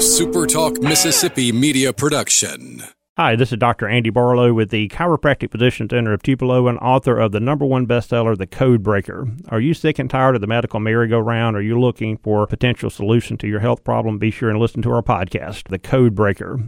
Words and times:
SuperTalk 0.00 0.82
Mississippi 0.82 1.52
media 1.52 1.92
production. 1.92 2.82
Hi, 3.18 3.36
this 3.36 3.52
is 3.52 3.58
Dr. 3.58 3.86
Andy 3.86 4.08
Barlow 4.08 4.54
with 4.54 4.70
the 4.70 4.88
Chiropractic 4.88 5.52
Physician 5.52 5.90
Center 5.90 6.14
of 6.14 6.22
Tupelo 6.22 6.68
and 6.68 6.78
author 6.78 7.18
of 7.18 7.32
the 7.32 7.38
number 7.38 7.66
one 7.66 7.86
bestseller, 7.86 8.34
The 8.34 8.46
Code 8.46 8.82
Breaker. 8.82 9.28
Are 9.50 9.60
you 9.60 9.74
sick 9.74 9.98
and 9.98 10.08
tired 10.08 10.36
of 10.36 10.40
the 10.40 10.46
medical 10.46 10.80
merry-go-round? 10.80 11.54
Are 11.54 11.60
you 11.60 11.78
looking 11.78 12.16
for 12.16 12.42
a 12.42 12.46
potential 12.46 12.88
solution 12.88 13.36
to 13.36 13.46
your 13.46 13.60
health 13.60 13.84
problem? 13.84 14.18
Be 14.18 14.30
sure 14.30 14.48
and 14.48 14.58
listen 14.58 14.80
to 14.80 14.90
our 14.90 15.02
podcast, 15.02 15.68
The 15.68 15.78
Code 15.78 16.14
Breaker. 16.14 16.60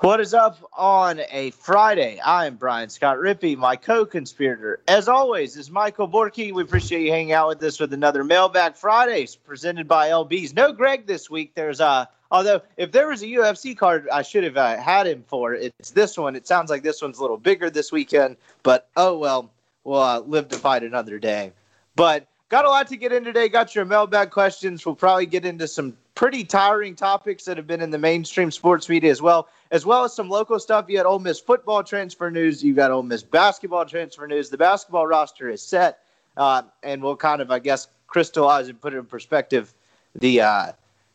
What 0.00 0.20
is 0.20 0.32
up 0.32 0.58
on 0.74 1.22
a 1.28 1.50
Friday? 1.50 2.20
I 2.20 2.46
am 2.46 2.54
Brian 2.54 2.88
Scott 2.88 3.16
Rippey, 3.16 3.56
my 3.56 3.74
co-conspirator. 3.74 4.80
As 4.86 5.08
always, 5.08 5.56
is 5.56 5.72
Michael 5.72 6.08
Borky. 6.08 6.54
We 6.54 6.62
appreciate 6.62 7.02
you 7.02 7.10
hanging 7.10 7.32
out 7.32 7.48
with 7.48 7.62
us 7.64 7.80
with 7.80 7.92
another 7.92 8.22
Mailbag 8.22 8.76
Fridays 8.76 9.34
presented 9.34 9.88
by 9.88 10.10
LB's. 10.10 10.54
No 10.54 10.72
Greg 10.72 11.08
this 11.08 11.28
week. 11.28 11.56
There's 11.56 11.80
a 11.80 12.08
although 12.30 12.62
if 12.76 12.92
there 12.92 13.08
was 13.08 13.22
a 13.22 13.26
UFC 13.26 13.76
card, 13.76 14.08
I 14.12 14.22
should 14.22 14.44
have 14.44 14.56
uh, 14.56 14.76
had 14.76 15.08
him 15.08 15.24
for. 15.26 15.54
It's 15.54 15.90
this 15.90 16.16
one. 16.16 16.36
It 16.36 16.46
sounds 16.46 16.70
like 16.70 16.84
this 16.84 17.02
one's 17.02 17.18
a 17.18 17.20
little 17.20 17.36
bigger 17.36 17.68
this 17.68 17.90
weekend, 17.90 18.36
but 18.62 18.88
oh 18.96 19.18
well, 19.18 19.50
we'll 19.82 20.00
uh, 20.00 20.20
live 20.20 20.46
to 20.50 20.58
fight 20.58 20.84
another 20.84 21.18
day. 21.18 21.52
But 21.96 22.28
got 22.50 22.64
a 22.64 22.68
lot 22.68 22.86
to 22.86 22.96
get 22.96 23.12
in 23.12 23.24
today. 23.24 23.48
Got 23.48 23.74
your 23.74 23.84
mailbag 23.84 24.30
questions. 24.30 24.86
We'll 24.86 24.94
probably 24.94 25.26
get 25.26 25.44
into 25.44 25.66
some 25.66 25.96
pretty 26.18 26.42
tiring 26.42 26.96
topics 26.96 27.44
that 27.44 27.56
have 27.56 27.68
been 27.68 27.80
in 27.80 27.90
the 27.90 27.98
mainstream 27.98 28.50
sports 28.50 28.88
media 28.88 29.08
as 29.08 29.22
well 29.22 29.48
as 29.70 29.86
well 29.86 30.02
as 30.02 30.12
some 30.12 30.28
local 30.28 30.58
stuff. 30.58 30.86
You 30.88 30.96
had 30.96 31.06
Ole 31.06 31.20
Miss 31.20 31.38
football 31.38 31.84
transfer 31.84 32.28
news. 32.28 32.60
You 32.60 32.74
got 32.74 32.90
Ole 32.90 33.04
Miss 33.04 33.22
basketball 33.22 33.84
transfer 33.84 34.26
news. 34.26 34.50
The 34.50 34.58
basketball 34.58 35.06
roster 35.06 35.48
is 35.48 35.62
set, 35.62 36.00
uh, 36.36 36.62
and 36.82 37.04
we'll 37.04 37.14
kind 37.14 37.40
of, 37.40 37.52
I 37.52 37.60
guess, 37.60 37.86
crystallize 38.08 38.66
and 38.66 38.80
put 38.80 38.94
it 38.94 38.96
in 38.96 39.04
perspective 39.04 39.72
the 40.16 40.40
uh, 40.40 40.72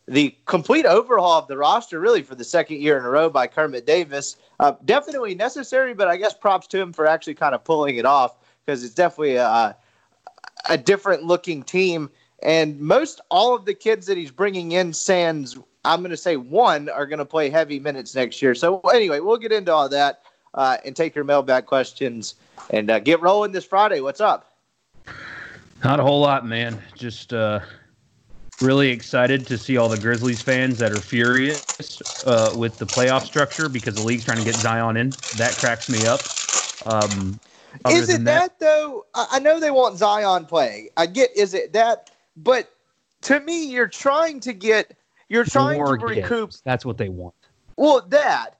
the 0.07 0.33
complete 0.45 0.85
overhaul 0.85 1.39
of 1.39 1.49
the 1.49 1.57
roster, 1.57 1.99
really 1.99 2.21
for 2.21 2.35
the 2.35 2.45
second 2.45 2.79
year 2.79 2.97
in 2.97 3.03
a 3.03 3.09
row 3.09 3.29
by 3.29 3.45
Kermit 3.45 3.85
Davis. 3.85 4.37
Uh, 4.61 4.71
definitely 4.85 5.35
necessary, 5.35 5.93
but 5.93 6.07
I 6.07 6.15
guess 6.15 6.33
props 6.33 6.65
to 6.67 6.79
him 6.79 6.93
for 6.93 7.05
actually 7.05 7.33
kind 7.33 7.53
of 7.53 7.65
pulling 7.65 7.97
it 7.97 8.05
off 8.05 8.37
because 8.65 8.85
it's 8.85 8.93
definitely 8.93 9.35
a, 9.35 9.75
a 10.69 10.77
different 10.77 11.23
looking 11.23 11.61
team. 11.61 12.09
And 12.43 12.79
most 12.79 13.21
all 13.29 13.55
of 13.55 13.65
the 13.65 13.73
kids 13.73 14.05
that 14.07 14.17
he's 14.17 14.31
bringing 14.31 14.73
in, 14.73 14.93
sans 14.93 15.57
I'm 15.85 15.99
going 15.99 16.11
to 16.11 16.17
say 16.17 16.37
one 16.37 16.89
are 16.89 17.05
going 17.05 17.19
to 17.19 17.25
play 17.25 17.49
heavy 17.49 17.79
minutes 17.79 18.15
next 18.15 18.41
year. 18.41 18.55
So 18.55 18.79
anyway, 18.93 19.19
we'll 19.19 19.37
get 19.37 19.51
into 19.51 19.73
all 19.73 19.89
that 19.89 20.21
uh, 20.53 20.77
and 20.85 20.95
take 20.95 21.13
your 21.15 21.25
mailbag 21.25 21.65
questions 21.65 22.35
and 22.69 22.89
uh, 22.89 22.99
get 22.99 23.21
rolling 23.21 23.51
this 23.51 23.65
Friday. 23.65 23.99
What's 23.99 24.21
up? 24.21 24.55
Not 25.83 25.99
a 25.99 26.03
whole 26.03 26.21
lot, 26.21 26.45
man. 26.45 26.81
Just 26.95 27.33
uh, 27.33 27.59
really 28.61 28.89
excited 28.89 29.45
to 29.47 29.57
see 29.57 29.75
all 29.75 29.89
the 29.89 29.97
Grizzlies 29.97 30.41
fans 30.41 30.77
that 30.77 30.93
are 30.93 31.01
furious 31.01 32.01
uh, 32.25 32.53
with 32.55 32.77
the 32.77 32.85
playoff 32.85 33.25
structure 33.25 33.67
because 33.67 33.95
the 33.95 34.03
league's 34.03 34.23
trying 34.23 34.37
to 34.37 34.45
get 34.45 34.55
Zion 34.55 34.95
in. 34.95 35.09
That 35.37 35.53
cracks 35.57 35.89
me 35.89 36.05
up. 36.05 36.21
Um, 36.85 37.37
is 37.89 38.07
it 38.07 38.23
that, 38.23 38.57
that 38.57 38.59
though? 38.59 39.05
I 39.13 39.39
know 39.39 39.59
they 39.59 39.71
want 39.71 39.97
Zion 39.97 40.45
playing. 40.45 40.89
I 40.95 41.07
get. 41.07 41.35
Is 41.35 41.53
it 41.53 41.73
that? 41.73 42.11
But 42.35 42.71
to 43.21 43.39
me, 43.39 43.65
you're 43.65 43.87
trying 43.87 44.39
to 44.41 44.53
get 44.53 44.95
you're 45.29 45.45
trying 45.45 45.79
More 45.79 45.97
to 45.97 46.05
recoup. 46.05 46.49
Games. 46.51 46.61
That's 46.63 46.85
what 46.85 46.97
they 46.97 47.09
want. 47.09 47.33
Well, 47.75 48.01
that. 48.09 48.55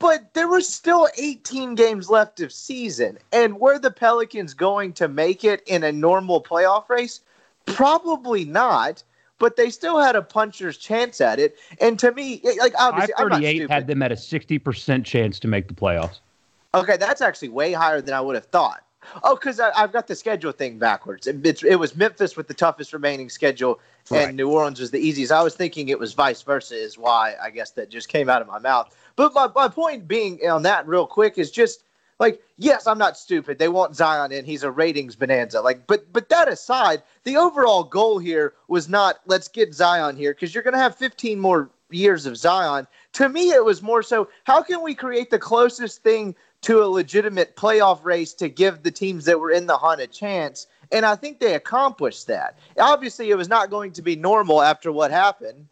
But 0.00 0.34
there 0.34 0.48
was 0.48 0.68
still 0.68 1.08
18 1.16 1.76
games 1.76 2.10
left 2.10 2.40
of 2.40 2.52
season. 2.52 3.18
And 3.32 3.60
were 3.60 3.78
the 3.78 3.92
Pelicans 3.92 4.52
going 4.52 4.92
to 4.94 5.06
make 5.06 5.44
it 5.44 5.62
in 5.66 5.84
a 5.84 5.92
normal 5.92 6.42
playoff 6.42 6.88
race? 6.88 7.20
Probably 7.66 8.44
not. 8.44 9.04
But 9.38 9.56
they 9.56 9.70
still 9.70 10.00
had 10.00 10.16
a 10.16 10.22
puncher's 10.22 10.78
chance 10.78 11.20
at 11.20 11.38
it. 11.38 11.56
And 11.80 11.98
to 12.00 12.10
me, 12.10 12.40
like 12.58 12.72
obviously, 12.78 13.14
538 13.16 13.70
had 13.70 13.86
them 13.86 14.02
at 14.02 14.10
a 14.10 14.16
60% 14.16 15.04
chance 15.04 15.38
to 15.38 15.46
make 15.46 15.68
the 15.68 15.74
playoffs. 15.74 16.20
Okay, 16.74 16.96
that's 16.96 17.20
actually 17.20 17.50
way 17.50 17.72
higher 17.72 18.00
than 18.00 18.14
I 18.14 18.20
would 18.20 18.34
have 18.34 18.46
thought. 18.46 18.82
Oh, 19.22 19.34
because 19.34 19.60
I've 19.60 19.92
got 19.92 20.06
the 20.06 20.14
schedule 20.14 20.52
thing 20.52 20.78
backwards. 20.78 21.26
It, 21.26 21.62
it, 21.62 21.76
was 21.76 21.96
Memphis 21.96 22.36
with 22.36 22.48
the 22.48 22.54
toughest 22.54 22.92
remaining 22.92 23.28
schedule, 23.28 23.80
right. 24.10 24.28
and 24.28 24.36
New 24.36 24.50
Orleans 24.50 24.80
was 24.80 24.90
the 24.90 24.98
easiest. 24.98 25.32
I 25.32 25.42
was 25.42 25.54
thinking 25.54 25.88
it 25.88 25.98
was 25.98 26.12
vice 26.12 26.42
versa, 26.42 26.74
is 26.74 26.98
why 26.98 27.34
I 27.42 27.50
guess 27.50 27.70
that 27.72 27.90
just 27.90 28.08
came 28.08 28.28
out 28.28 28.42
of 28.42 28.48
my 28.48 28.58
mouth. 28.58 28.94
But 29.16 29.34
my, 29.34 29.48
my 29.54 29.68
point 29.68 30.06
being 30.06 30.40
on 30.48 30.62
that, 30.62 30.86
real 30.86 31.06
quick, 31.06 31.38
is 31.38 31.50
just 31.50 31.84
like, 32.18 32.40
yes, 32.56 32.86
I'm 32.86 32.98
not 32.98 33.16
stupid. 33.16 33.58
They 33.58 33.68
want 33.68 33.94
Zion 33.94 34.32
in. 34.32 34.44
He's 34.44 34.62
a 34.62 34.70
ratings 34.70 35.16
bonanza. 35.16 35.60
Like, 35.60 35.86
but 35.86 36.12
but 36.12 36.28
that 36.30 36.48
aside, 36.48 37.02
the 37.24 37.36
overall 37.36 37.84
goal 37.84 38.18
here 38.18 38.54
was 38.68 38.88
not 38.88 39.20
let's 39.26 39.48
get 39.48 39.74
Zion 39.74 40.16
here 40.16 40.32
because 40.32 40.54
you're 40.54 40.64
going 40.64 40.74
to 40.74 40.80
have 40.80 40.96
15 40.96 41.38
more 41.38 41.70
years 41.90 42.26
of 42.26 42.36
Zion. 42.36 42.86
To 43.14 43.28
me, 43.28 43.50
it 43.50 43.64
was 43.64 43.82
more 43.82 44.02
so 44.02 44.28
how 44.44 44.62
can 44.62 44.82
we 44.82 44.94
create 44.94 45.30
the 45.30 45.38
closest 45.38 46.02
thing 46.02 46.34
to 46.66 46.82
a 46.82 46.86
legitimate 46.86 47.54
playoff 47.54 48.04
race 48.04 48.34
to 48.34 48.48
give 48.48 48.82
the 48.82 48.90
teams 48.90 49.24
that 49.24 49.38
were 49.38 49.52
in 49.52 49.68
the 49.68 49.78
hunt 49.78 50.00
a 50.00 50.06
chance. 50.08 50.66
And 50.90 51.06
I 51.06 51.14
think 51.14 51.38
they 51.38 51.54
accomplished 51.54 52.26
that. 52.26 52.58
Obviously, 52.76 53.30
it 53.30 53.36
was 53.36 53.48
not 53.48 53.70
going 53.70 53.92
to 53.92 54.02
be 54.02 54.16
normal 54.16 54.60
after 54.60 54.90
what 54.90 55.12
happened. 55.12 55.68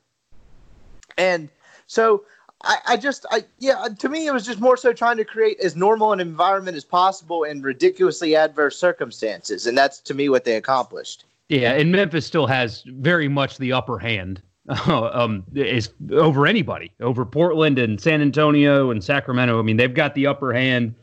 And 1.19 1.49
so 1.89 2.27
I, 2.63 2.77
I, 2.87 2.97
just, 2.97 3.27
I, 3.33 3.43
yeah, 3.59 3.89
to 3.99 4.09
me, 4.09 4.29
it 4.29 4.33
was 4.33 4.47
just 4.47 4.61
more 4.61 4.77
so 4.77 4.93
trying 4.93 5.17
to 5.17 5.25
create 5.25 5.59
as 5.59 5.75
normal 5.75 6.13
an 6.13 6.21
environment 6.21 6.77
as 6.77 6.85
possible 6.85 7.43
in 7.43 7.61
ridiculously 7.61 8.37
adverse 8.37 8.79
circumstances. 8.79 9.67
And 9.67 9.77
that's 9.77 9.99
to 9.99 10.15
me 10.15 10.29
what 10.29 10.45
they 10.45 10.55
accomplished. 10.55 11.25
Yeah. 11.49 11.73
And 11.73 11.91
Memphis 11.91 12.25
still 12.25 12.47
has 12.47 12.85
very 12.87 13.27
much 13.27 13.59
the 13.59 13.73
upper 13.73 13.99
hand 13.99 14.41
um, 14.87 15.45
is 15.55 15.91
over 16.13 16.47
anybody, 16.47 16.91
over 17.01 17.25
Portland 17.27 17.79
and 17.79 18.01
San 18.01 18.23
Antonio 18.23 18.91
and 18.91 19.05
Sacramento. 19.05 19.59
I 19.59 19.63
mean, 19.63 19.77
they've 19.77 19.93
got 19.93 20.15
the 20.15 20.27
upper 20.27 20.53
hand. 20.53 20.95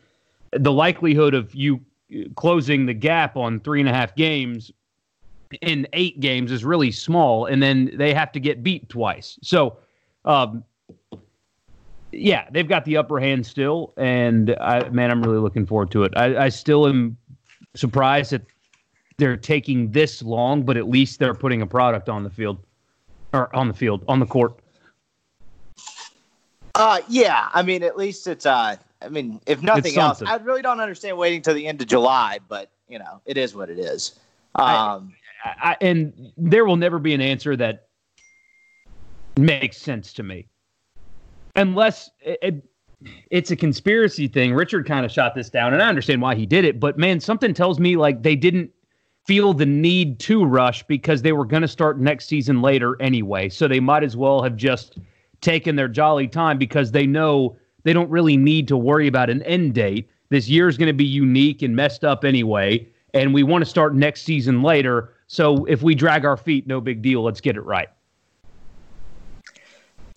The 0.51 0.71
likelihood 0.71 1.33
of 1.33 1.53
you 1.53 1.79
closing 2.35 2.85
the 2.85 2.93
gap 2.93 3.37
on 3.37 3.59
three 3.59 3.79
and 3.79 3.87
a 3.87 3.93
half 3.93 4.15
games 4.15 4.71
in 5.61 5.87
eight 5.93 6.19
games 6.19 6.51
is 6.51 6.65
really 6.65 6.91
small, 6.91 7.45
and 7.45 7.61
then 7.61 7.91
they 7.95 8.13
have 8.13 8.31
to 8.31 8.39
get 8.39 8.63
beat 8.63 8.89
twice. 8.89 9.37
So, 9.43 9.77
um, 10.25 10.63
yeah, 12.11 12.47
they've 12.51 12.67
got 12.67 12.85
the 12.85 12.97
upper 12.97 13.19
hand 13.19 13.45
still, 13.45 13.93
and 13.97 14.55
I, 14.59 14.89
man, 14.89 15.11
I'm 15.11 15.21
really 15.21 15.39
looking 15.39 15.65
forward 15.65 15.91
to 15.91 16.03
it. 16.03 16.13
I, 16.15 16.45
I 16.45 16.49
still 16.49 16.87
am 16.87 17.17
surprised 17.75 18.31
that 18.31 18.43
they're 19.17 19.37
taking 19.37 19.91
this 19.91 20.21
long, 20.21 20.63
but 20.63 20.77
at 20.77 20.89
least 20.89 21.19
they're 21.19 21.35
putting 21.35 21.61
a 21.61 21.67
product 21.67 22.09
on 22.09 22.23
the 22.23 22.29
field 22.29 22.57
or 23.33 23.53
on 23.55 23.67
the 23.67 23.73
field, 23.73 24.03
on 24.07 24.19
the 24.19 24.25
court? 24.25 24.53
Uh, 26.75 27.01
yeah. 27.09 27.49
I 27.53 27.61
mean, 27.61 27.83
at 27.83 27.97
least 27.97 28.27
it's 28.27 28.45
uh, 28.45 28.75
I 29.01 29.09
mean, 29.09 29.41
if 29.45 29.61
nothing 29.61 29.97
else, 29.97 30.21
I 30.21 30.35
really 30.37 30.61
don't 30.61 30.79
understand 30.79 31.17
waiting 31.17 31.41
till 31.41 31.53
the 31.53 31.67
end 31.67 31.81
of 31.81 31.87
July, 31.87 32.39
but 32.47 32.69
you 32.87 32.99
know, 32.99 33.21
it 33.25 33.37
is 33.37 33.55
what 33.55 33.69
it 33.69 33.79
is. 33.79 34.19
Um, 34.55 35.13
I, 35.43 35.71
I, 35.71 35.77
and 35.81 36.31
there 36.37 36.65
will 36.65 36.75
never 36.75 36.99
be 36.99 37.13
an 37.13 37.21
answer 37.21 37.55
that 37.55 37.87
makes 39.37 39.77
sense 39.77 40.13
to 40.13 40.23
me, 40.23 40.47
unless 41.55 42.09
it, 42.19 42.39
it, 42.41 42.63
it's 43.31 43.49
a 43.49 43.55
conspiracy 43.55 44.27
thing. 44.27 44.53
Richard 44.53 44.85
kind 44.85 45.05
of 45.05 45.11
shot 45.11 45.33
this 45.33 45.49
down, 45.49 45.73
and 45.73 45.81
I 45.81 45.87
understand 45.87 46.21
why 46.21 46.35
he 46.35 46.45
did 46.45 46.65
it. 46.65 46.79
But 46.79 46.97
man, 46.97 47.19
something 47.19 47.53
tells 47.53 47.79
me 47.79 47.95
like 47.95 48.21
they 48.21 48.35
didn't 48.35 48.71
feel 49.31 49.53
the 49.53 49.65
need 49.65 50.19
to 50.19 50.43
rush 50.43 50.83
because 50.87 51.21
they 51.21 51.31
were 51.31 51.45
going 51.45 51.61
to 51.61 51.67
start 51.67 51.97
next 51.97 52.25
season 52.25 52.61
later 52.61 53.01
anyway. 53.01 53.47
So 53.47 53.65
they 53.65 53.79
might 53.79 54.03
as 54.03 54.17
well 54.17 54.43
have 54.43 54.57
just 54.57 54.97
taken 55.39 55.77
their 55.77 55.87
jolly 55.87 56.27
time 56.27 56.57
because 56.57 56.91
they 56.91 57.07
know 57.07 57.55
they 57.83 57.93
don't 57.93 58.09
really 58.09 58.35
need 58.35 58.67
to 58.67 58.75
worry 58.75 59.07
about 59.07 59.29
an 59.29 59.41
end 59.43 59.73
date. 59.73 60.09
This 60.27 60.49
year 60.49 60.67
is 60.67 60.77
going 60.77 60.87
to 60.87 60.93
be 60.93 61.05
unique 61.05 61.61
and 61.61 61.73
messed 61.77 62.03
up 62.03 62.25
anyway. 62.25 62.85
And 63.13 63.33
we 63.33 63.43
want 63.43 63.63
to 63.63 63.69
start 63.69 63.95
next 63.95 64.23
season 64.23 64.63
later. 64.63 65.13
So 65.27 65.63
if 65.63 65.81
we 65.81 65.95
drag 65.95 66.25
our 66.25 66.35
feet, 66.35 66.67
no 66.67 66.81
big 66.81 67.01
deal. 67.01 67.23
Let's 67.23 67.39
get 67.39 67.55
it 67.55 67.61
right. 67.61 67.87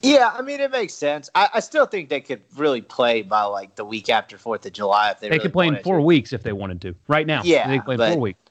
Yeah, 0.00 0.34
I 0.36 0.42
mean 0.42 0.58
it 0.58 0.72
makes 0.72 0.92
sense. 0.92 1.30
I, 1.36 1.48
I, 1.54 1.60
still 1.60 1.86
think 1.86 2.08
they 2.08 2.20
could 2.20 2.42
really 2.56 2.82
play 2.82 3.22
by 3.22 3.44
like 3.44 3.76
the 3.76 3.84
week 3.84 4.10
after 4.10 4.36
Fourth 4.36 4.66
of 4.66 4.72
July 4.72 5.12
if 5.12 5.20
they. 5.20 5.28
They 5.28 5.36
really 5.36 5.42
could 5.44 5.52
play 5.52 5.68
in 5.68 5.82
four 5.84 5.96
to. 5.98 6.02
weeks 6.02 6.32
if 6.32 6.42
they 6.42 6.52
wanted 6.52 6.82
to. 6.82 6.94
Right 7.06 7.26
now, 7.26 7.42
yeah, 7.42 7.68
they 7.68 7.78
could 7.78 7.84
play 7.84 7.94
in 7.94 8.12
four 8.12 8.20
weeks. 8.20 8.43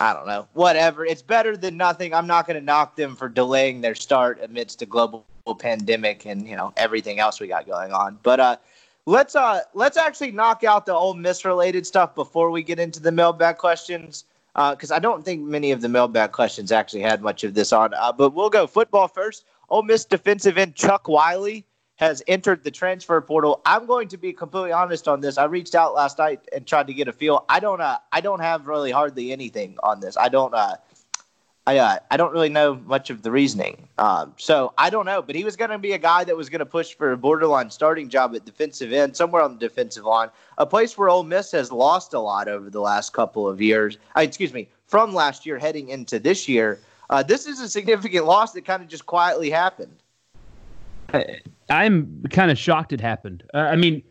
I 0.00 0.14
don't 0.14 0.26
know. 0.26 0.48
Whatever. 0.54 1.04
It's 1.04 1.20
better 1.20 1.58
than 1.58 1.76
nothing. 1.76 2.14
I'm 2.14 2.26
not 2.26 2.46
going 2.46 2.58
to 2.58 2.64
knock 2.64 2.96
them 2.96 3.14
for 3.14 3.28
delaying 3.28 3.82
their 3.82 3.94
start 3.94 4.40
amidst 4.42 4.80
a 4.80 4.86
global 4.86 5.26
pandemic 5.58 6.26
and 6.26 6.48
you 6.48 6.56
know 6.56 6.72
everything 6.76 7.18
else 7.18 7.38
we 7.38 7.48
got 7.48 7.66
going 7.66 7.92
on. 7.92 8.18
But 8.22 8.40
uh, 8.40 8.56
let's 9.04 9.36
uh 9.36 9.60
let's 9.74 9.98
actually 9.98 10.32
knock 10.32 10.64
out 10.64 10.86
the 10.86 10.94
Ole 10.94 11.14
Miss 11.14 11.44
related 11.44 11.86
stuff 11.86 12.14
before 12.14 12.50
we 12.50 12.62
get 12.62 12.78
into 12.78 13.00
the 13.00 13.12
mailbag 13.12 13.58
questions 13.58 14.24
because 14.54 14.90
uh, 14.90 14.96
I 14.96 14.98
don't 14.98 15.24
think 15.24 15.42
many 15.42 15.70
of 15.70 15.80
the 15.80 15.88
mailbag 15.88 16.32
questions 16.32 16.72
actually 16.72 17.02
had 17.02 17.22
much 17.22 17.44
of 17.44 17.54
this 17.54 17.72
on. 17.72 17.94
Uh, 17.94 18.10
but 18.12 18.30
we'll 18.30 18.50
go 18.50 18.66
football 18.66 19.06
first. 19.06 19.44
Ole 19.68 19.82
Miss 19.82 20.04
defensive 20.04 20.56
end 20.56 20.74
Chuck 20.74 21.08
Wiley 21.08 21.64
has 22.00 22.22
entered 22.26 22.64
the 22.64 22.70
transfer 22.70 23.20
portal. 23.20 23.60
I'm 23.66 23.84
going 23.84 24.08
to 24.08 24.16
be 24.16 24.32
completely 24.32 24.72
honest 24.72 25.06
on 25.06 25.20
this. 25.20 25.36
I 25.36 25.44
reached 25.44 25.74
out 25.74 25.94
last 25.94 26.18
night 26.18 26.40
and 26.52 26.66
tried 26.66 26.86
to 26.86 26.94
get 26.94 27.08
a 27.08 27.12
feel. 27.12 27.44
I 27.48 27.60
don't 27.60 27.80
uh, 27.80 27.98
I 28.10 28.22
don't 28.22 28.40
have 28.40 28.66
really 28.66 28.90
hardly 28.90 29.32
anything 29.32 29.76
on 29.82 30.00
this. 30.00 30.16
I 30.16 30.30
don't 30.30 30.54
uh, 30.54 30.76
I 31.66 31.76
uh, 31.76 31.98
I 32.10 32.16
don't 32.16 32.32
really 32.32 32.48
know 32.48 32.76
much 32.86 33.10
of 33.10 33.20
the 33.20 33.30
reasoning. 33.30 33.86
Um, 33.98 34.34
so 34.38 34.72
I 34.78 34.88
don't 34.88 35.04
know, 35.04 35.20
but 35.20 35.34
he 35.34 35.44
was 35.44 35.56
going 35.56 35.70
to 35.70 35.78
be 35.78 35.92
a 35.92 35.98
guy 35.98 36.24
that 36.24 36.34
was 36.34 36.48
going 36.48 36.60
to 36.60 36.66
push 36.66 36.94
for 36.94 37.12
a 37.12 37.18
borderline 37.18 37.68
starting 37.68 38.08
job 38.08 38.34
at 38.34 38.46
defensive 38.46 38.94
end, 38.94 39.14
somewhere 39.14 39.42
on 39.42 39.52
the 39.52 39.60
defensive 39.60 40.04
line, 40.04 40.30
a 40.56 40.64
place 40.64 40.96
where 40.96 41.10
Ole 41.10 41.22
Miss 41.22 41.52
has 41.52 41.70
lost 41.70 42.14
a 42.14 42.18
lot 42.18 42.48
over 42.48 42.70
the 42.70 42.80
last 42.80 43.12
couple 43.12 43.46
of 43.46 43.60
years. 43.60 43.98
Uh, 44.16 44.22
excuse 44.22 44.54
me, 44.54 44.70
from 44.86 45.12
last 45.12 45.44
year 45.44 45.58
heading 45.58 45.90
into 45.90 46.18
this 46.18 46.48
year. 46.48 46.80
Uh, 47.10 47.22
this 47.22 47.44
is 47.44 47.60
a 47.60 47.68
significant 47.68 48.24
loss 48.24 48.52
that 48.52 48.64
kind 48.64 48.82
of 48.82 48.88
just 48.88 49.04
quietly 49.04 49.50
happened. 49.50 49.96
I'm 51.70 52.22
kind 52.30 52.50
of 52.50 52.58
shocked 52.58 52.92
it 52.92 53.00
happened. 53.00 53.44
Uh, 53.54 53.58
I 53.58 53.76
mean, 53.76 54.02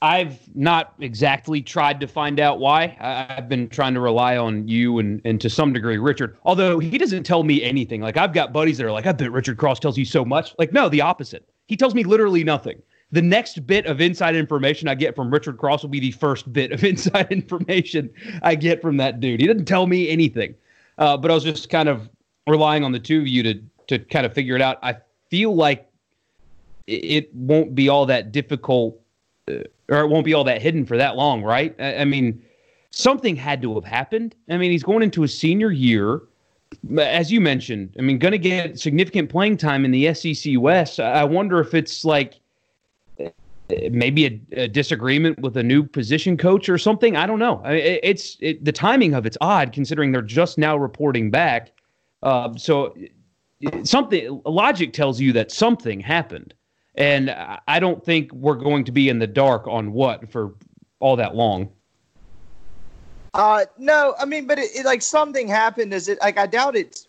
I've 0.00 0.38
not 0.54 0.94
exactly 1.00 1.60
tried 1.60 1.98
to 2.00 2.06
find 2.06 2.38
out 2.38 2.60
why. 2.60 2.96
I've 3.00 3.48
been 3.48 3.68
trying 3.68 3.94
to 3.94 4.00
rely 4.00 4.36
on 4.36 4.68
you 4.68 5.00
and, 5.00 5.20
and 5.24 5.40
to 5.40 5.50
some 5.50 5.72
degree 5.72 5.98
Richard. 5.98 6.36
Although 6.44 6.78
he 6.78 6.98
doesn't 6.98 7.24
tell 7.24 7.42
me 7.42 7.62
anything. 7.62 8.00
Like 8.00 8.16
I've 8.16 8.32
got 8.32 8.52
buddies 8.52 8.78
that 8.78 8.86
are 8.86 8.92
like, 8.92 9.06
I 9.06 9.12
bet 9.12 9.32
Richard 9.32 9.58
Cross 9.58 9.80
tells 9.80 9.98
you 9.98 10.04
so 10.04 10.24
much. 10.24 10.54
Like, 10.58 10.72
no, 10.72 10.88
the 10.88 11.00
opposite. 11.00 11.48
He 11.66 11.76
tells 11.76 11.94
me 11.94 12.04
literally 12.04 12.44
nothing. 12.44 12.80
The 13.10 13.22
next 13.22 13.66
bit 13.66 13.86
of 13.86 14.00
inside 14.00 14.36
information 14.36 14.86
I 14.86 14.94
get 14.94 15.16
from 15.16 15.32
Richard 15.32 15.58
Cross 15.58 15.82
will 15.82 15.90
be 15.90 16.00
the 16.00 16.12
first 16.12 16.52
bit 16.52 16.70
of 16.70 16.84
inside 16.84 17.32
information 17.32 18.10
I 18.42 18.54
get 18.54 18.80
from 18.80 18.98
that 18.98 19.18
dude. 19.18 19.40
He 19.40 19.48
doesn't 19.48 19.64
tell 19.64 19.88
me 19.88 20.08
anything. 20.08 20.54
Uh, 20.98 21.16
but 21.16 21.30
I 21.30 21.34
was 21.34 21.44
just 21.44 21.70
kind 21.70 21.88
of 21.88 22.08
relying 22.46 22.84
on 22.84 22.92
the 22.92 23.00
two 23.00 23.20
of 23.20 23.28
you 23.28 23.42
to 23.42 23.60
to 23.88 23.98
kind 23.98 24.26
of 24.26 24.34
figure 24.34 24.54
it 24.54 24.60
out. 24.60 24.78
I 24.82 24.96
feel 25.30 25.54
like 25.54 25.87
it 26.88 27.34
won't 27.34 27.74
be 27.74 27.88
all 27.88 28.06
that 28.06 28.32
difficult 28.32 29.00
uh, 29.48 29.62
or 29.88 30.00
it 30.00 30.08
won't 30.08 30.24
be 30.24 30.34
all 30.34 30.44
that 30.44 30.60
hidden 30.60 30.84
for 30.84 30.96
that 30.96 31.16
long, 31.16 31.42
right? 31.42 31.74
I, 31.80 32.04
mean, 32.04 32.42
something 32.90 33.36
had 33.36 33.62
to 33.62 33.74
have 33.74 33.84
happened. 33.84 34.34
I 34.50 34.56
mean, 34.58 34.70
he's 34.70 34.82
going 34.82 35.02
into 35.02 35.22
his 35.22 35.36
senior 35.36 35.70
year. 35.70 36.22
As 36.98 37.32
you 37.32 37.40
mentioned, 37.40 37.94
I 37.98 38.02
mean, 38.02 38.18
going 38.18 38.32
to 38.32 38.38
get 38.38 38.78
significant 38.78 39.30
playing 39.30 39.56
time 39.56 39.86
in 39.86 39.90
the 39.90 40.12
SEC 40.12 40.54
West. 40.58 41.00
I 41.00 41.24
wonder 41.24 41.60
if 41.60 41.72
it's 41.72 42.04
like 42.04 42.40
maybe 43.90 44.26
a, 44.26 44.62
a, 44.64 44.68
disagreement 44.68 45.38
with 45.40 45.56
a 45.56 45.62
new 45.62 45.82
position 45.82 46.36
coach 46.36 46.68
or 46.68 46.76
something. 46.76 47.16
I 47.16 47.26
don't 47.26 47.38
know. 47.38 47.62
I 47.64 47.72
it's 47.72 48.36
it, 48.40 48.62
the 48.62 48.72
timing 48.72 49.14
of 49.14 49.24
it's 49.24 49.38
odd 49.40 49.72
considering 49.72 50.12
they're 50.12 50.20
just 50.20 50.58
now 50.58 50.76
reporting 50.76 51.30
back. 51.30 51.72
Uh, 52.22 52.54
so 52.56 52.94
something 53.82 54.42
logic 54.44 54.92
tells 54.92 55.20
you 55.20 55.32
that 55.32 55.50
something 55.50 56.00
happened. 56.00 56.52
And 56.98 57.30
I 57.68 57.78
don't 57.78 58.04
think 58.04 58.32
we're 58.32 58.56
going 58.56 58.82
to 58.84 58.92
be 58.92 59.08
in 59.08 59.20
the 59.20 59.26
dark 59.28 59.68
on 59.68 59.92
what 59.92 60.30
for 60.32 60.54
all 60.98 61.14
that 61.14 61.36
long. 61.36 61.70
Uh, 63.34 63.66
no, 63.78 64.16
I 64.18 64.24
mean, 64.24 64.48
but 64.48 64.58
it, 64.58 64.70
it 64.74 64.84
like 64.84 65.00
something 65.00 65.46
happened. 65.46 65.94
Is 65.94 66.08
it 66.08 66.18
like 66.20 66.38
I 66.38 66.46
doubt 66.46 66.74
it's. 66.74 67.06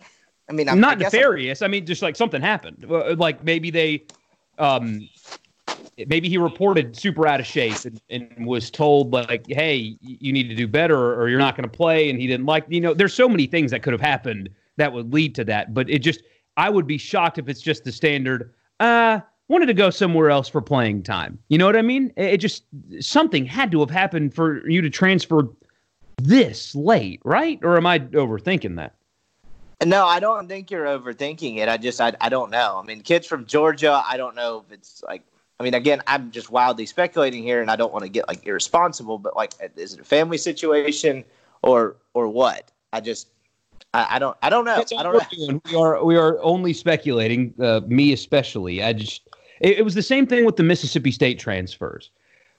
I 0.48 0.54
mean, 0.54 0.70
I'm 0.70 0.80
not 0.80 0.98
I 0.98 1.06
nefarious. 1.06 1.64
I'm, 1.64 1.66
I 1.66 1.70
mean, 1.70 1.88
just 1.88 2.04
like 2.04 2.16
something 2.16 2.40
happened. 2.40 2.86
Like 2.88 3.44
maybe 3.44 3.72
they, 3.72 4.04
um, 4.60 5.10
maybe 6.08 6.30
he 6.30 6.38
reported 6.38 6.96
super 6.96 7.26
out 7.26 7.40
of 7.40 7.48
shape 7.48 7.84
and, 7.84 8.00
and 8.12 8.46
was 8.46 8.70
told 8.70 9.12
like, 9.12 9.46
"Hey, 9.48 9.98
you 10.02 10.32
need 10.32 10.50
to 10.50 10.56
do 10.56 10.68
better, 10.68 11.20
or 11.20 11.30
you're 11.30 11.40
not 11.40 11.56
going 11.56 11.68
to 11.68 11.76
play." 11.76 12.12
And 12.12 12.20
he 12.20 12.28
didn't 12.28 12.46
like. 12.46 12.66
You 12.68 12.82
know, 12.82 12.94
there's 12.94 13.16
so 13.16 13.28
many 13.28 13.48
things 13.48 13.72
that 13.72 13.82
could 13.82 13.94
have 13.94 14.02
happened 14.02 14.50
that 14.78 14.94
would 14.94 15.12
lead 15.12 15.34
to 15.36 15.44
that. 15.46 15.74
But 15.74 15.90
it 15.90 16.00
just, 16.00 16.22
I 16.58 16.70
would 16.70 16.86
be 16.86 17.00
shocked 17.00 17.40
if 17.40 17.50
it's 17.50 17.62
just 17.62 17.84
the 17.86 17.92
standard. 17.92 18.54
Uh, 18.80 19.22
wanted 19.50 19.66
to 19.66 19.74
go 19.74 19.90
somewhere 19.90 20.30
else 20.30 20.48
for 20.48 20.62
playing 20.62 21.04
time. 21.04 21.38
You 21.50 21.58
know 21.58 21.66
what 21.66 21.76
I 21.76 21.82
mean? 21.82 22.14
It 22.16 22.38
just 22.38 22.64
something 23.02 23.46
had 23.46 23.72
to 23.72 23.80
have 23.82 23.90
happened 23.90 24.34
for 24.34 24.68
you 24.70 24.82
to 24.82 24.90
transfer 24.90 25.50
this 26.18 26.74
late, 26.76 27.20
right? 27.26 27.60
Or 27.64 27.76
am 27.76 27.86
I 27.86 28.00
overthinking 28.00 28.78
that? 28.78 28.96
No, 29.86 30.06
I 30.06 30.20
don't 30.20 30.48
think 30.48 30.72
you're 30.72 30.86
overthinking 30.86 31.58
it. 31.58 31.70
I 31.70 31.78
just 31.78 32.00
I, 32.00 32.14
I 32.22 32.30
don't 32.30 32.52
know. 32.52 32.80
I 32.82 32.86
mean, 32.86 33.02
kids 33.02 33.26
from 33.26 33.46
Georgia, 33.46 34.04
I 34.08 34.18
don't 34.18 34.36
know 34.36 34.64
if 34.66 34.74
it's 34.74 35.04
like 35.08 35.24
I 35.60 35.64
mean, 35.64 35.74
again, 35.74 36.02
I'm 36.08 36.32
just 36.32 36.50
wildly 36.50 36.86
speculating 36.86 37.44
here 37.44 37.62
and 37.62 37.70
I 37.70 37.76
don't 37.76 37.92
want 37.92 38.04
to 38.04 38.10
get 38.10 38.28
like 38.28 38.46
irresponsible, 38.46 39.18
but 39.18 39.36
like 39.36 39.54
is 39.76 39.94
it 39.94 40.00
a 40.00 40.04
family 40.04 40.38
situation 40.38 41.24
or 41.64 41.96
or 42.14 42.28
what? 42.28 42.72
I 42.92 43.00
just 43.00 43.30
I, 43.94 44.08
I 44.12 44.20
don't 44.20 44.38
I 44.44 44.50
don't 44.50 44.66
know. 44.66 44.84
I 44.98 45.04
don't 45.04 45.14
know. 45.14 45.62
We 45.66 45.76
are 45.76 46.04
we 46.04 46.18
are 46.18 46.40
only 46.42 46.74
speculating, 46.74 47.54
uh, 47.62 47.82
me 47.88 48.14
especially. 48.14 48.84
I 48.84 48.94
just 48.94 49.29
it, 49.60 49.80
it 49.80 49.82
was 49.84 49.96
the 49.96 50.04
same 50.04 50.26
thing 50.26 50.46
with 50.46 50.56
the 50.56 50.64
Mississippi 50.64 51.12
State 51.12 51.40
transfers. 51.40 52.12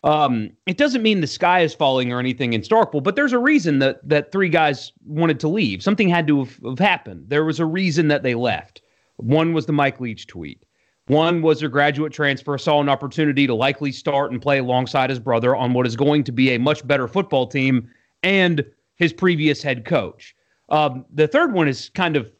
Um, 0.02 0.50
it 0.66 0.78
doesn't 0.78 1.02
mean 1.02 1.20
the 1.20 1.26
sky 1.26 1.60
is 1.60 1.74
falling 1.74 2.10
or 2.10 2.18
anything 2.18 2.54
in 2.54 2.62
Starkville, 2.62 3.02
but 3.02 3.16
there's 3.16 3.34
a 3.34 3.38
reason 3.38 3.80
that 3.80 4.00
that 4.08 4.32
three 4.32 4.48
guys 4.48 4.92
wanted 5.04 5.38
to 5.40 5.48
leave. 5.48 5.82
Something 5.82 6.08
had 6.08 6.26
to 6.28 6.44
have, 6.44 6.58
have, 6.64 6.78
happened. 6.78 7.26
There 7.28 7.44
was 7.44 7.60
a 7.60 7.66
reason 7.66 8.08
that 8.08 8.22
they 8.22 8.34
left. 8.34 8.80
One 9.16 9.52
was 9.52 9.66
the 9.66 9.72
Mike 9.72 10.00
Leach 10.00 10.26
tweet. 10.26 10.64
One 11.08 11.42
was 11.42 11.60
their 11.60 11.68
graduate 11.68 12.12
transfer 12.12 12.56
saw 12.56 12.80
an 12.80 12.88
opportunity 12.88 13.46
to 13.46 13.54
likely 13.54 13.92
start 13.92 14.30
and 14.30 14.40
play 14.40 14.58
alongside 14.58 15.10
his 15.10 15.18
brother 15.18 15.56
on 15.56 15.72
what 15.72 15.86
is 15.86 15.96
going 15.96 16.24
to 16.24 16.32
be 16.32 16.54
a 16.54 16.58
much 16.58 16.86
better 16.86 17.08
football 17.08 17.46
team 17.46 17.90
and 18.22 18.64
his 18.94 19.12
previous 19.12 19.62
head 19.62 19.84
coach. 19.84 20.34
Um, 20.68 21.04
the 21.12 21.26
third 21.26 21.52
one 21.52 21.68
is 21.68 21.88
kind 21.90 22.16
of 22.16 22.30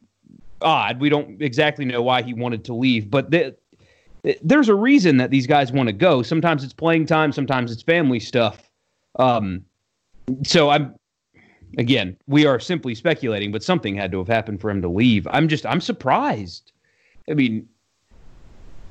odd. 0.62 1.00
We 1.00 1.08
don't 1.08 1.42
exactly 1.42 1.84
know 1.84 2.00
why 2.00 2.22
he 2.22 2.32
wanted 2.32 2.64
to 2.66 2.74
leave, 2.74 3.10
but 3.10 3.30
the, 3.30 3.56
there's 4.42 4.68
a 4.68 4.74
reason 4.74 5.16
that 5.18 5.30
these 5.30 5.46
guys 5.46 5.72
want 5.72 5.88
to 5.88 5.92
go. 5.92 6.22
Sometimes 6.22 6.64
it's 6.64 6.72
playing 6.72 7.06
time, 7.06 7.32
sometimes 7.32 7.72
it's 7.72 7.82
family 7.82 8.20
stuff. 8.20 8.70
Um, 9.18 9.64
so 10.44 10.70
I'm 10.70 10.94
again, 11.78 12.16
we 12.26 12.46
are 12.46 12.58
simply 12.58 12.94
speculating, 12.94 13.52
but 13.52 13.62
something 13.62 13.94
had 13.94 14.10
to 14.12 14.18
have 14.18 14.28
happened 14.28 14.60
for 14.60 14.70
him 14.70 14.82
to 14.82 14.88
leave. 14.88 15.26
I'm 15.30 15.48
just 15.48 15.66
I'm 15.66 15.80
surprised. 15.80 16.72
I 17.28 17.34
mean, 17.34 17.68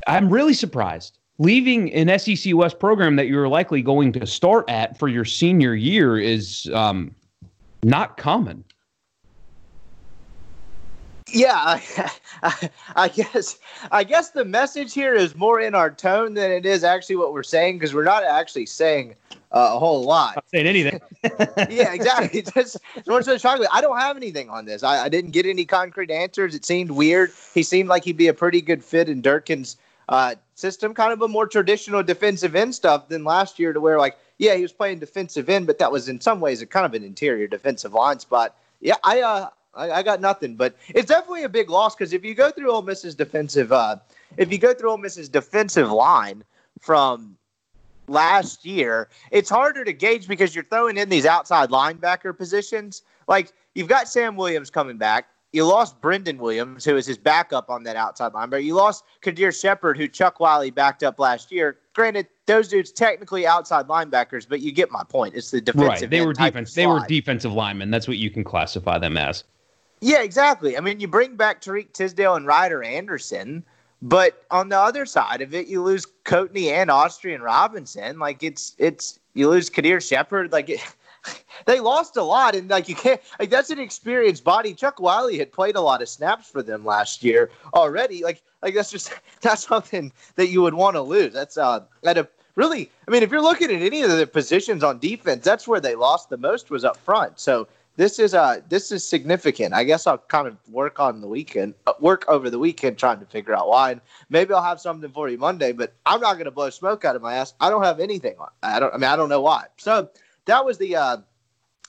I'm 0.08 0.30
really 0.30 0.54
surprised. 0.54 1.18
Leaving 1.38 1.94
an 1.94 2.20
SEC 2.20 2.54
West 2.54 2.80
program 2.80 3.16
that 3.16 3.28
you're 3.28 3.48
likely 3.48 3.82
going 3.82 4.12
to 4.14 4.26
start 4.26 4.70
at 4.70 4.98
for 4.98 5.08
your 5.08 5.24
senior 5.24 5.74
year 5.74 6.18
is 6.18 6.70
um, 6.74 7.16
not 7.84 8.18
common 8.18 8.64
yeah, 11.32 11.80
I, 12.44 12.70
I, 12.96 13.08
guess 13.08 13.60
I 13.92 14.04
guess 14.04 14.32
the 14.32 14.46
message 14.46 14.94
here 14.94 15.14
is 15.14 15.36
more 15.36 15.60
in 15.60 15.76
our 15.76 15.90
tone 15.90 16.34
than 16.34 16.52
it 16.52 16.66
is 16.66 16.84
actually 16.84 17.18
what 17.18 17.34
we're 17.34 17.44
saying 17.44 17.78
because 17.78 17.94
we're 17.94 18.04
not 18.04 18.24
actually 18.24 18.66
saying 18.66 19.16
uh, 19.52 19.72
a 19.74 19.80
whole 19.80 20.04
lot. 20.04 20.36
Not 20.36 20.50
saying 20.50 20.68
anything. 20.68 21.00
yeah, 21.70 21.94
exactly. 21.94 22.42
Just 22.42 22.78
what's 23.06 23.26
so 23.26 23.38
shocking. 23.38 23.66
I 23.72 23.82
don't 23.82 23.98
have 23.98 24.18
anything 24.18 24.50
on 24.50 24.66
this. 24.66 24.84
I, 24.84 25.06
I, 25.06 25.10
didn't 25.10 25.32
get 25.32 25.46
any 25.46 25.66
concrete 25.66 26.12
answers. 26.12 26.56
It 26.56 26.66
seemed 26.66 26.92
weird. 26.92 27.32
He 27.54 27.64
seemed 27.64 27.90
like 27.90 28.04
he'd 28.04 28.18
be 28.18 28.28
a 28.28 28.34
pretty 28.34 28.62
good 28.62 28.84
fit 28.84 29.10
in 29.10 29.22
Durkin's 29.22 29.78
uh, 30.08 30.36
system, 30.56 30.94
kind 30.94 31.14
of 31.14 31.22
a 31.22 31.28
more 31.28 31.48
traditional 31.48 32.04
defensive 32.04 32.56
end 32.56 32.76
stuff 32.76 33.10
than 33.10 33.24
last 33.24 33.60
year, 33.60 33.74
to 33.74 33.80
where 33.80 33.98
like 33.98 34.18
yeah, 34.38 34.56
he 34.56 34.62
was 34.62 34.72
playing 34.72 35.00
defensive 35.00 35.50
end, 35.50 35.68
but 35.68 35.80
that 35.80 35.92
was 35.92 36.08
in 36.08 36.22
some 36.22 36.40
ways 36.40 36.62
a 36.62 36.66
kind 36.66 36.86
of 36.86 36.94
an 36.94 37.04
interior 37.04 37.46
defensive 37.46 37.94
line 37.94 38.20
spot. 38.20 38.56
Yeah, 38.80 38.96
I 39.04 39.22
uh, 39.22 39.50
I, 39.74 39.92
I 39.92 40.04
got 40.04 40.22
nothing, 40.22 40.56
but 40.56 40.76
it's 40.90 41.08
definitely 41.08 41.44
a 41.44 41.50
big 41.50 41.70
loss 41.70 41.96
because 41.96 42.14
if 42.14 42.26
you 42.26 42.34
go 42.34 42.52
through 42.52 42.72
Ole 42.72 42.82
Miss's 42.82 43.16
defensive, 43.16 43.72
uh, 43.72 43.98
if 44.38 44.52
you 44.52 44.58
go 44.58 44.74
through 44.74 44.92
Ole 44.92 44.98
Miss's 44.98 45.30
defensive 45.30 45.92
line 45.92 46.44
from 46.80 47.38
last 48.08 48.66
year, 48.66 49.10
it's 49.32 49.50
harder 49.50 49.84
to 49.84 49.94
gauge 49.94 50.28
because 50.28 50.56
you're 50.56 50.64
throwing 50.64 50.98
in 50.98 51.10
these 51.10 51.26
outside 51.26 51.70
linebacker 51.70 52.36
positions. 52.36 53.04
Like 53.28 53.54
you've 53.76 53.88
got 53.88 54.08
Sam 54.08 54.36
Williams 54.36 54.70
coming 54.70 54.98
back. 54.98 55.28
You 55.52 55.66
lost 55.66 56.00
Brendan 56.00 56.38
Williams, 56.38 56.86
who 56.86 56.96
is 56.96 57.08
his 57.08 57.18
backup 57.18 57.72
on 57.72 57.82
that 57.84 57.96
outside 57.96 58.34
linebacker. 58.34 58.64
You 58.64 58.76
lost 58.76 59.04
Qaadir 59.24 59.60
Sheppard, 59.60 59.98
who 59.98 60.08
Chuck 60.08 60.40
Wiley 60.40 60.70
backed 60.70 61.02
up 61.02 61.20
last 61.20 61.52
year. 61.52 61.78
Granted, 61.94 62.28
those 62.46 62.68
dudes 62.68 62.92
technically 62.92 63.48
outside 63.48 63.88
linebackers, 63.88 64.48
but 64.48 64.62
you 64.62 64.72
get 64.72 64.92
my 64.92 65.04
point. 65.04 65.34
It's 65.34 65.50
the 65.50 65.60
defensive. 65.60 65.88
Right. 65.88 66.10
They 66.10 66.24
were 66.24 66.34
defense. 66.34 66.76
They 66.76 66.86
were 66.86 67.04
defensive 67.08 67.52
linemen. 67.52 67.90
That's 67.90 68.08
what 68.08 68.18
you 68.18 68.30
can 68.30 68.44
classify 68.44 69.00
them 69.00 69.18
as. 69.18 69.44
Yeah, 70.02 70.22
exactly. 70.22 70.78
I 70.78 70.82
mean, 70.82 71.00
you 71.00 71.08
bring 71.08 71.36
back 71.36 71.62
Tariq 71.62 71.92
Tisdale 71.94 72.36
and 72.36 72.48
Ryder 72.48 72.84
Anderson, 72.84 73.64
but 74.02 74.46
on 74.50 74.70
the 74.70 74.80
other 74.80 75.06
side 75.06 75.42
of 75.42 75.54
it, 75.54 75.68
you 75.68 75.84
lose 75.84 76.06
Coatney 76.24 76.72
and 76.72 76.90
Austrian 76.90 77.42
Robinson. 77.42 78.18
Like 78.18 78.42
it's 78.44 78.76
it's 78.78 79.20
you 79.34 79.50
lose 79.50 79.70
Qaadir 79.70 80.02
Sheppard. 80.02 80.54
Like 80.54 80.70
it, 80.70 80.80
they 81.66 81.82
lost 81.82 82.16
a 82.16 82.24
lot, 82.24 82.56
and 82.56 82.70
like 82.70 82.88
you 82.88 82.96
can't 82.96 83.22
like 83.40 83.50
that's 83.50 83.72
an 83.72 83.80
experienced 83.80 84.46
body. 84.46 84.74
Chuck 84.74 85.02
Wiley 85.02 85.38
had 85.38 85.52
played 85.52 85.76
a 85.76 85.82
lot 85.82 86.02
of 86.02 86.08
snaps 86.08 86.50
for 86.50 86.64
them 86.64 86.86
last 86.86 87.22
year 87.22 87.52
already. 87.74 88.24
Like 88.24 88.42
like 88.62 88.76
that's 88.76 88.92
just 88.92 89.14
that's 89.42 89.68
something 89.68 90.14
that 90.36 90.48
you 90.48 90.62
would 90.62 90.76
want 90.76 90.96
to 90.96 91.02
lose. 91.02 91.34
That's 91.34 91.58
uh 91.58 91.82
at 92.06 92.18
a 92.18 92.28
really. 92.56 92.90
I 93.06 93.12
mean, 93.12 93.24
if 93.24 93.32
you're 93.32 93.42
looking 93.42 93.70
at 93.70 93.82
any 93.82 94.02
of 94.02 94.12
the 94.12 94.26
positions 94.28 94.82
on 94.82 95.00
defense, 95.00 95.44
that's 95.44 95.68
where 95.68 95.82
they 95.82 95.96
lost 95.96 96.30
the 96.30 96.38
most 96.38 96.70
was 96.70 96.86
up 96.86 96.96
front. 96.96 97.38
So 97.38 97.68
this 98.00 98.18
is 98.18 98.34
uh 98.34 98.62
this 98.70 98.94
is 98.94 99.06
significant. 99.06 99.74
I 99.74 99.84
guess 99.84 100.08
I'll 100.08 100.20
kind 100.20 100.48
of 100.48 100.56
work 100.70 101.02
on 101.02 101.20
the 101.20 101.28
weekend, 101.28 101.74
uh, 101.86 101.92
work 102.00 102.24
over 102.30 102.50
the 102.50 102.58
weekend 102.58 102.98
trying 102.98 103.20
to 103.20 103.26
figure 103.26 103.54
out 103.54 103.68
why. 103.68 103.92
And 103.92 104.02
maybe 104.30 104.54
I'll 104.54 104.64
have 104.64 104.80
something 104.80 105.12
for 105.12 105.28
you 105.28 105.38
Monday, 105.38 105.74
but 105.74 105.94
I'm 106.06 106.22
not 106.22 106.36
going 106.36 106.46
to 106.46 106.52
blow 106.52 106.70
smoke 106.70 107.04
out 107.04 107.18
of 107.18 107.22
my 107.22 107.34
ass. 107.34 107.56
I 107.60 107.70
don't 107.70 107.84
have 107.84 108.00
anything. 108.00 108.36
I 108.64 108.80
don't. 108.80 108.94
I 108.94 108.98
mean, 108.98 109.10
I 109.10 109.18
don't 109.18 109.28
know 109.28 109.42
why. 109.42 109.66
So 109.76 110.10
that 110.46 110.64
was 110.64 110.78
the 110.78 110.96
uh, 110.96 111.18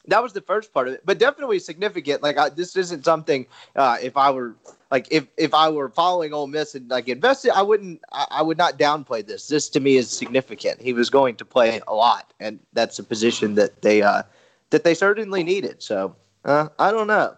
that 0.09 0.21
was 0.21 0.33
the 0.33 0.41
first 0.41 0.75
part 0.75 0.89
of 0.89 0.95
it, 0.95 1.03
but 1.05 1.21
definitely 1.21 1.61
significant. 1.61 2.25
Like 2.25 2.39
I, 2.39 2.49
this 2.49 2.75
isn't 2.75 3.05
something. 3.05 3.47
Uh, 3.77 3.97
if 4.03 4.17
I 4.17 4.33
were 4.33 4.57
like 4.91 5.07
if 5.13 5.29
if 5.37 5.55
I 5.55 5.69
were 5.69 5.91
following 5.91 6.33
Ole 6.33 6.49
Miss 6.49 6.75
and 6.75 6.91
like 6.91 7.07
invested, 7.07 7.53
I 7.55 7.63
wouldn't. 7.63 8.01
I, 8.11 8.27
I, 8.33 8.43
would 8.43 8.59
not 8.59 8.81
downplay 8.81 9.25
this. 9.25 9.47
This 9.47 9.69
to 9.69 9.79
me 9.79 9.97
is 9.97 10.11
significant. 10.11 10.83
He 10.83 10.93
was 10.93 11.09
going 11.09 11.37
to 11.37 11.45
play 11.45 11.81
a 11.87 11.95
lot, 11.95 12.33
and 12.41 12.59
that's 12.73 12.99
a 12.99 13.05
position 13.05 13.55
that 13.55 13.83
they 13.83 14.03
uh, 14.03 14.25
that 14.71 14.85
they 14.85 14.95
certainly 14.95 15.43
needed. 15.43 15.83
So 15.83 16.17
uh, 16.45 16.69
I 16.79 16.91
don't 16.91 17.07
know. 17.07 17.37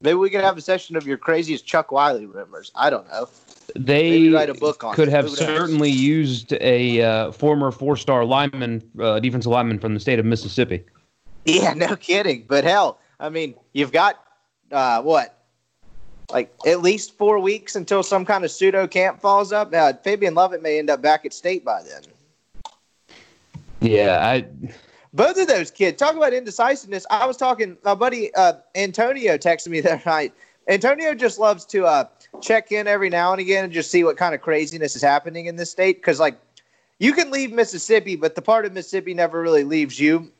Maybe 0.00 0.14
we 0.14 0.30
could 0.30 0.42
have 0.42 0.58
a 0.58 0.60
session 0.60 0.94
of 0.96 1.06
your 1.06 1.16
craziest 1.16 1.66
Chuck 1.66 1.90
Wiley 1.90 2.26
rumors. 2.26 2.70
I 2.74 2.90
don't 2.90 3.08
know. 3.08 3.28
They 3.74 4.28
write 4.28 4.50
a 4.50 4.54
book 4.54 4.84
on 4.84 4.94
could 4.94 5.08
it. 5.08 5.12
have 5.12 5.30
certainly 5.30 5.90
used 5.90 6.52
a 6.54 7.02
uh, 7.02 7.32
former 7.32 7.72
four-star 7.72 8.24
lineman, 8.24 8.82
uh, 9.00 9.18
defensive 9.20 9.50
lineman 9.50 9.78
from 9.78 9.94
the 9.94 10.00
state 10.00 10.18
of 10.18 10.24
Mississippi. 10.24 10.84
Yeah, 11.46 11.74
no 11.74 11.96
kidding. 11.96 12.44
But 12.46 12.64
hell, 12.64 13.00
I 13.18 13.28
mean, 13.30 13.54
you've 13.72 13.92
got 13.92 14.22
uh, 14.70 15.02
what, 15.02 15.44
like 16.30 16.52
at 16.66 16.82
least 16.82 17.16
four 17.16 17.38
weeks 17.38 17.74
until 17.74 18.02
some 18.02 18.24
kind 18.24 18.44
of 18.44 18.50
pseudo 18.50 18.86
camp 18.86 19.20
falls 19.20 19.52
up. 19.52 19.72
Now, 19.72 19.92
Fabian 19.92 20.34
Lovett 20.34 20.62
may 20.62 20.78
end 20.78 20.90
up 20.90 21.00
back 21.00 21.24
at 21.24 21.32
state 21.32 21.64
by 21.64 21.82
then. 21.82 22.02
Yeah, 23.80 24.26
I. 24.26 24.46
Both 25.16 25.40
of 25.40 25.46
those 25.48 25.70
kids 25.70 25.98
talk 25.98 26.14
about 26.14 26.34
indecisiveness. 26.34 27.06
I 27.08 27.24
was 27.24 27.38
talking. 27.38 27.78
My 27.82 27.94
buddy 27.94 28.34
uh, 28.34 28.52
Antonio 28.74 29.38
texted 29.38 29.68
me 29.68 29.80
that 29.88 30.04
night. 30.04 30.34
Antonio 30.68 31.14
just 31.14 31.38
loves 31.38 31.64
to 31.66 31.86
uh, 31.86 32.04
check 32.42 32.70
in 32.70 32.86
every 32.86 33.08
now 33.08 33.32
and 33.32 33.40
again 33.40 33.64
and 33.64 33.72
just 33.72 33.90
see 33.90 34.04
what 34.04 34.18
kind 34.18 34.34
of 34.34 34.42
craziness 34.42 34.94
is 34.94 35.00
happening 35.00 35.46
in 35.46 35.56
this 35.56 35.70
state. 35.70 35.96
Because 35.96 36.20
like, 36.20 36.36
you 36.98 37.14
can 37.14 37.30
leave 37.30 37.50
Mississippi, 37.50 38.14
but 38.14 38.34
the 38.34 38.42
part 38.42 38.66
of 38.66 38.74
Mississippi 38.74 39.14
never 39.14 39.40
really 39.40 39.64
leaves 39.64 39.98
you 39.98 40.30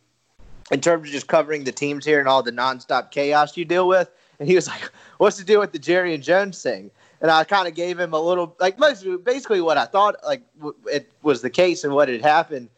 in 0.71 0.80
terms 0.83 1.09
of 1.09 1.12
just 1.12 1.28
covering 1.28 1.64
the 1.64 1.73
teams 1.73 2.04
here 2.04 2.18
and 2.18 2.28
all 2.28 2.42
the 2.42 2.52
nonstop 2.52 3.11
chaos 3.11 3.56
you 3.56 3.64
deal 3.64 3.88
with. 3.88 4.11
And 4.40 4.47
he 4.47 4.56
was 4.56 4.68
like, 4.68 4.83
"What's 5.16 5.38
to 5.38 5.45
do 5.45 5.59
with 5.59 5.73
the 5.73 5.78
Jarrian 5.78 6.21
Jones 6.21 6.62
thing?" 6.62 6.90
And 7.23 7.30
I 7.30 7.45
kind 7.45 7.66
of 7.66 7.75
gave 7.75 7.99
him 7.99 8.12
a 8.12 8.21
little, 8.21 8.54
like, 8.61 8.76
basically 9.25 9.62
what 9.62 9.78
I 9.78 9.87
thought, 9.87 10.16
like, 10.23 10.42
it 10.85 11.11
was 11.23 11.40
the 11.40 11.49
case 11.49 11.83
and 11.83 11.95
what 11.95 12.11
had 12.11 12.21
happened. 12.21 12.68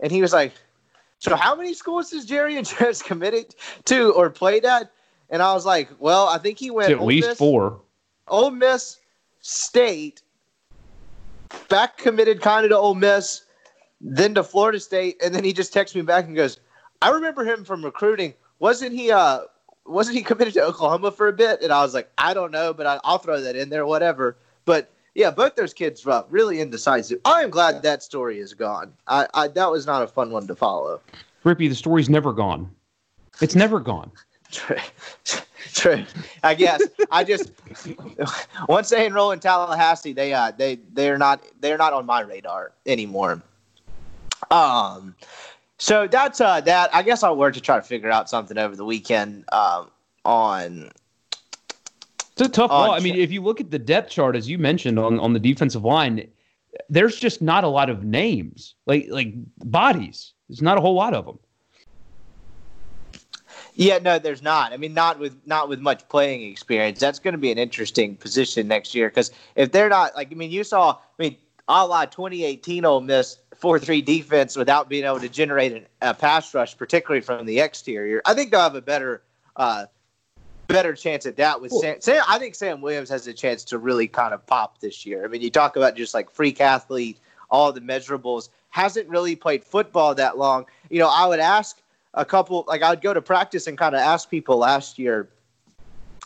And 0.00 0.12
he 0.12 0.20
was 0.20 0.34
like, 0.34 0.52
"So 1.18 1.36
how 1.36 1.54
many 1.54 1.74
schools 1.74 2.10
has 2.10 2.30
and 2.30 2.66
Jones 2.66 3.02
committed 3.02 3.54
to 3.86 4.12
or 4.12 4.30
played 4.30 4.64
at?" 4.64 4.90
And 5.30 5.42
I 5.42 5.54
was 5.54 5.66
like, 5.66 5.88
"Well, 5.98 6.28
I 6.28 6.38
think 6.38 6.58
he 6.58 6.70
went 6.70 6.90
at 6.90 7.02
least 7.02 7.28
Miss, 7.28 7.38
four. 7.38 7.80
Ole 8.28 8.50
Miss 8.50 8.98
State, 9.40 10.22
back 11.68 11.96
committed 11.96 12.40
kind 12.40 12.64
of 12.64 12.70
to 12.70 12.76
Ole 12.76 12.94
Miss, 12.94 13.44
then 14.00 14.34
to 14.34 14.42
Florida 14.42 14.80
State, 14.80 15.20
and 15.22 15.34
then 15.34 15.44
he 15.44 15.52
just 15.52 15.72
texts 15.72 15.94
me 15.94 16.02
back 16.02 16.26
and 16.26 16.36
goes." 16.36 16.58
I 17.02 17.10
remember 17.10 17.44
him 17.44 17.64
from 17.64 17.84
recruiting. 17.84 18.34
Wasn't 18.58 18.92
he? 18.92 19.10
Uh, 19.10 19.40
wasn't 19.86 20.16
he 20.16 20.22
committed 20.22 20.54
to 20.54 20.62
Oklahoma 20.62 21.10
for 21.10 21.28
a 21.28 21.32
bit? 21.32 21.62
And 21.62 21.72
I 21.72 21.82
was 21.82 21.94
like, 21.94 22.10
I 22.18 22.34
don't 22.34 22.50
know, 22.50 22.72
but 22.72 22.86
I, 22.86 23.00
will 23.04 23.18
throw 23.18 23.40
that 23.40 23.56
in 23.56 23.68
there, 23.68 23.86
whatever. 23.86 24.36
But 24.64 24.90
yeah, 25.16 25.30
both 25.30 25.54
those 25.54 25.72
kids 25.72 26.04
were 26.04 26.24
really 26.28 26.60
indecisive. 26.60 27.20
I 27.24 27.42
am 27.42 27.48
glad 27.48 27.82
that 27.82 28.02
story 28.02 28.38
is 28.38 28.52
gone. 28.52 28.92
I, 29.08 29.26
I 29.32 29.48
that 29.48 29.70
was 29.70 29.86
not 29.86 30.02
a 30.02 30.06
fun 30.06 30.30
one 30.30 30.46
to 30.46 30.54
follow. 30.54 31.00
Rippey, 31.42 31.68
the 31.68 31.74
story's 31.74 32.10
never 32.10 32.34
gone. 32.34 32.70
It's 33.40 33.56
never 33.56 33.80
gone. 33.80 34.10
True. 34.52 34.76
True. 35.72 36.04
I 36.44 36.54
guess 36.54 36.82
I 37.10 37.24
just 37.24 37.50
once 38.68 38.90
they 38.90 39.06
enroll 39.06 39.32
in 39.32 39.40
Tallahassee, 39.40 40.12
they 40.12 40.34
uh 40.34 40.52
they 40.56 40.76
they're 40.92 41.18
not 41.18 41.42
they're 41.60 41.78
not 41.78 41.94
on 41.94 42.04
my 42.04 42.20
radar 42.20 42.72
anymore. 42.84 43.42
Um, 44.50 45.14
so 45.78 46.06
that's 46.06 46.40
uh 46.40 46.60
that. 46.60 46.94
I 46.94 47.02
guess 47.02 47.22
I'll 47.22 47.36
work 47.36 47.54
to 47.54 47.60
try 47.60 47.76
to 47.76 47.82
figure 47.82 48.10
out 48.10 48.28
something 48.28 48.58
over 48.58 48.76
the 48.76 48.84
weekend 48.84 49.44
um, 49.50 49.90
on. 50.24 50.90
It's 52.36 52.48
a 52.48 52.52
tough 52.52 52.68
ball. 52.68 52.90
I 52.90 53.00
mean, 53.00 53.16
if 53.16 53.32
you 53.32 53.40
look 53.40 53.62
at 53.62 53.70
the 53.70 53.78
depth 53.78 54.10
chart, 54.10 54.36
as 54.36 54.46
you 54.46 54.58
mentioned 54.58 54.98
on, 54.98 55.18
on 55.18 55.32
the 55.32 55.40
defensive 55.40 55.84
line, 55.84 56.28
there's 56.90 57.16
just 57.16 57.40
not 57.40 57.64
a 57.64 57.68
lot 57.68 57.88
of 57.88 58.04
names, 58.04 58.74
like 58.84 59.06
like 59.08 59.32
bodies. 59.64 60.34
There's 60.48 60.60
not 60.60 60.76
a 60.76 60.82
whole 60.82 60.94
lot 60.94 61.14
of 61.14 61.24
them. 61.24 61.38
Yeah, 63.74 63.98
no, 63.98 64.18
there's 64.18 64.42
not. 64.42 64.74
I 64.74 64.76
mean, 64.76 64.92
not 64.92 65.18
with 65.18 65.38
not 65.46 65.70
with 65.70 65.80
much 65.80 66.06
playing 66.10 66.42
experience. 66.50 67.00
That's 67.00 67.18
going 67.18 67.32
to 67.32 67.38
be 67.38 67.50
an 67.50 67.56
interesting 67.56 68.16
position 68.16 68.68
next 68.68 68.94
year 68.94 69.08
because 69.08 69.30
if 69.54 69.72
they're 69.72 69.88
not 69.88 70.14
like, 70.14 70.30
I 70.30 70.34
mean, 70.34 70.50
you 70.50 70.62
saw, 70.62 70.92
I 70.92 71.22
mean, 71.22 71.36
a 71.68 71.86
la 71.86 72.04
2018 72.04 72.84
Ole 72.84 73.00
Miss 73.00 73.38
four 73.54 73.78
three 73.78 74.02
defense 74.02 74.56
without 74.56 74.90
being 74.90 75.04
able 75.04 75.20
to 75.20 75.28
generate 75.30 75.86
a 76.02 76.12
pass 76.12 76.52
rush, 76.52 76.76
particularly 76.76 77.22
from 77.22 77.46
the 77.46 77.60
exterior. 77.60 78.20
I 78.26 78.34
think 78.34 78.50
they'll 78.50 78.60
have 78.60 78.74
a 78.74 78.82
better 78.82 79.22
uh, 79.56 79.86
better 80.68 80.94
chance 80.94 81.26
at 81.26 81.36
that 81.36 81.60
with 81.60 81.70
cool. 81.70 81.80
Sam, 81.80 82.00
Sam. 82.00 82.22
I 82.28 82.38
think 82.38 82.54
Sam 82.54 82.80
Williams 82.80 83.08
has 83.10 83.26
a 83.26 83.32
chance 83.32 83.64
to 83.64 83.78
really 83.78 84.08
kind 84.08 84.34
of 84.34 84.44
pop 84.46 84.80
this 84.80 85.06
year. 85.06 85.24
I 85.24 85.28
mean, 85.28 85.42
you 85.42 85.50
talk 85.50 85.76
about 85.76 85.96
just 85.96 86.14
like 86.14 86.30
freak 86.30 86.60
athlete, 86.60 87.18
all 87.50 87.72
the 87.72 87.80
measurables. 87.80 88.48
Hasn't 88.70 89.08
really 89.08 89.36
played 89.36 89.64
football 89.64 90.14
that 90.14 90.38
long. 90.38 90.66
You 90.90 90.98
know, 90.98 91.08
I 91.10 91.26
would 91.26 91.40
ask 91.40 91.80
a 92.14 92.24
couple, 92.24 92.64
like 92.68 92.82
I 92.82 92.90
would 92.90 93.00
go 93.00 93.14
to 93.14 93.22
practice 93.22 93.66
and 93.66 93.78
kind 93.78 93.94
of 93.94 94.00
ask 94.00 94.28
people 94.28 94.58
last 94.58 94.98
year, 94.98 95.28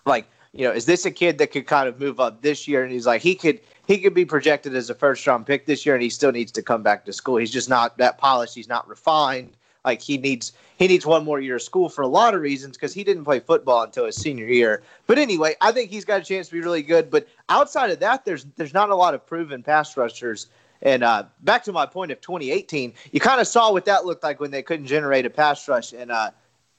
like, 0.07 0.27
you 0.53 0.67
know, 0.67 0.73
is 0.73 0.85
this 0.85 1.07
a 1.07 1.11
kid 1.11 1.39
that 1.39 1.53
could 1.53 1.67
kind 1.67 1.89
of 1.89 2.01
move 2.01 2.19
up 2.19 2.43
this 2.43 2.67
year? 2.67 2.83
And 2.83 2.93
he's 2.93 3.07
like, 3.07 3.23
he 3.23 3.35
could 3.35 3.61
he 3.87 3.99
could 3.99 4.15
be 4.15 4.25
projected 4.25 4.75
as 4.75 4.91
a 4.91 4.95
first 4.95 5.27
round 5.27 5.47
pick 5.47 5.67
this 5.67 5.85
year, 5.85 5.95
and 5.95 6.03
he 6.03 6.11
still 6.11 6.33
needs 6.33 6.53
to 6.53 6.63
come 6.63 6.83
back 6.83 7.05
to 7.05 7.13
school. 7.13 7.37
He's 7.37 7.51
just 7.51 7.69
not 7.69 7.99
that 7.99 8.19
polished. 8.19 8.55
He's 8.55 8.69
not 8.69 8.89
refined. 8.89 9.57
Like 9.85 10.03
he 10.03 10.19
needs 10.19 10.53
he 10.79 10.87
needs 10.87 11.07
one 11.07 11.25
more 11.25 11.41
year 11.41 11.57
of 11.57 11.63
school 11.63 11.89
for 11.89 12.03
a 12.03 12.09
lot 12.09 12.35
of 12.35 12.41
reasons 12.41 12.77
because 12.77 12.93
he 12.93 13.05
didn't 13.05 13.25
play 13.25 13.41
football 13.41 13.83
until 13.83 14.07
his 14.07 14.17
senior 14.17 14.47
year. 14.47 14.83
But 15.07 15.19
anyway, 15.19 15.55
I 15.61 15.73
think 15.73 15.91
he's 15.91 16.05
got 16.05 16.21
a 16.21 16.25
chance 16.25 16.49
to 16.49 16.55
be 16.55 16.61
really 16.61 16.83
good. 16.83 17.11
But 17.11 17.27
outside 17.49 17.91
of 17.91 18.01
that, 18.01 18.25
there's 18.25 18.47
there's 18.57 18.75
not 18.75 18.91
a 18.91 18.95
lot 18.95 19.15
of 19.15 19.27
proven 19.27 19.63
pass 19.63 19.97
rushers. 19.97 20.49
And 20.83 21.03
uh, 21.03 21.25
back 21.43 21.63
to 21.65 21.73
my 21.73 21.85
point 21.85 22.11
of 22.11 22.21
2018, 22.23 22.95
you 23.13 23.21
kind 23.21 23.41
of 23.41 23.47
saw 23.47 23.71
what 23.71 23.85
that 23.85 24.07
looked 24.07 24.23
like 24.23 24.41
when 24.41 24.51
they 24.51 24.63
couldn't 24.63 24.87
generate 24.87 25.27
a 25.27 25.31
pass 25.31 25.69
rush, 25.69 25.93
and 25.93 26.11
uh, 26.11 26.31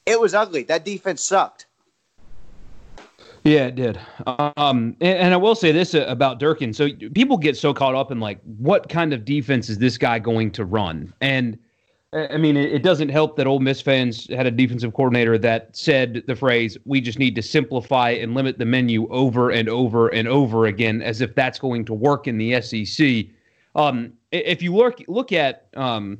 it 0.05 0.19
was 0.19 0.33
ugly. 0.33 0.63
That 0.63 0.85
defense 0.85 1.23
sucked. 1.23 1.67
Yeah, 3.43 3.67
it 3.67 3.75
did. 3.75 3.99
Um, 4.27 4.95
and, 5.01 5.17
and, 5.17 5.33
I 5.33 5.37
will 5.37 5.55
say 5.55 5.71
this 5.71 5.95
about 5.95 6.39
Durkin. 6.39 6.73
So 6.73 6.89
people 7.15 7.37
get 7.37 7.57
so 7.57 7.73
caught 7.73 7.95
up 7.95 8.11
in 8.11 8.19
like, 8.19 8.39
what 8.57 8.87
kind 8.87 9.13
of 9.13 9.25
defense 9.25 9.67
is 9.67 9.79
this 9.79 9.97
guy 9.97 10.19
going 10.19 10.51
to 10.51 10.65
run? 10.65 11.11
And 11.21 11.57
I 12.13 12.35
mean, 12.35 12.57
it, 12.57 12.83
doesn't 12.83 13.07
help 13.07 13.37
that 13.37 13.47
Ole 13.47 13.59
Miss 13.59 13.79
fans 13.79 14.27
had 14.31 14.45
a 14.45 14.51
defensive 14.51 14.93
coordinator 14.93 15.37
that 15.37 15.73
said 15.73 16.23
the 16.27 16.35
phrase, 16.35 16.77
"We 16.83 16.99
just 16.99 17.17
need 17.17 17.35
to 17.35 17.41
simplify 17.41 18.09
and 18.09 18.35
limit 18.35 18.57
the 18.57 18.65
menu 18.65 19.07
over 19.09 19.49
and 19.49 19.69
over 19.69 20.09
and 20.09 20.27
over 20.27 20.65
again," 20.65 21.01
as 21.01 21.21
if 21.21 21.33
that's 21.35 21.57
going 21.57 21.85
to 21.85 21.93
work 21.93 22.27
in 22.27 22.37
the 22.37 22.61
SEC. 22.61 23.27
Um, 23.75 24.11
if 24.33 24.61
you 24.61 24.75
look 24.75 25.01
look 25.07 25.31
at 25.31 25.67
um, 25.77 26.19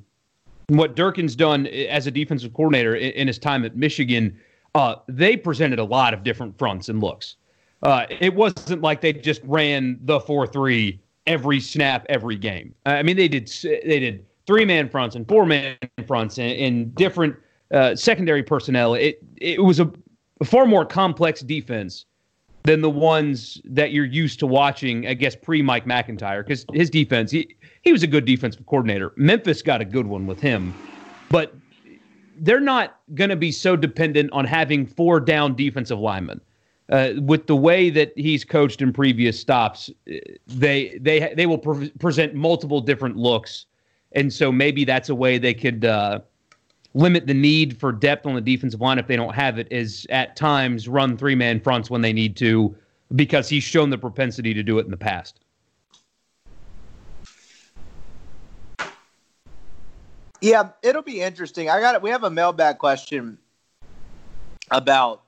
what 0.68 0.96
Durkin's 0.96 1.36
done 1.36 1.68
as 1.68 2.08
a 2.08 2.12
defensive 2.12 2.54
coordinator 2.54 2.96
in, 2.96 3.12
in 3.12 3.28
his 3.28 3.38
time 3.38 3.66
at 3.66 3.76
Michigan 3.76 4.40
uh, 4.76 4.96
they 5.08 5.36
presented 5.36 5.80
a 5.80 5.84
lot 5.84 6.14
of 6.14 6.24
different 6.24 6.58
fronts 6.58 6.90
and 6.90 7.02
looks. 7.02 7.36
Uh, 7.84 8.06
it 8.10 8.34
wasn't 8.36 8.82
like 8.82 9.02
they 9.02 9.12
just 9.12 9.42
ran 9.44 10.00
the 10.04 10.20
four 10.20 10.46
three 10.48 11.02
every 11.28 11.60
snap, 11.60 12.06
every 12.10 12.36
game. 12.36 12.74
I 12.86 13.04
mean, 13.04 13.18
they 13.18 13.28
did 13.28 13.52
they 13.64 14.00
did 14.00 14.26
three 14.52 14.66
man 14.66 14.90
fronts 14.90 15.16
and 15.16 15.26
four 15.30 15.46
man 15.46 15.78
fronts 16.06 16.38
in, 16.38 16.50
in 16.50 16.90
different 16.92 17.34
uh, 17.74 17.96
secondary 17.96 18.44
personnel. 18.44 18.96
It 18.96 19.24
it 19.38 19.64
was 19.64 19.80
a, 19.80 19.90
a 20.42 20.46
far 20.46 20.66
more 20.66 20.86
complex 20.86 21.40
defense 21.40 22.06
than 22.64 22.82
the 22.82 22.90
ones 22.90 23.62
that 23.64 23.94
you're 23.94 24.04
used 24.04 24.40
to 24.40 24.48
watching. 24.48 25.08
I 25.08 25.14
guess 25.14 25.38
pre 25.38 25.62
Mike 25.62 25.88
MacIntyre, 25.88 26.44
because 26.44 26.66
his 26.74 26.90
defense 26.90 27.32
he 27.32 27.56
he 27.82 27.94
was 27.94 28.04
a 28.04 28.08
good 28.08 28.26
defensive 28.26 28.66
coordinator. 28.66 29.14
Memphis 29.16 29.62
got 29.62 29.80
a 29.80 29.86
good 29.86 30.08
one 30.08 30.28
with 30.28 30.42
him, 30.42 30.74
but 31.30 31.56
they're 32.40 32.60
not 32.60 33.00
going 33.16 33.30
to 33.30 33.38
be 33.38 33.54
so 33.54 33.78
dependent 33.78 34.34
on 34.34 34.44
having 34.44 34.86
four 34.86 35.22
down 35.22 35.56
defensive 35.56 36.00
linemen. 36.00 36.42
Uh, 36.90 37.14
with 37.22 37.48
the 37.48 37.56
way 37.56 37.90
that 37.90 38.12
he's 38.18 38.44
coached 38.44 38.82
in 38.82 38.92
previous 38.92 39.40
stops, 39.40 39.90
uh, 40.12 40.16
they 40.46 40.98
they 41.00 41.34
they 41.38 41.46
will 41.46 41.58
pre- 41.58 41.90
present 41.92 42.36
multiple 42.36 42.82
different 42.82 43.16
looks, 43.16 43.66
and 44.14 44.32
so 44.32 44.52
maybe 44.52 44.86
that's 44.86 45.10
a 45.10 45.16
way 45.16 45.38
they 45.38 45.54
could 45.54 45.86
uh, 45.86 46.20
limit 46.94 47.28
the 47.28 47.34
need 47.34 47.80
for 47.80 47.92
depth 47.92 48.26
on 48.26 48.36
the 48.36 48.42
defensive 48.42 48.82
line 48.82 49.00
if 49.00 49.08
they 49.08 49.16
don't 49.16 49.34
have 49.34 49.58
it. 49.58 49.68
Is 49.72 50.06
at 50.10 50.36
times 50.36 50.88
run 50.88 51.18
three 51.18 51.36
man 51.36 51.60
fronts 51.60 51.90
when 51.90 52.02
they 52.02 52.14
need 52.14 52.36
to, 52.38 52.76
because 53.16 53.48
he's 53.50 53.64
shown 53.64 53.90
the 53.90 53.98
propensity 53.98 54.54
to 54.54 54.64
do 54.64 54.80
it 54.80 54.86
in 54.86 54.92
the 54.92 54.98
past. 54.98 55.40
Yeah, 60.42 60.70
it'll 60.82 61.04
be 61.04 61.22
interesting. 61.22 61.70
I 61.70 61.80
got 61.80 61.94
it. 61.94 62.02
We 62.02 62.10
have 62.10 62.24
a 62.24 62.30
mailbag 62.30 62.80
question 62.80 63.38
about 64.72 65.22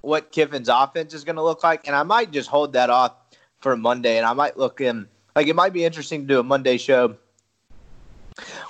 what 0.00 0.32
Kiffin's 0.32 0.68
offense 0.68 1.14
is 1.14 1.22
going 1.24 1.36
to 1.36 1.42
look 1.42 1.62
like, 1.62 1.86
and 1.86 1.94
I 1.94 2.02
might 2.02 2.32
just 2.32 2.48
hold 2.48 2.72
that 2.72 2.90
off 2.90 3.14
for 3.60 3.76
Monday, 3.76 4.16
and 4.16 4.26
I 4.26 4.32
might 4.32 4.56
look 4.56 4.80
in. 4.80 5.06
Like 5.36 5.46
it 5.46 5.54
might 5.54 5.72
be 5.72 5.84
interesting 5.84 6.22
to 6.22 6.26
do 6.26 6.40
a 6.40 6.42
Monday 6.42 6.78
show 6.78 7.16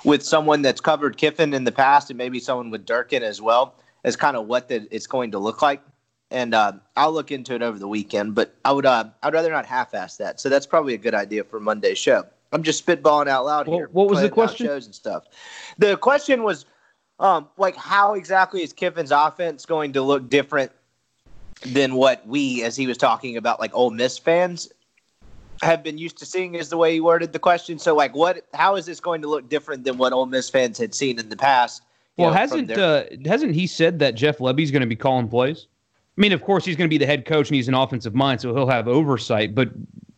with 0.03 0.23
someone 0.23 0.61
that's 0.61 0.81
covered 0.81 1.17
Kiffin 1.17 1.53
in 1.53 1.63
the 1.63 1.71
past, 1.71 2.09
and 2.09 2.17
maybe 2.17 2.39
someone 2.39 2.69
with 2.69 2.85
Durkin 2.85 3.23
as 3.23 3.41
well, 3.41 3.75
as 4.03 4.15
kind 4.15 4.35
of 4.35 4.47
what 4.47 4.67
the, 4.67 4.87
it's 4.91 5.07
going 5.07 5.31
to 5.31 5.39
look 5.39 5.61
like. 5.61 5.81
And 6.29 6.53
uh, 6.53 6.73
I'll 6.95 7.11
look 7.11 7.31
into 7.31 7.53
it 7.55 7.61
over 7.61 7.77
the 7.77 7.89
weekend, 7.89 8.35
but 8.35 8.55
I 8.63 8.71
would 8.71 8.85
uh, 8.85 9.09
I'd 9.21 9.33
rather 9.33 9.51
not 9.51 9.65
half-ass 9.65 10.15
that. 10.17 10.39
So 10.39 10.47
that's 10.47 10.65
probably 10.65 10.93
a 10.93 10.97
good 10.97 11.13
idea 11.13 11.43
for 11.43 11.59
Monday's 11.59 11.97
show. 11.97 12.23
I'm 12.53 12.63
just 12.63 12.85
spitballing 12.85 13.27
out 13.27 13.45
loud 13.45 13.67
Well, 13.67 13.77
here. 13.77 13.89
what 13.91 14.09
was 14.09 14.21
the 14.21 14.29
question? 14.29 14.65
Shows 14.65 14.85
and 14.85 14.95
stuff. 14.95 15.25
The 15.77 15.97
question 15.97 16.43
was, 16.43 16.65
um, 17.19 17.47
like, 17.57 17.75
how 17.75 18.13
exactly 18.13 18.63
is 18.63 18.73
Kiffin's 18.73 19.11
offense 19.11 19.65
going 19.65 19.93
to 19.93 20.01
look 20.01 20.29
different 20.29 20.71
than 21.65 21.95
what 21.95 22.25
we, 22.27 22.63
as 22.63 22.75
he 22.75 22.87
was 22.87 22.97
talking 22.97 23.37
about, 23.37 23.59
like 23.59 23.71
Ole 23.73 23.91
Miss 23.91 24.17
fans, 24.17 24.69
have 25.61 25.83
been 25.83 25.97
used 25.97 26.17
to 26.17 26.25
seeing? 26.25 26.55
Is 26.55 26.69
the 26.69 26.77
way 26.77 26.93
he 26.93 27.01
worded 27.01 27.33
the 27.33 27.39
question. 27.39 27.79
So, 27.79 27.95
like, 27.95 28.15
what? 28.15 28.45
How 28.53 28.75
is 28.75 28.85
this 28.85 28.99
going 28.99 29.21
to 29.21 29.27
look 29.27 29.49
different 29.49 29.83
than 29.83 29.97
what 29.97 30.13
Ole 30.13 30.25
Miss 30.25 30.49
fans 30.49 30.77
had 30.77 30.93
seen 30.93 31.19
in 31.19 31.29
the 31.29 31.37
past? 31.37 31.83
Well, 32.17 32.29
know, 32.29 32.35
hasn't 32.35 32.67
their- 32.67 32.79
uh, 32.79 33.03
hasn't 33.25 33.55
he 33.55 33.67
said 33.67 33.99
that 33.99 34.15
Jeff 34.15 34.39
Lebby's 34.39 34.71
going 34.71 34.81
to 34.81 34.87
be 34.87 34.95
calling 34.95 35.27
plays? 35.27 35.67
I 36.17 36.21
mean, 36.21 36.33
of 36.33 36.43
course, 36.43 36.65
he's 36.65 36.75
going 36.75 36.89
to 36.89 36.93
be 36.93 36.97
the 36.97 37.05
head 37.05 37.25
coach 37.25 37.47
and 37.49 37.55
he's 37.55 37.67
an 37.67 37.73
offensive 37.73 38.13
mind, 38.13 38.41
so 38.41 38.53
he'll 38.53 38.67
have 38.67 38.87
oversight. 38.87 39.55
But 39.55 39.69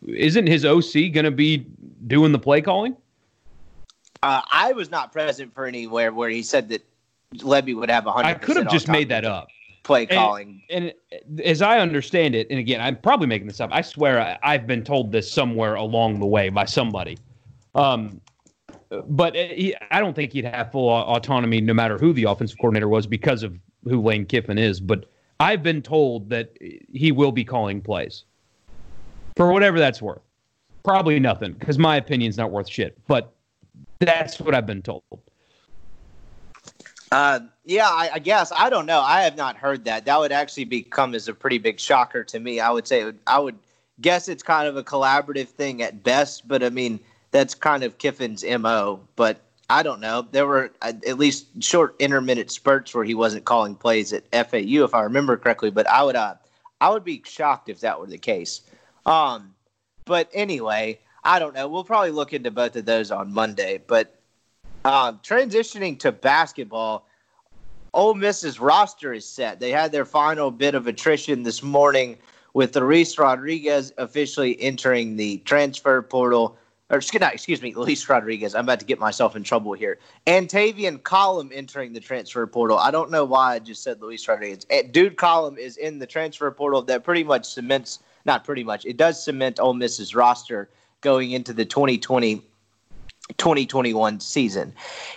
isn't 0.08 0.48
his 0.48 0.66
OC 0.66 1.14
going 1.14 1.26
to 1.26 1.32
be 1.32 1.66
doing 2.08 2.32
the 2.32 2.40
play 2.40 2.62
calling? 2.62 2.96
Uh, 4.24 4.42
I 4.52 4.72
was 4.72 4.90
not 4.90 5.12
present 5.12 5.54
for 5.54 5.66
anywhere 5.66 6.12
where 6.14 6.30
he 6.30 6.42
said 6.42 6.70
that 6.70 6.84
Lebby 7.36 7.76
would 7.76 7.90
have 7.90 8.06
a 8.06 8.12
100. 8.12 8.28
I 8.28 8.34
could 8.34 8.58
have 8.58 8.70
just 8.70 8.88
made 8.88 9.10
that 9.10 9.26
up. 9.26 9.50
Play 9.84 10.06
calling. 10.06 10.64
And 10.70 10.94
as 11.44 11.62
I 11.62 11.80
understand 11.80 12.36
it, 12.36 12.48
and 12.50 12.58
again, 12.58 12.80
I'm 12.80 12.96
probably 12.96 13.28
making 13.28 13.48
this 13.48 13.60
up. 13.60 13.70
I 13.74 13.82
swear 13.82 14.22
I, 14.22 14.38
I've 14.42 14.66
been 14.66 14.84
told 14.84 15.12
this 15.12 15.30
somewhere 15.30 15.76
along 15.76 16.20
the 16.20 16.26
way 16.26 16.50
by 16.50 16.66
somebody. 16.66 17.18
Um, 17.76 18.22
but 19.08 19.36
he, 19.36 19.76
I 19.92 20.00
don't 20.00 20.16
think 20.16 20.34
he'd 20.34 20.46
have 20.46 20.72
full 20.72 20.90
autonomy 20.90 21.60
no 21.60 21.74
matter 21.74 21.98
who 21.98 22.14
the 22.14 22.24
offensive 22.24 22.58
coordinator 22.60 22.88
was 22.88 23.08
because 23.08 23.44
of 23.44 23.58
who 23.84 24.02
Lane 24.02 24.26
Kiffin 24.26 24.58
is. 24.58 24.80
But 24.80 25.06
I've 25.40 25.64
been 25.64 25.82
told 25.82 26.30
that 26.30 26.56
he 26.94 27.12
will 27.12 27.32
be 27.32 27.44
calling 27.44 27.82
plays 27.82 28.24
for 29.36 29.52
whatever 29.52 29.80
that's 29.80 30.02
worth. 30.02 30.22
Probably 30.84 31.20
nothing 31.20 31.54
because 31.54 31.78
my 31.78 31.98
opinion's 31.98 32.38
not 32.38 32.52
worth 32.52 32.70
shit. 32.70 32.98
But 33.08 33.34
that's 34.00 34.40
what 34.40 34.54
I've 34.54 34.66
been 34.66 34.82
told. 34.82 35.04
Uh, 37.14 37.42
yeah, 37.64 37.90
I, 37.90 38.10
I 38.16 38.20
guess 38.20 38.52
I 38.52 38.72
don't 38.72 38.88
know. 38.88 39.00
I 39.00 39.22
have 39.22 39.38
not 39.38 39.56
heard 39.56 39.86
that. 39.86 40.06
That 40.06 40.18
would 40.18 40.32
actually 40.32 40.66
become 40.66 41.14
as 41.14 41.28
a 41.28 41.34
pretty 41.34 41.60
big 41.60 41.80
shocker 41.80 42.24
to 42.24 42.40
me. 42.40 42.60
I 42.60 42.72
would 42.72 42.88
say 42.88 43.14
I 43.28 43.38
would 43.38 43.60
guess 44.02 44.28
it's 44.28 44.42
kind 44.42 44.68
of 44.68 44.78
a 44.78 44.84
collaborative 44.84 45.50
thing 45.50 45.84
at 45.84 46.02
best, 46.02 46.48
but 46.48 46.64
I 46.64 46.70
mean 46.70 47.00
that's 47.30 47.54
kind 47.54 47.84
of 47.84 48.00
Kiffin's 48.00 48.44
mo. 48.44 49.00
But 49.16 49.42
I 49.70 49.84
don't 49.84 50.00
know. 50.00 50.28
There 50.32 50.48
were 50.48 50.72
uh, 50.82 50.94
at 51.08 51.20
least 51.20 51.64
short 51.64 51.96
intermittent 52.00 52.50
spurts 52.50 52.96
where 52.96 53.04
he 53.06 53.14
wasn't 53.14 53.46
calling 53.46 53.76
plays 53.76 54.12
at 54.12 54.24
FAU, 54.32 54.84
if 54.84 54.96
I 54.96 55.02
remember 55.02 55.38
correctly. 55.38 55.70
But 55.70 55.88
I 55.88 56.02
would, 56.02 56.16
uh, 56.16 56.34
I 56.82 56.90
would 56.90 57.04
be 57.04 57.22
shocked 57.28 57.70
if 57.70 57.82
that 57.82 58.00
were 58.00 58.08
the 58.08 58.18
case. 58.18 58.62
Um, 59.06 59.54
but 60.06 60.32
anyway, 60.34 60.98
I 61.24 61.38
don't 61.38 61.54
know. 61.54 61.68
We'll 61.68 61.84
probably 61.84 62.10
look 62.10 62.34
into 62.34 62.50
both 62.50 62.76
of 62.76 62.86
those 62.86 63.12
on 63.12 63.32
Monday. 63.32 63.84
But 63.86 64.20
um, 64.86 65.20
transitioning 65.24 65.98
to 66.00 66.12
basketball, 66.12 67.08
Ole 67.94 68.16
Miss's 68.16 68.60
roster 68.60 69.14
is 69.14 69.26
set. 69.26 69.60
They 69.60 69.70
had 69.70 69.92
their 69.92 70.06
final 70.06 70.52
bit 70.52 70.76
of 70.76 70.88
attrition 70.88 71.44
this 71.44 71.62
morning 71.62 72.18
with 72.54 72.76
Luis 72.76 73.18
Rodriguez 73.18 73.94
officially 73.98 74.60
entering 74.62 75.16
the 75.16 75.38
transfer 75.40 76.02
portal. 76.02 76.58
Or 76.90 76.98
excuse, 76.98 77.62
me, 77.62 77.74
Luis 77.76 78.08
Rodriguez. 78.10 78.56
I'm 78.56 78.66
about 78.66 78.80
to 78.80 78.86
get 78.86 79.00
myself 79.00 79.36
in 79.36 79.44
trouble 79.44 79.74
here. 79.74 80.00
And 80.28 80.48
Tavian 80.50 81.02
Collum 81.02 81.52
entering 81.54 81.94
the 81.94 82.00
transfer 82.00 82.46
portal. 82.46 82.78
I 82.78 82.92
don't 82.92 83.12
know 83.12 83.26
why 83.26 83.56
I 83.56 83.60
just 83.60 83.84
said 83.84 84.02
Luis 84.02 84.28
Rodriguez. 84.28 84.66
Eh, 84.70 84.84
Dude 84.92 85.18
Collum 85.18 85.58
is 85.58 85.78
in 85.78 86.00
the 86.00 86.08
transfer 86.08 86.50
portal 86.52 86.82
that 86.84 87.04
pretty 87.04 87.24
much 87.24 87.46
cements, 87.46 88.00
not 88.26 88.44
pretty 88.44 88.64
much, 88.64 88.86
it 88.86 88.98
does 88.98 89.24
cement 89.24 89.60
Ole 89.60 89.74
Miss's 89.74 90.14
roster 90.14 90.70
going 91.02 91.32
into 91.32 91.54
the 91.54 91.66
2020 91.66 92.44
2021 93.38 94.20
season. 94.20 94.74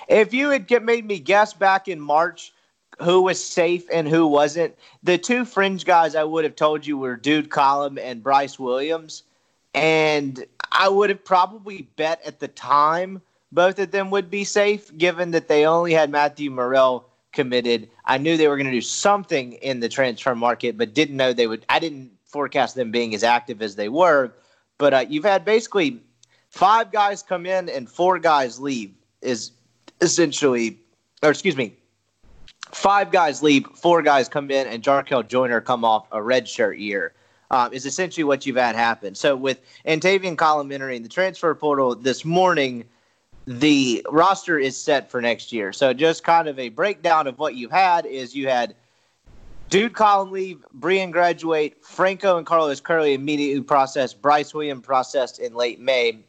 If 0.09 0.33
you 0.33 0.51
had 0.51 0.69
made 0.85 1.05
me 1.05 1.19
guess 1.19 1.53
back 1.53 1.89
in 1.89 2.01
March 2.01 2.53
who 3.01 3.23
was 3.23 3.45
safe 3.45 3.85
and 3.93 4.09
who 4.09 4.27
wasn't, 4.27 4.75
the 5.03 5.19
two 5.19 5.45
fringe 5.45 5.85
guys 5.85 6.15
I 6.15 6.25
would 6.25 6.45
have 6.45 6.57
told 6.57 6.87
you 6.87 6.97
were 6.97 7.17
Dude 7.17 7.51
Collum 7.51 7.99
and 7.99 8.23
Bryce 8.23 8.59
Williams. 8.59 9.23
And 9.75 10.45
I 10.73 10.89
would 10.89 11.11
have 11.11 11.25
probably 11.25 11.89
bet 11.97 12.21
at 12.25 12.41
the 12.41 12.49
time 12.49 13.21
both 13.53 13.79
of 13.79 13.91
them 13.91 14.11
would 14.11 14.31
be 14.31 14.45
safe, 14.45 14.97
given 14.97 15.31
that 15.31 15.49
they 15.49 15.67
only 15.67 15.93
had 15.93 16.11
Matthew 16.11 16.51
Murrell 16.51 17.09
committed. 17.33 17.89
I 18.05 18.19
knew 18.19 18.37
they 18.37 18.49
were 18.49 18.57
going 18.57 18.67
to 18.67 18.73
do 18.73 18.81
something 18.81 19.53
in 19.55 19.81
the 19.81 19.89
transfer 19.89 20.35
market, 20.35 20.77
but 20.77 20.95
didn't 20.95 21.17
know 21.17 21.33
they 21.33 21.47
would. 21.47 21.65
I 21.69 21.79
didn't 21.79 22.11
forecast 22.25 22.75
them 22.75 22.91
being 22.91 23.15
as 23.15 23.23
active 23.23 23.63
as 23.63 23.77
they 23.77 23.89
were. 23.89 24.33
But 24.79 24.95
uh, 24.95 25.05
you've 25.09 25.25
had 25.25 25.45
basically 25.45 26.03
five 26.57 26.91
guys 26.91 27.23
come 27.23 27.45
in 27.45 27.69
and 27.69 27.89
four 27.89 28.19
guys 28.19 28.59
leave 28.59 28.95
is 29.21 29.53
essentially, 30.01 30.79
or 31.23 31.31
excuse 31.31 31.57
me, 31.57 31.75
five 32.73 33.11
guys 33.11 33.43
leave, 33.43 33.67
four 33.75 34.01
guys 34.01 34.27
come 34.29 34.51
in, 34.51 34.67
and 34.67 34.83
Jarkel 34.83 35.27
Joiner 35.29 35.61
come 35.61 35.85
off 35.85 36.07
a 36.13 36.23
red 36.23 36.49
shirt 36.49 36.79
year. 36.79 37.13
Um, 37.49 37.73
is 37.73 37.87
essentially 37.87 38.25
what 38.25 38.45
you've 38.45 38.57
had 38.57 38.75
happen. 38.75 39.15
So 39.15 39.37
with 39.37 39.61
Antavion 39.87 40.37
Collum 40.37 40.73
entering 40.73 41.05
the 41.05 41.09
transfer 41.09 41.55
portal 41.55 41.95
this 41.95 42.25
morning, 42.25 42.85
the 43.47 44.05
roster 44.11 44.59
is 44.59 44.77
set 44.77 45.09
for 45.09 45.23
next 45.23 45.53
year. 45.53 45.73
So 45.73 45.93
just 45.93 46.25
kind 46.25 46.49
of 46.49 46.59
a 46.59 46.71
breakdown 46.71 47.29
of 47.29 47.39
what 47.39 47.55
you've 47.55 47.71
had 47.71 48.05
is 48.05 48.35
you 48.35 48.49
had 48.49 48.75
Dude 49.71 49.93
Collum 49.93 50.33
leave, 50.33 50.65
Breein 50.77 51.13
graduate, 51.13 51.85
Franco 51.85 52.37
and 52.37 52.45
Carlos 52.45 52.81
Curley 52.81 53.15
immediately 53.15 53.63
processed, 53.63 54.21
Bryce 54.21 54.53
Williams 54.53 54.85
processed 54.85 55.39
in 55.39 55.55
late 55.55 55.79
May. 55.79 56.25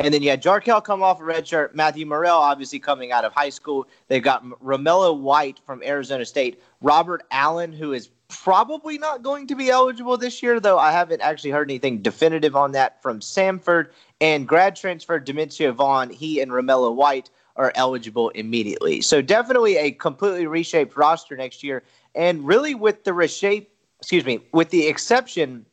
And 0.00 0.14
then 0.14 0.22
you 0.22 0.30
had 0.30 0.40
Jarkel 0.40 0.82
come 0.84 1.02
off 1.02 1.20
a 1.20 1.24
red 1.24 1.48
shirt, 1.48 1.74
Matthew 1.74 2.06
Murrell 2.06 2.38
obviously 2.38 2.78
coming 2.78 3.10
out 3.10 3.24
of 3.24 3.32
high 3.32 3.48
school. 3.48 3.88
They've 4.06 4.22
got 4.22 4.44
Romello 4.62 5.18
White 5.18 5.58
from 5.66 5.82
Arizona 5.82 6.24
State, 6.24 6.62
Robert 6.80 7.24
Allen, 7.32 7.72
who 7.72 7.92
is 7.92 8.10
probably 8.28 8.96
not 8.96 9.24
going 9.24 9.48
to 9.48 9.56
be 9.56 9.70
eligible 9.70 10.16
this 10.16 10.40
year, 10.40 10.60
though 10.60 10.78
I 10.78 10.92
haven't 10.92 11.20
actually 11.20 11.50
heard 11.50 11.68
anything 11.68 12.00
definitive 12.00 12.54
on 12.54 12.70
that 12.72 13.02
from 13.02 13.18
Samford, 13.18 13.88
and 14.20 14.46
grad 14.46 14.76
transfer 14.76 15.18
Dimencio 15.18 15.74
Vaughn. 15.74 16.10
He 16.10 16.40
and 16.40 16.52
Romello 16.52 16.94
White 16.94 17.30
are 17.56 17.72
eligible 17.74 18.28
immediately. 18.30 19.00
So 19.00 19.20
definitely 19.20 19.78
a 19.78 19.90
completely 19.90 20.46
reshaped 20.46 20.96
roster 20.96 21.36
next 21.36 21.64
year. 21.64 21.82
And 22.14 22.46
really 22.46 22.76
with 22.76 23.02
the 23.02 23.12
reshape, 23.12 23.72
excuse 23.98 24.24
me, 24.24 24.40
with 24.52 24.70
the 24.70 24.86
exception 24.86 25.66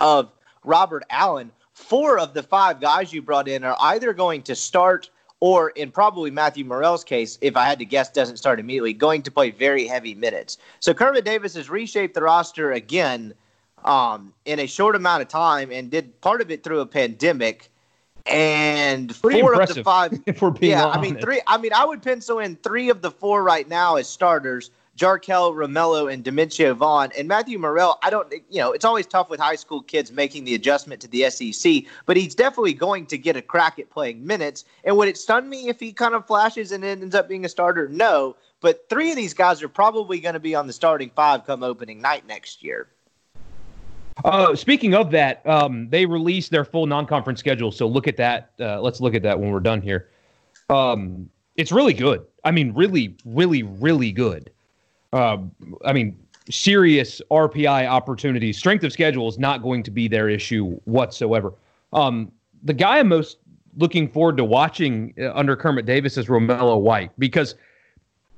of 0.00 0.32
Robert 0.64 1.04
Allen, 1.10 1.52
four 1.74 2.18
of 2.18 2.34
the 2.34 2.42
five 2.42 2.80
guys 2.80 3.12
you 3.12 3.22
brought 3.22 3.48
in 3.48 3.64
are 3.64 3.76
either 3.80 4.12
going 4.12 4.42
to 4.42 4.54
start 4.54 5.10
or 5.40 5.70
in 5.70 5.90
probably 5.90 6.30
Matthew 6.30 6.64
Murrell's 6.64 7.02
case, 7.02 7.36
if 7.40 7.56
I 7.56 7.64
had 7.64 7.80
to 7.80 7.84
guess, 7.84 8.08
doesn't 8.12 8.36
start 8.36 8.60
immediately, 8.60 8.92
going 8.92 9.22
to 9.22 9.30
play 9.32 9.50
very 9.50 9.88
heavy 9.88 10.14
minutes. 10.14 10.56
So 10.78 10.94
Kermit 10.94 11.24
Davis 11.24 11.56
has 11.56 11.68
reshaped 11.68 12.14
the 12.14 12.22
roster 12.22 12.70
again 12.70 13.34
um, 13.84 14.32
in 14.44 14.60
a 14.60 14.66
short 14.66 14.94
amount 14.94 15.22
of 15.22 15.26
time 15.26 15.72
and 15.72 15.90
did 15.90 16.20
part 16.20 16.40
of 16.42 16.52
it 16.52 16.62
through 16.62 16.78
a 16.78 16.86
pandemic. 16.86 17.70
And 18.26 19.08
Pretty 19.20 19.40
four 19.40 19.60
of 19.60 19.74
the 19.74 19.82
five, 19.82 20.12
if 20.26 20.42
we're 20.42 20.50
being 20.50 20.70
yeah, 20.70 20.86
I 20.86 21.00
mean 21.00 21.18
three. 21.18 21.40
I 21.48 21.58
mean, 21.58 21.72
I 21.72 21.84
would 21.84 22.02
pencil 22.02 22.38
in 22.38 22.54
three 22.54 22.88
of 22.88 23.02
the 23.02 23.10
four 23.10 23.42
right 23.42 23.68
now 23.68 23.96
as 23.96 24.08
starters: 24.08 24.70
Jarkel, 25.02 25.52
Romello, 25.52 26.12
and 26.12 26.22
Dimencio 26.22 26.76
Vaughn. 26.76 27.10
And 27.18 27.26
Matthew 27.26 27.58
Murrell. 27.58 27.98
I 28.04 28.10
don't, 28.10 28.32
you 28.48 28.60
know, 28.60 28.70
it's 28.70 28.84
always 28.84 29.04
tough 29.04 29.28
with 29.28 29.40
high 29.40 29.56
school 29.56 29.82
kids 29.82 30.12
making 30.12 30.44
the 30.44 30.54
adjustment 30.54 31.00
to 31.00 31.08
the 31.08 31.28
SEC, 31.28 31.82
but 32.06 32.16
he's 32.16 32.36
definitely 32.36 32.74
going 32.74 33.06
to 33.06 33.18
get 33.18 33.34
a 33.34 33.42
crack 33.42 33.80
at 33.80 33.90
playing 33.90 34.24
minutes. 34.24 34.64
And 34.84 34.96
would 34.96 35.08
it 35.08 35.16
stun 35.16 35.48
me 35.48 35.68
if 35.68 35.80
he 35.80 35.92
kind 35.92 36.14
of 36.14 36.24
flashes 36.24 36.70
and 36.70 36.84
ends 36.84 37.16
up 37.16 37.28
being 37.28 37.44
a 37.44 37.48
starter? 37.48 37.88
No. 37.88 38.36
But 38.60 38.88
three 38.88 39.10
of 39.10 39.16
these 39.16 39.34
guys 39.34 39.60
are 39.60 39.68
probably 39.68 40.20
going 40.20 40.34
to 40.34 40.40
be 40.40 40.54
on 40.54 40.68
the 40.68 40.72
starting 40.72 41.10
five 41.16 41.44
come 41.46 41.64
opening 41.64 42.00
night 42.00 42.24
next 42.28 42.62
year. 42.62 42.86
Uh, 44.24 44.54
speaking 44.54 44.94
of 44.94 45.10
that, 45.10 45.44
um, 45.48 45.88
they 45.88 46.06
released 46.06 46.52
their 46.52 46.64
full 46.64 46.86
non-conference 46.86 47.40
schedule. 47.40 47.72
So 47.72 47.88
look 47.88 48.06
at 48.06 48.16
that. 48.18 48.52
Uh, 48.60 48.80
let's 48.80 49.00
look 49.00 49.16
at 49.16 49.24
that 49.24 49.40
when 49.40 49.50
we're 49.50 49.58
done 49.58 49.82
here. 49.82 50.10
Um, 50.70 51.28
it's 51.56 51.72
really 51.72 51.92
good. 51.92 52.24
I 52.44 52.52
mean, 52.52 52.72
really, 52.72 53.16
really, 53.24 53.64
really 53.64 54.12
good. 54.12 54.52
Uh, 55.12 55.38
I 55.84 55.92
mean, 55.92 56.16
serious 56.50 57.20
RPI 57.30 57.86
opportunities. 57.86 58.58
Strength 58.58 58.84
of 58.84 58.92
schedule 58.92 59.28
is 59.28 59.38
not 59.38 59.62
going 59.62 59.82
to 59.82 59.90
be 59.90 60.08
their 60.08 60.28
issue 60.28 60.78
whatsoever. 60.84 61.52
Um, 61.92 62.32
the 62.62 62.74
guy 62.74 62.98
I'm 62.98 63.08
most 63.08 63.38
looking 63.76 64.08
forward 64.08 64.36
to 64.36 64.44
watching 64.44 65.14
uh, 65.18 65.32
under 65.34 65.56
Kermit 65.56 65.86
Davis 65.86 66.16
is 66.16 66.26
Romello 66.26 66.80
White 66.80 67.10
because 67.18 67.54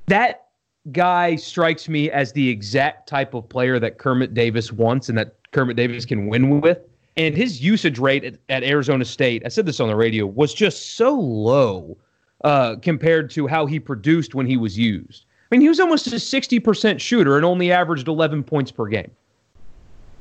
that 0.06 0.46
guy 0.92 1.37
strikes 1.37 1.88
me 1.88 2.10
as 2.10 2.32
the 2.32 2.48
exact 2.48 3.08
type 3.08 3.34
of 3.34 3.48
player 3.48 3.78
that 3.78 3.98
Kermit 3.98 4.34
Davis 4.34 4.72
wants 4.72 5.08
and 5.08 5.16
that 5.18 5.37
Kermit 5.52 5.76
Davis 5.76 6.04
can 6.04 6.26
win 6.26 6.60
with. 6.60 6.78
And 7.16 7.34
his 7.34 7.62
usage 7.62 7.98
rate 7.98 8.24
at, 8.24 8.34
at 8.48 8.64
Arizona 8.64 9.04
State, 9.04 9.42
I 9.44 9.48
said 9.48 9.66
this 9.66 9.80
on 9.80 9.88
the 9.88 9.96
radio, 9.96 10.26
was 10.26 10.52
just 10.52 10.96
so 10.96 11.14
low 11.14 11.96
uh, 12.42 12.76
compared 12.82 13.30
to 13.30 13.46
how 13.46 13.66
he 13.66 13.78
produced 13.78 14.34
when 14.34 14.46
he 14.46 14.56
was 14.56 14.78
used. 14.78 15.24
Mean, 15.55 15.61
he 15.61 15.69
was 15.69 15.79
almost 15.79 16.09
a 16.09 16.17
60% 16.17 16.99
shooter 16.99 17.37
and 17.37 17.45
only 17.45 17.71
averaged 17.71 18.09
11 18.09 18.43
points 18.43 18.73
per 18.73 18.87
game. 18.87 19.09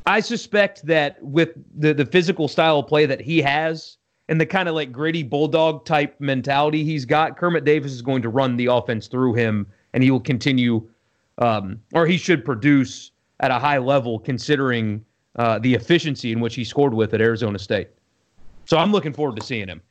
I 0.05 0.19
suspect 0.19 0.85
that 0.85 1.19
with 1.23 1.49
the, 1.75 1.91
the 1.91 2.05
physical 2.05 2.47
style 2.47 2.77
of 2.77 2.87
play 2.87 3.07
that 3.07 3.19
he 3.19 3.41
has 3.41 3.97
and 4.29 4.39
the 4.39 4.45
kind 4.45 4.69
of 4.69 4.75
like 4.75 4.91
gritty 4.91 5.23
bulldog 5.23 5.85
type 5.85 6.15
mentality 6.19 6.83
he's 6.83 7.03
got, 7.03 7.35
Kermit 7.35 7.65
Davis 7.65 7.93
is 7.93 8.03
going 8.03 8.21
to 8.21 8.29
run 8.29 8.57
the 8.57 8.67
offense 8.67 9.07
through 9.07 9.33
him 9.33 9.65
and 9.93 10.03
he 10.03 10.11
will 10.11 10.19
continue, 10.19 10.87
um, 11.39 11.81
or 11.95 12.05
he 12.05 12.17
should 12.17 12.45
produce 12.45 13.09
at 13.39 13.49
a 13.49 13.57
high 13.57 13.79
level 13.79 14.19
considering 14.19 15.03
uh, 15.37 15.57
the 15.57 15.73
efficiency 15.73 16.31
in 16.31 16.41
which 16.41 16.53
he 16.53 16.63
scored 16.63 16.93
with 16.93 17.11
at 17.11 17.21
Arizona 17.21 17.57
State. 17.57 17.87
So 18.65 18.77
I'm 18.77 18.91
looking 18.91 19.13
forward 19.13 19.37
to 19.37 19.43
seeing 19.43 19.67
him. 19.67 19.81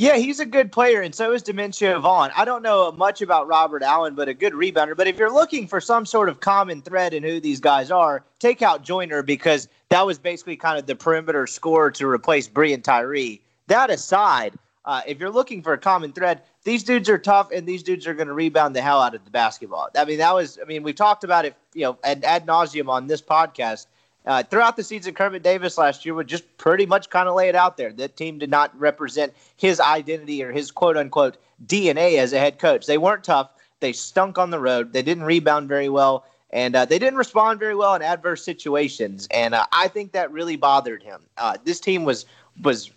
Yeah, 0.00 0.16
he's 0.16 0.40
a 0.40 0.46
good 0.46 0.72
player, 0.72 1.02
and 1.02 1.14
so 1.14 1.34
is 1.34 1.42
Dimencio 1.42 2.00
Vaughn. 2.00 2.30
I 2.34 2.46
don't 2.46 2.62
know 2.62 2.90
much 2.90 3.20
about 3.20 3.46
Robert 3.46 3.82
Allen, 3.82 4.14
but 4.14 4.30
a 4.30 4.32
good 4.32 4.54
rebounder. 4.54 4.96
But 4.96 5.08
if 5.08 5.18
you're 5.18 5.30
looking 5.30 5.68
for 5.68 5.78
some 5.78 6.06
sort 6.06 6.30
of 6.30 6.40
common 6.40 6.80
thread 6.80 7.12
in 7.12 7.22
who 7.22 7.38
these 7.38 7.60
guys 7.60 7.90
are, 7.90 8.24
take 8.38 8.62
out 8.62 8.82
Joiner 8.82 9.22
because 9.22 9.68
that 9.90 10.06
was 10.06 10.18
basically 10.18 10.56
kind 10.56 10.78
of 10.78 10.86
the 10.86 10.96
perimeter 10.96 11.46
scorer 11.46 11.90
to 11.90 12.08
replace 12.08 12.48
Breein 12.48 12.82
Tyree. 12.82 13.42
That 13.66 13.90
aside, 13.90 14.54
uh, 14.86 15.02
if 15.06 15.20
you're 15.20 15.28
looking 15.28 15.62
for 15.62 15.74
a 15.74 15.78
common 15.78 16.14
thread, 16.14 16.40
these 16.64 16.82
dudes 16.82 17.10
are 17.10 17.18
tough, 17.18 17.50
and 17.50 17.68
these 17.68 17.82
dudes 17.82 18.06
are 18.06 18.14
going 18.14 18.28
to 18.28 18.32
rebound 18.32 18.74
the 18.74 18.80
hell 18.80 19.02
out 19.02 19.14
of 19.14 19.26
the 19.26 19.30
basketball. 19.30 19.90
I 19.94 20.06
mean, 20.06 20.16
that 20.16 20.34
was, 20.34 20.58
I 20.62 20.64
mean, 20.64 20.82
we've 20.82 20.94
talked 20.94 21.24
about 21.24 21.44
it, 21.44 21.54
you 21.74 21.82
know, 21.82 21.98
ad, 22.04 22.24
ad 22.24 22.46
nauseum 22.46 22.88
on 22.88 23.06
this 23.06 23.20
podcast 23.20 23.84
uh, 24.26 24.42
throughout 24.42 24.76
the 24.76 24.82
season, 24.82 25.14
Kermit 25.14 25.42
Davis 25.42 25.78
last 25.78 26.04
year 26.04 26.14
would 26.14 26.26
just 26.26 26.44
pretty 26.58 26.86
much 26.86 27.10
kind 27.10 27.28
of 27.28 27.34
lay 27.34 27.48
it 27.48 27.54
out 27.54 27.76
there. 27.76 27.92
That 27.92 28.16
team 28.16 28.38
did 28.38 28.50
not 28.50 28.78
represent 28.78 29.32
his 29.56 29.80
identity 29.80 30.42
or 30.42 30.52
his 30.52 30.70
quote 30.70 30.96
unquote 30.96 31.36
DNA 31.66 32.18
as 32.18 32.32
a 32.32 32.38
head 32.38 32.58
coach. 32.58 32.86
They 32.86 32.98
weren't 32.98 33.24
tough. 33.24 33.50
They 33.80 33.92
stunk 33.92 34.36
on 34.36 34.50
the 34.50 34.60
road. 34.60 34.92
They 34.92 35.02
didn't 35.02 35.24
rebound 35.24 35.68
very 35.68 35.88
well, 35.88 36.26
and 36.50 36.76
uh, 36.76 36.84
they 36.84 36.98
didn't 36.98 37.18
respond 37.18 37.58
very 37.58 37.74
well 37.74 37.94
in 37.94 38.02
adverse 38.02 38.44
situations. 38.44 39.26
And 39.30 39.54
uh, 39.54 39.64
I 39.72 39.88
think 39.88 40.12
that 40.12 40.30
really 40.30 40.56
bothered 40.56 41.02
him. 41.02 41.22
Uh, 41.38 41.56
this 41.64 41.80
team 41.80 42.04
was 42.04 42.26
was 42.62 42.90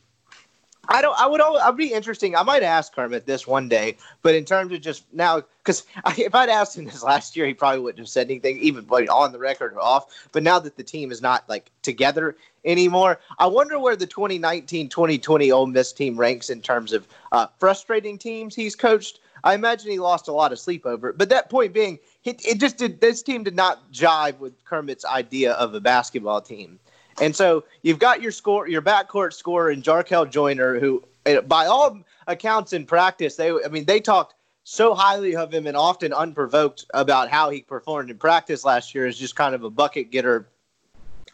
I 0.89 1.01
don't. 1.01 1.17
I 1.17 1.27
would. 1.27 1.39
I'd 1.39 1.77
be 1.77 1.93
interesting. 1.93 2.35
I 2.35 2.43
might 2.43 2.61
ask 2.61 2.93
Kermit 2.93 3.25
this 3.25 3.47
one 3.47 3.69
day, 3.69 3.95
but 4.21 4.35
in 4.35 4.43
terms 4.43 4.73
of 4.73 4.81
just 4.81 5.05
now, 5.13 5.41
because 5.63 5.85
if 6.17 6.35
I'd 6.35 6.49
asked 6.49 6.77
him 6.77 6.85
this 6.85 7.03
last 7.03 7.37
year, 7.37 7.45
he 7.45 7.53
probably 7.53 7.79
wouldn't 7.79 7.99
have 7.99 8.09
said 8.09 8.29
anything, 8.29 8.57
even 8.59 8.85
on 8.89 9.31
the 9.31 9.39
record 9.39 9.73
or 9.73 9.79
off. 9.79 10.27
But 10.33 10.43
now 10.43 10.59
that 10.59 10.75
the 10.75 10.83
team 10.83 11.11
is 11.11 11.21
not 11.21 11.47
like 11.47 11.71
together 11.83 12.35
anymore, 12.65 13.19
I 13.39 13.47
wonder 13.47 13.79
where 13.79 13.95
the 13.95 14.07
2019-2020 14.07 15.53
Ole 15.53 15.67
Miss 15.67 15.93
team 15.93 16.17
ranks 16.17 16.49
in 16.49 16.61
terms 16.61 16.91
of 16.91 17.07
uh, 17.31 17.47
frustrating 17.59 18.17
teams 18.17 18.53
he's 18.53 18.75
coached. 18.75 19.19
I 19.45 19.55
imagine 19.55 19.91
he 19.91 19.99
lost 19.99 20.27
a 20.27 20.33
lot 20.33 20.51
of 20.51 20.59
sleep 20.59 20.85
over 20.85 21.09
it. 21.09 21.17
But 21.17 21.29
that 21.29 21.49
point 21.49 21.73
being, 21.73 21.99
it, 22.23 22.45
it 22.45 22.59
just 22.59 22.77
did. 22.77 23.01
This 23.01 23.21
team 23.21 23.43
did 23.43 23.55
not 23.55 23.91
jive 23.91 24.39
with 24.39 24.53
Kermit's 24.65 25.05
idea 25.05 25.53
of 25.53 25.73
a 25.73 25.81
basketball 25.81 26.41
team. 26.41 26.79
And 27.21 27.35
so 27.35 27.63
you've 27.81 27.99
got 27.99 28.21
your 28.21 28.31
score, 28.31 28.67
your 28.67 28.81
backcourt 28.81 29.33
scorer 29.33 29.71
in 29.71 29.81
Jarkel 29.81 30.29
Joiner, 30.29 30.79
who, 30.79 31.03
eh, 31.25 31.41
by 31.41 31.65
all 31.65 31.99
accounts 32.27 32.73
in 32.73 32.85
practice, 32.85 33.35
they, 33.35 33.51
I 33.51 33.67
mean, 33.69 33.85
they 33.85 33.99
talked 33.99 34.35
so 34.63 34.93
highly 34.93 35.35
of 35.35 35.53
him 35.53 35.67
and 35.67 35.75
often 35.75 36.13
unprovoked 36.13 36.85
about 36.93 37.29
how 37.29 37.49
he 37.49 37.61
performed 37.61 38.09
in 38.09 38.17
practice 38.17 38.63
last 38.63 38.95
year 38.95 39.05
as 39.05 39.17
just 39.17 39.35
kind 39.35 39.53
of 39.53 39.63
a 39.63 39.69
bucket 39.69 40.09
getter 40.09 40.47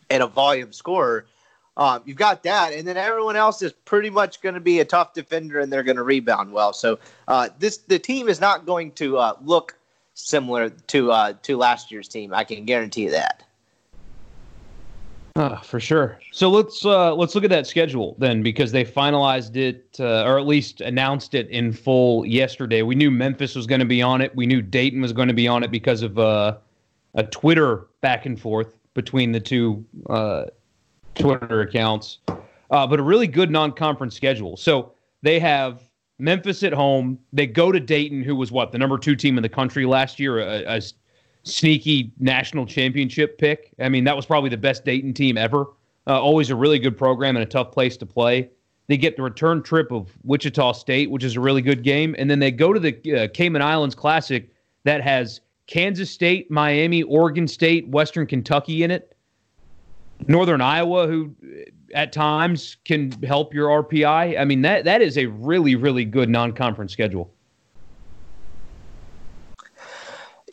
and 0.09 0.23
a 0.23 0.27
volume 0.27 0.73
scorer. 0.73 1.25
Um, 1.77 2.01
you've 2.05 2.17
got 2.17 2.43
that, 2.43 2.73
and 2.73 2.85
then 2.85 2.97
everyone 2.97 3.37
else 3.37 3.61
is 3.61 3.71
pretty 3.71 4.09
much 4.09 4.41
going 4.41 4.55
to 4.55 4.61
be 4.61 4.81
a 4.81 4.85
tough 4.85 5.13
defender, 5.13 5.59
and 5.59 5.71
they're 5.71 5.83
going 5.83 5.95
to 5.95 6.03
rebound 6.03 6.51
well. 6.51 6.73
So 6.73 6.99
uh, 7.27 7.49
this 7.57 7.77
the 7.77 7.99
team 7.99 8.27
is 8.27 8.41
not 8.41 8.65
going 8.65 8.91
to 8.93 9.17
uh, 9.17 9.37
look 9.41 9.77
similar 10.13 10.69
to 10.69 11.11
uh, 11.11 11.33
to 11.43 11.55
last 11.55 11.89
year's 11.89 12.09
team. 12.09 12.33
I 12.33 12.43
can 12.43 12.65
guarantee 12.65 13.07
that. 13.09 13.43
Uh, 15.35 15.57
for 15.61 15.79
sure. 15.79 16.19
So 16.31 16.49
let's 16.49 16.83
uh, 16.85 17.15
let's 17.15 17.35
look 17.35 17.43
at 17.43 17.49
that 17.51 17.65
schedule 17.67 18.15
then, 18.19 18.43
because 18.43 18.71
they 18.71 18.83
finalized 18.83 19.55
it, 19.55 19.95
uh, 19.99 20.23
or 20.23 20.37
at 20.39 20.45
least 20.45 20.81
announced 20.81 21.33
it 21.33 21.47
in 21.49 21.71
full 21.71 22.25
yesterday. 22.25 22.81
We 22.81 22.95
knew 22.95 23.09
Memphis 23.09 23.55
was 23.55 23.65
going 23.65 23.79
to 23.79 23.85
be 23.85 24.01
on 24.01 24.21
it. 24.21 24.35
We 24.35 24.45
knew 24.45 24.61
Dayton 24.61 25.01
was 25.01 25.13
going 25.13 25.27
to 25.27 25.33
be 25.33 25.47
on 25.47 25.63
it 25.63 25.71
because 25.71 26.01
of 26.01 26.19
uh, 26.19 26.57
a 27.13 27.23
Twitter 27.23 27.87
back 28.01 28.25
and 28.25 28.39
forth 28.39 28.75
between 28.93 29.31
the 29.31 29.39
two 29.39 29.85
uh, 30.09 30.45
Twitter 31.15 31.61
accounts. 31.61 32.19
Uh, 32.27 32.85
but 32.85 32.99
a 32.99 33.03
really 33.03 33.27
good 33.27 33.49
non-conference 33.49 34.15
schedule. 34.15 34.57
So 34.57 34.91
they 35.21 35.39
have 35.39 35.81
Memphis 36.17 36.63
at 36.63 36.73
home. 36.73 37.17
They 37.31 37.47
go 37.47 37.71
to 37.71 37.79
Dayton, 37.79 38.23
who 38.23 38.35
was 38.35 38.51
what 38.51 38.71
the 38.71 38.77
number 38.77 38.97
two 38.97 39.15
team 39.15 39.37
in 39.37 39.41
the 39.41 39.49
country 39.49 39.85
last 39.85 40.19
year, 40.19 40.39
a, 40.39 40.77
a 40.77 40.81
sneaky 41.43 42.11
national 42.19 42.65
championship 42.65 43.37
pick. 43.37 43.71
I 43.79 43.89
mean, 43.89 44.03
that 44.03 44.15
was 44.15 44.25
probably 44.25 44.49
the 44.49 44.57
best 44.57 44.85
Dayton 44.85 45.13
team 45.13 45.37
ever. 45.37 45.67
Uh, 46.07 46.19
always 46.19 46.49
a 46.49 46.55
really 46.55 46.79
good 46.79 46.97
program 46.97 47.35
and 47.35 47.43
a 47.43 47.49
tough 47.49 47.71
place 47.71 47.97
to 47.97 48.05
play. 48.05 48.49
They 48.87 48.97
get 48.97 49.15
the 49.15 49.21
return 49.21 49.61
trip 49.61 49.91
of 49.91 50.11
Wichita 50.23 50.71
State, 50.73 51.11
which 51.11 51.23
is 51.23 51.35
a 51.35 51.39
really 51.39 51.61
good 51.61 51.83
game, 51.83 52.15
and 52.17 52.29
then 52.29 52.39
they 52.39 52.51
go 52.51 52.73
to 52.73 52.79
the 52.79 53.15
uh, 53.15 53.27
Cayman 53.33 53.61
Islands 53.61 53.93
Classic 53.93 54.49
that 54.83 55.01
has 55.01 55.41
Kansas 55.67 56.09
State, 56.09 56.49
Miami, 56.49 57.03
Oregon 57.03 57.47
State, 57.47 57.87
Western 57.89 58.25
Kentucky 58.25 58.83
in 58.83 58.89
it. 58.89 59.15
Northern 60.27 60.61
Iowa, 60.61 61.07
who 61.07 61.35
uh, 61.43 61.61
at 61.93 62.11
times 62.11 62.77
can 62.83 63.11
help 63.23 63.53
your 63.53 63.83
RPI. 63.83 64.39
I 64.39 64.43
mean, 64.43 64.63
that 64.63 64.85
that 64.85 65.01
is 65.01 65.17
a 65.17 65.27
really, 65.27 65.75
really 65.75 66.05
good 66.05 66.29
non-conference 66.29 66.91
schedule. 66.91 67.31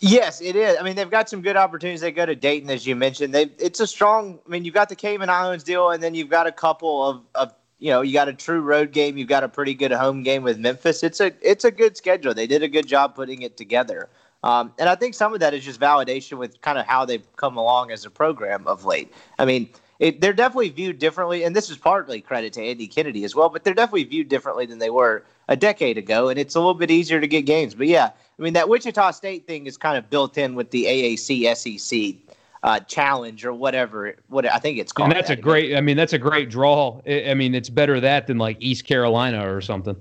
Yes, 0.00 0.40
it 0.40 0.56
is. 0.56 0.76
I 0.78 0.82
mean, 0.82 0.96
they've 0.96 1.10
got 1.10 1.28
some 1.28 1.42
good 1.42 1.56
opportunities. 1.56 2.00
They 2.00 2.12
go 2.12 2.26
to 2.26 2.34
Dayton, 2.34 2.70
as 2.70 2.86
you 2.86 2.96
mentioned. 2.96 3.34
They 3.34 3.50
it's 3.58 3.80
a 3.80 3.86
strong. 3.86 4.38
I 4.46 4.50
mean, 4.50 4.64
you've 4.64 4.74
got 4.74 4.88
the 4.88 4.96
Cayman 4.96 5.30
Islands 5.30 5.64
deal, 5.64 5.90
and 5.90 6.02
then 6.02 6.14
you've 6.14 6.28
got 6.28 6.46
a 6.46 6.52
couple 6.52 7.08
of, 7.08 7.22
of 7.34 7.54
you 7.78 7.90
know, 7.90 8.02
you 8.02 8.12
got 8.12 8.28
a 8.28 8.32
true 8.32 8.60
road 8.60 8.92
game. 8.92 9.16
You've 9.16 9.28
got 9.28 9.44
a 9.44 9.48
pretty 9.48 9.74
good 9.74 9.92
home 9.92 10.22
game 10.22 10.42
with 10.42 10.58
Memphis. 10.58 11.02
It's 11.02 11.20
a 11.20 11.32
it's 11.40 11.64
a 11.64 11.70
good 11.70 11.96
schedule. 11.96 12.34
They 12.34 12.46
did 12.46 12.62
a 12.62 12.68
good 12.68 12.86
job 12.86 13.14
putting 13.14 13.42
it 13.42 13.56
together. 13.56 14.08
Um, 14.42 14.72
and 14.78 14.88
I 14.88 14.94
think 14.94 15.14
some 15.14 15.34
of 15.34 15.40
that 15.40 15.54
is 15.54 15.64
just 15.64 15.80
validation 15.80 16.38
with 16.38 16.60
kind 16.60 16.78
of 16.78 16.86
how 16.86 17.04
they've 17.04 17.26
come 17.36 17.56
along 17.56 17.90
as 17.90 18.04
a 18.04 18.10
program 18.10 18.66
of 18.66 18.84
late. 18.84 19.12
I 19.38 19.44
mean, 19.44 19.68
it, 19.98 20.20
they're 20.20 20.32
definitely 20.32 20.68
viewed 20.68 20.98
differently, 20.98 21.42
and 21.42 21.56
this 21.56 21.70
is 21.70 21.78
partly 21.78 22.20
credit 22.20 22.52
to 22.52 22.62
Andy 22.62 22.86
Kennedy 22.86 23.24
as 23.24 23.34
well. 23.34 23.48
But 23.48 23.64
they're 23.64 23.74
definitely 23.74 24.04
viewed 24.04 24.28
differently 24.28 24.66
than 24.66 24.78
they 24.78 24.90
were 24.90 25.24
a 25.48 25.56
decade 25.56 25.98
ago, 25.98 26.28
and 26.28 26.38
it's 26.38 26.54
a 26.54 26.58
little 26.58 26.74
bit 26.74 26.90
easier 26.90 27.20
to 27.20 27.26
get 27.26 27.42
games. 27.42 27.74
But 27.74 27.86
yeah, 27.86 28.10
I 28.38 28.42
mean 28.42 28.52
that 28.54 28.68
Wichita 28.68 29.12
State 29.12 29.46
thing 29.46 29.66
is 29.66 29.76
kind 29.76 29.96
of 29.96 30.10
built 30.10 30.38
in 30.38 30.54
with 30.54 30.70
the 30.70 30.84
AAC 30.84 31.56
SEC 31.56 32.36
uh, 32.62 32.80
challenge 32.80 33.44
or 33.44 33.52
whatever. 33.52 34.16
What 34.28 34.44
I 34.46 34.58
think 34.58 34.78
it's 34.78 34.92
called. 34.92 35.10
And 35.10 35.16
that's 35.16 35.28
that. 35.28 35.38
a 35.38 35.42
great. 35.42 35.76
I 35.76 35.80
mean, 35.80 35.96
that's 35.96 36.12
a 36.12 36.18
great 36.18 36.50
draw. 36.50 37.00
I 37.06 37.34
mean, 37.34 37.54
it's 37.54 37.70
better 37.70 38.00
that 38.00 38.26
than 38.26 38.38
like 38.38 38.56
East 38.60 38.84
Carolina 38.84 39.52
or 39.52 39.60
something. 39.60 39.96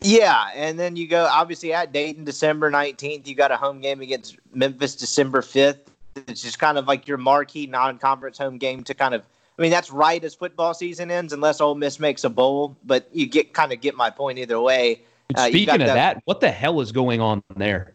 Yeah, 0.00 0.50
and 0.54 0.78
then 0.78 0.94
you 0.96 1.08
go 1.08 1.28
obviously 1.30 1.72
at 1.72 1.92
Dayton 1.92 2.24
December 2.24 2.70
nineteenth. 2.70 3.28
You 3.28 3.34
got 3.34 3.50
a 3.50 3.56
home 3.56 3.80
game 3.80 4.00
against 4.00 4.38
Memphis 4.54 4.94
December 4.94 5.42
fifth. 5.42 5.90
It's 6.16 6.42
just 6.42 6.58
kind 6.58 6.78
of 6.78 6.86
like 6.86 7.06
your 7.06 7.18
marquee 7.18 7.66
non-conference 7.66 8.38
home 8.38 8.58
game 8.58 8.82
to 8.84 8.94
kind 8.94 9.14
of 9.14 9.22
I 9.58 9.62
mean, 9.62 9.70
that's 9.72 9.90
right 9.90 10.22
as 10.22 10.34
football 10.34 10.72
season 10.72 11.10
ends, 11.10 11.32
unless 11.32 11.60
Ole 11.60 11.74
Miss 11.74 11.98
makes 11.98 12.22
a 12.24 12.28
bowl. 12.30 12.76
But 12.84 13.08
you 13.12 13.26
get 13.26 13.52
kind 13.54 13.72
of 13.72 13.80
get 13.80 13.96
my 13.96 14.08
point 14.08 14.38
either 14.38 14.60
way. 14.60 15.02
Uh, 15.34 15.48
Speaking 15.48 15.82
of 15.82 15.88
that, 15.88 16.22
what 16.24 16.40
the 16.40 16.50
hell 16.50 16.80
is 16.80 16.92
going 16.92 17.20
on 17.20 17.42
there? 17.56 17.94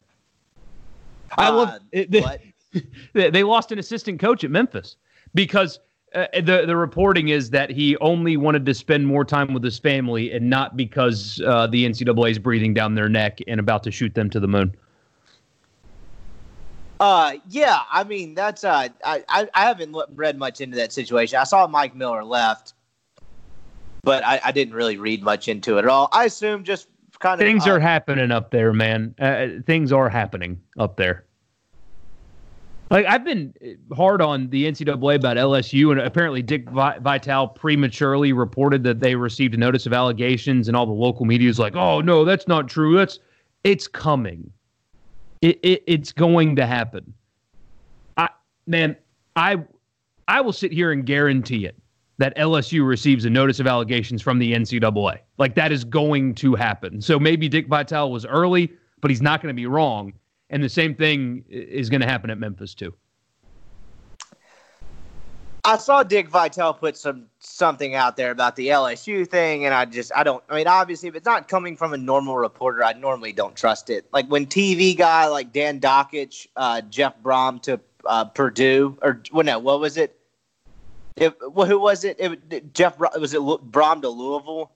I 1.37 1.47
uh, 1.47 1.53
love 1.53 1.79
it, 1.91 2.11
they, 3.13 3.29
they 3.29 3.43
lost 3.43 3.71
an 3.71 3.79
assistant 3.79 4.19
coach 4.19 4.43
at 4.43 4.51
Memphis 4.51 4.97
because 5.33 5.79
uh, 6.13 6.27
the 6.33 6.65
the 6.67 6.75
reporting 6.75 7.29
is 7.29 7.49
that 7.51 7.69
he 7.69 7.97
only 7.97 8.37
wanted 8.37 8.65
to 8.65 8.73
spend 8.73 9.07
more 9.07 9.23
time 9.23 9.53
with 9.53 9.63
his 9.63 9.79
family 9.79 10.31
and 10.31 10.49
not 10.49 10.75
because 10.75 11.41
uh, 11.47 11.65
the 11.67 11.85
NCAA 11.85 12.31
is 12.31 12.39
breathing 12.39 12.73
down 12.73 12.93
their 12.93 13.09
neck 13.09 13.39
and 13.47 13.59
about 13.59 13.83
to 13.83 13.91
shoot 13.91 14.13
them 14.13 14.29
to 14.29 14.39
the 14.39 14.47
moon. 14.47 14.75
Uh, 17.03 17.33
yeah, 17.49 17.81
I 17.91 18.05
mean 18.05 18.33
that's 18.33 18.63
uh, 18.63 18.87
I 19.03 19.25
I, 19.27 19.49
I 19.53 19.65
haven't 19.65 19.93
read 20.15 20.37
much 20.37 20.61
into 20.61 20.77
that 20.77 20.93
situation. 20.93 21.37
I 21.37 21.43
saw 21.43 21.67
Mike 21.67 21.93
Miller 21.93 22.23
left, 22.23 22.71
but 24.03 24.23
I, 24.25 24.39
I 24.41 24.53
didn't 24.53 24.73
really 24.73 24.95
read 24.95 25.21
much 25.21 25.49
into 25.49 25.75
it 25.77 25.79
at 25.79 25.89
all. 25.89 26.07
I 26.13 26.23
assume 26.23 26.63
just 26.63 26.87
kind 27.19 27.41
of 27.41 27.45
things 27.45 27.67
uh, 27.67 27.71
are 27.71 27.79
happening 27.81 28.31
up 28.31 28.51
there, 28.51 28.71
man. 28.71 29.15
Uh, 29.19 29.47
things 29.67 29.91
are 29.91 30.07
happening 30.07 30.61
up 30.79 30.95
there. 30.95 31.25
Like 32.89 33.05
I've 33.05 33.25
been 33.25 33.53
hard 33.93 34.21
on 34.21 34.49
the 34.49 34.63
NCAA 34.63 35.15
about 35.15 35.35
LSU, 35.35 35.91
and 35.91 35.99
apparently 35.99 36.41
Dick 36.41 36.69
Vitale 36.69 37.49
prematurely 37.49 38.31
reported 38.31 38.81
that 38.85 39.01
they 39.01 39.15
received 39.15 39.53
a 39.55 39.57
notice 39.57 39.85
of 39.85 39.91
allegations, 39.91 40.69
and 40.69 40.77
all 40.77 40.85
the 40.85 40.93
local 40.93 41.25
media 41.25 41.49
is 41.49 41.59
like, 41.59 41.75
"Oh 41.75 41.99
no, 41.99 42.23
that's 42.23 42.47
not 42.47 42.69
true. 42.69 42.95
That's 42.95 43.19
it's 43.65 43.89
coming." 43.89 44.53
It, 45.43 45.59
it, 45.61 45.83
it's 45.87 46.13
going 46.13 46.55
to 46.55 46.65
happen. 46.65 47.13
I 48.15 48.29
man, 48.65 48.95
I 49.35 49.57
I 50.25 50.39
will 50.39 50.53
sit 50.53 50.71
here 50.71 50.93
and 50.93 51.05
guarantee 51.05 51.65
it 51.65 51.75
that 52.17 52.33
LSU 52.37 52.87
receives 52.87 53.25
a 53.25 53.29
notice 53.29 53.59
of 53.59 53.67
allegations 53.67 54.21
from 54.21 54.39
the 54.39 54.53
NCAA. 54.53 55.19
Like 55.37 55.55
that 55.55 55.73
is 55.73 55.83
going 55.83 56.35
to 56.35 56.55
happen. 56.55 57.01
So 57.01 57.19
maybe 57.19 57.49
Dick 57.49 57.67
Vitale 57.67 58.09
was 58.09 58.25
early, 58.25 58.71
but 59.01 59.11
he's 59.11 59.21
not 59.21 59.41
going 59.41 59.53
to 59.53 59.53
be 59.53 59.65
wrong. 59.65 60.13
And 60.49 60.63
the 60.63 60.69
same 60.69 60.95
thing 60.95 61.43
is 61.49 61.89
going 61.89 61.99
to 61.99 62.07
happen 62.07 62.29
at 62.29 62.37
Memphis 62.37 62.73
too. 62.73 62.93
I 65.65 65.77
saw 65.77 66.03
Dick 66.03 66.27
Vitale 66.27 66.73
put 66.73 66.97
some 66.97 67.27
something 67.39 67.95
out 67.95 68.17
there 68.17 68.31
about 68.31 68.57
the 68.57 68.67
LSU 68.67 69.25
thing, 69.25 69.65
and 69.65 69.73
I 69.73 69.85
just 69.85 70.11
I 70.13 70.23
don't. 70.23 70.43
I 70.49 70.55
mean, 70.55 70.67
obviously, 70.67 71.07
if 71.07 71.15
it's 71.15 71.25
not 71.25 71.47
coming 71.47 71.77
from 71.77 71.93
a 71.93 71.97
normal 71.97 72.35
reporter, 72.35 72.83
I 72.83 72.93
normally 72.93 73.31
don't 73.31 73.55
trust 73.55 73.89
it. 73.89 74.05
Like 74.11 74.27
when 74.27 74.45
TV 74.45 74.97
guy 74.97 75.27
like 75.27 75.53
Dan 75.53 75.79
Dakich, 75.79 76.47
uh, 76.57 76.81
Jeff 76.81 77.13
Brohm 77.23 77.61
to 77.61 77.79
uh, 78.05 78.25
Purdue, 78.25 78.97
or 79.01 79.21
well, 79.31 79.45
no, 79.45 79.57
what 79.59 79.79
was 79.79 79.95
it? 79.95 80.19
it 81.15 81.37
well, 81.53 81.65
who 81.65 81.79
was 81.79 82.03
it? 82.03 82.17
it 82.19 82.73
Jeff 82.73 82.99
was 82.99 83.33
it 83.33 83.39
Brohm 83.39 84.01
to 84.01 84.09
Louisville? 84.09 84.69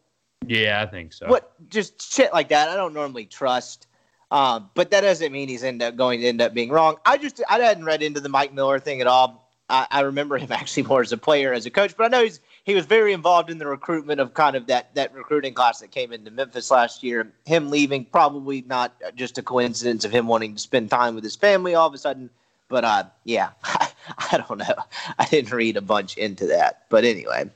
Yeah, 0.46 0.82
I 0.82 0.86
think 0.86 1.12
so. 1.12 1.28
What 1.28 1.52
just 1.70 2.14
shit 2.14 2.32
like 2.32 2.48
that? 2.50 2.70
I 2.70 2.76
don't 2.76 2.94
normally 2.94 3.26
trust. 3.26 3.88
Um, 4.30 4.70
but 4.74 4.92
that 4.92 5.02
doesn't 5.02 5.32
mean 5.32 5.48
he's 5.48 5.64
end 5.64 5.82
up 5.82 5.96
going 5.96 6.20
to 6.22 6.28
end 6.28 6.42
up 6.42 6.54
being 6.54 6.70
wrong. 6.70 6.98
I 7.06 7.18
just 7.18 7.42
I 7.50 7.60
hadn't 7.60 7.86
read 7.86 8.02
into 8.02 8.22
the 8.22 8.30
Mike 8.30 8.54
Miller 8.54 8.80
thing 8.80 9.02
at 9.02 9.08
all. 9.08 9.47
I, 9.70 9.88
I, 9.92 10.02
remember 10.02 10.38
him 10.38 10.52
actually 10.52 10.84
more 10.84 11.02
as 11.02 11.12
a 11.12 11.18
player 11.18 11.54
as 11.54 11.66
a 11.66 11.70
coach, 11.70 11.96
but 11.98 12.06
I 12.06 12.08
know 12.08 12.24
he's 12.24 12.40
he 12.64 12.76
was 12.76 12.86
very 12.86 13.14
involved 13.14 13.50
in 13.50 13.58
the 13.58 13.68
recruitment 13.68 14.20
of 14.20 14.34
kind 14.34 14.56
of 14.56 14.68
that 14.68 14.94
that 14.96 15.14
recruiting 15.14 15.54
class 15.54 15.80
that 15.80 15.92
came 15.92 16.12
into 16.12 16.32
Memphis 16.32 16.72
last 16.72 17.04
year. 17.04 17.32
Him 17.46 17.70
leaving 17.70 18.06
probably 18.06 18.64
not 18.68 18.94
just 19.16 19.38
a 19.38 19.44
coincidence 19.44 20.06
of 20.06 20.12
him 20.12 20.28
wanting 20.28 20.56
to 20.56 20.60
spend 20.60 20.90
time 20.90 21.16
with 21.16 21.24
his 21.24 21.36
family 21.36 21.76
all 21.76 21.88
of 21.88 21.94
a 21.94 21.98
sudden. 21.98 22.30
But 22.70 22.84
uh, 22.84 23.04
yeah, 23.24 23.52
I, 23.64 23.90
I 24.32 24.44
don't 24.48 24.58
know. 24.58 24.76
I 25.20 25.26
didn't 25.26 25.52
read 25.52 25.78
a 25.78 25.82
bunch 25.82 26.18
into 26.18 26.48
that, 26.48 26.86
but 26.90 27.06
anyway. 27.06 27.50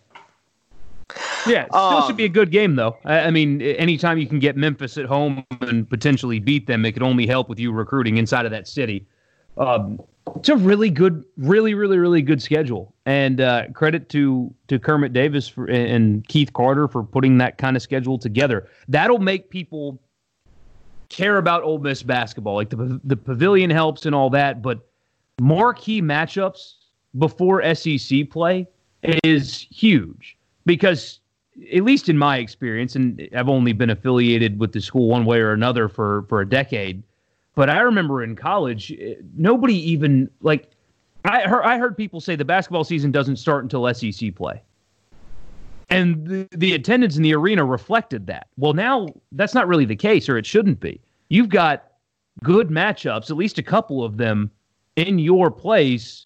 Yeah, 1.46 1.66
still 1.66 1.80
um, 1.80 2.08
should 2.08 2.18
be 2.18 2.26
a 2.26 2.30
good 2.30 2.52
game 2.52 2.76
though. 2.76 2.98
I, 3.04 3.20
I, 3.20 3.32
mean, 3.32 3.62
anytime 3.62 4.18
you 4.18 4.28
can 4.28 4.40
get 4.40 4.56
Memphis 4.56 4.98
at 4.98 5.06
home 5.06 5.44
and 5.62 5.90
potentially 5.90 6.40
beat 6.40 6.68
them, 6.68 6.86
it 6.86 6.94
could 6.94 7.04
only 7.04 7.28
help 7.28 7.50
with 7.50 7.60
you 7.60 7.72
recruiting 7.72 8.18
inside 8.18 8.46
of 8.46 8.52
that 8.52 8.68
city. 8.68 9.06
Um, 9.62 10.02
it's 10.36 10.50
a 10.50 10.56
really 10.56 10.90
good, 10.90 11.24
really, 11.38 11.74
really, 11.76 12.00
really 12.00 12.22
good 12.22 12.42
schedule. 12.42 12.94
And 13.06 13.42
uh, 13.42 13.68
credit 13.74 14.10
to 14.10 14.54
to 14.68 14.80
Kermit 14.80 15.14
Davis 15.14 15.48
for, 15.48 15.66
and 15.70 16.28
Keith 16.28 16.52
Carter 16.54 16.88
for 16.88 17.04
putting 17.04 17.38
that 17.38 17.58
kind 17.58 17.76
of 17.76 17.84
schedule 17.84 18.18
together. 18.18 18.68
That'll 18.88 19.20
make 19.20 19.50
people 19.50 20.02
care 21.10 21.38
about 21.38 21.64
Ole 21.64 21.80
Miss 21.80 22.02
basketball. 22.02 22.56
Like 22.56 22.70
the 22.70 23.00
the 23.04 23.16
pavilion 23.16 23.70
helps 23.70 24.06
and 24.06 24.16
all 24.16 24.30
that, 24.32 24.62
but 24.62 24.88
marquee 25.40 26.02
matchups 26.02 26.76
before 27.18 27.62
SEC 27.76 28.30
play 28.30 28.68
is 29.24 29.68
huge 29.70 30.38
because 30.66 31.20
at 31.74 31.84
least 31.84 32.10
in 32.10 32.18
my 32.18 32.38
experience, 32.38 32.96
and 32.96 33.28
I've 33.36 33.50
only 33.50 33.74
been 33.74 33.90
affiliated 33.90 34.60
with 34.60 34.72
the 34.72 34.82
school 34.82 35.10
one 35.10 35.26
way 35.26 35.40
or 35.40 35.52
another 35.52 35.88
for 35.88 36.24
for 36.30 36.42
a 36.42 36.50
decade 36.50 37.04
but 37.56 37.70
I 37.70 37.80
remember 37.80 38.24
in 38.24 38.36
college, 38.36 38.92
eh, 39.00 39.16
nobody 39.36 39.76
even 39.92 40.30
like. 40.42 40.70
I 41.24 41.42
heard 41.42 41.62
I 41.64 41.78
heard 41.78 41.96
people 41.96 42.20
say 42.20 42.36
the 42.36 42.46
basketball 42.46 42.84
season 42.84 43.12
doesn't 43.12 43.36
start 43.36 43.64
until 43.64 43.92
SEC 43.94 44.34
play, 44.34 44.62
and 45.90 46.26
the, 46.26 46.48
the 46.52 46.74
attendance 46.74 47.16
in 47.16 47.24
the 47.24 47.36
arena 47.36 47.64
reflected 47.64 48.26
that. 48.28 48.48
Well, 48.58 48.74
now 48.74 49.08
that's 49.34 49.54
not 49.54 49.68
really 49.68 49.86
the 49.86 49.96
case, 49.96 50.28
or 50.30 50.38
it 50.38 50.46
shouldn't 50.46 50.80
be. 50.80 51.00
You've 51.30 51.50
got 51.50 51.92
good 52.44 52.70
matchups, 52.70 53.30
at 53.30 53.38
least 53.38 53.60
a 53.60 53.64
couple 53.64 54.04
of 54.04 54.18
them, 54.18 54.50
in 54.96 55.20
your 55.20 55.52
place 55.52 56.26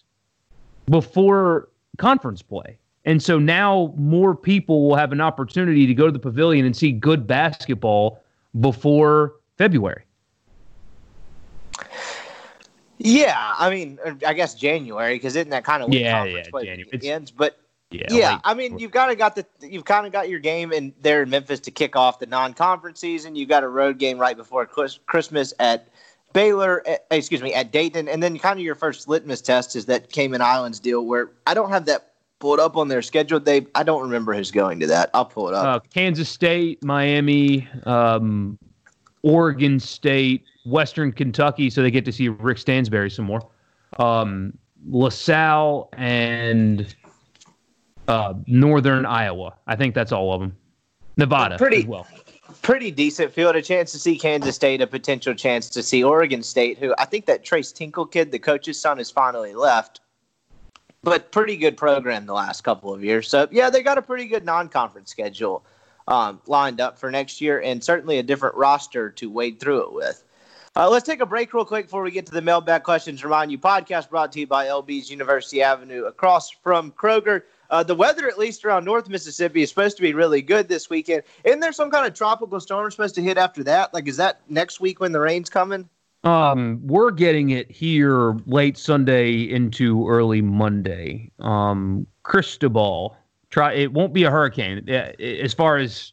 before 0.88 1.68
conference 1.98 2.40
play. 2.40 2.78
And 3.04 3.22
so 3.22 3.38
now 3.38 3.94
more 3.96 4.34
people 4.34 4.88
will 4.88 4.96
have 4.96 5.12
an 5.12 5.20
opportunity 5.20 5.86
to 5.86 5.94
go 5.94 6.06
to 6.06 6.12
the 6.12 6.18
pavilion 6.18 6.66
and 6.66 6.76
see 6.76 6.90
good 6.90 7.26
basketball 7.26 8.20
before 8.60 9.34
February. 9.58 10.05
Yeah, 12.98 13.54
I 13.58 13.70
mean, 13.70 13.98
I 14.26 14.32
guess 14.32 14.54
January 14.54 15.14
because 15.16 15.36
isn't 15.36 15.50
that 15.50 15.64
kind 15.64 15.82
of 15.82 15.92
yeah, 15.92 16.24
yeah, 16.24 16.42
January 16.42 17.00
ends? 17.02 17.30
But 17.30 17.58
yeah, 17.90 18.06
yeah 18.10 18.32
like, 18.32 18.40
I 18.44 18.54
mean, 18.54 18.78
you've 18.78 18.90
got 18.90 19.06
to 19.06 19.14
got 19.14 19.36
the 19.36 19.46
you've 19.60 19.84
kind 19.84 20.06
of 20.06 20.12
got 20.12 20.28
your 20.28 20.40
game 20.40 20.72
in 20.72 20.94
there 21.02 21.22
in 21.22 21.30
Memphis 21.30 21.60
to 21.60 21.70
kick 21.70 21.94
off 21.94 22.18
the 22.18 22.26
non-conference 22.26 23.00
season. 23.00 23.36
You've 23.36 23.48
got 23.48 23.64
a 23.64 23.68
road 23.68 23.98
game 23.98 24.18
right 24.18 24.36
before 24.36 24.66
Christmas 24.66 25.52
at 25.58 25.88
Baylor, 26.32 26.82
eh, 26.86 26.96
excuse 27.10 27.42
me, 27.42 27.54
at 27.54 27.72
Dayton, 27.72 28.08
and 28.08 28.22
then 28.22 28.38
kind 28.38 28.58
of 28.58 28.64
your 28.64 28.74
first 28.74 29.08
litmus 29.08 29.40
test 29.40 29.76
is 29.76 29.86
that 29.86 30.10
Cayman 30.10 30.40
Islands 30.40 30.80
deal 30.80 31.04
where 31.04 31.30
I 31.46 31.54
don't 31.54 31.70
have 31.70 31.86
that 31.86 32.12
pulled 32.38 32.60
up 32.60 32.76
on 32.76 32.88
their 32.88 33.02
schedule. 33.02 33.40
They 33.40 33.66
I 33.74 33.82
don't 33.82 34.02
remember 34.02 34.34
who's 34.34 34.50
going 34.50 34.80
to 34.80 34.86
that. 34.88 35.10
I'll 35.14 35.24
pull 35.24 35.48
it 35.48 35.54
up. 35.54 35.64
Uh, 35.64 35.80
Kansas 35.92 36.28
State, 36.28 36.82
Miami, 36.84 37.68
um, 37.84 38.58
Oregon 39.22 39.80
State, 39.80 40.44
Western 40.66 41.12
Kentucky, 41.12 41.70
so 41.70 41.82
they 41.82 41.90
get 41.90 42.04
to 42.04 42.12
see 42.12 42.28
Rick 42.28 42.58
Stansbury 42.58 43.10
some 43.10 43.24
more. 43.24 43.48
Um, 43.98 44.52
LaSalle 44.88 45.88
and 45.96 46.94
uh, 48.08 48.34
Northern 48.46 49.06
Iowa. 49.06 49.54
I 49.66 49.76
think 49.76 49.94
that's 49.94 50.12
all 50.12 50.32
of 50.32 50.40
them. 50.40 50.56
Nevada 51.16 51.56
pretty, 51.56 51.84
well. 51.86 52.06
Pretty 52.62 52.90
decent 52.90 53.32
field. 53.32 53.56
A 53.56 53.62
chance 53.62 53.92
to 53.92 53.98
see 53.98 54.18
Kansas 54.18 54.54
State, 54.54 54.82
a 54.82 54.86
potential 54.86 55.34
chance 55.34 55.70
to 55.70 55.82
see 55.82 56.04
Oregon 56.04 56.42
State, 56.42 56.78
who 56.78 56.94
I 56.98 57.06
think 57.06 57.26
that 57.26 57.44
Tres 57.44 57.72
Tinkle 57.72 58.06
kid, 58.06 58.32
the 58.32 58.38
coach's 58.38 58.78
son, 58.78 58.98
has 58.98 59.10
finally 59.10 59.54
left. 59.54 60.00
But 61.02 61.30
pretty 61.30 61.56
good 61.56 61.76
program 61.76 62.26
the 62.26 62.34
last 62.34 62.62
couple 62.62 62.92
of 62.92 63.04
years. 63.04 63.28
So, 63.28 63.46
yeah, 63.50 63.70
they 63.70 63.82
got 63.82 63.96
a 63.96 64.02
pretty 64.02 64.26
good 64.26 64.44
non 64.44 64.68
conference 64.68 65.10
schedule 65.10 65.64
um, 66.08 66.40
lined 66.46 66.80
up 66.80 66.98
for 66.98 67.10
next 67.10 67.40
year 67.40 67.60
and 67.62 67.82
certainly 67.82 68.18
a 68.18 68.22
different 68.22 68.56
roster 68.56 69.10
to 69.10 69.30
wade 69.30 69.60
through 69.60 69.82
it 69.82 69.92
with. 69.92 70.24
Uh, 70.76 70.90
let's 70.90 71.06
take 71.06 71.22
a 71.22 71.26
break 71.26 71.54
real 71.54 71.64
quick 71.64 71.86
before 71.86 72.02
we 72.02 72.10
get 72.10 72.26
to 72.26 72.32
the 72.32 72.42
mailbag 72.42 72.82
questions. 72.82 73.24
Remind 73.24 73.50
you, 73.50 73.56
podcast 73.56 74.10
brought 74.10 74.30
to 74.32 74.40
you 74.40 74.46
by 74.46 74.66
LB's 74.66 75.10
University 75.10 75.62
Avenue 75.62 76.04
across 76.04 76.50
from 76.50 76.92
Kroger. 76.92 77.44
Uh, 77.70 77.82
the 77.82 77.94
weather, 77.94 78.28
at 78.28 78.36
least 78.36 78.62
around 78.62 78.84
North 78.84 79.08
Mississippi, 79.08 79.62
is 79.62 79.70
supposed 79.70 79.96
to 79.96 80.02
be 80.02 80.12
really 80.12 80.42
good 80.42 80.68
this 80.68 80.90
weekend. 80.90 81.22
Isn't 81.44 81.60
there 81.60 81.72
some 81.72 81.90
kind 81.90 82.06
of 82.06 82.12
tropical 82.12 82.60
storm 82.60 82.90
supposed 82.90 83.14
to 83.14 83.22
hit 83.22 83.38
after 83.38 83.64
that? 83.64 83.94
Like, 83.94 84.06
is 84.06 84.18
that 84.18 84.42
next 84.50 84.78
week 84.78 85.00
when 85.00 85.12
the 85.12 85.20
rain's 85.20 85.48
coming? 85.48 85.88
Um, 86.24 86.78
we're 86.82 87.10
getting 87.10 87.50
it 87.50 87.70
here 87.70 88.36
late 88.44 88.76
Sunday 88.76 89.48
into 89.48 90.06
early 90.06 90.42
Monday. 90.42 91.30
Um, 91.38 92.06
Cristobal, 92.22 93.16
try 93.48 93.72
it 93.72 93.94
won't 93.94 94.12
be 94.12 94.24
a 94.24 94.30
hurricane. 94.30 94.86
As 94.90 95.54
far 95.54 95.78
as 95.78 96.12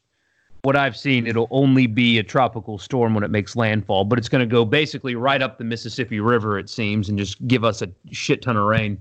what 0.64 0.78
I've 0.78 0.96
seen, 0.96 1.28
it'll 1.28 1.50
only 1.52 1.88
be 1.88 2.20
a 2.20 2.24
tropical 2.24 2.78
storm 2.78 3.14
when 3.14 3.26
it 3.26 3.30
makes 3.30 3.58
landfall, 3.58 4.06
but 4.06 4.18
it's 4.18 4.30
going 4.30 4.48
to 4.48 4.52
go 4.52 4.64
basically 4.64 5.14
right 5.14 5.42
up 5.42 5.58
the 5.58 5.66
Mississippi 5.66 6.22
River, 6.22 6.58
it 6.58 6.70
seems, 6.70 7.10
and 7.10 7.18
just 7.18 7.46
give 7.50 7.66
us 7.66 7.82
a 7.82 7.90
shit 8.12 8.42
ton 8.42 8.56
of 8.56 8.64
rain. 8.64 8.98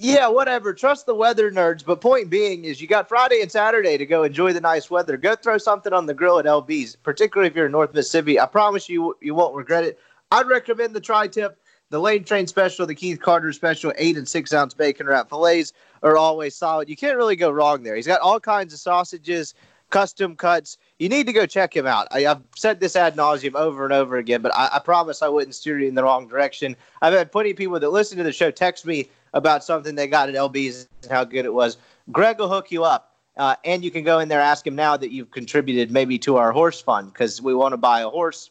Yeah, 0.00 0.28
whatever. 0.28 0.74
Trust 0.74 1.06
the 1.06 1.14
weather 1.14 1.50
nerds. 1.50 1.82
But 1.82 2.02
point 2.02 2.28
being 2.28 2.66
is 2.66 2.78
you 2.78 2.86
got 2.86 3.08
Friday 3.08 3.40
and 3.40 3.50
Saturday 3.50 3.96
to 3.96 4.04
go 4.04 4.22
enjoy 4.22 4.52
the 4.52 4.60
nice 4.60 4.90
weather. 4.90 5.16
Go 5.16 5.34
throw 5.34 5.56
something 5.56 5.94
on 5.94 6.04
the 6.04 6.12
grill 6.12 6.38
at 6.38 6.44
LB's, 6.44 6.94
particularly 6.96 7.48
if 7.48 7.56
you're 7.56 7.66
in 7.66 7.72
North 7.72 7.94
Mississippi. 7.94 8.38
I 8.38 8.44
promise 8.44 8.86
you, 8.86 9.16
you 9.22 9.34
won't 9.34 9.54
regret 9.54 9.84
it. 9.84 9.98
I'd 10.30 10.46
recommend 10.46 10.94
the 10.94 11.00
tri 11.00 11.26
tip. 11.26 11.58
The 11.88 11.98
Lane 11.98 12.22
Train 12.22 12.46
Special, 12.46 12.86
the 12.86 12.94
Keith 12.94 13.20
Carter 13.20 13.52
Special, 13.52 13.92
eight 13.98 14.16
and 14.16 14.28
six 14.28 14.52
ounce 14.52 14.74
bacon 14.74 15.08
wrap 15.08 15.28
fillets 15.28 15.72
are 16.02 16.16
always 16.16 16.54
solid. 16.54 16.88
You 16.88 16.96
can't 16.96 17.16
really 17.16 17.34
go 17.34 17.50
wrong 17.50 17.82
there. 17.82 17.96
He's 17.96 18.06
got 18.06 18.20
all 18.20 18.38
kinds 18.38 18.72
of 18.72 18.78
sausages, 18.78 19.54
custom 19.90 20.36
cuts. 20.36 20.78
You 20.98 21.08
need 21.08 21.26
to 21.26 21.32
go 21.32 21.46
check 21.46 21.74
him 21.76 21.86
out. 21.86 22.08
I, 22.10 22.22
have 22.22 22.42
said 22.56 22.80
this 22.80 22.96
ad 22.96 23.16
nauseum 23.16 23.54
over 23.54 23.84
and 23.84 23.92
over 23.92 24.16
again, 24.16 24.42
but 24.42 24.54
I, 24.54 24.70
I, 24.74 24.78
promise 24.78 25.22
I 25.22 25.28
wouldn't 25.28 25.54
steer 25.54 25.78
you 25.78 25.88
in 25.88 25.94
the 25.94 26.04
wrong 26.04 26.28
direction. 26.28 26.76
I've 27.02 27.12
had 27.12 27.32
plenty 27.32 27.50
of 27.50 27.56
people 27.56 27.78
that 27.78 27.90
listen 27.90 28.16
to 28.18 28.24
the 28.24 28.32
show 28.32 28.50
text 28.50 28.86
me 28.86 29.08
about 29.34 29.62
something 29.62 29.94
they 29.94 30.06
got 30.06 30.28
at 30.28 30.34
LB's 30.34 30.88
and 31.02 31.12
how 31.12 31.24
good 31.24 31.44
it 31.44 31.52
was. 31.54 31.76
Greg 32.10 32.38
will 32.38 32.48
hook 32.48 32.70
you 32.70 32.84
up. 32.84 33.08
Uh, 33.36 33.54
and 33.64 33.84
you 33.84 33.90
can 33.90 34.02
go 34.02 34.18
in 34.18 34.28
there 34.28 34.40
ask 34.40 34.66
him 34.66 34.74
now 34.74 34.96
that 34.96 35.12
you've 35.12 35.30
contributed 35.30 35.90
maybe 35.90 36.18
to 36.18 36.36
our 36.36 36.52
horse 36.52 36.80
fund 36.80 37.12
because 37.12 37.40
we 37.40 37.54
want 37.54 37.72
to 37.72 37.76
buy 37.76 38.00
a 38.00 38.08
horse 38.08 38.50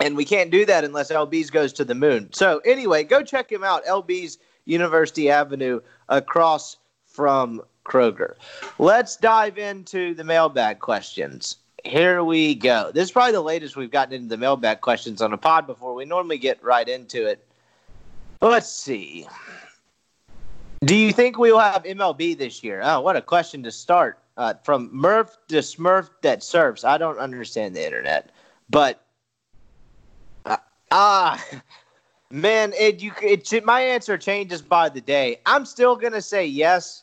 and 0.00 0.16
we 0.16 0.24
can't 0.24 0.50
do 0.50 0.64
that 0.64 0.84
unless 0.84 1.10
LB's 1.10 1.50
goes 1.50 1.72
to 1.74 1.84
the 1.84 1.94
moon. 1.94 2.32
So 2.32 2.60
anyway, 2.60 3.04
go 3.04 3.22
check 3.22 3.52
him 3.52 3.62
out. 3.62 3.84
LB's 3.84 4.38
University 4.64 5.30
Avenue 5.30 5.80
across 6.08 6.78
from 7.04 7.62
Kroger. 7.90 8.34
Let's 8.78 9.16
dive 9.16 9.58
into 9.58 10.14
the 10.14 10.24
mailbag 10.24 10.78
questions. 10.78 11.56
Here 11.84 12.22
we 12.22 12.54
go. 12.54 12.90
This 12.92 13.04
is 13.04 13.10
probably 13.10 13.32
the 13.32 13.40
latest 13.40 13.76
we've 13.76 13.90
gotten 13.90 14.14
into 14.14 14.28
the 14.28 14.36
mailbag 14.36 14.80
questions 14.80 15.20
on 15.20 15.32
a 15.32 15.38
pod 15.38 15.66
before. 15.66 15.94
We 15.94 16.04
normally 16.04 16.38
get 16.38 16.62
right 16.62 16.88
into 16.88 17.26
it. 17.26 17.44
Let's 18.40 18.70
see. 18.70 19.26
Do 20.84 20.94
you 20.94 21.12
think 21.12 21.36
we 21.36 21.52
will 21.52 21.58
have 21.58 21.82
MLB 21.82 22.38
this 22.38 22.62
year? 22.62 22.80
Oh, 22.82 23.00
what 23.00 23.16
a 23.16 23.22
question 23.22 23.62
to 23.64 23.70
start. 23.70 24.18
Uh, 24.36 24.54
from 24.62 24.88
Murph 24.92 25.36
to 25.48 25.56
Smurf 25.56 26.08
that 26.22 26.42
surfs. 26.42 26.84
I 26.84 26.96
don't 26.96 27.18
understand 27.18 27.76
the 27.76 27.84
internet, 27.84 28.30
but 28.70 29.04
uh, 30.46 30.56
ah, 30.90 31.44
man, 32.30 32.72
it 32.78 33.02
you 33.02 33.12
it 33.20 33.64
my 33.66 33.82
answer 33.82 34.16
changes 34.16 34.62
by 34.62 34.88
the 34.88 35.02
day. 35.02 35.40
I'm 35.44 35.66
still 35.66 35.94
gonna 35.94 36.22
say 36.22 36.46
yes 36.46 37.02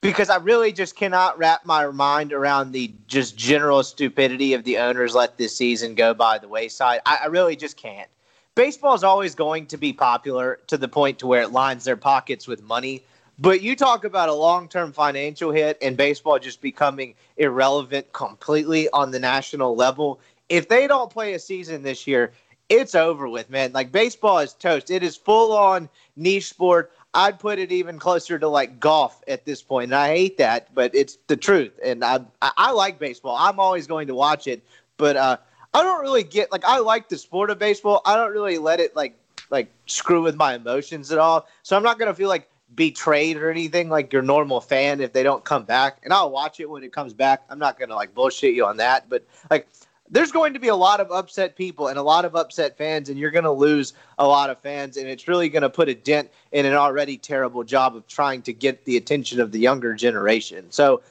because 0.00 0.30
I 0.30 0.36
really 0.36 0.72
just 0.72 0.96
cannot 0.96 1.38
wrap 1.38 1.66
my 1.66 1.86
mind 1.88 2.32
around 2.32 2.72
the 2.72 2.92
just 3.06 3.36
general 3.36 3.82
stupidity 3.82 4.54
of 4.54 4.64
the 4.64 4.78
owners 4.78 5.14
let 5.14 5.36
this 5.36 5.54
season 5.54 5.94
go 5.94 6.14
by 6.14 6.38
the 6.38 6.48
wayside. 6.48 7.00
I, 7.06 7.20
I 7.24 7.26
really 7.26 7.56
just 7.56 7.76
can't 7.76 8.08
baseball 8.54 8.94
is 8.94 9.04
always 9.04 9.34
going 9.34 9.66
to 9.66 9.76
be 9.76 9.90
popular 9.92 10.60
to 10.66 10.76
the 10.76 10.88
point 10.88 11.18
to 11.18 11.26
where 11.26 11.42
it 11.42 11.52
lines 11.52 11.84
their 11.84 11.96
pockets 11.96 12.46
with 12.46 12.62
money. 12.62 13.02
But 13.38 13.62
you 13.62 13.74
talk 13.74 14.04
about 14.04 14.28
a 14.28 14.34
long-term 14.34 14.92
financial 14.92 15.50
hit 15.50 15.78
and 15.80 15.96
baseball 15.96 16.38
just 16.38 16.60
becoming 16.60 17.14
irrelevant 17.38 18.12
completely 18.12 18.90
on 18.90 19.12
the 19.12 19.18
national 19.18 19.76
level. 19.76 20.20
If 20.50 20.68
they 20.68 20.86
don't 20.86 21.10
play 21.10 21.32
a 21.32 21.38
season 21.38 21.82
this 21.82 22.06
year, 22.06 22.32
it's 22.68 22.94
over 22.94 23.28
with, 23.28 23.48
man. 23.48 23.72
Like 23.72 23.92
baseball 23.92 24.40
is 24.40 24.52
toast. 24.52 24.90
It 24.90 25.02
is 25.02 25.16
full 25.16 25.56
on 25.56 25.88
niche 26.16 26.50
sport. 26.50 26.92
I'd 27.12 27.38
put 27.38 27.58
it 27.58 27.72
even 27.72 27.98
closer 27.98 28.38
to 28.38 28.48
like 28.48 28.78
golf 28.78 29.22
at 29.26 29.44
this 29.44 29.62
point. 29.62 29.90
And 29.90 29.94
I 29.94 30.08
hate 30.08 30.38
that, 30.38 30.72
but 30.74 30.94
it's 30.94 31.18
the 31.26 31.36
truth. 31.36 31.72
And 31.82 32.04
I 32.04 32.20
I, 32.40 32.70
like 32.72 32.98
baseball. 32.98 33.36
I'm 33.36 33.58
always 33.58 33.86
going 33.86 34.06
to 34.08 34.14
watch 34.14 34.46
it, 34.46 34.62
but 34.96 35.16
uh, 35.16 35.36
I 35.74 35.82
don't 35.82 36.00
really 36.02 36.22
get 36.22 36.52
like 36.52 36.64
I 36.64 36.78
like 36.78 37.08
the 37.08 37.18
sport 37.18 37.50
of 37.50 37.58
baseball. 37.58 38.00
I 38.04 38.16
don't 38.16 38.32
really 38.32 38.58
let 38.58 38.80
it 38.80 38.94
like 38.94 39.18
like 39.50 39.72
screw 39.86 40.22
with 40.22 40.36
my 40.36 40.54
emotions 40.54 41.10
at 41.10 41.18
all. 41.18 41.48
So 41.62 41.76
I'm 41.76 41.82
not 41.82 41.98
gonna 41.98 42.14
feel 42.14 42.28
like 42.28 42.48
betrayed 42.76 43.36
or 43.36 43.50
anything 43.50 43.88
like 43.88 44.12
your 44.12 44.22
normal 44.22 44.60
fan 44.60 45.00
if 45.00 45.12
they 45.12 45.24
don't 45.24 45.44
come 45.44 45.64
back. 45.64 45.98
And 46.04 46.12
I'll 46.12 46.30
watch 46.30 46.60
it 46.60 46.70
when 46.70 46.84
it 46.84 46.92
comes 46.92 47.12
back. 47.12 47.42
I'm 47.50 47.58
not 47.58 47.78
gonna 47.78 47.96
like 47.96 48.14
bullshit 48.14 48.54
you 48.54 48.64
on 48.66 48.76
that, 48.76 49.08
but 49.08 49.24
like 49.50 49.68
there's 50.10 50.32
going 50.32 50.52
to 50.52 50.58
be 50.58 50.68
a 50.68 50.76
lot 50.76 51.00
of 51.00 51.10
upset 51.10 51.56
people 51.56 51.88
and 51.88 51.98
a 51.98 52.02
lot 52.02 52.24
of 52.24 52.34
upset 52.34 52.76
fans, 52.76 53.08
and 53.08 53.18
you're 53.18 53.30
going 53.30 53.44
to 53.44 53.52
lose 53.52 53.94
a 54.18 54.26
lot 54.26 54.50
of 54.50 54.58
fans, 54.58 54.96
and 54.96 55.08
it's 55.08 55.28
really 55.28 55.48
going 55.48 55.62
to 55.62 55.70
put 55.70 55.88
a 55.88 55.94
dent 55.94 56.30
in 56.52 56.66
an 56.66 56.74
already 56.74 57.16
terrible 57.16 57.62
job 57.62 57.94
of 57.94 58.06
trying 58.06 58.42
to 58.42 58.52
get 58.52 58.84
the 58.84 58.96
attention 58.96 59.40
of 59.40 59.52
the 59.52 59.58
younger 59.58 59.94
generation. 59.94 60.66
So 60.70 61.02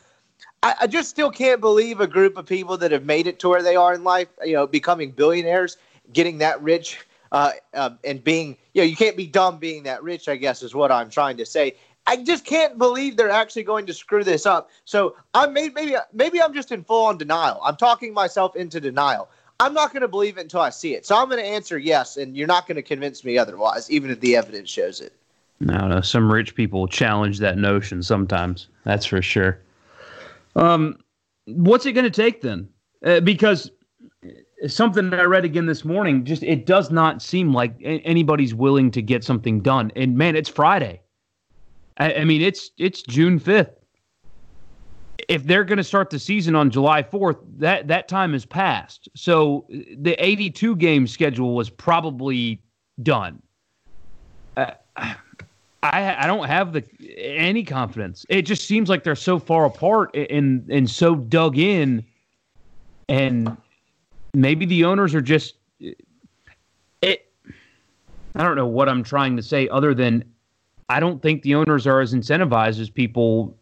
I, 0.61 0.75
I 0.81 0.87
just 0.87 1.09
still 1.09 1.31
can't 1.31 1.61
believe 1.61 2.01
a 2.01 2.07
group 2.07 2.37
of 2.37 2.45
people 2.45 2.77
that 2.77 2.91
have 2.91 3.05
made 3.05 3.27
it 3.27 3.39
to 3.39 3.49
where 3.49 3.63
they 3.63 3.75
are 3.75 3.93
in 3.93 4.03
life, 4.03 4.27
you 4.43 4.53
know, 4.53 4.67
becoming 4.67 5.11
billionaires, 5.11 5.77
getting 6.11 6.39
that 6.39 6.61
rich, 6.61 6.99
uh, 7.31 7.51
uh, 7.73 7.91
and 8.03 8.23
being, 8.23 8.57
you 8.73 8.81
know, 8.81 8.85
you 8.85 8.95
can't 8.95 9.15
be 9.15 9.27
dumb 9.27 9.59
being 9.59 9.83
that 9.83 10.03
rich, 10.03 10.27
I 10.27 10.35
guess 10.35 10.63
is 10.63 10.75
what 10.75 10.91
I'm 10.91 11.09
trying 11.09 11.37
to 11.37 11.45
say. 11.45 11.75
I 12.09 12.15
just 12.15 12.43
can't 12.43 12.75
believe 12.79 13.17
they're 13.17 13.29
actually 13.29 13.61
going 13.61 13.85
to 13.85 13.93
screw 13.93 14.23
this 14.23 14.47
up. 14.47 14.71
So 14.83 15.15
I'm 15.35 15.53
maybe 15.53 15.75
maybe 15.75 15.95
maybe 16.11 16.41
I'm 16.41 16.55
just 16.55 16.71
in 16.71 16.83
full 16.83 17.05
on 17.05 17.19
denial. 17.19 17.61
I'm 17.63 17.75
talking 17.75 18.15
myself 18.15 18.55
into 18.55 18.81
denial. 18.81 19.29
I'm 19.59 19.75
not 19.75 19.93
going 19.93 20.01
to 20.01 20.07
believe 20.07 20.39
it 20.39 20.41
until 20.41 20.61
I 20.61 20.71
see 20.71 20.95
it. 20.95 21.05
So 21.05 21.15
I'm 21.15 21.29
going 21.29 21.39
to 21.39 21.47
answer 21.47 21.77
yes, 21.77 22.17
and 22.17 22.35
you're 22.35 22.47
not 22.47 22.65
going 22.65 22.77
to 22.77 22.81
convince 22.81 23.23
me 23.23 23.37
otherwise, 23.37 23.91
even 23.91 24.09
if 24.09 24.21
the 24.21 24.35
evidence 24.35 24.71
shows 24.71 25.01
it. 25.01 25.13
No, 25.59 25.87
no. 25.87 26.01
Some 26.01 26.31
rich 26.31 26.55
people 26.55 26.87
challenge 26.87 27.37
that 27.39 27.59
notion 27.59 28.01
sometimes. 28.01 28.69
That's 28.85 29.05
for 29.05 29.21
sure. 29.21 29.59
Um, 30.55 30.97
what's 31.45 31.85
it 31.85 31.91
going 31.91 32.05
to 32.05 32.09
take 32.09 32.41
then? 32.41 32.69
Uh, 33.05 33.19
because 33.19 33.69
something 34.67 35.11
that 35.11 35.19
I 35.19 35.25
read 35.25 35.45
again 35.45 35.67
this 35.67 35.85
morning, 35.85 36.25
just 36.25 36.41
it 36.41 36.65
does 36.65 36.89
not 36.89 37.21
seem 37.21 37.53
like 37.53 37.75
anybody's 37.83 38.55
willing 38.55 38.89
to 38.91 39.01
get 39.03 39.23
something 39.23 39.61
done. 39.61 39.91
And 39.95 40.17
man, 40.17 40.35
it's 40.35 40.49
Friday. 40.49 41.01
I, 41.99 42.13
I 42.13 42.23
mean, 42.23 42.41
it's 42.41 42.71
it's 42.77 43.01
June 43.03 43.39
fifth. 43.39 43.75
If 45.27 45.43
they're 45.43 45.65
going 45.65 45.77
to 45.77 45.83
start 45.83 46.09
the 46.09 46.17
season 46.17 46.55
on 46.55 46.71
July 46.71 47.03
fourth, 47.03 47.37
that 47.57 47.87
that 47.87 48.07
time 48.07 48.33
has 48.33 48.45
passed. 48.45 49.09
So 49.15 49.65
the 49.97 50.15
eighty-two 50.23 50.75
game 50.77 51.05
schedule 51.05 51.53
was 51.53 51.69
probably 51.69 52.61
done. 53.03 53.41
Uh, 54.57 54.71
I 54.95 55.19
I 55.83 56.25
don't 56.25 56.47
have 56.47 56.73
the 56.73 56.83
any 57.17 57.63
confidence. 57.63 58.25
It 58.29 58.43
just 58.43 58.65
seems 58.65 58.89
like 58.89 59.03
they're 59.03 59.15
so 59.15 59.37
far 59.37 59.65
apart 59.65 60.15
and 60.15 60.67
and 60.69 60.89
so 60.89 61.15
dug 61.15 61.57
in, 61.57 62.03
and 63.07 63.55
maybe 64.33 64.65
the 64.65 64.85
owners 64.85 65.13
are 65.13 65.21
just 65.21 65.55
it. 67.01 67.31
I 68.35 68.43
don't 68.43 68.55
know 68.55 68.67
what 68.67 68.89
I'm 68.89 69.03
trying 69.03 69.35
to 69.37 69.43
say 69.43 69.67
other 69.69 69.93
than 69.93 70.23
I 70.89 70.99
don't 70.99 71.21
think 71.21 71.43
the 71.43 71.55
owners 71.55 71.85
are 71.85 72.01
as 72.01 72.13
incentivized 72.13 72.79
as 72.79 72.89
people 72.89 73.55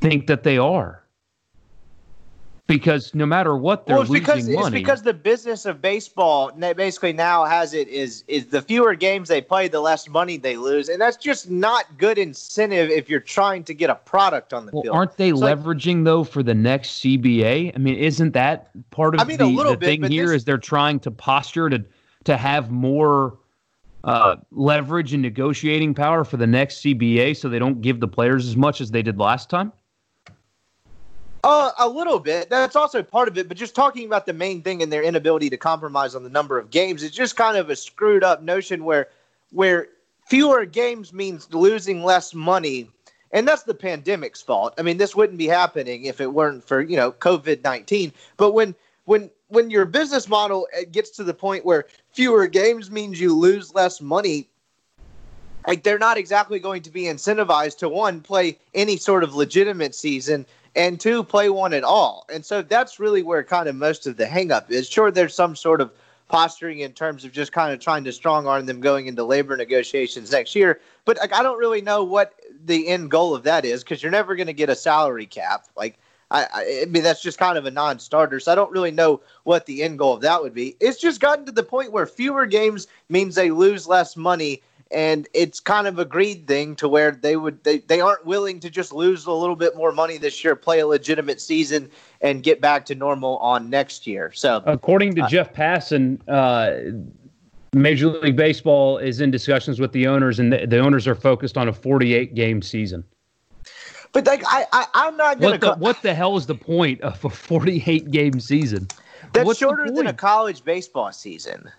think 0.00 0.26
that 0.26 0.42
they 0.42 0.58
are 0.58 1.02
because 2.68 3.14
no 3.14 3.24
matter 3.24 3.56
what 3.56 3.86
they're 3.86 3.96
well, 3.96 4.02
it's 4.02 4.12
because, 4.12 4.46
losing 4.46 4.54
money. 4.54 4.66
It's 4.66 4.82
because 4.82 5.02
the 5.02 5.14
business 5.14 5.64
of 5.64 5.80
baseball 5.80 6.52
basically 6.52 7.14
now 7.14 7.44
has 7.44 7.72
it 7.72 7.88
is 7.88 8.22
is 8.28 8.46
the 8.46 8.60
fewer 8.60 8.94
games 8.94 9.28
they 9.28 9.40
play, 9.40 9.68
the 9.68 9.80
less 9.80 10.08
money 10.08 10.36
they 10.36 10.56
lose, 10.56 10.90
and 10.90 11.00
that's 11.00 11.16
just 11.16 11.50
not 11.50 11.86
good 11.96 12.18
incentive 12.18 12.90
if 12.90 13.08
you're 13.08 13.20
trying 13.20 13.64
to 13.64 13.74
get 13.74 13.88
a 13.90 13.94
product 13.94 14.52
on 14.52 14.66
the 14.66 14.72
well, 14.72 14.82
field. 14.82 14.94
Aren't 14.94 15.16
they 15.16 15.30
so 15.30 15.36
leveraging 15.36 15.96
like, 15.96 16.04
though 16.04 16.24
for 16.24 16.42
the 16.42 16.54
next 16.54 17.00
CBA? 17.00 17.72
I 17.74 17.78
mean, 17.78 17.96
isn't 17.96 18.34
that 18.34 18.70
part 18.90 19.14
of 19.14 19.22
I 19.22 19.24
mean, 19.24 19.38
the, 19.38 19.46
the 19.46 19.76
bit, 19.76 19.86
thing 19.86 20.10
here? 20.10 20.26
This, 20.26 20.36
is 20.36 20.44
they're 20.44 20.58
trying 20.58 21.00
to 21.00 21.10
posture 21.10 21.70
to 21.70 21.82
to 22.24 22.36
have 22.36 22.70
more 22.70 23.38
uh, 24.04 24.36
leverage 24.50 25.12
and 25.12 25.22
negotiating 25.22 25.94
power 25.94 26.24
for 26.24 26.36
the 26.36 26.46
next 26.46 26.82
CBA, 26.82 27.36
so 27.36 27.48
they 27.48 27.58
don't 27.58 27.80
give 27.80 28.00
the 28.00 28.08
players 28.08 28.46
as 28.46 28.56
much 28.56 28.80
as 28.80 28.90
they 28.90 29.02
did 29.02 29.18
last 29.18 29.50
time. 29.50 29.72
Uh, 31.44 31.70
a 31.78 31.88
little 31.88 32.18
bit. 32.18 32.50
That's 32.50 32.76
also 32.76 33.02
part 33.02 33.28
of 33.28 33.38
it. 33.38 33.48
But 33.48 33.56
just 33.56 33.74
talking 33.74 34.06
about 34.06 34.26
the 34.26 34.32
main 34.32 34.62
thing 34.62 34.82
and 34.82 34.92
their 34.92 35.02
inability 35.02 35.48
to 35.50 35.56
compromise 35.56 36.14
on 36.14 36.24
the 36.24 36.28
number 36.28 36.58
of 36.58 36.70
games, 36.70 37.02
it's 37.02 37.14
just 37.14 37.36
kind 37.36 37.56
of 37.56 37.70
a 37.70 37.76
screwed 37.76 38.24
up 38.24 38.42
notion 38.42 38.84
where 38.84 39.08
where 39.50 39.88
fewer 40.26 40.64
games 40.66 41.12
means 41.12 41.52
losing 41.52 42.02
less 42.02 42.34
money. 42.34 42.90
And 43.30 43.46
that's 43.46 43.62
the 43.62 43.74
pandemic's 43.74 44.42
fault. 44.42 44.74
I 44.78 44.82
mean, 44.82 44.96
this 44.96 45.14
wouldn't 45.14 45.38
be 45.38 45.46
happening 45.46 46.04
if 46.04 46.20
it 46.20 46.32
weren't 46.32 46.66
for, 46.66 46.80
you 46.80 46.96
know, 46.96 47.12
COVID 47.12 47.62
19. 47.62 48.12
But 48.36 48.52
when 48.52 48.74
when 49.04 49.30
when 49.48 49.70
your 49.70 49.84
business 49.84 50.28
model 50.28 50.68
uh, 50.76 50.82
gets 50.90 51.10
to 51.10 51.24
the 51.24 51.34
point 51.34 51.64
where 51.64 51.86
fewer 52.12 52.46
games 52.46 52.90
means 52.90 53.20
you 53.20 53.34
lose 53.34 53.74
less 53.74 54.00
money, 54.00 54.48
like 55.66 55.82
they're 55.82 55.98
not 55.98 56.16
exactly 56.16 56.58
going 56.58 56.82
to 56.82 56.90
be 56.90 57.04
incentivized 57.04 57.78
to 57.78 57.88
one 57.88 58.20
play 58.20 58.58
any 58.74 58.96
sort 58.96 59.24
of 59.24 59.34
legitimate 59.34 59.94
season 59.94 60.46
and 60.76 61.00
two 61.00 61.24
play 61.24 61.48
one 61.50 61.72
at 61.72 61.84
all. 61.84 62.26
And 62.32 62.44
so 62.44 62.62
that's 62.62 63.00
really 63.00 63.22
where 63.22 63.42
kind 63.42 63.68
of 63.68 63.74
most 63.74 64.06
of 64.06 64.16
the 64.16 64.24
hangup 64.24 64.70
is. 64.70 64.88
Sure, 64.88 65.10
there's 65.10 65.34
some 65.34 65.56
sort 65.56 65.80
of 65.80 65.90
posturing 66.28 66.80
in 66.80 66.92
terms 66.92 67.24
of 67.24 67.32
just 67.32 67.52
kind 67.52 67.72
of 67.72 67.80
trying 67.80 68.04
to 68.04 68.12
strong 68.12 68.46
arm 68.46 68.66
them 68.66 68.80
going 68.80 69.06
into 69.06 69.24
labor 69.24 69.56
negotiations 69.56 70.30
next 70.30 70.54
year. 70.54 70.80
But 71.04 71.16
like, 71.18 71.32
I 71.32 71.42
don't 71.42 71.58
really 71.58 71.80
know 71.80 72.04
what 72.04 72.34
the 72.66 72.86
end 72.88 73.10
goal 73.10 73.34
of 73.34 73.42
that 73.44 73.64
is 73.64 73.82
because 73.82 74.02
you're 74.02 74.12
never 74.12 74.36
going 74.36 74.46
to 74.46 74.52
get 74.52 74.68
a 74.68 74.76
salary 74.76 75.26
cap. 75.26 75.66
Like, 75.74 75.98
I, 76.30 76.46
I, 76.52 76.84
mean, 76.86 77.02
that's 77.02 77.22
just 77.22 77.38
kind 77.38 77.56
of 77.56 77.64
a 77.64 77.70
non 77.70 77.98
starter. 77.98 78.38
So 78.40 78.52
I 78.52 78.54
don't 78.54 78.70
really 78.70 78.90
know 78.90 79.20
what 79.44 79.66
the 79.66 79.82
end 79.82 79.98
goal 79.98 80.14
of 80.14 80.20
that 80.22 80.42
would 80.42 80.54
be. 80.54 80.76
It's 80.80 81.00
just 81.00 81.20
gotten 81.20 81.46
to 81.46 81.52
the 81.52 81.62
point 81.62 81.92
where 81.92 82.06
fewer 82.06 82.46
games 82.46 82.86
means 83.08 83.34
they 83.34 83.50
lose 83.50 83.86
less 83.86 84.16
money 84.16 84.62
and 84.90 85.28
it's 85.34 85.60
kind 85.60 85.86
of 85.86 85.98
a 85.98 86.04
greed 86.04 86.46
thing 86.46 86.74
to 86.76 86.88
where 86.88 87.10
they 87.10 87.36
would 87.36 87.62
they, 87.64 87.78
they 87.78 88.00
aren't 88.00 88.24
willing 88.24 88.60
to 88.60 88.70
just 88.70 88.92
lose 88.92 89.26
a 89.26 89.32
little 89.32 89.56
bit 89.56 89.76
more 89.76 89.92
money 89.92 90.16
this 90.16 90.42
year 90.42 90.56
play 90.56 90.80
a 90.80 90.86
legitimate 90.86 91.40
season 91.40 91.90
and 92.20 92.42
get 92.42 92.60
back 92.60 92.86
to 92.86 92.94
normal 92.94 93.36
on 93.38 93.68
next 93.68 94.06
year 94.06 94.32
so 94.32 94.62
according 94.66 95.14
to 95.14 95.22
uh, 95.22 95.28
jeff 95.28 95.52
passan 95.52 96.18
uh, 96.28 96.98
major 97.74 98.08
league 98.08 98.36
baseball 98.36 98.98
is 98.98 99.20
in 99.20 99.30
discussions 99.30 99.78
with 99.78 99.92
the 99.92 100.06
owners 100.06 100.38
and 100.38 100.52
the, 100.52 100.66
the 100.66 100.78
owners 100.78 101.06
are 101.06 101.14
focused 101.14 101.58
on 101.58 101.68
a 101.68 101.72
48 101.72 102.34
game 102.34 102.62
season 102.62 103.04
but 104.12 104.26
like 104.26 104.42
I, 104.46 104.66
I 104.72 105.08
am 105.08 105.16
not 105.16 105.40
gonna 105.40 105.52
what 105.52 105.60
the, 105.60 105.66
co- 105.66 105.78
what 105.78 106.02
the 106.02 106.14
hell 106.14 106.36
is 106.36 106.46
the 106.46 106.54
point 106.54 107.00
of 107.02 107.24
a 107.24 107.30
48 107.30 108.10
game 108.10 108.40
season 108.40 108.86
that's 109.32 109.46
What's 109.46 109.58
shorter 109.58 109.90
than 109.90 110.06
a 110.06 110.12
college 110.12 110.64
baseball 110.64 111.12
season 111.12 111.70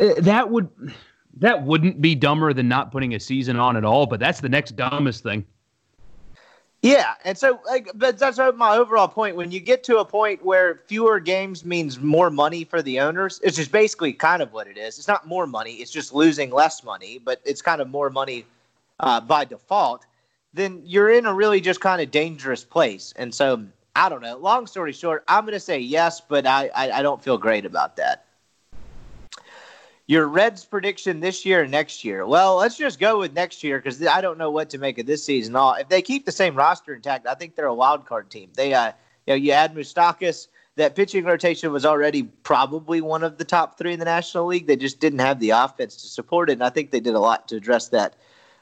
uh, 0.00 0.14
that 0.18 0.50
would 0.50 0.68
that 1.36 1.62
wouldn't 1.62 2.00
be 2.00 2.14
dumber 2.14 2.52
than 2.52 2.68
not 2.68 2.90
putting 2.90 3.14
a 3.14 3.20
season 3.20 3.56
on 3.56 3.76
at 3.76 3.84
all, 3.84 4.06
but 4.06 4.20
that's 4.20 4.40
the 4.40 4.48
next 4.48 4.76
dumbest 4.76 5.22
thing. 5.22 5.44
Yeah, 6.82 7.14
and 7.24 7.36
so 7.36 7.58
like, 7.66 7.90
but 7.94 8.18
that's 8.18 8.38
my 8.38 8.76
overall 8.76 9.08
point. 9.08 9.34
When 9.36 9.50
you 9.50 9.60
get 9.60 9.82
to 9.84 9.98
a 9.98 10.04
point 10.04 10.44
where 10.44 10.82
fewer 10.86 11.20
games 11.20 11.64
means 11.64 11.98
more 11.98 12.30
money 12.30 12.64
for 12.64 12.80
the 12.80 13.00
owners, 13.00 13.40
it's 13.42 13.56
just 13.56 13.72
basically 13.72 14.12
kind 14.12 14.42
of 14.42 14.52
what 14.52 14.66
it 14.66 14.76
is. 14.76 14.98
It's 14.98 15.08
not 15.08 15.26
more 15.26 15.46
money; 15.46 15.74
it's 15.74 15.90
just 15.90 16.14
losing 16.14 16.50
less 16.50 16.84
money, 16.84 17.18
but 17.18 17.40
it's 17.44 17.62
kind 17.62 17.80
of 17.80 17.88
more 17.88 18.10
money 18.10 18.44
uh, 19.00 19.20
by 19.20 19.44
default. 19.44 20.06
Then 20.56 20.80
you're 20.86 21.10
in 21.10 21.26
a 21.26 21.34
really 21.34 21.60
just 21.60 21.80
kind 21.80 22.00
of 22.00 22.10
dangerous 22.10 22.64
place. 22.64 23.12
And 23.16 23.34
so 23.34 23.66
I 23.94 24.08
don't 24.08 24.22
know. 24.22 24.38
Long 24.38 24.66
story 24.66 24.92
short, 24.92 25.22
I'm 25.28 25.44
going 25.44 25.52
to 25.52 25.60
say 25.60 25.78
yes, 25.78 26.22
but 26.22 26.46
I, 26.46 26.70
I 26.74 26.90
I 26.92 27.02
don't 27.02 27.22
feel 27.22 27.36
great 27.36 27.66
about 27.66 27.96
that. 27.96 28.24
Your 30.06 30.28
Reds 30.28 30.64
prediction 30.64 31.20
this 31.20 31.44
year 31.44 31.62
and 31.62 31.70
next 31.70 32.04
year. 32.04 32.24
Well, 32.26 32.56
let's 32.56 32.78
just 32.78 32.98
go 32.98 33.18
with 33.18 33.34
next 33.34 33.62
year 33.62 33.78
because 33.78 34.04
I 34.06 34.22
don't 34.22 34.38
know 34.38 34.50
what 34.50 34.70
to 34.70 34.78
make 34.78 34.98
of 34.98 35.04
this 35.04 35.22
season. 35.22 35.54
All 35.56 35.74
if 35.74 35.90
they 35.90 36.00
keep 36.00 36.24
the 36.24 36.32
same 36.32 36.54
roster 36.54 36.94
intact, 36.94 37.26
I 37.26 37.34
think 37.34 37.54
they're 37.54 37.66
a 37.66 37.74
wild 37.74 38.06
card 38.06 38.30
team. 38.30 38.48
They, 38.54 38.72
uh, 38.72 38.92
you 39.26 39.32
know, 39.32 39.34
you 39.34 39.52
add 39.52 39.74
Moustakas. 39.74 40.48
That 40.76 40.94
pitching 40.94 41.24
rotation 41.24 41.72
was 41.72 41.84
already 41.84 42.22
probably 42.22 43.00
one 43.00 43.24
of 43.24 43.38
the 43.38 43.44
top 43.44 43.78
three 43.78 43.94
in 43.94 43.98
the 43.98 44.04
National 44.04 44.46
League. 44.46 44.66
They 44.66 44.76
just 44.76 45.00
didn't 45.00 45.20
have 45.20 45.40
the 45.40 45.50
offense 45.50 45.96
to 45.96 46.06
support 46.06 46.48
it, 46.50 46.54
and 46.54 46.62
I 46.62 46.70
think 46.70 46.90
they 46.90 47.00
did 47.00 47.14
a 47.14 47.20
lot 47.20 47.48
to 47.48 47.56
address 47.56 47.88
that 47.88 48.16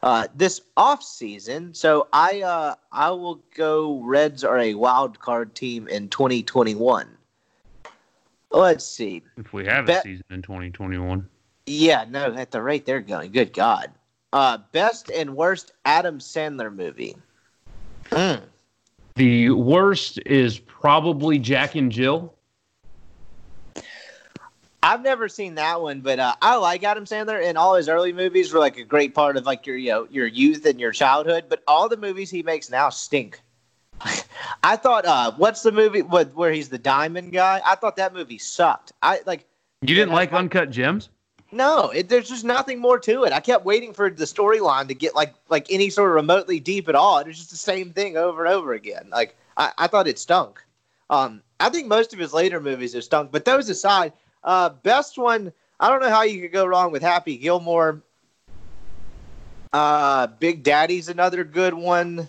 uh, 0.04 0.26
this 0.34 0.60
off 0.76 1.02
season. 1.02 1.72
So 1.72 2.08
I, 2.12 2.42
uh, 2.42 2.74
I 2.92 3.10
will 3.10 3.42
go. 3.56 4.00
Reds 4.02 4.44
are 4.44 4.58
a 4.58 4.74
wild 4.74 5.18
card 5.18 5.54
team 5.54 5.88
in 5.88 6.10
2021. 6.10 7.08
Let's 8.50 8.86
see. 8.86 9.22
If 9.38 9.54
we 9.54 9.64
have 9.64 9.88
a 9.88 10.02
season 10.02 10.24
in 10.28 10.42
2021. 10.42 11.26
Yeah, 11.66 12.04
no, 12.08 12.34
at 12.34 12.50
the 12.50 12.60
rate 12.60 12.84
they're 12.84 13.00
going, 13.00 13.32
good 13.32 13.54
God. 13.54 13.90
Uh, 14.34 14.58
best 14.72 15.10
and 15.10 15.34
worst 15.34 15.72
Adam 15.86 16.18
Sandler 16.18 16.72
movie. 16.72 17.16
Mm. 18.10 18.42
The 19.16 19.50
worst 19.50 20.20
is 20.26 20.58
probably 20.58 21.38
Jack 21.38 21.76
and 21.76 21.90
Jill. 21.90 22.34
I've 24.84 25.00
never 25.00 25.30
seen 25.30 25.54
that 25.54 25.80
one, 25.80 26.02
but 26.02 26.18
uh, 26.18 26.34
I 26.42 26.56
like 26.56 26.84
Adam 26.84 27.06
Sandler, 27.06 27.42
and 27.42 27.56
all 27.56 27.74
his 27.74 27.88
early 27.88 28.12
movies 28.12 28.52
were 28.52 28.60
like 28.60 28.76
a 28.76 28.84
great 28.84 29.14
part 29.14 29.38
of 29.38 29.46
like 29.46 29.66
your 29.66 29.78
you 29.78 29.90
know 29.90 30.06
your 30.10 30.26
youth 30.26 30.66
and 30.66 30.78
your 30.78 30.92
childhood. 30.92 31.46
But 31.48 31.62
all 31.66 31.88
the 31.88 31.96
movies 31.96 32.30
he 32.30 32.42
makes 32.42 32.68
now 32.68 32.90
stink. 32.90 33.40
I 34.62 34.76
thought, 34.76 35.06
uh, 35.06 35.32
what's 35.38 35.62
the 35.62 35.72
movie 35.72 36.02
with, 36.02 36.34
where 36.34 36.52
he's 36.52 36.68
the 36.68 36.78
diamond 36.78 37.32
guy? 37.32 37.62
I 37.64 37.76
thought 37.76 37.96
that 37.96 38.12
movie 38.12 38.36
sucked. 38.36 38.92
I 39.02 39.20
like. 39.24 39.46
You 39.80 39.94
didn't 39.94 40.12
like 40.12 40.34
I, 40.34 40.38
Uncut 40.38 40.70
Gems? 40.70 41.08
No, 41.50 41.88
it, 41.88 42.10
there's 42.10 42.28
just 42.28 42.44
nothing 42.44 42.78
more 42.78 42.98
to 42.98 43.24
it. 43.24 43.32
I 43.32 43.40
kept 43.40 43.64
waiting 43.64 43.94
for 43.94 44.10
the 44.10 44.24
storyline 44.26 44.88
to 44.88 44.94
get 44.94 45.14
like 45.14 45.34
like 45.48 45.66
any 45.70 45.88
sort 45.88 46.10
of 46.10 46.16
remotely 46.16 46.60
deep 46.60 46.90
at 46.90 46.94
all. 46.94 47.18
It 47.20 47.26
was 47.26 47.38
just 47.38 47.50
the 47.50 47.56
same 47.56 47.94
thing 47.94 48.18
over 48.18 48.44
and 48.44 48.52
over 48.52 48.74
again. 48.74 49.08
Like 49.10 49.34
I, 49.56 49.72
I 49.78 49.86
thought 49.86 50.08
it 50.08 50.18
stunk. 50.18 50.62
Um, 51.08 51.42
I 51.58 51.70
think 51.70 51.86
most 51.86 52.12
of 52.12 52.18
his 52.18 52.34
later 52.34 52.60
movies 52.60 52.92
have 52.92 53.04
stunk. 53.04 53.32
But 53.32 53.46
those 53.46 53.68
aside, 53.70 54.12
uh, 54.44 54.68
best 54.68 55.18
one, 55.18 55.52
I 55.80 55.88
don't 55.88 56.00
know 56.00 56.10
how 56.10 56.22
you 56.22 56.40
could 56.40 56.52
go 56.52 56.66
wrong 56.66 56.92
with 56.92 57.02
Happy 57.02 57.36
Gilmore. 57.36 58.02
Uh, 59.72 60.28
Big 60.38 60.62
Daddy's 60.62 61.08
another 61.08 61.42
good 61.42 61.74
one. 61.74 62.28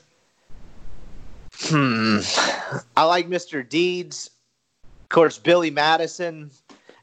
Hmm. 1.53 2.19
I 2.97 3.03
like 3.03 3.27
Mr. 3.29 3.67
Deeds. 3.67 4.31
Of 5.03 5.09
course, 5.09 5.37
Billy 5.37 5.69
Madison. 5.69 6.49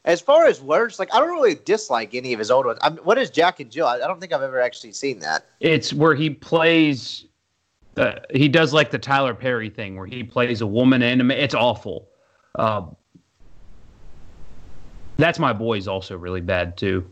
As 0.05 0.19
far 0.19 0.45
as 0.45 0.61
worst, 0.61 0.99
like 0.99 1.13
I 1.13 1.19
don't 1.19 1.31
really 1.31 1.55
dislike 1.55 2.13
any 2.13 2.33
of 2.33 2.39
his 2.39 2.51
old 2.51 2.65
ones. 2.65 2.77
I'm, 2.81 2.97
what 2.97 3.17
is 3.17 3.29
Jack 3.29 3.61
and 3.61 3.71
Jill? 3.71 3.87
I, 3.87 3.95
I 3.95 4.07
don't 4.07 4.19
think 4.19 4.33
I've 4.33 4.41
ever 4.41 4.59
actually 4.59 4.91
seen 4.91 5.19
that. 5.19 5.45
It's 5.61 5.93
where 5.93 6.13
he 6.13 6.29
plays. 6.29 7.25
Uh, 7.95 8.15
he 8.31 8.49
does 8.49 8.73
like 8.73 8.91
the 8.91 8.99
Tyler 8.99 9.33
Perry 9.33 9.69
thing, 9.69 9.95
where 9.95 10.05
he 10.05 10.23
plays 10.23 10.59
a 10.59 10.67
woman 10.67 11.01
anime. 11.01 11.31
It's 11.31 11.55
awful. 11.55 12.09
Uh, 12.55 12.87
that's 15.17 15.39
my 15.39 15.53
boy's 15.53 15.87
also 15.87 16.17
really 16.17 16.41
bad 16.41 16.77
too. 16.77 17.05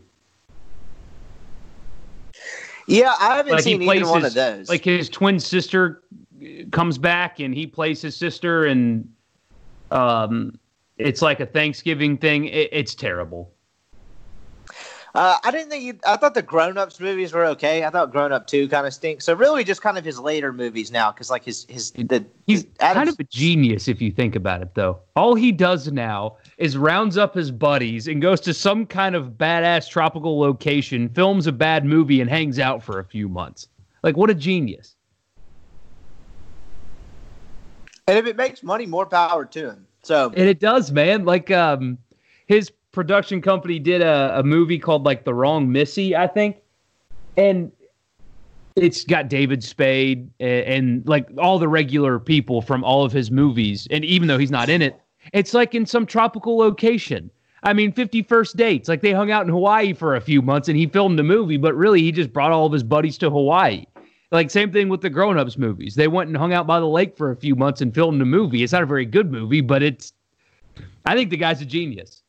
Yeah, 2.86 3.14
I 3.20 3.36
haven't 3.36 3.52
like 3.52 3.62
seen 3.62 3.82
either 3.82 4.06
one 4.06 4.22
his, 4.22 4.30
of 4.30 4.34
those. 4.34 4.68
Like 4.68 4.84
his 4.84 5.08
twin 5.08 5.38
sister 5.38 6.02
comes 6.72 6.98
back 6.98 7.38
and 7.40 7.54
he 7.54 7.66
plays 7.66 8.02
his 8.02 8.16
sister, 8.16 8.66
and 8.66 9.08
um, 9.90 10.58
it's 10.98 11.22
like 11.22 11.40
a 11.40 11.46
Thanksgiving 11.46 12.18
thing. 12.18 12.46
It, 12.46 12.68
it's 12.72 12.94
terrible. 12.94 13.52
Uh, 15.14 15.36
I 15.44 15.50
didn't 15.50 15.68
think 15.68 15.84
you. 15.84 15.98
I 16.06 16.16
thought 16.16 16.32
the 16.34 16.42
Grown 16.42 16.78
Ups 16.78 16.98
movies 16.98 17.34
were 17.34 17.44
okay. 17.46 17.84
I 17.84 17.90
thought 17.90 18.10
Grown 18.10 18.32
Up 18.32 18.46
Two 18.46 18.66
kind 18.66 18.86
of 18.86 18.94
stinks. 18.94 19.26
So 19.26 19.34
really, 19.34 19.62
just 19.62 19.82
kind 19.82 19.98
of 19.98 20.04
his 20.04 20.18
later 20.18 20.52
movies 20.52 20.90
now, 20.90 21.12
because 21.12 21.30
like 21.30 21.44
his 21.44 21.66
his 21.68 21.92
the 21.92 22.24
he's 22.46 22.64
kind 22.78 23.08
of 23.08 23.20
a 23.20 23.24
genius 23.24 23.88
if 23.88 24.00
you 24.00 24.10
think 24.10 24.34
about 24.34 24.62
it. 24.62 24.74
Though 24.74 25.00
all 25.14 25.34
he 25.34 25.52
does 25.52 25.92
now 25.92 26.36
is 26.62 26.76
rounds 26.76 27.18
up 27.18 27.34
his 27.34 27.50
buddies 27.50 28.06
and 28.06 28.22
goes 28.22 28.40
to 28.40 28.54
some 28.54 28.86
kind 28.86 29.16
of 29.16 29.30
badass 29.30 29.90
tropical 29.90 30.38
location, 30.38 31.08
films 31.08 31.48
a 31.48 31.52
bad 31.52 31.84
movie, 31.84 32.20
and 32.20 32.30
hangs 32.30 32.60
out 32.60 32.80
for 32.80 33.00
a 33.00 33.04
few 33.04 33.28
months. 33.28 33.66
Like 34.04 34.16
what 34.16 34.30
a 34.30 34.34
genius! 34.34 34.94
And 38.06 38.16
if 38.16 38.26
it 38.26 38.36
makes 38.36 38.62
money, 38.62 38.86
more 38.86 39.06
power 39.06 39.44
to 39.44 39.70
him. 39.70 39.86
So 40.04 40.28
and 40.36 40.48
it 40.48 40.60
does, 40.60 40.92
man. 40.92 41.24
Like 41.24 41.50
um, 41.50 41.98
his 42.46 42.70
production 42.92 43.42
company 43.42 43.80
did 43.80 44.00
a, 44.00 44.38
a 44.38 44.44
movie 44.44 44.78
called 44.78 45.04
like 45.04 45.24
The 45.24 45.34
Wrong 45.34 45.72
Missy, 45.72 46.14
I 46.14 46.28
think, 46.28 46.58
and 47.36 47.72
it's 48.76 49.02
got 49.02 49.28
David 49.28 49.64
Spade 49.64 50.30
and, 50.38 50.64
and, 50.64 51.08
like 51.08 51.28
all 51.38 51.58
the 51.58 51.68
regular 51.68 52.20
people 52.20 52.62
from 52.62 52.84
all 52.84 53.04
of 53.04 53.10
his 53.10 53.32
movies. 53.32 53.88
And 53.90 54.04
even 54.04 54.28
though 54.28 54.38
he's 54.38 54.50
not 54.50 54.70
in 54.70 54.80
it, 54.80 55.01
it's 55.32 55.54
like 55.54 55.74
in 55.74 55.86
some 55.86 56.06
tropical 56.06 56.56
location. 56.58 57.30
I 57.62 57.72
mean, 57.72 57.92
50 57.92 58.22
First 58.24 58.56
Dates. 58.56 58.88
Like 58.88 59.02
they 59.02 59.12
hung 59.12 59.30
out 59.30 59.44
in 59.44 59.48
Hawaii 59.48 59.92
for 59.92 60.16
a 60.16 60.20
few 60.20 60.42
months 60.42 60.68
and 60.68 60.76
he 60.76 60.86
filmed 60.86 61.18
the 61.18 61.22
movie, 61.22 61.56
but 61.56 61.74
really 61.74 62.00
he 62.00 62.10
just 62.10 62.32
brought 62.32 62.50
all 62.50 62.66
of 62.66 62.72
his 62.72 62.82
buddies 62.82 63.16
to 63.18 63.30
Hawaii. 63.30 63.84
Like 64.32 64.50
same 64.50 64.72
thing 64.72 64.88
with 64.88 65.02
the 65.02 65.10
Grown 65.10 65.38
Ups 65.38 65.58
movies. 65.58 65.94
They 65.94 66.08
went 66.08 66.28
and 66.28 66.36
hung 66.36 66.52
out 66.52 66.66
by 66.66 66.80
the 66.80 66.88
lake 66.88 67.16
for 67.16 67.30
a 67.30 67.36
few 67.36 67.54
months 67.54 67.80
and 67.80 67.94
filmed 67.94 68.20
a 68.22 68.24
movie. 68.24 68.62
It's 68.62 68.72
not 68.72 68.82
a 68.82 68.86
very 68.86 69.04
good 69.04 69.30
movie, 69.30 69.60
but 69.60 69.82
it's. 69.82 70.12
I 71.04 71.14
think 71.14 71.30
the 71.30 71.36
guy's 71.36 71.60
a 71.60 71.66
genius. 71.66 72.22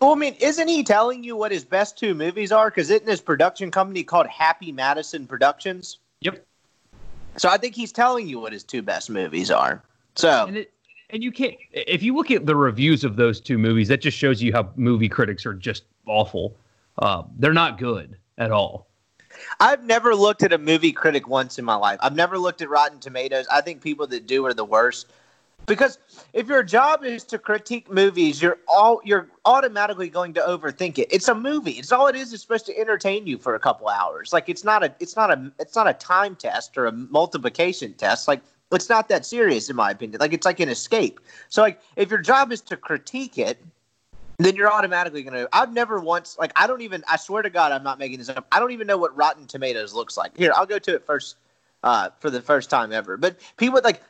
Well, 0.00 0.12
I 0.12 0.16
mean, 0.16 0.34
isn't 0.38 0.68
he 0.68 0.84
telling 0.84 1.24
you 1.24 1.34
what 1.34 1.50
his 1.50 1.64
best 1.64 1.98
two 1.98 2.14
movies 2.14 2.52
are? 2.52 2.70
Because 2.70 2.90
isn't 2.90 3.08
his 3.08 3.20
production 3.20 3.70
company 3.70 4.04
called 4.04 4.26
Happy 4.26 4.70
Madison 4.70 5.26
Productions? 5.26 5.98
Yep. 6.20 6.46
So 7.36 7.48
I 7.48 7.56
think 7.56 7.74
he's 7.74 7.90
telling 7.90 8.28
you 8.28 8.38
what 8.38 8.52
his 8.52 8.62
two 8.62 8.82
best 8.82 9.10
movies 9.10 9.50
are. 9.50 9.82
So. 10.14 10.46
And, 10.46 10.58
it, 10.58 10.73
and 11.14 11.22
you 11.22 11.30
can't. 11.30 11.54
If 11.70 12.02
you 12.02 12.14
look 12.14 12.30
at 12.30 12.44
the 12.44 12.56
reviews 12.56 13.04
of 13.04 13.16
those 13.16 13.40
two 13.40 13.56
movies, 13.56 13.88
that 13.88 14.00
just 14.00 14.18
shows 14.18 14.42
you 14.42 14.52
how 14.52 14.68
movie 14.76 15.08
critics 15.08 15.46
are 15.46 15.54
just 15.54 15.84
awful. 16.06 16.56
Uh, 16.98 17.22
they're 17.38 17.52
not 17.54 17.78
good 17.78 18.18
at 18.36 18.50
all. 18.50 18.88
I've 19.60 19.84
never 19.84 20.14
looked 20.14 20.42
at 20.42 20.52
a 20.52 20.58
movie 20.58 20.92
critic 20.92 21.28
once 21.28 21.58
in 21.58 21.64
my 21.64 21.76
life. 21.76 21.98
I've 22.02 22.14
never 22.14 22.36
looked 22.36 22.62
at 22.62 22.68
Rotten 22.68 22.98
Tomatoes. 22.98 23.46
I 23.50 23.60
think 23.60 23.80
people 23.80 24.06
that 24.08 24.26
do 24.26 24.44
are 24.46 24.54
the 24.54 24.64
worst. 24.64 25.12
Because 25.66 25.98
if 26.34 26.46
your 26.46 26.62
job 26.62 27.04
is 27.04 27.24
to 27.24 27.38
critique 27.38 27.90
movies, 27.90 28.42
you're 28.42 28.58
all 28.68 29.00
you're 29.02 29.28
automatically 29.46 30.10
going 30.10 30.34
to 30.34 30.40
overthink 30.40 30.98
it. 30.98 31.08
It's 31.10 31.28
a 31.28 31.34
movie. 31.34 31.72
It's 31.72 31.90
all 31.90 32.06
it 32.06 32.16
is. 32.16 32.32
It's 32.32 32.42
supposed 32.42 32.66
to 32.66 32.78
entertain 32.78 33.26
you 33.26 33.38
for 33.38 33.54
a 33.54 33.58
couple 33.58 33.88
hours. 33.88 34.32
Like 34.32 34.48
it's 34.48 34.62
not 34.62 34.84
a 34.84 34.94
it's 35.00 35.16
not 35.16 35.30
a 35.30 35.50
it's 35.58 35.74
not 35.74 35.88
a 35.88 35.94
time 35.94 36.36
test 36.36 36.76
or 36.76 36.86
a 36.86 36.92
multiplication 36.92 37.94
test. 37.94 38.28
Like 38.28 38.42
it's 38.72 38.88
not 38.88 39.08
that 39.08 39.24
serious 39.26 39.70
in 39.70 39.76
my 39.76 39.90
opinion. 39.90 40.18
Like 40.20 40.32
it's 40.32 40.46
like 40.46 40.60
an 40.60 40.68
escape. 40.68 41.20
So 41.48 41.62
like 41.62 41.80
if 41.96 42.10
your 42.10 42.20
job 42.20 42.52
is 42.52 42.60
to 42.62 42.76
critique 42.76 43.38
it, 43.38 43.62
then 44.38 44.56
you're 44.56 44.72
automatically 44.72 45.22
going 45.22 45.34
to. 45.34 45.48
I've 45.52 45.72
never 45.72 46.00
once 46.00 46.36
like 46.38 46.52
I 46.56 46.66
don't 46.66 46.80
even. 46.80 47.04
I 47.08 47.16
swear 47.16 47.42
to 47.42 47.50
God, 47.50 47.72
I'm 47.72 47.84
not 47.84 47.98
making 47.98 48.18
this 48.18 48.28
up. 48.28 48.46
I 48.50 48.58
don't 48.58 48.72
even 48.72 48.86
know 48.86 48.98
what 48.98 49.16
Rotten 49.16 49.46
Tomatoes 49.46 49.94
looks 49.94 50.16
like. 50.16 50.36
Here, 50.36 50.52
I'll 50.54 50.66
go 50.66 50.78
to 50.78 50.94
it 50.94 51.06
first 51.06 51.36
uh, 51.82 52.10
for 52.18 52.30
the 52.30 52.40
first 52.40 52.70
time 52.70 52.92
ever. 52.92 53.16
But 53.16 53.38
people 53.56 53.80
like 53.84 54.02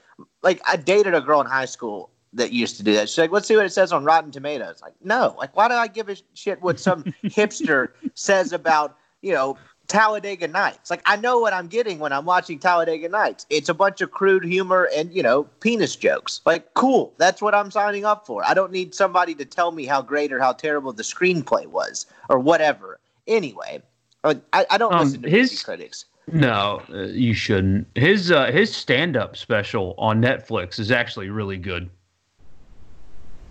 like 0.43 0.61
I 0.67 0.77
dated 0.77 1.15
a 1.15 1.21
girl 1.21 1.41
in 1.41 1.47
high 1.47 1.67
school 1.67 2.11
that 2.35 2.53
used 2.53 2.77
to 2.79 2.83
do 2.83 2.93
that. 2.95 3.09
She's 3.09 3.19
like, 3.19 3.31
let's 3.31 3.47
see 3.47 3.57
what 3.57 3.65
it 3.65 3.73
says 3.73 3.93
on 3.93 4.05
Rotten 4.05 4.31
Tomatoes. 4.31 4.83
Like, 4.83 4.95
no, 5.03 5.35
like, 5.39 5.57
why 5.57 5.69
do 5.69 5.75
I 5.75 5.87
give 5.87 6.09
a 6.09 6.17
shit 6.35 6.61
what 6.63 6.81
some 6.81 7.05
hipster 7.25 7.91
says 8.15 8.53
about, 8.53 8.99
you 9.23 9.33
know, 9.33 9.57
Talladega 9.95 10.49
Nights? 10.49 10.91
Like, 10.91 11.03
I 11.07 11.15
know 11.15 11.39
what 11.39 11.53
I'm 11.53 11.69
getting 11.69 12.01
when 12.01 12.13
I'm 12.13 12.25
watching 12.25 12.59
Talladega 12.59 13.09
Nights. 13.09 13.47
It's 13.49 13.69
a 13.69 13.75
bunch 13.75 14.01
of 14.01 14.11
crude 14.11 14.45
humor 14.45 14.89
and, 14.93 15.15
you 15.15 15.23
know, 15.23 15.45
penis 15.61 15.95
jokes. 15.95 16.41
Like, 16.45 16.75
cool. 16.75 17.15
That's 17.17 17.41
what 17.41 17.55
I'm 17.55 17.71
signing 17.71 18.05
up 18.05 18.27
for. 18.27 18.45
I 18.45 18.55
don't 18.55 18.73
need 18.73 18.93
somebody 18.93 19.37
to 19.37 19.45
tell 19.45 19.71
me 19.71 19.87
how 19.87 20.03
great 20.03 20.33
or 20.33 20.41
how 20.41 20.53
terrible 20.53 20.93
the 20.93 21.05
screenplay 21.05 21.67
was 21.67 22.07
or 22.29 22.41
whatever. 22.41 22.99
Anyway, 23.29 23.81
I, 24.25 24.41
I 24.53 24.79
don't 24.79 24.93
um, 24.93 25.05
listen 25.05 25.23
to 25.23 25.31
his, 25.31 25.63
critics. 25.63 26.07
No, 26.27 26.83
uh, 26.93 27.03
you 27.03 27.33
shouldn't. 27.33 27.87
His 27.95 28.33
uh, 28.33 28.47
his 28.47 28.75
stand 28.75 29.17
up 29.17 29.37
special 29.37 29.95
on 29.97 30.21
Netflix 30.21 30.81
is 30.81 30.91
actually 30.91 31.31
really 31.31 31.57
good. 31.57 31.89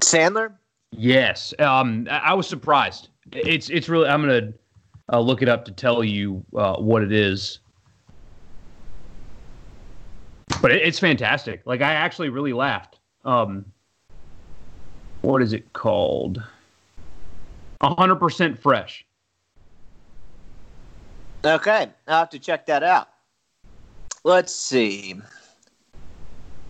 Sandler. 0.01 0.51
Yes, 0.91 1.53
um, 1.59 2.07
I, 2.11 2.17
I 2.17 2.33
was 2.33 2.47
surprised. 2.47 3.07
It's 3.31 3.69
it's 3.69 3.87
really. 3.87 4.09
I'm 4.09 4.21
gonna 4.21 4.53
uh, 5.11 5.19
look 5.19 5.41
it 5.41 5.49
up 5.49 5.65
to 5.65 5.71
tell 5.71 6.03
you 6.03 6.43
uh, 6.55 6.75
what 6.77 7.03
it 7.03 7.11
is. 7.11 7.59
But 10.61 10.71
it, 10.71 10.81
it's 10.83 10.99
fantastic. 10.99 11.61
Like 11.65 11.81
I 11.81 11.93
actually 11.93 12.29
really 12.29 12.53
laughed. 12.53 12.99
Um, 13.25 13.65
what 15.21 15.41
is 15.41 15.53
it 15.53 15.71
called? 15.73 16.43
100% 17.81 18.57
fresh. 18.57 19.05
Okay, 21.45 21.89
I'll 22.07 22.19
have 22.19 22.29
to 22.29 22.39
check 22.39 22.65
that 22.67 22.83
out. 22.83 23.09
Let's 24.23 24.55
see. 24.55 25.15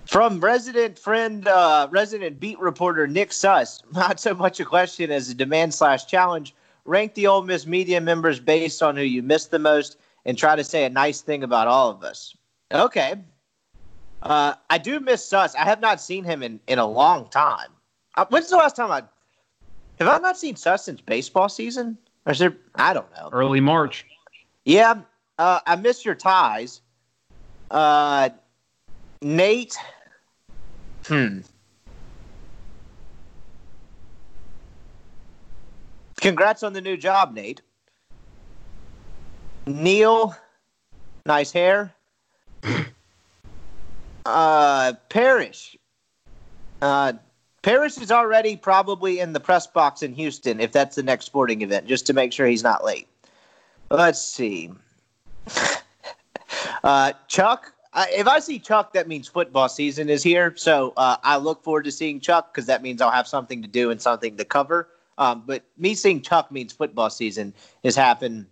From 0.08 0.40
resident 0.40 0.98
friend, 0.98 1.48
uh, 1.48 1.88
resident 1.92 2.40
beat 2.40 2.60
reporter 2.60 3.08
Nick 3.08 3.32
Suss, 3.32 3.84
not 3.94 4.20
so 4.20 4.34
much 4.34 4.60
a 4.60 4.66
question 4.66 5.12
as 5.12 5.30
a 5.30 5.34
demand 5.34 5.74
slash 5.74 6.06
challenge. 6.06 6.56
Rank 6.86 7.14
the 7.14 7.28
Ole 7.28 7.44
Miss 7.44 7.66
media 7.66 8.02
members 8.02 8.40
based 8.40 8.84
on 8.84 8.96
who 8.96 9.04
you 9.04 9.24
miss 9.24 9.48
the 9.48 9.60
most, 9.60 9.98
and 10.26 10.38
try 10.38 10.56
to 10.56 10.64
say 10.64 10.86
a 10.86 10.90
nice 10.90 11.22
thing 11.22 11.44
about 11.44 11.68
all 11.68 11.90
of 11.90 12.04
us. 12.04 12.36
Okay. 12.72 13.16
Uh, 14.22 14.54
I 14.70 14.78
do 14.78 15.00
miss 15.00 15.24
Suss. 15.24 15.54
I 15.56 15.66
have 15.66 15.82
not 15.82 16.00
seen 16.00 16.24
him 16.24 16.44
in, 16.44 16.60
in 16.68 16.80
a 16.80 16.86
long 16.86 17.30
time. 17.30 17.70
Uh, 18.16 18.26
when's 18.30 18.50
the 18.50 18.58
last 18.58 18.76
time 18.76 18.92
I 18.92 19.04
have 20.00 20.08
I 20.08 20.18
not 20.20 20.38
seen 20.38 20.56
Suss 20.56 20.86
since 20.86 21.02
baseball 21.02 21.50
season? 21.50 21.98
Or 22.26 22.32
is 22.32 22.40
there? 22.40 22.56
I 22.76 22.94
don't 22.94 23.12
know. 23.16 23.30
Early 23.32 23.60
March. 23.60 24.06
Yeah, 24.66 25.02
uh, 25.38 25.60
I 25.66 25.76
miss 25.76 26.06
your 26.06 26.16
ties. 26.16 26.82
Uh, 27.70 28.30
Nate. 29.22 29.78
Hmm. 31.06 31.40
Congrats 36.24 36.64
on 36.64 36.72
the 36.72 36.82
new 36.82 36.96
job, 36.96 37.34
Nate. 37.34 37.62
Neil, 39.68 40.36
nice 41.26 41.52
hair. 41.52 41.94
uh, 44.26 44.94
Parrish. 45.10 45.78
Uh, 46.82 47.14
Parrish 47.62 47.98
is 47.98 48.10
already 48.10 48.56
probably 48.56 49.20
in 49.20 49.34
the 49.34 49.40
press 49.40 49.68
box 49.68 50.02
in 50.02 50.14
Houston 50.14 50.60
if 50.60 50.72
that's 50.72 50.96
the 50.96 51.04
next 51.04 51.26
sporting 51.26 51.62
event, 51.62 51.88
just 51.88 52.08
to 52.08 52.14
make 52.14 52.32
sure 52.32 52.48
he's 52.48 52.64
not 52.64 52.84
late. 52.84 53.08
Let's 53.92 54.22
see. 54.22 54.72
uh, 56.84 57.14
Chuck, 57.28 57.74
I, 57.94 58.08
if 58.12 58.28
I 58.28 58.40
see 58.40 58.60
Chuck, 58.60 58.94
that 58.94 59.10
means 59.10 59.28
football 59.28 59.68
season 59.68 60.10
is 60.10 60.24
here. 60.24 60.54
So 60.56 60.94
uh, 60.96 61.18
I 61.24 61.36
look 61.36 61.64
forward 61.64 61.84
to 61.84 61.92
seeing 61.92 62.22
Chuck 62.22 62.54
because 62.54 62.66
that 62.68 62.82
means 62.82 63.02
I'll 63.02 63.12
have 63.12 63.28
something 63.28 63.62
to 63.62 63.68
do 63.68 63.92
and 63.92 64.02
something 64.02 64.38
to 64.38 64.46
cover. 64.46 64.88
Um, 65.18 65.44
but 65.46 65.64
me 65.78 65.94
seeing 65.96 66.22
Chuck 66.22 66.52
means 66.52 66.74
football 66.74 67.10
season 67.10 67.54
is 67.84 67.96
happening. 67.96 68.46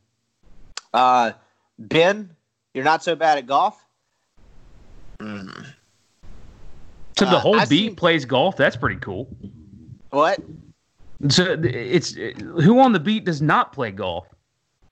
Uh, 0.93 1.31
ben, 1.79 2.29
you're 2.73 2.83
not 2.83 3.03
so 3.03 3.15
bad 3.15 3.37
at 3.37 3.47
golf. 3.47 3.83
Mm. 5.19 5.65
So 7.17 7.25
the 7.25 7.37
Uh, 7.37 7.39
whole 7.39 7.59
beat 7.61 7.67
seen- 7.67 7.95
plays 7.95 8.25
golf. 8.25 8.55
That's 8.57 8.75
pretty 8.75 8.99
cool. 8.99 9.27
What? 10.11 10.39
So 11.29 11.55
it's 11.63 12.13
who 12.13 12.79
on 12.79 12.93
the 12.93 12.99
beat 12.99 13.25
does 13.25 13.41
not 13.41 13.73
play 13.73 13.91
golf? 13.91 14.27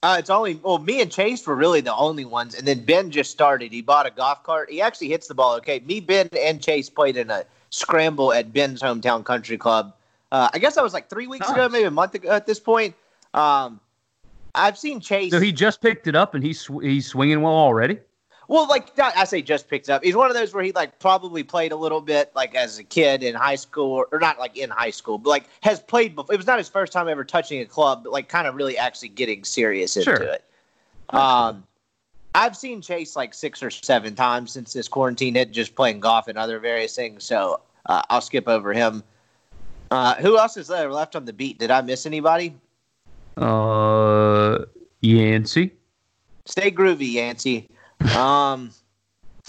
Uh, 0.01 0.15
it's 0.17 0.29
only 0.29 0.55
well, 0.63 0.77
me 0.77 1.01
and 1.01 1.11
Chase 1.11 1.45
were 1.45 1.55
really 1.55 1.81
the 1.81 1.93
only 1.93 2.23
ones, 2.23 2.53
and 2.55 2.65
then 2.67 2.85
Ben 2.85 3.11
just 3.11 3.31
started. 3.31 3.71
He 3.73 3.81
bought 3.81 4.05
a 4.05 4.11
golf 4.11 4.43
cart. 4.43 4.69
He 4.71 4.81
actually 4.81 5.09
hits 5.09 5.27
the 5.27 5.33
ball 5.33 5.55
okay. 5.55 5.79
Me, 5.79 5.99
Ben, 5.99 6.29
and 6.39 6.61
Chase 6.61 6.89
played 6.89 7.17
in 7.17 7.29
a 7.29 7.43
scramble 7.69 8.31
at 8.31 8.53
Ben's 8.53 8.81
hometown 8.81 9.25
country 9.25 9.57
club. 9.57 9.93
Uh, 10.31 10.49
I 10.53 10.59
guess 10.59 10.75
that 10.75 10.83
was 10.83 10.93
like 10.93 11.09
three 11.09 11.27
weeks 11.27 11.49
ago, 11.49 11.67
maybe 11.69 11.85
a 11.85 11.91
month 11.91 12.13
ago 12.15 12.29
at 12.29 12.45
this 12.45 12.59
point. 12.59 12.95
Um, 13.33 13.79
I've 14.55 14.77
seen 14.77 14.99
Chase. 14.99 15.31
So 15.31 15.39
he 15.39 15.51
just 15.51 15.81
picked 15.81 16.07
it 16.07 16.15
up 16.15 16.35
and 16.35 16.43
he's 16.43 16.59
sw- 16.61 16.81
he's 16.81 17.07
swinging 17.07 17.41
well 17.41 17.53
already. 17.53 17.99
Well, 18.47 18.67
like 18.67 18.97
not- 18.97 19.15
I 19.15 19.25
say, 19.25 19.41
just 19.43 19.69
picked 19.69 19.89
up. 19.89 20.03
He's 20.03 20.15
one 20.15 20.29
of 20.29 20.35
those 20.35 20.53
where 20.53 20.63
he 20.63 20.71
like 20.71 20.97
probably 20.99 21.43
played 21.43 21.71
a 21.71 21.75
little 21.75 22.01
bit 22.01 22.31
like 22.35 22.55
as 22.55 22.79
a 22.79 22.83
kid 22.83 23.21
in 23.23 23.35
high 23.35 23.55
school, 23.55 23.91
or, 23.91 24.07
or 24.11 24.19
not 24.19 24.39
like 24.39 24.57
in 24.57 24.69
high 24.71 24.89
school, 24.89 25.17
but 25.19 25.29
like 25.29 25.45
has 25.61 25.79
played 25.79 26.15
before. 26.15 26.33
It 26.33 26.37
was 26.37 26.47
not 26.47 26.57
his 26.57 26.69
first 26.69 26.91
time 26.91 27.07
ever 27.07 27.23
touching 27.23 27.61
a 27.61 27.65
club, 27.65 28.03
but 28.03 28.11
like 28.13 28.27
kind 28.27 28.47
of 28.47 28.55
really 28.55 28.77
actually 28.77 29.09
getting 29.09 29.43
serious 29.43 29.95
into 29.97 30.15
Sure. 30.15 30.23
it. 30.23 30.43
Um, 31.09 31.63
I've 32.35 32.55
seen 32.55 32.81
Chase 32.81 33.15
like 33.15 33.33
six 33.33 33.61
or 33.63 33.69
seven 33.71 34.15
times 34.15 34.51
since 34.51 34.73
this 34.73 34.87
quarantine 34.87 35.35
hit, 35.35 35.51
just 35.51 35.75
playing 35.75 35.99
golf 35.99 36.27
and 36.27 36.37
other 36.37 36.59
various 36.59 36.95
things. 36.95 37.23
So 37.23 37.61
uh, 37.87 38.01
I'll 38.09 38.21
skip 38.21 38.47
over 38.47 38.73
him. 38.73 39.03
Uh, 39.91 40.15
who 40.15 40.37
else 40.37 40.57
is 40.57 40.67
there 40.67 40.91
left 40.91 41.15
on 41.15 41.25
the 41.25 41.33
beat? 41.33 41.59
Did 41.59 41.71
I 41.71 41.81
miss 41.81 42.05
anybody? 42.05 42.55
Uh, 43.37 44.65
Yancey. 45.01 45.73
Stay 46.45 46.71
groovy, 46.71 47.13
Yancey. 47.13 47.69
Um, 48.17 48.71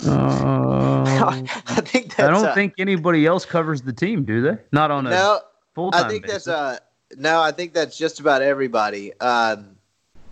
Uh, 0.06 1.04
I 1.66 1.80
think 1.82 2.16
that's. 2.16 2.20
I 2.20 2.30
don't 2.30 2.46
uh, 2.46 2.54
think 2.54 2.74
anybody 2.78 3.26
else 3.26 3.44
covers 3.44 3.82
the 3.82 3.92
team, 3.92 4.24
do 4.24 4.40
they? 4.40 4.56
Not 4.72 4.90
on 4.90 5.06
a 5.06 5.10
no. 5.10 5.40
full 5.74 5.90
time. 5.90 6.06
I 6.06 6.08
think 6.08 6.26
that's 6.26 6.48
uh 6.48 6.78
no, 7.18 7.42
I 7.42 7.52
think 7.52 7.74
that's 7.74 7.98
just 7.98 8.18
about 8.20 8.40
everybody. 8.40 9.12
Um 9.20 9.76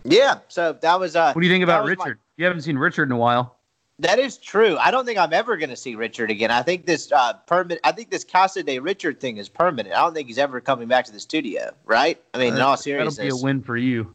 yeah, 0.05 0.39
so 0.49 0.73
that 0.73 0.99
was 0.99 1.17
uh 1.17 1.33
What 1.35 1.43
do 1.43 1.47
you 1.47 1.53
think 1.53 1.65
about 1.65 1.85
was 1.85 1.99
my- 1.99 2.05
Richard? 2.05 2.21
You 2.39 2.47
haven't 2.47 2.63
seen 2.63 2.79
Richard 2.79 3.05
in 3.09 3.13
a 3.13 3.17
while. 3.19 3.58
That 4.01 4.19
is 4.19 4.39
true. 4.39 4.77
I 4.79 4.91
don't 4.91 5.05
think 5.05 5.19
I'm 5.19 5.33
ever 5.33 5.57
gonna 5.57 5.77
see 5.77 5.95
Richard 5.95 6.31
again. 6.31 6.51
I 6.51 6.63
think 6.63 6.87
this 6.87 7.11
uh 7.13 7.35
permanent 7.47 7.81
I 7.85 7.93
think 7.93 8.11
this 8.11 8.25
Casa 8.25 8.63
de 8.63 8.79
Richard 8.79 9.21
thing 9.21 9.39
is 9.39 9.49
permanent. 9.49 9.95
I 9.95 10.01
don't 10.01 10.15
think 10.15 10.29
he's 10.29 10.39
ever 10.39 10.61
coming 10.61 10.89
back 10.89 11.05
to 11.07 11.13
the 11.13 11.21
studio, 11.21 11.73
right? 11.85 12.21
I 12.35 12.39
mean, 12.39 12.55
in 12.55 12.61
all 12.61 12.77
seriousness, 12.77 13.17
That'll 13.17 13.39
be 13.39 13.41
a 13.41 13.45
win 13.45 13.63
for 13.63 13.77
you. 13.77 14.15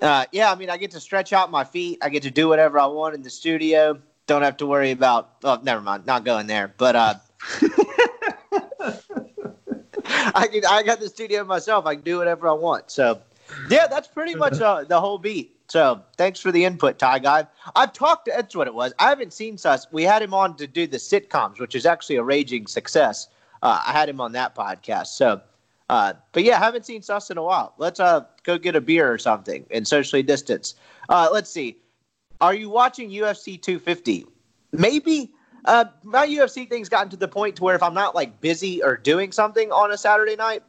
Uh, 0.00 0.26
yeah, 0.32 0.52
I 0.52 0.54
mean, 0.54 0.68
I 0.68 0.76
get 0.76 0.90
to 0.92 1.00
stretch 1.00 1.32
out 1.32 1.50
my 1.50 1.64
feet. 1.64 1.98
I 2.02 2.10
get 2.10 2.22
to 2.24 2.30
do 2.30 2.48
whatever 2.48 2.78
I 2.78 2.86
want 2.86 3.14
in 3.14 3.22
the 3.22 3.30
studio. 3.30 3.98
Don't 4.26 4.42
have 4.42 4.56
to 4.58 4.66
worry 4.66 4.90
about. 4.90 5.36
Oh, 5.42 5.58
never 5.62 5.80
mind. 5.80 6.04
Not 6.04 6.24
going 6.24 6.46
there. 6.46 6.74
But 6.76 6.96
uh, 6.96 7.14
I 10.04 10.46
can. 10.48 10.66
I 10.68 10.82
got 10.84 11.00
the 11.00 11.08
studio 11.08 11.44
myself. 11.44 11.86
I 11.86 11.94
can 11.94 12.04
do 12.04 12.18
whatever 12.18 12.48
I 12.48 12.52
want. 12.52 12.90
So, 12.90 13.20
yeah, 13.70 13.86
that's 13.86 14.08
pretty 14.08 14.34
much 14.34 14.60
uh, 14.60 14.84
the 14.84 15.00
whole 15.00 15.18
beat. 15.18 15.55
So, 15.76 16.00
thanks 16.16 16.40
for 16.40 16.50
the 16.50 16.64
input, 16.64 16.98
Ty 16.98 17.18
Guy. 17.18 17.46
I've 17.74 17.92
talked. 17.92 18.30
That's 18.34 18.56
what 18.56 18.66
it 18.66 18.72
was. 18.72 18.94
I 18.98 19.10
haven't 19.10 19.34
seen 19.34 19.58
Suss. 19.58 19.86
We 19.92 20.04
had 20.04 20.22
him 20.22 20.32
on 20.32 20.56
to 20.56 20.66
do 20.66 20.86
the 20.86 20.96
sitcoms, 20.96 21.60
which 21.60 21.74
is 21.74 21.84
actually 21.84 22.16
a 22.16 22.22
raging 22.22 22.66
success. 22.66 23.28
Uh, 23.62 23.82
I 23.86 23.92
had 23.92 24.08
him 24.08 24.18
on 24.18 24.32
that 24.32 24.54
podcast. 24.54 25.08
So, 25.08 25.42
uh, 25.90 26.14
but 26.32 26.44
yeah, 26.44 26.58
haven't 26.58 26.86
seen 26.86 27.02
Suss 27.02 27.30
in 27.30 27.36
a 27.36 27.42
while. 27.42 27.74
Let's 27.76 28.00
uh 28.00 28.24
go 28.42 28.56
get 28.56 28.74
a 28.74 28.80
beer 28.80 29.12
or 29.12 29.18
something 29.18 29.66
and 29.70 29.86
socially 29.86 30.22
distance. 30.22 30.76
Uh, 31.10 31.28
let's 31.30 31.50
see. 31.50 31.76
Are 32.40 32.54
you 32.54 32.70
watching 32.70 33.10
UFC 33.10 33.60
250? 33.60 34.24
Maybe. 34.72 35.30
Uh, 35.66 35.84
my 36.04 36.26
UFC 36.26 36.66
thing's 36.66 36.88
gotten 36.88 37.10
to 37.10 37.18
the 37.18 37.28
point 37.28 37.56
to 37.56 37.62
where 37.62 37.74
if 37.74 37.82
I'm 37.82 37.92
not 37.92 38.14
like 38.14 38.40
busy 38.40 38.82
or 38.82 38.96
doing 38.96 39.30
something 39.30 39.70
on 39.72 39.92
a 39.92 39.98
Saturday 39.98 40.36
night, 40.36 40.62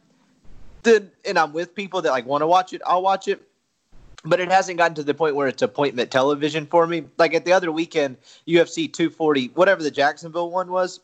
then 0.82 1.10
and 1.24 1.38
I'm 1.38 1.54
with 1.54 1.74
people 1.74 2.02
that 2.02 2.10
like 2.10 2.26
want 2.26 2.42
to 2.42 2.46
watch 2.46 2.74
it, 2.74 2.82
I'll 2.84 3.00
watch 3.00 3.26
it. 3.26 3.42
But 4.24 4.40
it 4.40 4.50
hasn't 4.50 4.78
gotten 4.78 4.94
to 4.96 5.04
the 5.04 5.14
point 5.14 5.36
where 5.36 5.46
it's 5.46 5.62
appointment 5.62 6.10
television 6.10 6.66
for 6.66 6.86
me. 6.86 7.04
Like 7.18 7.34
at 7.34 7.44
the 7.44 7.52
other 7.52 7.70
weekend, 7.70 8.16
UFC 8.48 8.92
240, 8.92 9.48
whatever 9.54 9.82
the 9.82 9.90
Jacksonville 9.90 10.50
one 10.50 10.70
was, 10.70 11.00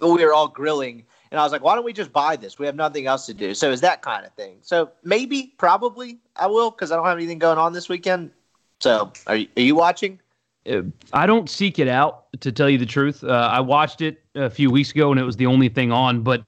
we 0.00 0.24
were 0.24 0.32
all 0.32 0.48
grilling 0.48 1.04
and 1.30 1.38
I 1.38 1.42
was 1.42 1.52
like, 1.52 1.62
why 1.62 1.74
don't 1.74 1.84
we 1.84 1.92
just 1.92 2.12
buy 2.12 2.36
this? 2.36 2.58
We 2.58 2.66
have 2.66 2.74
nothing 2.74 3.06
else 3.06 3.26
to 3.26 3.34
do. 3.34 3.54
So 3.54 3.70
it's 3.70 3.82
that 3.82 4.02
kind 4.02 4.24
of 4.24 4.32
thing. 4.32 4.56
So 4.62 4.90
maybe, 5.04 5.52
probably, 5.58 6.18
I 6.36 6.46
will 6.46 6.70
because 6.70 6.90
I 6.90 6.96
don't 6.96 7.04
have 7.04 7.18
anything 7.18 7.38
going 7.38 7.58
on 7.58 7.72
this 7.72 7.88
weekend. 7.88 8.30
So 8.80 9.12
are 9.26 9.36
you, 9.36 9.48
are 9.56 9.62
you 9.62 9.74
watching? 9.74 10.20
Uh, 10.68 10.82
I 11.12 11.26
don't 11.26 11.50
seek 11.50 11.78
it 11.78 11.88
out 11.88 12.26
to 12.40 12.52
tell 12.52 12.70
you 12.70 12.78
the 12.78 12.86
truth. 12.86 13.22
Uh, 13.22 13.50
I 13.52 13.60
watched 13.60 14.00
it 14.00 14.22
a 14.34 14.48
few 14.48 14.70
weeks 14.70 14.90
ago 14.90 15.10
and 15.10 15.20
it 15.20 15.24
was 15.24 15.36
the 15.36 15.46
only 15.46 15.68
thing 15.68 15.92
on, 15.92 16.22
but 16.22 16.42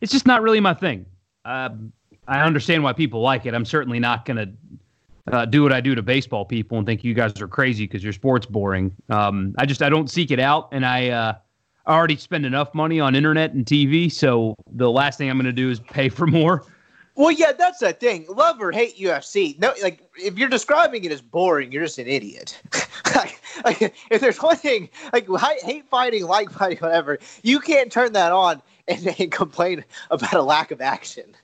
it's 0.00 0.12
just 0.12 0.26
not 0.26 0.42
really 0.42 0.60
my 0.60 0.74
thing. 0.74 1.06
Um 1.44 1.92
I 2.28 2.40
understand 2.40 2.82
why 2.82 2.92
people 2.92 3.20
like 3.20 3.46
it. 3.46 3.54
I'm 3.54 3.64
certainly 3.64 4.00
not 4.00 4.24
going 4.24 4.36
to 4.36 4.52
uh, 5.32 5.44
do 5.44 5.62
what 5.62 5.72
I 5.72 5.80
do 5.80 5.94
to 5.94 6.02
baseball 6.02 6.44
people 6.44 6.78
and 6.78 6.86
think 6.86 7.04
you 7.04 7.14
guys 7.14 7.40
are 7.40 7.48
crazy 7.48 7.84
because 7.84 8.02
your 8.02 8.12
sport's 8.12 8.46
boring. 8.46 8.94
Um, 9.08 9.54
I 9.58 9.66
just 9.66 9.82
I 9.82 9.88
don't 9.88 10.10
seek 10.10 10.30
it 10.30 10.40
out, 10.40 10.68
and 10.72 10.86
I 10.86 11.08
uh, 11.08 11.34
already 11.86 12.16
spend 12.16 12.46
enough 12.46 12.74
money 12.74 13.00
on 13.00 13.14
internet 13.14 13.52
and 13.52 13.64
TV. 13.64 14.10
So 14.10 14.54
the 14.72 14.90
last 14.90 15.18
thing 15.18 15.30
I'm 15.30 15.36
going 15.36 15.46
to 15.46 15.52
do 15.52 15.70
is 15.70 15.80
pay 15.80 16.08
for 16.08 16.26
more. 16.26 16.64
Well, 17.16 17.30
yeah, 17.30 17.52
that's 17.52 17.78
the 17.78 17.94
thing. 17.94 18.26
Love 18.28 18.60
or 18.60 18.72
hate 18.72 18.98
UFC. 18.98 19.58
No, 19.58 19.72
like 19.82 20.02
if 20.16 20.36
you're 20.36 20.50
describing 20.50 21.02
it 21.04 21.12
as 21.12 21.22
boring, 21.22 21.72
you're 21.72 21.84
just 21.84 21.98
an 21.98 22.06
idiot. 22.06 22.60
like, 23.64 23.94
if 24.10 24.20
there's 24.20 24.40
one 24.40 24.56
thing, 24.56 24.90
like 25.14 25.26
hate 25.62 25.88
fighting, 25.88 26.26
like 26.26 26.50
fighting, 26.50 26.78
whatever, 26.78 27.18
you 27.42 27.58
can't 27.58 27.90
turn 27.90 28.12
that 28.12 28.32
on 28.32 28.60
and, 28.86 29.06
and 29.18 29.32
complain 29.32 29.82
about 30.10 30.34
a 30.34 30.42
lack 30.42 30.70
of 30.70 30.82
action. 30.82 31.34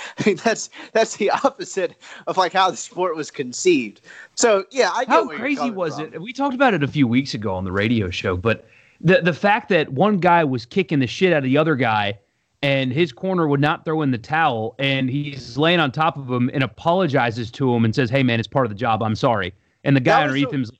I 0.18 0.24
mean, 0.26 0.36
that's 0.44 0.70
that's 0.92 1.16
the 1.16 1.30
opposite 1.44 1.96
of 2.26 2.36
like 2.36 2.52
how 2.52 2.70
the 2.70 2.76
sport 2.76 3.16
was 3.16 3.30
conceived. 3.30 4.00
So 4.34 4.64
yeah, 4.70 4.90
I 4.94 5.04
How 5.08 5.26
crazy 5.28 5.70
was 5.70 5.96
from. 5.96 6.14
it? 6.14 6.22
We 6.22 6.32
talked 6.32 6.54
about 6.54 6.74
it 6.74 6.82
a 6.82 6.88
few 6.88 7.06
weeks 7.06 7.34
ago 7.34 7.54
on 7.54 7.64
the 7.64 7.72
radio 7.72 8.10
show, 8.10 8.36
but 8.36 8.66
the 9.00 9.20
the 9.20 9.32
fact 9.32 9.68
that 9.70 9.92
one 9.92 10.18
guy 10.18 10.44
was 10.44 10.64
kicking 10.66 10.98
the 11.00 11.06
shit 11.06 11.32
out 11.32 11.38
of 11.38 11.44
the 11.44 11.58
other 11.58 11.74
guy 11.76 12.18
and 12.62 12.92
his 12.92 13.12
corner 13.12 13.48
would 13.48 13.60
not 13.60 13.84
throw 13.84 14.02
in 14.02 14.12
the 14.12 14.18
towel 14.18 14.74
and 14.78 15.10
he's 15.10 15.58
laying 15.58 15.80
on 15.80 15.90
top 15.90 16.16
of 16.16 16.30
him 16.30 16.48
and 16.54 16.62
apologizes 16.62 17.50
to 17.50 17.74
him 17.74 17.84
and 17.84 17.94
says, 17.94 18.08
"Hey 18.10 18.22
man, 18.22 18.38
it's 18.38 18.48
part 18.48 18.66
of 18.66 18.70
the 18.70 18.76
job. 18.78 19.02
I'm 19.02 19.16
sorry." 19.16 19.52
And 19.84 19.96
the 19.96 20.00
guy 20.00 20.22
underneath 20.22 20.46
so- 20.46 20.52
him's 20.52 20.70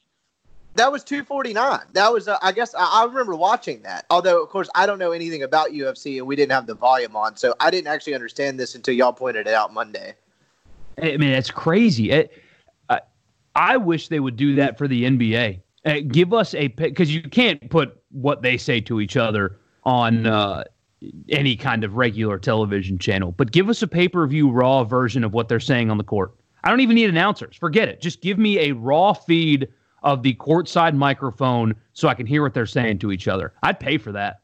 That 0.75 0.91
was 0.91 1.05
249. 1.05 1.81
That 1.93 2.13
was, 2.13 2.29
uh, 2.29 2.39
I 2.41 2.53
guess, 2.53 2.75
I, 2.75 3.03
I 3.03 3.05
remember 3.05 3.37
watching 3.37 3.83
that. 3.83 4.07
Although, 4.09 4.43
of 4.43 4.49
course, 4.49 4.71
I 4.75 4.87
don't 4.87 4.99
know 4.99 5.13
anything 5.13 5.43
about 5.43 5.71
UFC 5.71 6.17
and 6.19 6.27
we 6.27 6.35
didn't 6.35 6.53
have 6.53 6.67
the 6.67 6.75
volume 6.75 7.15
on. 7.15 7.37
So 7.37 7.55
I 7.61 7.71
didn't 7.71 7.89
actually 7.89 8.15
understand 8.15 8.59
this 8.59 8.75
until 8.75 8.95
y'all 8.95 9.13
pointed 9.13 9.47
it 9.47 9.55
out 9.55 9.75
Monday. 9.75 10.15
I 11.01 11.17
mean, 11.17 11.33
that's 11.33 11.51
crazy. 11.51 12.11
It, 12.11 12.33
I, 12.89 13.01
I 13.55 13.77
wish 13.77 14.09
they 14.09 14.21
would 14.21 14.37
do 14.37 14.55
that 14.57 14.79
for 14.79 14.89
the 14.89 15.05
NBA. 15.05 15.61
Uh, 15.85 15.97
give 16.07 16.33
us 16.33 16.55
a 16.55 16.69
because 16.69 17.13
you 17.13 17.23
can't 17.23 17.69
put 17.69 18.01
what 18.11 18.43
they 18.43 18.57
say 18.57 18.81
to 18.83 19.01
each 19.01 19.17
other 19.17 19.59
on 19.85 20.27
uh, 20.27 20.63
any 21.29 21.57
kind 21.57 21.83
of 21.83 21.97
regular 21.97 22.39
television 22.39 22.99
channel, 22.99 23.33
but 23.33 23.51
give 23.51 23.69
us 23.69 23.83
a 23.83 23.89
pay 23.89 24.07
per 24.07 24.27
view 24.27 24.49
raw 24.49 24.85
version 24.85 25.25
of 25.25 25.33
what 25.33 25.49
they're 25.49 25.59
saying 25.59 25.91
on 25.91 25.99
the 25.99 26.05
court. 26.05 26.35
I 26.63 26.71
don't 26.71 26.81
even 26.81 26.95
need 26.95 27.11
announcers. 27.11 27.57
Forget 27.57 27.89
it. 27.89 28.01
Just 28.01 28.21
give 28.21 28.39
me 28.39 28.59
a 28.61 28.73
raw 28.73 29.13
feed 29.13 29.69
of 30.03 30.23
the 30.23 30.35
courtside 30.35 30.95
microphone 30.95 31.75
so 31.93 32.09
I 32.09 32.15
can 32.15 32.27
hear 32.27 32.43
what 32.43 32.55
they're 32.55 32.67
saying 32.67 32.99
to 33.01 33.13
each 33.13 33.29
other. 33.29 33.53
I'd 33.63 33.79
pay 33.79 33.99
for 33.99 34.13
that. 34.13 34.41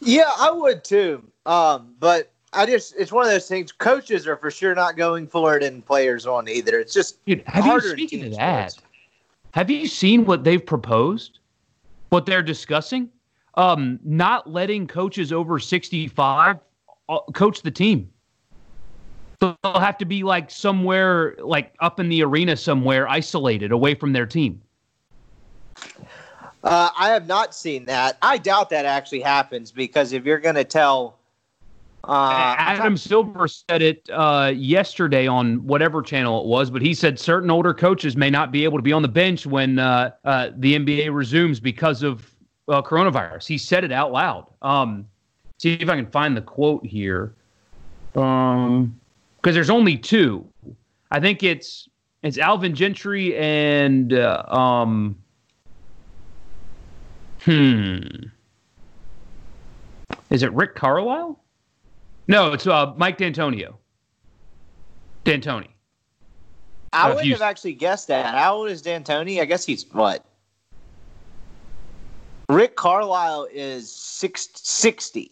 Yeah, 0.00 0.30
I 0.38 0.50
would 0.50 0.82
too. 0.82 1.22
Um, 1.46 1.94
but 1.98 2.32
I 2.52 2.66
just, 2.66 2.94
it's 2.96 3.12
one 3.12 3.26
of 3.26 3.30
those 3.30 3.48
things. 3.48 3.70
Coaches 3.70 4.26
are 4.26 4.36
for 4.36 4.50
sure 4.50 4.74
not 4.74 4.96
going 4.96 5.26
for 5.26 5.56
it 5.56 5.62
and 5.62 5.84
players 5.84 6.26
on 6.26 6.48
either. 6.48 6.78
It's 6.78 6.92
just, 6.92 7.24
Dude, 7.26 7.42
have 7.46 7.66
you 7.66 7.80
speaking 7.80 8.24
of 8.26 8.36
that? 8.36 8.72
sports. 8.72 8.86
Have 9.52 9.70
you 9.70 9.86
seen 9.86 10.24
what 10.24 10.44
they've 10.44 10.64
proposed? 10.64 11.38
What 12.10 12.26
they're 12.26 12.42
discussing? 12.42 13.08
Um, 13.54 13.98
not 14.04 14.48
letting 14.48 14.86
coaches 14.86 15.32
over 15.32 15.58
sixty-five 15.58 16.58
uh, 17.08 17.18
coach 17.34 17.62
the 17.62 17.70
team. 17.70 18.10
They'll 19.40 19.56
have 19.64 19.98
to 19.98 20.04
be 20.04 20.22
like 20.22 20.50
somewhere, 20.50 21.34
like 21.38 21.74
up 21.80 21.98
in 21.98 22.08
the 22.08 22.22
arena 22.22 22.56
somewhere, 22.56 23.08
isolated, 23.08 23.72
away 23.72 23.94
from 23.94 24.12
their 24.12 24.26
team. 24.26 24.60
Uh, 26.62 26.90
I 26.98 27.08
have 27.08 27.26
not 27.26 27.54
seen 27.54 27.86
that. 27.86 28.18
I 28.20 28.36
doubt 28.36 28.70
that 28.70 28.84
actually 28.84 29.20
happens 29.20 29.72
because 29.72 30.12
if 30.12 30.24
you're 30.24 30.38
going 30.38 30.56
to 30.56 30.64
tell. 30.64 31.18
Uh, 32.04 32.54
Adam 32.58 32.96
Silver 32.96 33.46
said 33.46 33.82
it 33.82 34.08
uh, 34.10 34.52
yesterday 34.54 35.26
on 35.26 35.66
whatever 35.66 36.00
channel 36.00 36.40
it 36.40 36.46
was, 36.46 36.70
but 36.70 36.80
he 36.80 36.94
said 36.94 37.18
certain 37.18 37.50
older 37.50 37.74
coaches 37.74 38.16
may 38.16 38.30
not 38.30 38.50
be 38.52 38.64
able 38.64 38.78
to 38.78 38.82
be 38.82 38.92
on 38.92 39.02
the 39.02 39.08
bench 39.08 39.46
when 39.46 39.78
uh, 39.78 40.10
uh 40.24 40.50
the 40.56 40.78
NBA 40.78 41.14
resumes 41.14 41.60
because 41.60 42.02
of 42.02 42.30
uh, 42.68 42.80
coronavirus. 42.80 43.46
He 43.46 43.58
said 43.58 43.84
it 43.84 43.92
out 43.92 44.12
loud. 44.12 44.46
Um, 44.62 45.06
see 45.58 45.74
if 45.74 45.88
I 45.90 45.96
can 45.96 46.06
find 46.06 46.36
the 46.36 46.42
quote 46.42 46.84
here. 46.84 47.34
Um, 48.14 48.99
because 49.40 49.54
there's 49.54 49.70
only 49.70 49.96
two. 49.96 50.46
I 51.10 51.20
think 51.20 51.42
it's 51.42 51.88
it's 52.22 52.38
Alvin 52.38 52.74
Gentry 52.74 53.36
and 53.36 54.12
uh, 54.12 54.44
um, 54.48 55.16
Hmm. 57.42 57.98
Is 60.28 60.42
it 60.42 60.52
Rick 60.52 60.74
Carlisle? 60.74 61.42
No, 62.28 62.52
it's 62.52 62.66
uh, 62.66 62.92
Mike 62.96 63.18
D'Antonio. 63.18 63.78
D'Antoni. 65.24 65.68
I 66.92 67.08
wouldn't 67.08 67.26
you... 67.26 67.32
have 67.32 67.42
actually 67.42 67.74
guessed 67.74 68.08
that. 68.08 68.34
How 68.34 68.56
old 68.56 68.68
is 68.68 68.82
D'Antoni? 68.82 69.40
I 69.40 69.44
guess 69.44 69.64
he's 69.64 69.86
what? 69.92 70.24
Rick 72.48 72.76
Carlisle 72.76 73.48
is 73.52 73.90
six, 73.90 74.48
60. 74.54 75.30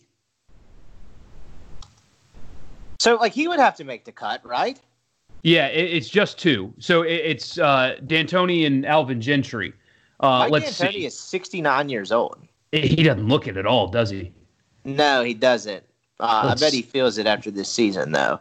So, 2.99 3.16
like, 3.16 3.32
he 3.32 3.49
would 3.49 3.61
have 3.61 3.76
to 3.76 3.84
make 3.84 4.05
the 4.05 4.12
cut, 4.12 4.44
right? 4.44 4.78
Yeah, 5.42 5.68
it, 5.68 5.92
it's 5.94 6.09
just 6.09 6.38
two. 6.38 6.72
So 6.78 7.03
it, 7.03 7.14
it's 7.14 7.59
uh, 7.59 7.96
D'Antoni 8.07 8.66
and 8.66 8.84
Alvin 8.84 9.20
Gentry. 9.20 9.72
Uh, 10.20 10.40
Mike 10.40 10.51
let's 10.51 10.78
D'Antoni 10.78 10.92
see. 10.92 11.07
is 11.07 11.18
69 11.18 11.88
years 11.88 12.11
old. 12.11 12.38
He 12.72 13.03
doesn't 13.03 13.28
look 13.28 13.46
it 13.46 13.57
at 13.57 13.66
all, 13.66 13.88
does 13.88 14.11
he? 14.11 14.32
No, 14.84 15.22
he 15.22 15.34
doesn't. 15.34 15.84
Uh, 16.20 16.55
I 16.55 16.61
bet 16.61 16.72
he 16.72 16.82
feels 16.82 17.18
it 17.18 17.26
after 17.26 17.51
this 17.51 17.68
season, 17.70 18.12
though. 18.12 18.40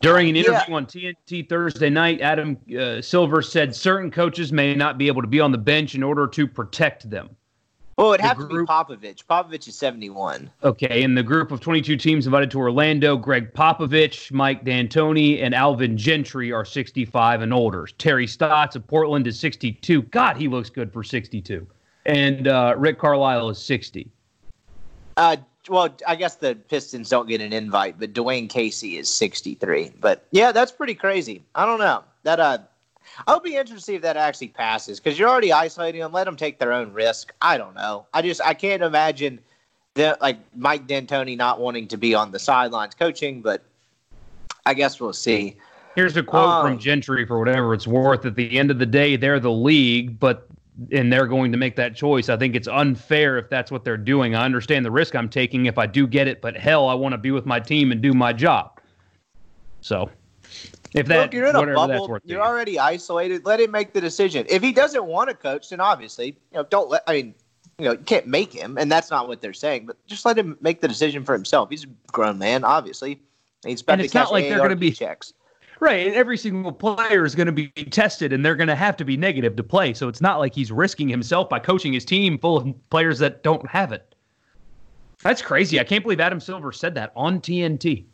During 0.00 0.30
an 0.30 0.36
interview 0.36 0.60
yeah. 0.68 0.74
on 0.74 0.86
TNT 0.86 1.48
Thursday 1.48 1.90
night, 1.90 2.20
Adam 2.20 2.56
uh, 2.78 3.02
Silver 3.02 3.42
said 3.42 3.74
certain 3.74 4.10
coaches 4.10 4.52
may 4.52 4.74
not 4.74 4.96
be 4.96 5.08
able 5.08 5.22
to 5.22 5.28
be 5.28 5.40
on 5.40 5.52
the 5.52 5.58
bench 5.58 5.94
in 5.94 6.02
order 6.02 6.26
to 6.28 6.46
protect 6.46 7.10
them. 7.10 7.30
Well, 7.98 8.12
it'd 8.12 8.24
have 8.24 8.36
group, 8.36 8.50
to 8.50 8.58
be 8.60 8.64
Popovich. 8.64 9.24
Popovich 9.24 9.66
is 9.66 9.74
71. 9.74 10.48
Okay, 10.62 11.02
and 11.02 11.18
the 11.18 11.22
group 11.24 11.50
of 11.50 11.60
22 11.60 11.96
teams 11.96 12.26
invited 12.26 12.48
to 12.52 12.58
Orlando, 12.60 13.16
Gregg 13.16 13.52
Popovich, 13.52 14.30
Mike 14.30 14.64
D'Antoni, 14.64 15.42
and 15.42 15.52
Alvin 15.52 15.96
Gentry 15.96 16.52
are 16.52 16.64
65 16.64 17.42
and 17.42 17.52
older. 17.52 17.88
Terry 17.98 18.28
Stotts 18.28 18.76
of 18.76 18.86
Portland 18.86 19.26
is 19.26 19.36
62. 19.40 20.02
God, 20.02 20.36
he 20.36 20.46
looks 20.46 20.70
good 20.70 20.92
for 20.92 21.02
62. 21.02 21.66
And 22.06 22.46
uh, 22.46 22.76
Rick 22.78 23.00
Carlisle 23.00 23.50
is 23.50 23.58
60. 23.58 24.08
Uh, 25.16 25.36
well, 25.68 25.88
I 26.06 26.14
guess 26.14 26.36
the 26.36 26.54
Pistons 26.54 27.08
don't 27.08 27.28
get 27.28 27.40
an 27.40 27.52
invite, 27.52 27.98
but 27.98 28.12
Dwane 28.12 28.48
Casey 28.48 28.96
is 28.96 29.10
63. 29.10 29.94
But 30.00 30.24
yeah, 30.30 30.52
that's 30.52 30.70
pretty 30.70 30.94
crazy. 30.94 31.42
I 31.56 31.66
don't 31.66 31.80
know. 31.80 32.04
That 32.22 32.38
uh 32.38 32.58
I'll 33.26 33.40
be 33.40 33.56
interested 33.56 33.76
to 33.76 33.80
see 33.80 33.94
if 33.94 34.02
that 34.02 34.16
actually 34.16 34.48
passes 34.48 35.00
because 35.00 35.18
you're 35.18 35.28
already 35.28 35.52
isolating 35.52 36.00
them. 36.00 36.12
Let 36.12 36.24
them 36.24 36.36
take 36.36 36.58
their 36.58 36.72
own 36.72 36.92
risk. 36.92 37.32
I 37.42 37.58
don't 37.58 37.74
know. 37.74 38.06
I 38.14 38.22
just 38.22 38.40
I 38.44 38.54
can't 38.54 38.82
imagine 38.82 39.40
that 39.94 40.20
like 40.20 40.38
Mike 40.54 40.86
D'Antoni 40.86 41.36
not 41.36 41.60
wanting 41.60 41.88
to 41.88 41.96
be 41.96 42.14
on 42.14 42.30
the 42.30 42.38
sidelines 42.38 42.94
coaching, 42.94 43.42
but 43.42 43.62
I 44.64 44.74
guess 44.74 45.00
we'll 45.00 45.12
see. 45.12 45.56
Here's 45.94 46.16
a 46.16 46.22
quote 46.22 46.48
um, 46.48 46.66
from 46.66 46.78
Gentry 46.78 47.26
for 47.26 47.38
whatever 47.38 47.74
it's 47.74 47.86
worth. 47.86 48.24
At 48.24 48.36
the 48.36 48.58
end 48.58 48.70
of 48.70 48.78
the 48.78 48.86
day, 48.86 49.16
they're 49.16 49.40
the 49.40 49.50
league, 49.50 50.20
but 50.20 50.48
and 50.92 51.12
they're 51.12 51.26
going 51.26 51.50
to 51.50 51.58
make 51.58 51.74
that 51.76 51.96
choice. 51.96 52.28
I 52.28 52.36
think 52.36 52.54
it's 52.54 52.68
unfair 52.68 53.36
if 53.36 53.50
that's 53.50 53.72
what 53.72 53.84
they're 53.84 53.96
doing. 53.96 54.36
I 54.36 54.44
understand 54.44 54.86
the 54.86 54.90
risk 54.90 55.16
I'm 55.16 55.28
taking 55.28 55.66
if 55.66 55.76
I 55.76 55.86
do 55.86 56.06
get 56.06 56.28
it, 56.28 56.40
but 56.40 56.56
hell, 56.56 56.88
I 56.88 56.94
want 56.94 57.12
to 57.12 57.18
be 57.18 57.32
with 57.32 57.46
my 57.46 57.58
team 57.58 57.90
and 57.90 58.00
do 58.00 58.12
my 58.12 58.32
job. 58.32 58.80
So 59.80 60.08
if 60.94 61.06
that, 61.06 61.22
Look, 61.22 61.34
you're 61.34 61.46
in 61.46 61.56
a 61.56 61.74
bubble. 61.74 62.18
You're 62.24 62.42
already 62.42 62.78
isolated. 62.78 63.44
Let 63.44 63.60
him 63.60 63.70
make 63.70 63.92
the 63.92 64.00
decision. 64.00 64.46
If 64.48 64.62
he 64.62 64.72
doesn't 64.72 65.04
want 65.04 65.28
to 65.28 65.34
coach, 65.34 65.70
then 65.70 65.80
obviously, 65.80 66.28
you 66.28 66.54
know, 66.54 66.64
don't 66.64 66.88
let. 66.88 67.02
I 67.06 67.12
mean, 67.12 67.34
you 67.78 67.84
know, 67.84 67.92
you 67.92 67.98
can't 67.98 68.26
make 68.26 68.52
him, 68.52 68.78
and 68.78 68.90
that's 68.90 69.10
not 69.10 69.28
what 69.28 69.40
they're 69.40 69.52
saying. 69.52 69.86
But 69.86 70.04
just 70.06 70.24
let 70.24 70.38
him 70.38 70.56
make 70.60 70.80
the 70.80 70.88
decision 70.88 71.24
for 71.24 71.32
himself. 71.32 71.70
He's 71.70 71.84
a 71.84 71.88
grown 72.10 72.38
man, 72.38 72.64
obviously. 72.64 73.20
He's 73.64 73.82
about 73.82 73.94
and 73.94 74.02
it's 74.02 74.14
not 74.14 74.32
like 74.32 74.48
they're 74.48 74.58
going 74.58 74.70
to 74.70 74.76
be 74.76 74.92
checks. 74.92 75.32
Right, 75.80 76.08
and 76.08 76.16
every 76.16 76.36
single 76.36 76.72
player 76.72 77.24
is 77.24 77.36
going 77.36 77.46
to 77.46 77.52
be 77.52 77.68
tested, 77.68 78.32
and 78.32 78.44
they're 78.44 78.56
going 78.56 78.68
to 78.68 78.74
have 78.74 78.96
to 78.96 79.04
be 79.04 79.16
negative 79.16 79.54
to 79.56 79.62
play. 79.62 79.94
So 79.94 80.08
it's 80.08 80.20
not 80.20 80.40
like 80.40 80.52
he's 80.52 80.72
risking 80.72 81.08
himself 81.08 81.48
by 81.48 81.60
coaching 81.60 81.92
his 81.92 82.04
team 82.04 82.36
full 82.36 82.56
of 82.56 82.90
players 82.90 83.20
that 83.20 83.44
don't 83.44 83.68
have 83.68 83.92
it. 83.92 84.14
That's 85.22 85.40
crazy. 85.40 85.78
I 85.78 85.84
can't 85.84 86.02
believe 86.02 86.18
Adam 86.18 86.40
Silver 86.40 86.72
said 86.72 86.94
that 86.96 87.12
on 87.14 87.40
TNT. 87.40 88.04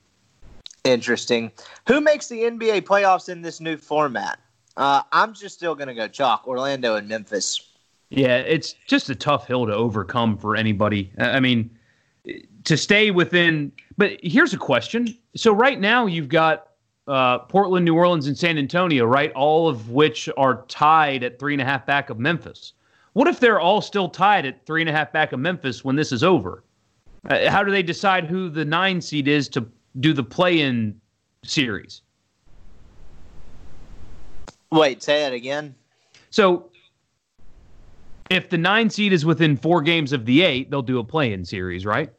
Interesting. 0.85 1.51
Who 1.89 2.01
makes 2.01 2.29
the 2.29 2.43
NBA 2.43 2.83
playoffs 2.83 3.29
in 3.31 3.41
this 3.41 3.61
new 3.61 3.77
format? 3.77 4.39
Uh, 4.77 5.03
I'm 5.13 5.33
just 5.33 5.55
still 5.55 5.75
going 5.75 5.89
to 5.89 5.95
go 5.95 6.09
chalk 6.09 6.47
Orlando 6.47 6.97
and 6.97 7.09
Memphis. 7.09 7.71
Yeah, 8.11 8.37
it's 8.37 8.75
just 8.87 9.09
a 9.09 9.15
tough 9.15 9.47
hill 9.47 9.67
to 9.67 9.75
overcome 9.75 10.37
for 10.37 10.57
anybody. 10.57 11.11
I 11.19 11.41
mean, 11.41 11.71
to 12.65 12.77
stay 12.77 13.11
within. 13.11 13.73
But 13.97 14.19
here's 14.23 14.53
a 14.53 14.59
question. 14.59 15.17
So 15.37 15.53
right 15.53 15.81
now 15.81 16.07
you've 16.07 16.29
got 16.29 16.69
uh, 17.07 17.39
Portland, 17.41 17.85
New 17.85 17.95
Orleans, 17.95 18.27
and 18.27 18.37
San 18.37 18.59
Antonio, 18.59 19.05
right? 19.05 19.33
All 19.33 19.69
of 19.69 19.91
which 19.91 20.29
are 20.37 20.65
tied 20.67 21.23
at 21.23 21.39
three 21.39 21.55
and 21.55 21.63
a 21.63 21.65
half 21.65 21.87
back 21.87 22.11
of 22.11 22.19
Memphis. 22.19 22.75
What 23.15 23.29
if 23.29 23.41
they're 23.41 23.61
all 23.61 23.81
still 23.81 24.09
tied 24.09 24.45
at 24.45 24.67
three 24.67 24.83
and 24.83 24.91
a 24.91 24.93
half 24.93 25.13
back 25.13 25.33
of 25.33 25.41
Memphis 25.41 25.85
when 25.85 25.97
this 25.97 26.13
is 26.13 26.25
over? 26.25 26.65
Uh, 27.31 27.49
how 27.49 27.63
do 27.63 27.71
they 27.71 27.83
decide 27.83 28.27
who 28.27 28.51
the 28.51 28.65
nine 28.65 29.01
seed 29.01 29.29
is 29.29 29.49
to 29.51 29.67
do 30.01 30.13
the 30.13 30.25
play-in 30.25 31.01
series. 31.45 32.03
Wait, 34.71 35.03
say 35.03 35.21
that 35.21 35.33
again. 35.33 35.75
So, 36.31 36.71
if 38.31 38.49
the 38.49 38.59
nine 38.59 38.91
seed 38.91 39.13
is 39.13 39.25
within 39.25 39.57
four 39.57 39.83
games 39.83 40.13
of 40.13 40.25
the 40.25 40.43
eight, 40.43 40.71
they'll 40.71 40.83
do 40.83 40.99
a 40.99 41.05
play-in 41.05 41.45
series, 41.45 41.87
right? 41.87 42.11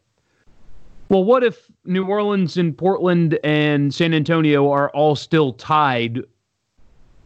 Well, 1.09 1.23
what 1.23 1.43
if 1.43 1.69
New 1.83 2.05
Orleans 2.05 2.57
and 2.57 2.75
Portland 2.75 3.37
and 3.43 3.93
San 3.93 4.13
Antonio 4.13 4.71
are 4.71 4.89
all 4.91 5.15
still 5.15 5.53
tied 5.53 6.21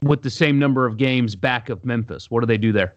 with 0.02 0.22
the 0.22 0.30
same 0.30 0.60
number 0.60 0.86
of 0.86 0.98
games 0.98 1.36
back 1.36 1.70
of 1.70 1.86
Memphis? 1.86 2.32
What 2.32 2.42
do 2.42 2.46
they 2.46 2.58
do 2.58 2.72
there? 2.72 2.96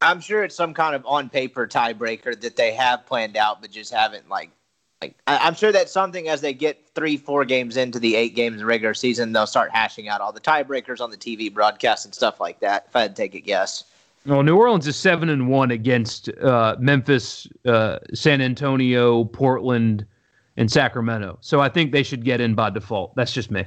I'm 0.00 0.20
sure 0.20 0.44
it's 0.44 0.54
some 0.54 0.74
kind 0.74 0.94
of 0.94 1.04
on 1.06 1.28
paper 1.28 1.66
tiebreaker 1.66 2.40
that 2.40 2.54
they 2.54 2.72
have 2.74 3.06
planned 3.06 3.36
out, 3.36 3.60
but 3.60 3.70
just 3.70 3.92
haven't 3.92 4.28
like 4.28 4.50
like 5.00 5.16
I, 5.26 5.46
am 5.46 5.54
sure 5.54 5.72
that's 5.72 5.92
something 5.92 6.28
as 6.28 6.40
they 6.40 6.52
get 6.52 6.88
three, 6.94 7.16
four 7.16 7.44
games 7.44 7.76
into 7.76 7.98
the 7.98 8.16
eight 8.16 8.34
games 8.34 8.62
regular 8.62 8.94
season, 8.94 9.32
they'll 9.32 9.46
start 9.46 9.70
hashing 9.72 10.08
out 10.08 10.20
all 10.20 10.32
the 10.32 10.40
tiebreakers 10.40 11.00
on 11.00 11.10
the 11.10 11.16
TV 11.16 11.52
broadcast 11.52 12.04
and 12.04 12.14
stuff 12.14 12.40
like 12.40 12.60
that. 12.60 12.86
If 12.88 12.96
I 12.96 13.02
had 13.02 13.14
to 13.14 13.22
take 13.22 13.34
a 13.34 13.40
guess. 13.40 13.84
Well, 14.26 14.42
New 14.42 14.56
Orleans 14.56 14.86
is 14.86 14.96
seven 14.96 15.28
and 15.28 15.48
one 15.48 15.70
against 15.70 16.28
uh, 16.40 16.76
Memphis, 16.78 17.46
uh, 17.64 17.98
San 18.12 18.40
Antonio, 18.40 19.24
Portland, 19.24 20.04
and 20.56 20.70
Sacramento. 20.70 21.38
So 21.40 21.60
I 21.60 21.68
think 21.68 21.92
they 21.92 22.02
should 22.02 22.24
get 22.24 22.40
in 22.40 22.54
by 22.54 22.70
default. 22.70 23.14
That's 23.14 23.32
just 23.32 23.50
me. 23.50 23.64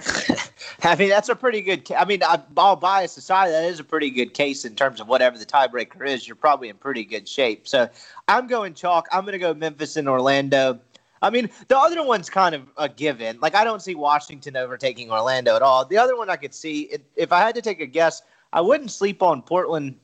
I 0.82 0.94
mean, 0.96 1.08
that's 1.08 1.28
a 1.28 1.36
pretty 1.36 1.60
good. 1.62 1.90
I 1.92 2.04
mean, 2.04 2.20
all 2.56 2.76
bias 2.76 3.16
aside, 3.16 3.50
that 3.50 3.64
is 3.64 3.80
a 3.80 3.84
pretty 3.84 4.10
good 4.10 4.34
case 4.34 4.64
in 4.64 4.74
terms 4.74 5.00
of 5.00 5.08
whatever 5.08 5.38
the 5.38 5.46
tiebreaker 5.46 6.06
is. 6.06 6.26
You're 6.26 6.36
probably 6.36 6.68
in 6.68 6.76
pretty 6.76 7.04
good 7.04 7.28
shape. 7.28 7.66
So 7.66 7.88
I'm 8.28 8.46
going 8.46 8.74
chalk. 8.74 9.08
I'm 9.12 9.22
going 9.22 9.32
to 9.32 9.38
go 9.38 9.54
Memphis 9.54 9.96
and 9.96 10.08
Orlando. 10.08 10.80
I 11.22 11.30
mean, 11.30 11.50
the 11.68 11.78
other 11.78 12.02
one's 12.02 12.30
kind 12.30 12.54
of 12.54 12.62
a 12.78 12.88
given. 12.88 13.38
Like, 13.40 13.54
I 13.54 13.64
don't 13.64 13.82
see 13.82 13.94
Washington 13.94 14.56
overtaking 14.56 15.10
Orlando 15.10 15.54
at 15.54 15.62
all. 15.62 15.84
The 15.84 15.98
other 15.98 16.16
one 16.16 16.30
I 16.30 16.36
could 16.36 16.54
see, 16.54 16.96
if 17.14 17.32
I 17.32 17.40
had 17.40 17.54
to 17.56 17.62
take 17.62 17.80
a 17.80 17.86
guess, 17.86 18.22
I 18.52 18.60
wouldn't 18.60 18.90
sleep 18.90 19.22
on 19.22 19.42
Portland 19.42 19.98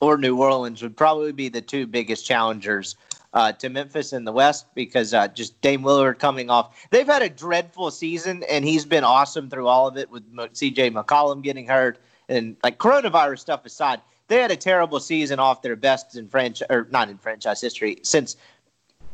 or 0.00 0.16
New 0.16 0.40
Orleans, 0.40 0.82
would 0.82 0.96
probably 0.96 1.32
be 1.32 1.48
the 1.48 1.60
two 1.60 1.86
biggest 1.86 2.26
challengers 2.26 2.96
uh, 3.34 3.52
to 3.52 3.68
Memphis 3.68 4.12
in 4.12 4.24
the 4.24 4.32
West 4.32 4.66
because 4.74 5.12
uh, 5.12 5.28
just 5.28 5.60
Dame 5.60 5.82
Lillard 5.82 6.18
coming 6.18 6.50
off. 6.50 6.86
They've 6.90 7.06
had 7.06 7.20
a 7.20 7.28
dreadful 7.28 7.90
season, 7.90 8.44
and 8.48 8.64
he's 8.64 8.84
been 8.84 9.04
awesome 9.04 9.50
through 9.50 9.66
all 9.66 9.88
of 9.88 9.96
it 9.96 10.08
with 10.10 10.32
CJ 10.32 10.92
McCollum 10.92 11.42
getting 11.42 11.66
hurt 11.66 11.98
and 12.28 12.56
like 12.62 12.78
coronavirus 12.78 13.40
stuff 13.40 13.66
aside. 13.66 14.00
They 14.28 14.40
had 14.40 14.50
a 14.50 14.56
terrible 14.56 15.00
season 15.00 15.38
off 15.38 15.60
their 15.60 15.76
best 15.76 16.16
in 16.16 16.28
French 16.28 16.62
or 16.70 16.88
not 16.90 17.10
in 17.10 17.18
franchise 17.18 17.60
history 17.60 17.98
since. 18.02 18.36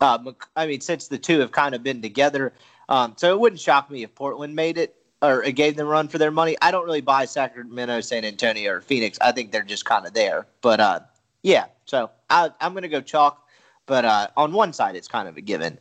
Uh, 0.01 0.33
I 0.57 0.67
mean, 0.67 0.81
since 0.81 1.09
the 1.09 1.19
two 1.19 1.41
have 1.41 1.53
kind 1.53 1.75
of 1.75 1.83
been 1.83 2.01
together, 2.01 2.55
um, 2.89 3.15
so 3.17 3.35
it 3.35 3.41
wouldn't 3.41 3.61
shock 3.61 3.91
me 3.91 4.03
if 4.03 4.15
Portland 4.15 4.55
made 4.55 4.79
it 4.79 4.97
or 5.23 5.43
it 5.43 5.53
gave 5.53 5.77
them 5.77 5.87
run 5.87 6.09
for 6.09 6.17
their 6.17 6.31
money. 6.31 6.57
I 6.63 6.71
don't 6.71 6.87
really 6.87 7.03
buy 7.03 7.27
Sacramento, 7.27 8.01
San 8.01 8.25
Antonio, 8.25 8.73
or 8.73 8.81
Phoenix. 8.81 9.19
I 9.21 9.33
think 9.33 9.53
they're 9.53 9.63
just 9.63 9.85
kind 9.85 10.07
of 10.07 10.15
there. 10.15 10.47
But 10.63 10.81
uh, 10.81 11.01
yeah, 11.43 11.67
so 11.85 12.11
I, 12.31 12.51
I'm 12.61 12.73
going 12.73 12.83
to 12.83 12.89
go 12.89 13.03
chalk 13.03 13.47
but 13.91 14.05
uh, 14.05 14.29
on 14.37 14.53
one 14.53 14.73
side, 14.73 14.95
it's 14.95 15.09
kind 15.09 15.27
of 15.29 15.37
a 15.37 15.41
given. 15.41 15.77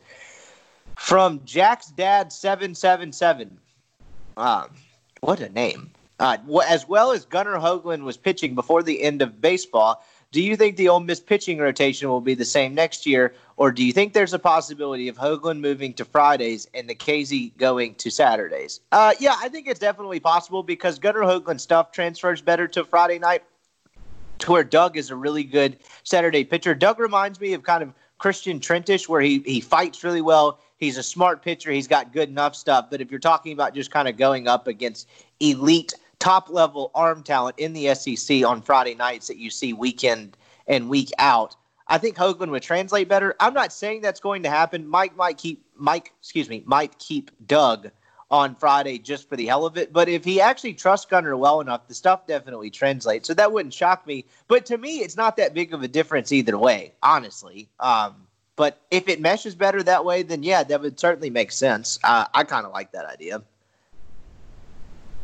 From 0.97 1.41
Jack's 1.45 1.89
Dad 1.91 2.34
seven 2.34 2.74
seven 2.74 3.14
seven. 3.14 3.60
Um, 4.36 4.72
what 5.22 5.39
a 5.41 5.49
name! 5.49 5.91
Uh, 6.20 6.38
as 6.68 6.88
well 6.88 7.12
as 7.12 7.24
Gunnar 7.24 7.60
Hoglund 7.60 8.01
was 8.01 8.18
pitching 8.18 8.55
before 8.55 8.82
the 8.82 9.03
end 9.03 9.22
of 9.22 9.39
baseball, 9.39 10.03
do 10.32 10.41
you 10.41 10.55
think 10.55 10.76
the 10.76 10.89
Ole 10.89 11.01
Miss 11.01 11.20
pitching 11.20 11.60
rotation 11.60 12.10
will 12.10 12.20
be 12.20 12.34
the 12.34 12.45
same 12.45 12.74
next 12.74 13.05
year, 13.05 13.36
or 13.57 13.72
do 13.72 13.86
you 13.86 13.93
think 13.93 14.14
there's 14.14 14.34
a 14.34 14.39
possibility 14.39 15.07
of 15.07 15.16
Hoglund 15.16 15.60
moving 15.60 15.93
to 15.93 16.03
Fridays 16.03 16.68
and 16.74 16.89
Nikhazy 16.89 17.55
going 17.57 17.93
to 17.95 18.10
Saturdays? 18.10 18.82
Uh, 18.91 19.14
yeah, 19.20 19.36
I 19.39 19.49
think 19.49 19.68
it's 19.68 19.80
definitely 19.80 20.20
possible 20.20 20.64
because 20.64 20.97
Gunnar 20.97 21.22
Hoglund 21.22 21.60
stuff 21.60 21.91
transfers 21.91 22.41
better 22.41 22.68
to 22.70 22.84
Friday 22.86 23.20
night, 23.20 23.43
to 24.40 24.52
where 24.52 24.64
Doug 24.64 24.98
is 24.98 25.10
a 25.10 25.16
really 25.16 25.44
good 25.44 25.78
Saturday 26.04 26.44
pitcher. 26.44 26.74
Doug 26.74 27.00
reminds 27.00 27.40
me 27.40 27.54
of 27.54 27.64
kind 27.64 27.84
of 27.84 27.94
Christian 28.18 28.60
Trentish, 28.60 29.08
where 29.08 29.22
he 29.22 29.40
he 29.46 29.62
fights 29.62 30.04
really 30.04 30.22
well. 30.22 30.60
He's 30.78 30.98
a 30.98 31.04
smart 31.04 31.42
pitcher. 31.42 31.72
He's 31.72 31.88
got 31.88 32.14
good 32.14 32.30
enough 32.30 32.56
stuff. 32.56 32.88
But 32.90 33.02
if 33.02 33.12
you're 33.12 33.20
talking 33.20 33.54
about 33.54 33.74
just 33.74 33.92
kind 33.92 34.08
of 34.08 34.18
going 34.18 34.48
up 34.48 34.68
against 34.68 35.10
elite 35.40 35.94
top 36.20 36.50
level 36.50 36.92
arm 36.94 37.24
talent 37.24 37.58
in 37.58 37.74
the 37.74 37.94
SEC 37.96 38.46
on 38.46 38.62
Friday 38.62 38.94
nights 38.94 39.28
that 39.28 39.38
you 39.38 39.50
see 39.50 39.74
weekend 39.74 40.38
and 40.68 40.90
week 40.90 41.12
out. 41.18 41.56
I 41.88 41.98
think 41.98 42.16
Hoglund 42.16 42.52
would 42.52 42.62
translate 42.62 43.10
better. 43.10 43.36
I'm 43.40 43.54
not 43.54 43.74
saying 43.74 44.02
that's 44.02 44.20
going 44.20 44.44
to 44.44 44.50
happen. 44.50 44.88
Mike 44.88 45.16
might 45.16 45.38
keep 45.38 45.66
Mike, 45.76 46.14
excuse 46.20 46.48
me, 46.48 46.62
might 46.66 46.98
keep 47.00 47.32
Doug 47.48 47.90
on 48.32 48.55
Friday 48.55 48.97
just 48.97 49.27
for 49.27 49.36
the 49.36 49.47
hell 49.47 49.65
of 49.65 49.77
it. 49.77 49.91
But 49.91 50.07
if 50.07 50.23
he 50.23 50.39
actually 50.39 50.73
trusts 50.73 51.05
Gunnar 51.05 51.36
well 51.36 51.61
enough, 51.61 51.88
the 51.88 51.93
stuff 51.93 52.27
definitely 52.27 52.69
translates. 52.69 53.27
So 53.27 53.34
that 53.34 53.51
wouldn't 53.51 53.73
shock 53.73 54.05
me. 54.05 54.25
But 54.47 54.65
to 54.67 54.77
me, 54.77 54.99
it's 54.99 55.17
not 55.17 55.38
that 55.38 55.53
big 55.53 55.73
of 55.73 55.82
a 55.82 55.88
difference 55.88 56.32
either 56.32 56.57
way, 56.57 56.93
honestly. 57.01 57.67
Um, 57.80 58.15
but 58.55 58.82
if 58.91 59.07
it 59.07 59.21
meshes 59.21 59.55
better 59.55 59.82
that 59.84 60.05
way, 60.05 60.21
then 60.21 60.43
yeah, 60.43 60.63
that 60.63 60.82
would 60.82 60.99
certainly 60.99 61.30
make 61.30 61.51
sense. 61.51 61.97
Uh, 62.03 62.25
I 62.34 62.43
kind 62.43 62.65
of 62.65 62.71
like 62.71 62.91
that 62.91 63.05
idea. 63.05 63.41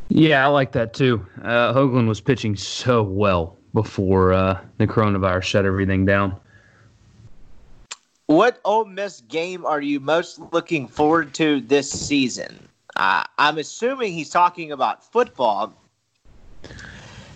Yeah, 0.08 0.46
I 0.46 0.48
like 0.48 0.72
that 0.74 0.94
too. 0.94 1.26
Uh, 1.42 1.74
Hoglund 1.74 2.08
was 2.08 2.22
pitching 2.22 2.56
so 2.56 3.04
well 3.04 3.58
before 3.74 4.34
uh, 4.34 4.62
the 4.78 4.88
coronavirus 4.88 5.44
shut 5.44 5.66
everything 5.66 6.06
down. 6.06 6.40
What 8.28 8.60
Ole 8.66 8.86
Miss 8.86 9.22
game 9.22 9.66
are 9.66 9.82
you 9.82 10.00
most 10.00 10.40
looking 10.52 10.88
forward 10.88 11.34
to 11.36 11.60
this 11.62 11.92
season? 11.92 12.68
Uh, 12.96 13.24
I'm 13.38 13.58
assuming 13.58 14.14
he's 14.14 14.30
talking 14.30 14.72
about 14.72 15.12
football. 15.12 15.74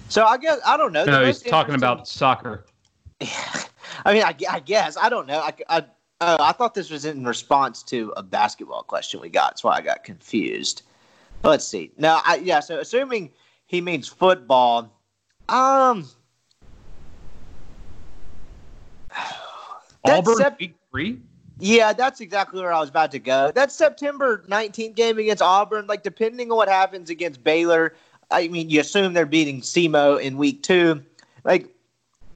So 0.08 0.26
I 0.26 0.38
guess 0.38 0.60
I 0.66 0.78
don't 0.78 0.94
know. 0.94 1.06
No, 1.06 1.26
he's 1.26 1.42
talking 1.42 1.76
about 1.76 2.08
soccer. 2.08 2.66
I 4.06 4.14
mean, 4.14 4.24
I, 4.24 4.34
I, 4.50 4.60
guess 4.62 4.96
I 4.98 5.10
don't 5.10 5.28
know. 5.28 5.40
I, 5.40 5.54
I, 5.68 5.78
uh, 6.22 6.38
I 6.40 6.52
thought 6.54 6.74
this 6.74 6.90
was 6.90 7.04
in 7.06 7.26
response 7.26 7.84
to 7.84 8.14
a 8.16 8.24
basketball 8.24 8.84
question 8.84 9.20
we 9.20 9.30
got. 9.30 9.52
That's 9.52 9.64
why 9.64 9.76
I 9.76 9.82
got 9.82 10.04
confused. 10.06 10.84
Let's 11.44 11.66
see. 11.66 11.92
Now, 11.98 12.22
I, 12.26 12.38
yeah. 12.38 12.62
So 12.62 12.80
assuming 12.80 13.32
he 13.68 13.82
means 13.82 14.08
football, 14.08 14.92
um, 15.50 16.08
Auburn 20.06 20.38
sep- 20.38 20.60
week 20.60 20.76
three. 20.92 21.20
Yeah, 21.60 21.92
that's 21.92 22.22
exactly 22.22 22.62
where 22.62 22.72
I 22.72 22.80
was 22.80 22.90
about 22.90 23.12
to 23.12 23.20
go. 23.20 23.52
That 23.54 23.72
September 23.72 24.44
19th 24.48 24.96
game 24.96 25.20
against 25.20 25.42
Auburn, 25.42 25.88
like 25.88 26.04
depending 26.04 26.52
on 26.52 26.58
what 26.58 26.70
happens 26.70 27.10
against 27.10 27.44
Baylor, 27.44 27.96
I 28.32 28.48
mean, 28.48 28.70
you 28.70 28.80
assume 28.80 29.14
they're 29.14 29.26
beating 29.26 29.62
SEMO 29.62 30.22
in 30.22 30.38
week 30.38 30.64
two. 30.64 31.04
Like, 31.44 31.68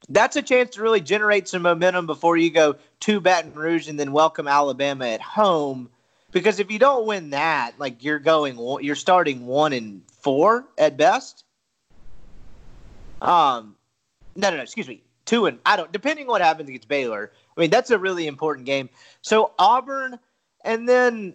that's 0.08 0.36
a 0.36 0.42
chance 0.42 0.74
to 0.74 0.82
really 0.82 1.00
generate 1.00 1.48
some 1.48 1.62
momentum 1.62 2.06
before 2.06 2.36
you 2.36 2.50
go 2.50 2.76
to 3.00 3.20
Baton 3.20 3.54
Rouge 3.54 3.88
and 3.88 3.98
then 3.98 4.12
welcome 4.12 4.46
Alabama 4.46 5.06
at 5.06 5.22
home. 5.22 5.88
Because 6.30 6.58
if 6.58 6.70
you 6.70 6.78
don't 6.78 7.06
win 7.06 7.30
that, 7.30 7.72
like 7.78 8.02
you're 8.04 8.18
going, 8.18 8.58
you're 8.82 8.96
starting 8.96 9.46
one 9.46 9.72
and 9.72 10.02
four 10.20 10.66
at 10.76 10.96
best. 10.96 11.44
Um, 13.22 13.76
no, 14.36 14.50
no, 14.50 14.56
no. 14.56 14.62
Excuse 14.62 14.88
me, 14.88 15.02
two 15.24 15.46
and 15.46 15.58
I 15.64 15.76
don't. 15.76 15.92
Depending 15.92 16.26
on 16.26 16.32
what 16.32 16.42
happens 16.42 16.68
against 16.68 16.88
Baylor, 16.88 17.30
I 17.56 17.60
mean 17.60 17.70
that's 17.70 17.90
a 17.90 17.98
really 17.98 18.26
important 18.26 18.66
game. 18.66 18.88
So 19.22 19.52
Auburn, 19.58 20.18
and 20.64 20.88
then 20.88 21.34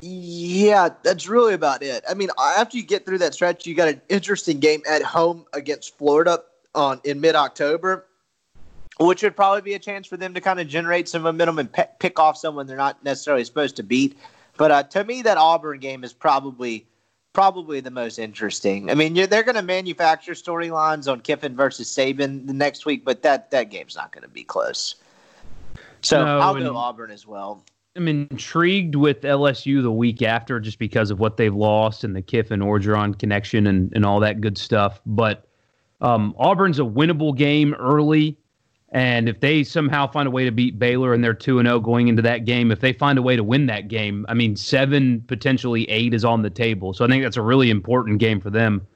yeah, 0.00 0.88
that's 1.02 1.28
really 1.28 1.54
about 1.54 1.82
it. 1.82 2.02
I 2.08 2.14
mean, 2.14 2.28
after 2.38 2.76
you 2.76 2.82
get 2.82 3.06
through 3.06 3.18
that 3.18 3.34
stretch, 3.34 3.66
you 3.66 3.74
got 3.74 3.88
an 3.88 4.00
interesting 4.08 4.58
game 4.58 4.82
at 4.88 5.02
home 5.02 5.46
against 5.52 5.96
Florida 5.96 6.42
on 6.74 7.00
in 7.04 7.20
mid 7.20 7.36
October 7.36 8.06
which 8.98 9.22
would 9.22 9.36
probably 9.36 9.62
be 9.62 9.74
a 9.74 9.78
chance 9.78 10.06
for 10.06 10.16
them 10.16 10.34
to 10.34 10.40
kind 10.40 10.60
of 10.60 10.68
generate 10.68 11.08
some 11.08 11.22
momentum 11.22 11.58
and 11.58 11.72
pe- 11.72 11.88
pick 11.98 12.18
off 12.18 12.36
someone 12.36 12.66
they're 12.66 12.76
not 12.76 13.02
necessarily 13.04 13.44
supposed 13.44 13.76
to 13.76 13.82
beat. 13.82 14.18
But 14.56 14.70
uh, 14.70 14.82
to 14.84 15.04
me, 15.04 15.22
that 15.22 15.38
Auburn 15.38 15.78
game 15.78 16.04
is 16.04 16.12
probably 16.12 16.86
probably 17.32 17.80
the 17.80 17.90
most 17.90 18.18
interesting. 18.18 18.90
I 18.90 18.94
mean, 18.94 19.14
they're 19.14 19.42
going 19.42 19.54
to 19.54 19.62
manufacture 19.62 20.32
storylines 20.32 21.10
on 21.10 21.22
Kiffin 21.22 21.56
versus 21.56 21.88
Saban 21.88 22.46
the 22.46 22.52
next 22.52 22.84
week, 22.84 23.06
but 23.06 23.22
that 23.22 23.50
that 23.50 23.70
game's 23.70 23.96
not 23.96 24.12
going 24.12 24.22
to 24.22 24.28
be 24.28 24.44
close. 24.44 24.96
So 26.02 26.24
no, 26.24 26.40
I'll 26.40 26.54
go 26.54 26.76
Auburn 26.76 27.10
as 27.10 27.26
well. 27.26 27.64
I'm 27.94 28.08
intrigued 28.08 28.94
with 28.94 29.20
LSU 29.20 29.82
the 29.82 29.92
week 29.92 30.22
after 30.22 30.58
just 30.58 30.78
because 30.78 31.10
of 31.10 31.20
what 31.20 31.36
they've 31.36 31.54
lost 31.54 32.04
and 32.04 32.16
the 32.16 32.22
Kiffin 32.22 32.60
Orgeron 32.60 33.18
connection 33.18 33.66
and, 33.66 33.92
and 33.94 34.06
all 34.06 34.18
that 34.20 34.40
good 34.40 34.56
stuff. 34.56 35.00
But 35.04 35.46
um, 36.00 36.34
Auburn's 36.38 36.78
a 36.78 36.82
winnable 36.82 37.36
game 37.36 37.74
early. 37.74 38.38
And 38.92 39.28
if 39.28 39.40
they 39.40 39.64
somehow 39.64 40.06
find 40.06 40.28
a 40.28 40.30
way 40.30 40.44
to 40.44 40.52
beat 40.52 40.78
Baylor 40.78 41.14
and 41.14 41.24
they're 41.24 41.32
2 41.32 41.62
0 41.62 41.80
going 41.80 42.08
into 42.08 42.20
that 42.22 42.44
game, 42.44 42.70
if 42.70 42.80
they 42.80 42.92
find 42.92 43.18
a 43.18 43.22
way 43.22 43.36
to 43.36 43.44
win 43.44 43.66
that 43.66 43.88
game, 43.88 44.26
I 44.28 44.34
mean, 44.34 44.54
seven, 44.54 45.22
potentially 45.26 45.88
eight 45.88 46.12
is 46.12 46.26
on 46.26 46.42
the 46.42 46.50
table. 46.50 46.92
So 46.92 47.04
I 47.04 47.08
think 47.08 47.22
that's 47.22 47.38
a 47.38 47.42
really 47.42 47.70
important 47.70 48.18
game 48.18 48.38
for 48.38 48.50
them 48.50 48.86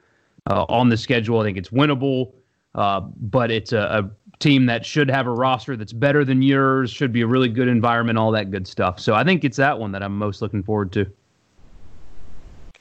uh, 0.49 0.65
on 0.69 0.89
the 0.89 0.97
schedule. 0.97 1.39
I 1.39 1.45
think 1.45 1.57
it's 1.57 1.69
winnable, 1.69 2.33
uh, 2.75 2.99
but 2.99 3.49
it's 3.49 3.73
a, 3.73 3.79
a, 3.79 4.11
team 4.39 4.65
that 4.67 4.85
should 4.85 5.09
have 5.09 5.27
a 5.27 5.31
roster 5.31 5.75
that's 5.75 5.93
better 5.93 6.23
than 6.23 6.41
yours, 6.41 6.91
should 6.91 7.11
be 7.11 7.21
a 7.21 7.27
really 7.27 7.49
good 7.49 7.67
environment, 7.67 8.17
all 8.17 8.31
that 8.31 8.51
good 8.51 8.67
stuff. 8.67 8.99
So 8.99 9.13
I 9.13 9.23
think 9.23 9.43
it's 9.43 9.57
that 9.57 9.79
one 9.79 9.91
that 9.93 10.03
I'm 10.03 10.17
most 10.17 10.41
looking 10.41 10.63
forward 10.63 10.91
to. 10.93 11.05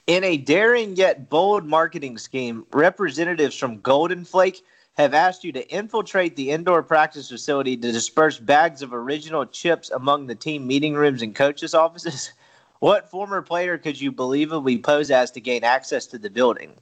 In 0.06 0.22
a 0.22 0.36
daring 0.36 0.94
yet 0.94 1.28
bold 1.28 1.64
marketing 1.64 2.18
scheme, 2.18 2.64
representatives 2.72 3.56
from 3.56 3.80
Golden 3.80 4.24
Flake 4.24 4.62
have 4.96 5.14
asked 5.14 5.44
you 5.44 5.52
to 5.52 5.68
infiltrate 5.68 6.36
the 6.36 6.50
indoor 6.50 6.82
practice 6.82 7.28
facility 7.28 7.76
to 7.76 7.92
disperse 7.92 8.38
bags 8.38 8.82
of 8.82 8.94
original 8.94 9.44
chips 9.44 9.90
among 9.90 10.26
the 10.26 10.34
team 10.34 10.66
meeting 10.66 10.94
rooms 10.94 11.22
and 11.22 11.34
coaches' 11.34 11.74
offices? 11.74 12.32
What 12.78 13.10
former 13.10 13.40
player 13.40 13.78
could 13.78 13.98
you 13.98 14.12
believably 14.12 14.82
pose 14.82 15.10
as 15.10 15.30
to 15.30 15.40
gain 15.40 15.64
access 15.64 16.04
to 16.08 16.18
the 16.18 16.28
building? 16.28 16.74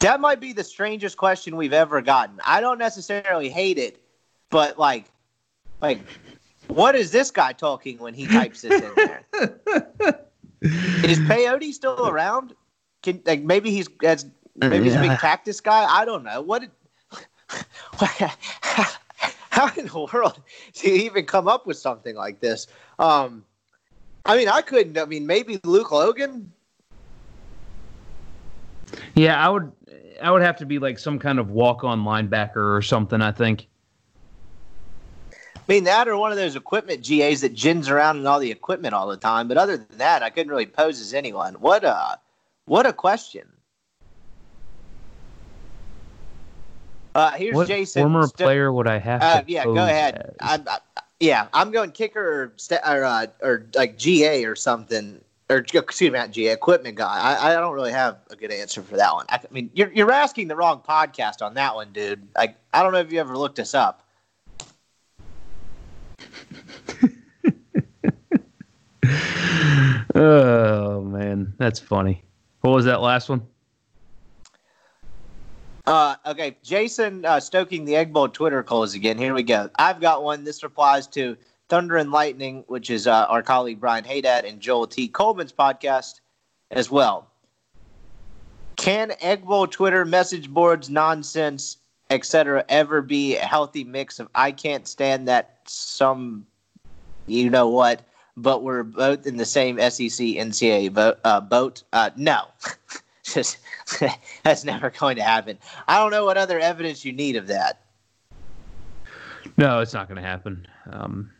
That 0.00 0.20
might 0.20 0.40
be 0.40 0.52
the 0.52 0.64
strangest 0.64 1.16
question 1.16 1.56
we've 1.56 1.72
ever 1.72 2.02
gotten. 2.02 2.40
I 2.44 2.60
don't 2.60 2.78
necessarily 2.78 3.48
hate 3.48 3.78
it, 3.78 4.00
but 4.50 4.78
like, 4.78 5.06
like, 5.80 6.00
what 6.68 6.94
is 6.94 7.10
this 7.10 7.30
guy 7.30 7.52
talking 7.52 7.98
when 7.98 8.14
he 8.14 8.26
types 8.26 8.62
this 8.62 8.82
in 8.82 8.92
there? 8.96 9.24
is 10.60 11.18
Peyote 11.20 11.72
still 11.72 12.08
around? 12.08 12.54
Can 13.02 13.22
like 13.24 13.42
maybe 13.42 13.70
he's 13.70 13.88
as 14.02 14.26
maybe 14.56 14.84
he's 14.84 14.94
a 14.96 15.00
big 15.00 15.18
practice 15.18 15.60
guy. 15.60 15.84
I 15.84 16.04
don't 16.04 16.24
know. 16.24 16.40
What 16.40 16.64
how 19.50 19.70
in 19.76 19.86
the 19.86 20.08
world 20.12 20.40
do 20.74 20.90
you 20.90 20.96
even 21.04 21.24
come 21.24 21.48
up 21.48 21.66
with 21.66 21.78
something 21.78 22.16
like 22.16 22.40
this? 22.40 22.66
Um, 22.98 23.44
I 24.24 24.36
mean, 24.36 24.48
I 24.48 24.60
couldn't. 24.60 24.98
I 24.98 25.04
mean, 25.04 25.26
maybe 25.26 25.60
Luke 25.64 25.92
Logan. 25.92 26.52
Yeah, 29.16 29.44
I 29.44 29.48
would. 29.48 29.72
I 30.22 30.30
would 30.30 30.42
have 30.42 30.56
to 30.58 30.66
be 30.66 30.78
like 30.78 30.98
some 30.98 31.18
kind 31.18 31.38
of 31.38 31.50
walk-on 31.50 32.04
linebacker 32.04 32.76
or 32.76 32.82
something. 32.82 33.20
I 33.20 33.32
think. 33.32 33.66
I 35.32 35.72
mean, 35.72 35.84
that 35.84 36.06
or 36.06 36.16
one 36.16 36.30
of 36.30 36.36
those 36.36 36.54
equipment 36.54 37.04
GAs 37.04 37.40
that 37.40 37.54
gins 37.54 37.88
around 37.88 38.18
in 38.18 38.26
all 38.26 38.38
the 38.38 38.52
equipment 38.52 38.94
all 38.94 39.08
the 39.08 39.16
time. 39.16 39.48
But 39.48 39.56
other 39.56 39.76
than 39.76 39.98
that, 39.98 40.22
I 40.22 40.30
couldn't 40.30 40.50
really 40.50 40.66
pose 40.66 41.00
as 41.00 41.12
anyone. 41.12 41.54
What 41.54 41.82
a, 41.82 42.20
what 42.66 42.86
a 42.86 42.92
question. 42.92 43.48
Uh, 47.16 47.32
here's 47.32 47.56
what 47.56 47.66
Jason. 47.66 48.02
Former 48.02 48.22
St- 48.24 48.36
player 48.36 48.72
would 48.72 48.86
I 48.86 48.98
have? 48.98 49.20
To 49.22 49.26
Uh, 49.26 49.42
yeah, 49.48 49.64
go 49.64 49.74
ahead. 49.74 50.34
I, 50.38 50.60
I, 50.68 50.78
yeah, 51.18 51.48
I'm 51.52 51.72
going 51.72 51.90
kicker 51.90 52.20
or 52.42 52.52
or, 52.86 53.04
uh, 53.04 53.26
or 53.42 53.66
like 53.74 53.98
GA 53.98 54.44
or 54.44 54.54
something. 54.54 55.20
Or 55.48 55.58
excuse 55.58 56.10
me, 56.10 56.18
not 56.18 56.32
GA, 56.32 56.52
equipment 56.52 56.96
guy. 56.96 57.20
I, 57.20 57.52
I 57.52 57.54
don't 57.54 57.72
really 57.72 57.92
have 57.92 58.18
a 58.30 58.36
good 58.36 58.50
answer 58.50 58.82
for 58.82 58.96
that 58.96 59.14
one. 59.14 59.26
I, 59.28 59.36
I 59.36 59.52
mean, 59.52 59.70
you're 59.74 59.92
you're 59.92 60.10
asking 60.10 60.48
the 60.48 60.56
wrong 60.56 60.82
podcast 60.86 61.40
on 61.40 61.54
that 61.54 61.76
one, 61.76 61.92
dude. 61.92 62.26
Like, 62.36 62.56
I 62.72 62.82
don't 62.82 62.92
know 62.92 62.98
if 62.98 63.12
you 63.12 63.20
ever 63.20 63.38
looked 63.38 63.60
us 63.60 63.72
up. 63.72 64.02
oh 70.16 71.02
man, 71.02 71.54
that's 71.58 71.78
funny. 71.78 72.24
What 72.62 72.72
was 72.72 72.86
that 72.86 73.00
last 73.00 73.28
one? 73.28 73.46
Uh, 75.86 76.16
okay, 76.26 76.56
Jason 76.64 77.24
uh, 77.24 77.38
stoking 77.38 77.84
the 77.84 77.94
egg 77.94 78.12
bowl 78.12 78.28
Twitter 78.28 78.64
calls 78.64 78.94
again. 78.94 79.16
Here 79.16 79.32
we 79.32 79.44
go. 79.44 79.70
I've 79.76 80.00
got 80.00 80.24
one. 80.24 80.42
This 80.42 80.64
replies 80.64 81.06
to 81.08 81.36
Thunder 81.68 81.96
and 81.96 82.12
Lightning, 82.12 82.64
which 82.68 82.90
is 82.90 83.06
uh, 83.06 83.26
our 83.28 83.42
colleague 83.42 83.80
Brian 83.80 84.04
Haydad 84.04 84.48
and 84.48 84.60
Joel 84.60 84.86
T. 84.86 85.08
Coleman's 85.08 85.52
podcast 85.52 86.20
as 86.70 86.90
well. 86.90 87.26
Can 88.76 89.12
Egg 89.20 89.44
Bowl 89.44 89.66
Twitter 89.66 90.04
message 90.04 90.50
boards 90.50 90.90
nonsense, 90.90 91.78
etc., 92.10 92.64
ever 92.68 93.02
be 93.02 93.36
a 93.36 93.40
healthy 93.40 93.84
mix 93.84 94.20
of 94.20 94.28
I 94.34 94.52
can't 94.52 94.86
stand 94.86 95.26
that 95.28 95.60
some, 95.64 96.46
you 97.26 97.50
know 97.50 97.68
what, 97.68 98.02
but 98.36 98.62
we're 98.62 98.82
both 98.82 99.26
in 99.26 99.38
the 99.38 99.46
same 99.46 99.78
SEC 99.78 100.26
NCAA 100.26 100.92
boat? 100.92 101.18
Uh, 101.24 101.40
boat? 101.40 101.82
Uh, 101.92 102.10
no, 102.16 102.42
just 103.22 103.58
that's 104.42 104.64
never 104.64 104.90
going 104.90 105.16
to 105.16 105.22
happen. 105.22 105.58
I 105.88 105.98
don't 105.98 106.10
know 106.10 106.24
what 106.24 106.36
other 106.36 106.60
evidence 106.60 107.04
you 107.04 107.12
need 107.12 107.36
of 107.36 107.46
that. 107.46 107.80
No, 109.56 109.80
it's 109.80 109.94
not 109.94 110.06
going 110.06 110.20
to 110.20 110.28
happen. 110.28 110.66
Um, 110.90 111.30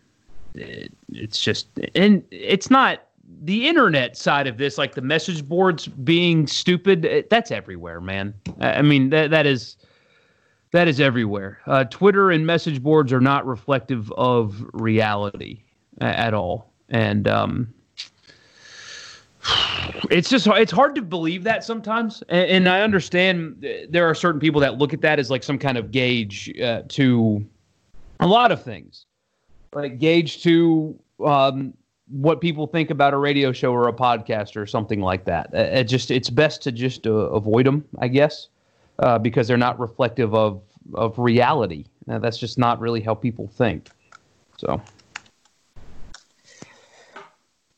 it's 0.57 1.41
just, 1.41 1.69
and 1.95 2.25
it's 2.31 2.71
not 2.71 3.07
the 3.43 3.69
internet 3.69 4.17
side 4.17 4.47
of 4.47 4.59
this, 4.59 4.79
like 4.79 4.95
the 4.95 5.03
message 5.03 5.47
boards 5.47 5.87
being 5.87 6.47
stupid. 6.47 7.05
It, 7.05 7.31
that's 7.31 7.51
everywhere, 7.51 8.01
man. 8.01 8.35
I, 8.61 8.83
mean, 8.83 9.11
that 9.11 9.31
that 9.31 9.47
is 9.47 9.77
that 10.73 10.89
is 10.89 11.01
everywhere. 11.01 11.61
Uh, 11.67 11.85
Twitter 11.85 12.31
and 12.31 12.47
message 12.47 12.83
boards 12.83 13.13
are 13.13 13.21
not 13.21 13.47
reflective 13.47 14.13
of 14.13 14.65
reality 14.73 15.63
at 16.01 16.35
all, 16.35 16.73
and 16.89 17.27
um, 17.29 17.75
it's 20.11 20.29
just 20.29 20.47
it's 20.47 20.73
hard 20.73 20.95
to 20.95 21.03
believe 21.03 21.45
that 21.45 21.65
sometimes. 21.65 22.23
And, 22.29 22.51
and, 22.51 22.69
I 22.69 22.83
understand 22.83 23.67
there 23.89 24.07
are 24.07 24.15
certain 24.15 24.41
people 24.41 24.61
that 24.61 24.79
look 24.79 24.93
at 24.93 25.01
that 25.03 25.19
as 25.19 25.31
like 25.31 25.43
some 25.43 25.59
kind 25.59 25.79
of 25.79 25.91
gauge 25.91 26.53
uh, 26.61 26.83
to 26.89 27.45
a 28.21 28.27
lot 28.27 28.53
of 28.53 28.63
things, 28.63 29.06
like 29.73 29.99
gauge 29.99 30.43
to 30.43 30.99
um, 31.25 31.75
what 32.09 32.41
people 32.41 32.67
think 32.67 32.91
about 32.91 33.15
a 33.15 33.17
radio 33.19 33.53
show 33.53 33.73
or 33.73 33.89
a 33.89 33.93
podcast 33.93 34.57
or 34.57 34.67
something 34.67 35.01
like 35.01 35.25
that. 35.25 35.53
It 35.53 35.85
just 35.85 36.11
it's 36.11 36.31
best 36.31 36.63
to 36.63 36.73
just 36.73 37.07
uh, 37.07 37.13
avoid 37.13 37.67
them, 37.67 37.85
I 37.99 38.09
guess, 38.09 38.49
uh, 38.99 39.19
because 39.19 39.49
they're 39.49 39.57
not 39.57 39.79
reflective 39.79 40.35
of 40.35 40.63
of 40.95 41.19
reality. 41.19 41.87
Now, 42.07 42.19
that's 42.19 42.39
just 42.39 42.59
not 42.59 42.81
really 42.81 43.01
how 43.01 43.15
people 43.15 43.49
think. 43.49 43.89
So. 44.59 44.81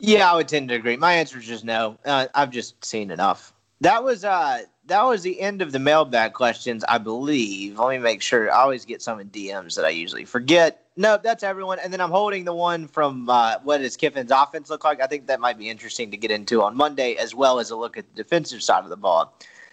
Yeah, 0.00 0.30
I 0.30 0.36
would 0.36 0.46
tend 0.46 0.68
to 0.68 0.76
agree. 0.76 0.96
My 0.96 1.14
answer 1.14 1.38
is 1.38 1.46
just 1.46 1.64
no. 1.64 1.98
Uh, 2.04 2.26
I've 2.34 2.50
just 2.50 2.84
seen 2.84 3.10
enough. 3.10 3.52
That 3.80 4.02
was 4.02 4.24
uh 4.24 4.62
that 4.86 5.04
was 5.04 5.22
the 5.22 5.40
end 5.40 5.62
of 5.62 5.72
the 5.72 5.78
mailbag 5.78 6.32
questions, 6.32 6.84
I 6.88 6.98
believe. 6.98 7.78
Let 7.78 7.90
me 7.90 7.98
make 7.98 8.22
sure. 8.22 8.50
I 8.50 8.56
always 8.56 8.84
get 8.84 9.02
some 9.02 9.20
in 9.20 9.28
DMs 9.30 9.76
that 9.76 9.84
I 9.84 9.90
usually 9.90 10.24
forget. 10.24 10.86
No, 10.96 11.18
that's 11.22 11.42
everyone. 11.42 11.78
And 11.78 11.92
then 11.92 12.00
I'm 12.00 12.10
holding 12.10 12.44
the 12.44 12.54
one 12.54 12.88
from 12.88 13.28
uh, 13.28 13.56
what 13.62 13.78
does 13.78 13.96
Kiffin's 13.96 14.32
offense 14.32 14.70
look 14.70 14.84
like? 14.84 15.00
I 15.00 15.06
think 15.06 15.26
that 15.26 15.40
might 15.40 15.58
be 15.58 15.68
interesting 15.68 16.10
to 16.10 16.16
get 16.16 16.30
into 16.30 16.62
on 16.62 16.76
Monday, 16.76 17.14
as 17.14 17.34
well 17.34 17.60
as 17.60 17.70
a 17.70 17.76
look 17.76 17.96
at 17.96 18.08
the 18.08 18.22
defensive 18.22 18.62
side 18.62 18.82
of 18.82 18.90
the 18.90 18.96
ball. 18.96 19.32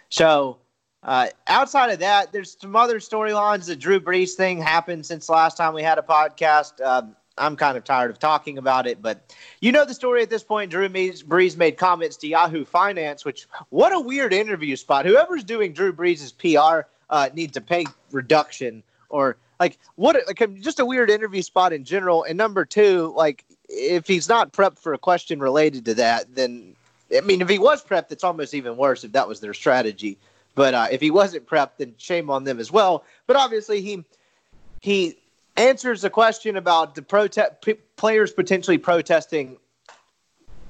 So 0.09 0.57
uh, 1.01 1.27
outside 1.47 1.91
of 1.91 1.99
that, 1.99 2.31
there's 2.31 2.57
some 2.59 2.75
other 2.75 2.99
storylines. 2.99 3.65
The 3.67 3.75
Drew 3.75 3.99
Brees 3.99 4.33
thing 4.33 4.61
happened 4.61 5.05
since 5.05 5.29
last 5.29 5.55
time 5.55 5.73
we 5.73 5.81
had 5.81 5.97
a 5.97 6.03
podcast. 6.03 6.83
Um, 6.85 7.15
I'm 7.37 7.55
kind 7.55 7.77
of 7.77 7.83
tired 7.83 8.11
of 8.11 8.19
talking 8.19 8.57
about 8.57 8.87
it, 8.87 9.01
but 9.01 9.35
you 9.59 9.71
know 9.71 9.85
the 9.85 9.93
story 9.93 10.21
at 10.21 10.29
this 10.29 10.43
point. 10.43 10.71
Drew 10.71 10.87
Brees 10.87 11.57
made 11.57 11.77
comments 11.77 12.15
to 12.17 12.27
Yahoo 12.27 12.63
Finance, 12.63 13.25
which 13.25 13.47
what 13.69 13.93
a 13.93 13.99
weird 13.99 14.33
interview 14.33 14.75
spot. 14.75 15.05
Whoever's 15.05 15.43
doing 15.43 15.73
Drew 15.73 15.91
Brees' 15.91 16.33
PR 16.37 16.87
uh, 17.09 17.29
needs 17.33 17.57
a 17.57 17.61
pay 17.61 17.85
reduction 18.11 18.83
or 19.09 19.37
like 19.59 19.77
what 19.95 20.15
like 20.27 20.61
just 20.61 20.79
a 20.79 20.85
weird 20.85 21.09
interview 21.09 21.41
spot 21.41 21.73
in 21.73 21.83
general. 21.83 22.23
And 22.23 22.37
number 22.37 22.65
two, 22.65 23.13
like 23.15 23.45
if 23.69 24.07
he's 24.07 24.29
not 24.29 24.53
prepped 24.53 24.79
for 24.79 24.93
a 24.93 24.97
question 24.97 25.39
related 25.39 25.85
to 25.85 25.93
that, 25.95 26.33
then 26.35 26.75
I 27.15 27.21
mean 27.21 27.41
if 27.41 27.49
he 27.49 27.59
was 27.59 27.83
prepped, 27.83 28.11
it's 28.11 28.23
almost 28.23 28.53
even 28.53 28.77
worse 28.77 29.03
if 29.03 29.11
that 29.11 29.27
was 29.27 29.39
their 29.39 29.53
strategy. 29.53 30.17
But 30.55 30.73
uh, 30.73 30.87
if 30.89 31.01
he 31.01 31.11
wasn't 31.11 31.47
prepped, 31.47 31.77
then 31.79 31.95
shame 31.97 32.29
on 32.29 32.45
them 32.45 32.59
as 32.59 32.71
well. 32.71 33.03
But 33.27 33.35
obviously 33.35 33.81
he 33.81 34.05
he 34.81 35.17
answers 35.57 36.01
the 36.01 36.09
question 36.09 36.57
about 36.57 36.95
the 36.95 37.01
protest 37.01 37.61
p- 37.61 37.73
players 37.95 38.31
potentially 38.31 38.77
protesting 38.77 39.57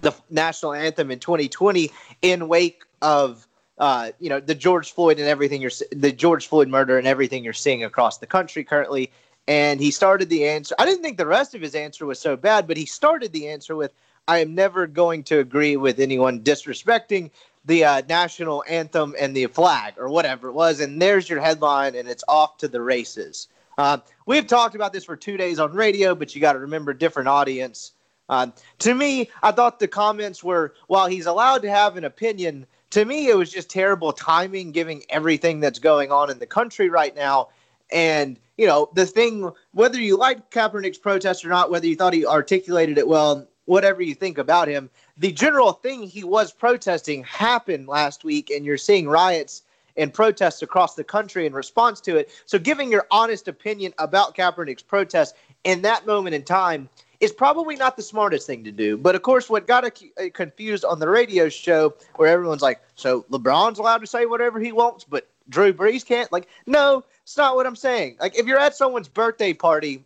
the 0.01 0.13
national 0.29 0.73
anthem 0.73 1.11
in 1.11 1.19
2020 1.19 1.91
in 2.21 2.47
wake 2.47 2.83
of 3.01 3.47
uh, 3.77 4.11
you 4.19 4.29
know 4.29 4.39
the 4.39 4.55
George 4.55 4.93
Floyd 4.93 5.19
and 5.19 5.27
everything 5.27 5.61
you're 5.61 5.71
the 5.91 6.11
George 6.11 6.47
Floyd 6.47 6.69
murder 6.69 6.97
and 6.97 7.07
everything 7.07 7.43
you're 7.43 7.53
seeing 7.53 7.83
across 7.83 8.19
the 8.19 8.27
country 8.27 8.63
currently. 8.63 9.11
And 9.47 9.79
he 9.79 9.91
started 9.91 10.29
the 10.29 10.47
answer. 10.47 10.73
I 10.79 10.85
didn't 10.85 11.03
think 11.03 11.17
the 11.17 11.27
rest 11.27 11.53
of 11.53 11.61
his 11.61 11.75
answer 11.75 12.05
was 12.05 12.19
so 12.19 12.35
bad, 12.35 12.67
but 12.67 12.77
he 12.77 12.85
started 12.85 13.31
the 13.31 13.47
answer 13.49 13.75
with, 13.75 13.91
"I 14.27 14.39
am 14.39 14.55
never 14.55 14.87
going 14.87 15.23
to 15.25 15.39
agree 15.39 15.75
with 15.75 15.99
anyone 15.99 16.39
disrespecting 16.39 17.31
the 17.65 17.83
uh, 17.83 18.01
national 18.07 18.63
anthem 18.67 19.13
and 19.19 19.35
the 19.35 19.47
flag 19.47 19.95
or 19.97 20.09
whatever 20.09 20.47
it 20.47 20.53
was." 20.53 20.79
And 20.79 21.01
there's 21.01 21.29
your 21.29 21.41
headline, 21.41 21.95
and 21.95 22.07
it's 22.07 22.23
off 22.27 22.57
to 22.59 22.67
the 22.67 22.81
races. 22.81 23.49
Uh, 23.77 23.97
we've 24.25 24.47
talked 24.47 24.75
about 24.75 24.93
this 24.93 25.05
for 25.05 25.15
two 25.15 25.37
days 25.37 25.59
on 25.59 25.73
radio, 25.73 26.15
but 26.15 26.33
you 26.33 26.41
got 26.41 26.53
to 26.53 26.59
remember 26.59 26.93
different 26.93 27.27
audience. 27.27 27.91
Uh, 28.29 28.47
to 28.79 28.93
me, 28.93 29.29
I 29.43 29.51
thought 29.51 29.79
the 29.79 29.87
comments 29.87 30.43
were 30.43 30.73
while 30.87 31.07
he's 31.07 31.25
allowed 31.25 31.61
to 31.63 31.69
have 31.69 31.97
an 31.97 32.05
opinion, 32.05 32.65
to 32.91 33.05
me, 33.05 33.27
it 33.27 33.35
was 33.35 33.51
just 33.51 33.69
terrible 33.69 34.13
timing, 34.13 34.71
giving 34.71 35.03
everything 35.09 35.59
that's 35.59 35.79
going 35.79 36.11
on 36.11 36.29
in 36.29 36.39
the 36.39 36.45
country 36.45 36.89
right 36.89 37.15
now. 37.15 37.49
And, 37.91 38.39
you 38.57 38.65
know, 38.65 38.89
the 38.93 39.05
thing, 39.05 39.51
whether 39.73 39.99
you 39.99 40.17
like 40.17 40.49
Kaepernick's 40.49 40.97
protest 40.97 41.45
or 41.45 41.49
not, 41.49 41.69
whether 41.69 41.85
you 41.85 41.95
thought 41.95 42.13
he 42.13 42.25
articulated 42.25 42.97
it 42.97 43.07
well, 43.07 43.47
whatever 43.65 44.01
you 44.01 44.15
think 44.15 44.37
about 44.37 44.67
him, 44.67 44.89
the 45.17 45.31
general 45.31 45.73
thing 45.73 46.03
he 46.03 46.23
was 46.23 46.51
protesting 46.51 47.23
happened 47.23 47.87
last 47.87 48.23
week, 48.23 48.49
and 48.49 48.65
you're 48.65 48.77
seeing 48.77 49.07
riots 49.07 49.63
and 49.97 50.13
protests 50.13 50.61
across 50.61 50.95
the 50.95 51.03
country 51.03 51.45
in 51.45 51.53
response 51.53 52.01
to 52.01 52.17
it. 52.17 52.29
So, 52.45 52.59
giving 52.59 52.91
your 52.91 53.07
honest 53.11 53.47
opinion 53.47 53.93
about 53.97 54.35
Kaepernick's 54.35 54.83
protest 54.83 55.35
in 55.63 55.81
that 55.83 56.05
moment 56.05 56.35
in 56.35 56.43
time 56.43 56.89
is 57.19 57.31
probably 57.31 57.75
not 57.75 57.95
the 57.95 58.03
smartest 58.03 58.45
thing 58.45 58.63
to 58.63 58.71
do. 58.71 58.97
But 58.97 59.15
of 59.15 59.21
course, 59.21 59.49
what 59.49 59.67
got 59.67 59.85
uh, 59.85 59.89
confused 60.33 60.85
on 60.85 60.99
the 60.99 61.09
radio 61.09 61.49
show, 61.49 61.93
where 62.15 62.29
everyone's 62.29 62.61
like, 62.61 62.81
"So 62.95 63.23
LeBron's 63.31 63.79
allowed 63.79 63.99
to 63.99 64.07
say 64.07 64.25
whatever 64.25 64.59
he 64.59 64.71
wants, 64.71 65.03
but 65.03 65.27
Drew 65.49 65.73
Brees 65.73 66.05
can't." 66.05 66.31
Like, 66.31 66.47
no, 66.65 67.03
it's 67.23 67.37
not 67.37 67.55
what 67.55 67.65
I'm 67.65 67.75
saying. 67.75 68.17
Like, 68.19 68.37
if 68.37 68.45
you're 68.45 68.59
at 68.59 68.75
someone's 68.75 69.07
birthday 69.07 69.53
party 69.53 70.03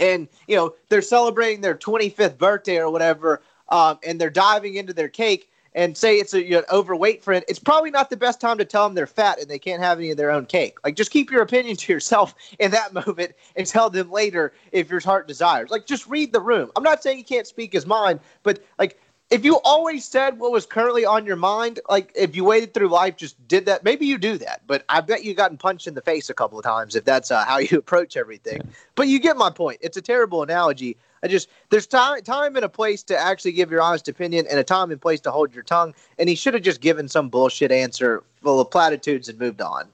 and 0.00 0.28
you 0.46 0.56
know 0.56 0.74
they're 0.88 1.02
celebrating 1.02 1.60
their 1.60 1.74
25th 1.74 2.38
birthday 2.38 2.78
or 2.78 2.90
whatever, 2.90 3.42
um, 3.68 3.98
and 4.04 4.20
they're 4.20 4.30
diving 4.30 4.76
into 4.76 4.92
their 4.92 5.08
cake 5.08 5.50
and 5.74 5.96
say 5.96 6.18
it's 6.18 6.34
a, 6.34 6.42
you 6.42 6.52
know, 6.52 6.62
overweight 6.70 7.22
friend, 7.22 7.44
it's 7.48 7.58
probably 7.58 7.90
not 7.90 8.10
the 8.10 8.16
best 8.16 8.40
time 8.40 8.58
to 8.58 8.64
tell 8.64 8.84
them 8.86 8.94
they're 8.94 9.06
fat 9.06 9.40
and 9.40 9.48
they 9.48 9.58
can't 9.58 9.82
have 9.82 9.98
any 9.98 10.10
of 10.10 10.16
their 10.16 10.30
own 10.30 10.46
cake. 10.46 10.78
Like, 10.84 10.96
just 10.96 11.10
keep 11.10 11.30
your 11.30 11.42
opinion 11.42 11.76
to 11.76 11.92
yourself 11.92 12.34
in 12.58 12.70
that 12.72 12.92
moment 13.06 13.32
and 13.56 13.66
tell 13.66 13.90
them 13.90 14.10
later 14.10 14.52
if 14.72 14.90
your 14.90 15.00
heart 15.00 15.26
desires. 15.26 15.70
Like, 15.70 15.86
just 15.86 16.06
read 16.06 16.32
the 16.32 16.40
room. 16.40 16.70
I'm 16.76 16.82
not 16.82 17.02
saying 17.02 17.16
he 17.18 17.22
can't 17.22 17.46
speak 17.46 17.72
his 17.72 17.86
mind, 17.86 18.20
but 18.42 18.64
like, 18.78 18.98
if 19.32 19.46
you 19.46 19.60
always 19.64 20.04
said 20.04 20.38
what 20.38 20.52
was 20.52 20.66
currently 20.66 21.06
on 21.06 21.24
your 21.24 21.36
mind, 21.36 21.80
like 21.88 22.12
if 22.14 22.36
you 22.36 22.44
waited 22.44 22.74
through 22.74 22.88
life, 22.88 23.16
just 23.16 23.48
did 23.48 23.64
that, 23.64 23.82
maybe 23.82 24.04
you 24.04 24.18
do 24.18 24.36
that. 24.36 24.60
But 24.66 24.84
I 24.90 25.00
bet 25.00 25.24
you 25.24 25.32
gotten 25.32 25.56
punched 25.56 25.86
in 25.86 25.94
the 25.94 26.02
face 26.02 26.28
a 26.28 26.34
couple 26.34 26.58
of 26.58 26.64
times 26.64 26.94
if 26.94 27.06
that's 27.06 27.30
uh, 27.30 27.42
how 27.46 27.56
you 27.56 27.78
approach 27.78 28.18
everything. 28.18 28.60
But 28.94 29.08
you 29.08 29.18
get 29.18 29.38
my 29.38 29.48
point. 29.48 29.78
It's 29.80 29.96
a 29.96 30.02
terrible 30.02 30.42
analogy. 30.42 30.98
I 31.22 31.28
just 31.28 31.48
there's 31.70 31.86
time 31.86 32.22
time 32.22 32.56
and 32.56 32.64
a 32.64 32.68
place 32.68 33.02
to 33.04 33.16
actually 33.16 33.52
give 33.52 33.70
your 33.70 33.80
honest 33.80 34.08
opinion 34.08 34.46
and 34.50 34.58
a 34.58 34.64
time 34.64 34.90
and 34.90 35.00
place 35.00 35.20
to 35.20 35.30
hold 35.30 35.54
your 35.54 35.62
tongue. 35.62 35.94
And 36.18 36.28
he 36.28 36.34
should 36.34 36.54
have 36.54 36.62
just 36.62 36.80
given 36.80 37.08
some 37.08 37.28
bullshit 37.28 37.70
answer 37.70 38.24
full 38.42 38.60
of 38.60 38.70
platitudes 38.70 39.28
and 39.28 39.38
moved 39.38 39.60
on. 39.60 39.88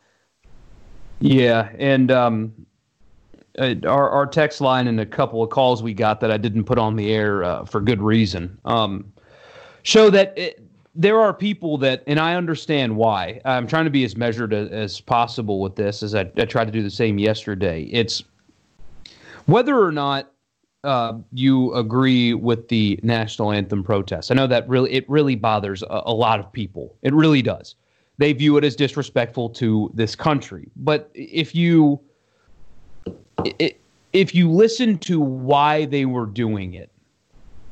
Yeah, 1.21 1.71
and 1.79 2.11
um, 2.11 2.67
our 3.59 4.11
our 4.11 4.27
text 4.27 4.61
line 4.61 4.87
and 4.87 5.01
a 5.01 5.07
couple 5.07 5.43
of 5.43 5.51
calls 5.51 5.83
we 5.83 5.95
got 5.95 6.21
that 6.21 6.31
I 6.31 6.37
didn't 6.37 6.65
put 6.65 6.79
on 6.79 6.97
the 6.97 7.13
air 7.13 7.45
uh, 7.45 7.65
for 7.65 7.81
good 7.81 8.01
reason 8.01 8.59
um, 8.65 9.13
show 9.83 10.11
that 10.11 10.37
it, 10.37 10.63
there 10.95 11.21
are 11.21 11.33
people 11.33 11.79
that, 11.79 12.03
and 12.09 12.19
I 12.19 12.35
understand 12.35 12.97
why. 12.97 13.41
I'm 13.45 13.69
trying 13.69 13.85
to 13.85 13.91
be 13.91 14.05
as 14.05 14.17
measured 14.17 14.53
as, 14.53 14.69
as 14.71 15.01
possible 15.01 15.61
with 15.61 15.77
this, 15.77 16.03
as 16.03 16.15
I, 16.15 16.29
I 16.37 16.45
tried 16.45 16.65
to 16.65 16.73
do 16.73 16.83
the 16.83 16.91
same 16.91 17.19
yesterday. 17.19 17.83
It's 17.93 18.25
whether 19.47 19.81
or 19.81 19.93
not 19.93 20.33
uh, 20.89 21.19
you 21.35 21.75
agree 21.75 22.33
with 22.33 22.69
the 22.69 22.99
national 23.03 23.53
anthem 23.53 23.85
protest. 23.85 24.31
I 24.31 24.35
know 24.35 24.47
that 24.47 24.67
really 24.67 24.91
it 24.91 25.09
really 25.09 25.37
bothers 25.37 25.83
a, 25.83 26.03
a, 26.07 26.15
lot 26.15 26.41
of 26.41 26.51
people. 26.51 26.97
It 27.03 27.13
really 27.13 27.43
does. 27.43 27.75
They 28.17 28.33
view 28.33 28.57
it 28.57 28.65
as 28.65 28.75
disrespectful 28.75 29.51
to 29.51 29.91
this 29.93 30.17
country. 30.17 30.71
But 30.77 31.11
if 31.13 31.55
you 31.55 32.01
if 34.15 34.35
you 34.35 34.51
listen 34.51 34.97
to 35.01 35.21
why 35.21 35.85
they 35.85 36.07
were 36.07 36.25
doing 36.25 36.73
it, 36.73 36.91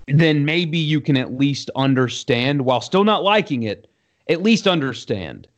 then 0.08 0.44
maybe 0.44 0.76
you 0.78 1.00
can 1.00 1.16
at 1.16 1.32
least 1.32 1.70
understand 1.74 2.66
while 2.66 2.82
still 2.82 3.04
not 3.04 3.22
liking 3.22 3.62
it. 3.62 3.90
At 4.28 4.42
least 4.42 4.66
understand. 4.66 5.48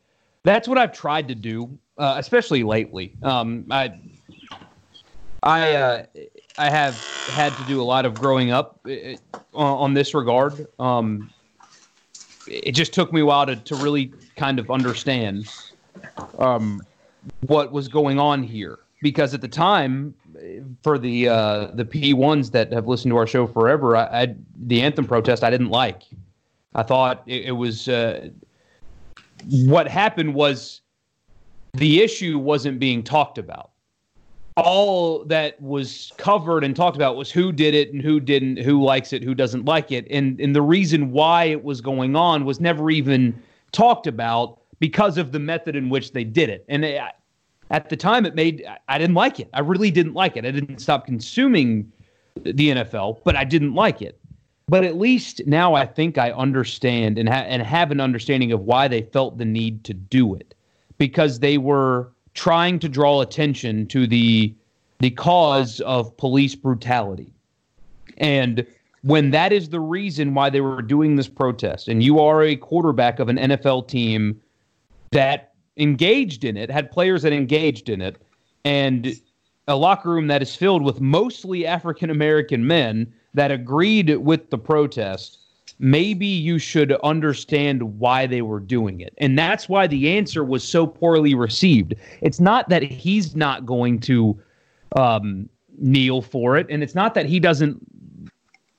That's 0.43 0.65
what 0.65 0.77
I've 0.77 0.93
tried 0.93 1.27
to 1.27 1.35
do, 1.35 1.77
uh, 1.97 2.15
especially 2.17 2.63
lately. 2.63 3.17
Um, 3.21 3.65
I 3.69 3.99
I 5.43 5.75
uh, 5.75 6.05
I 6.59 6.69
have 6.69 6.95
had 7.29 7.55
to 7.55 7.63
do 7.63 7.81
a 7.81 7.83
lot 7.83 8.05
of 8.05 8.15
growing 8.15 8.51
up 8.51 8.85
on 9.53 9.93
this 9.93 10.13
regard. 10.13 10.67
Um, 10.77 11.31
it 12.47 12.73
just 12.73 12.93
took 12.93 13.13
me 13.13 13.21
a 13.21 13.25
while 13.25 13.45
to, 13.45 13.55
to 13.55 13.75
really 13.77 14.11
kind 14.35 14.59
of 14.59 14.69
understand 14.69 15.49
um, 16.37 16.81
what 17.47 17.71
was 17.71 17.87
going 17.87 18.19
on 18.19 18.43
here 18.43 18.79
because 19.01 19.33
at 19.33 19.39
the 19.39 19.47
time 19.47 20.13
for 20.83 20.97
the 20.97 21.29
uh, 21.29 21.67
the 21.67 21.85
P 21.85 22.13
ones 22.13 22.51
that 22.51 22.73
have 22.73 22.87
listened 22.87 23.13
to 23.13 23.17
our 23.17 23.27
show 23.27 23.47
forever, 23.47 23.95
I, 23.95 24.03
I, 24.03 24.35
the 24.57 24.81
anthem 24.81 25.05
protest 25.05 25.45
I 25.45 25.49
didn't 25.49 25.69
like. 25.69 26.03
I 26.75 26.83
thought 26.83 27.23
it, 27.25 27.45
it 27.45 27.51
was 27.51 27.87
uh, 27.87 28.29
what 29.45 29.87
happened 29.87 30.33
was 30.33 30.81
the 31.73 32.01
issue 32.01 32.37
wasn't 32.37 32.79
being 32.79 33.01
talked 33.01 33.37
about. 33.37 33.68
All 34.65 35.23
that 35.25 35.61
was 35.61 36.11
covered 36.17 36.63
and 36.63 36.75
talked 36.75 36.95
about 36.95 37.15
was 37.15 37.31
who 37.31 37.51
did 37.51 37.73
it 37.73 37.93
and 37.93 38.01
who 38.01 38.19
didn't, 38.19 38.57
who 38.57 38.83
likes 38.83 39.13
it, 39.13 39.23
who 39.23 39.33
doesn't 39.33 39.65
like 39.65 39.91
it, 39.91 40.07
and 40.09 40.39
and 40.39 40.55
the 40.55 40.61
reason 40.61 41.11
why 41.11 41.45
it 41.45 41.63
was 41.63 41.81
going 41.81 42.15
on 42.15 42.45
was 42.45 42.59
never 42.59 42.89
even 42.89 43.41
talked 43.71 44.07
about 44.07 44.59
because 44.79 45.17
of 45.17 45.31
the 45.31 45.39
method 45.39 45.75
in 45.75 45.89
which 45.89 46.13
they 46.13 46.23
did 46.23 46.49
it. 46.49 46.65
And 46.69 46.85
it, 46.85 47.01
at 47.71 47.89
the 47.89 47.97
time, 47.97 48.25
it 48.25 48.35
made 48.35 48.65
I 48.87 48.97
didn't 48.97 49.15
like 49.15 49.39
it. 49.39 49.49
I 49.53 49.59
really 49.59 49.91
didn't 49.91 50.13
like 50.13 50.37
it. 50.37 50.45
I 50.45 50.51
didn't 50.51 50.79
stop 50.79 51.05
consuming 51.05 51.91
the 52.43 52.69
NFL, 52.69 53.21
but 53.23 53.35
I 53.35 53.43
didn't 53.43 53.75
like 53.75 54.01
it. 54.01 54.19
But 54.67 54.83
at 54.83 54.97
least 54.97 55.41
now 55.47 55.73
I 55.73 55.85
think 55.85 56.17
I 56.17 56.31
understand 56.31 57.17
and 57.17 57.27
ha- 57.27 57.45
and 57.47 57.61
have 57.61 57.91
an 57.91 57.99
understanding 57.99 58.51
of 58.51 58.61
why 58.61 58.87
they 58.87 59.01
felt 59.01 59.37
the 59.37 59.45
need 59.45 59.83
to 59.85 59.93
do 59.93 60.35
it 60.35 60.53
because 60.97 61.39
they 61.39 61.57
were 61.57 62.11
trying 62.39 62.79
to 62.79 62.87
draw 62.87 63.19
attention 63.19 63.85
to 63.85 64.07
the 64.07 64.53
the 64.99 65.09
cause 65.11 65.81
of 65.81 66.15
police 66.15 66.55
brutality. 66.55 67.33
And 68.17 68.65
when 69.01 69.31
that 69.31 69.51
is 69.51 69.69
the 69.69 69.79
reason 69.81 70.33
why 70.33 70.49
they 70.49 70.61
were 70.61 70.81
doing 70.81 71.17
this 71.17 71.27
protest 71.27 71.89
and 71.89 72.01
you 72.01 72.19
are 72.21 72.41
a 72.41 72.55
quarterback 72.55 73.19
of 73.19 73.27
an 73.27 73.35
NFL 73.35 73.89
team 73.89 74.39
that 75.11 75.53
engaged 75.75 76.45
in 76.45 76.55
it, 76.55 76.71
had 76.71 76.91
players 76.91 77.23
that 77.23 77.33
engaged 77.33 77.89
in 77.89 78.01
it, 78.01 78.21
and 78.63 79.19
a 79.67 79.75
locker 79.75 80.09
room 80.09 80.27
that 80.27 80.41
is 80.41 80.55
filled 80.55 80.81
with 80.81 81.01
mostly 81.01 81.65
African 81.65 82.09
American 82.09 82.65
men 82.65 83.13
that 83.33 83.51
agreed 83.51 84.15
with 84.15 84.49
the 84.49 84.57
protest, 84.57 85.39
maybe 85.79 86.25
you 86.25 86.59
should 86.59 86.91
understand 87.03 87.99
why 87.99 88.27
they 88.27 88.41
were 88.41 88.59
doing 88.59 88.99
it. 88.99 89.13
And 89.17 89.39
that's 89.39 89.69
why 89.69 89.87
the 89.87 90.09
answer 90.09 90.43
was 90.43 90.63
so 90.63 90.85
poorly 90.85 91.33
received. 91.33 91.95
It's 92.21 92.39
not 92.39 92.67
that 92.69 92.83
he's 92.83 93.35
not 93.35 93.65
going 93.65 93.99
to 94.01 94.39
um, 94.95 95.49
kneel 95.77 96.21
for 96.21 96.57
it, 96.57 96.67
and 96.69 96.83
it's 96.83 96.95
not 96.95 97.13
that 97.13 97.25
he 97.25 97.39
doesn't 97.39 97.79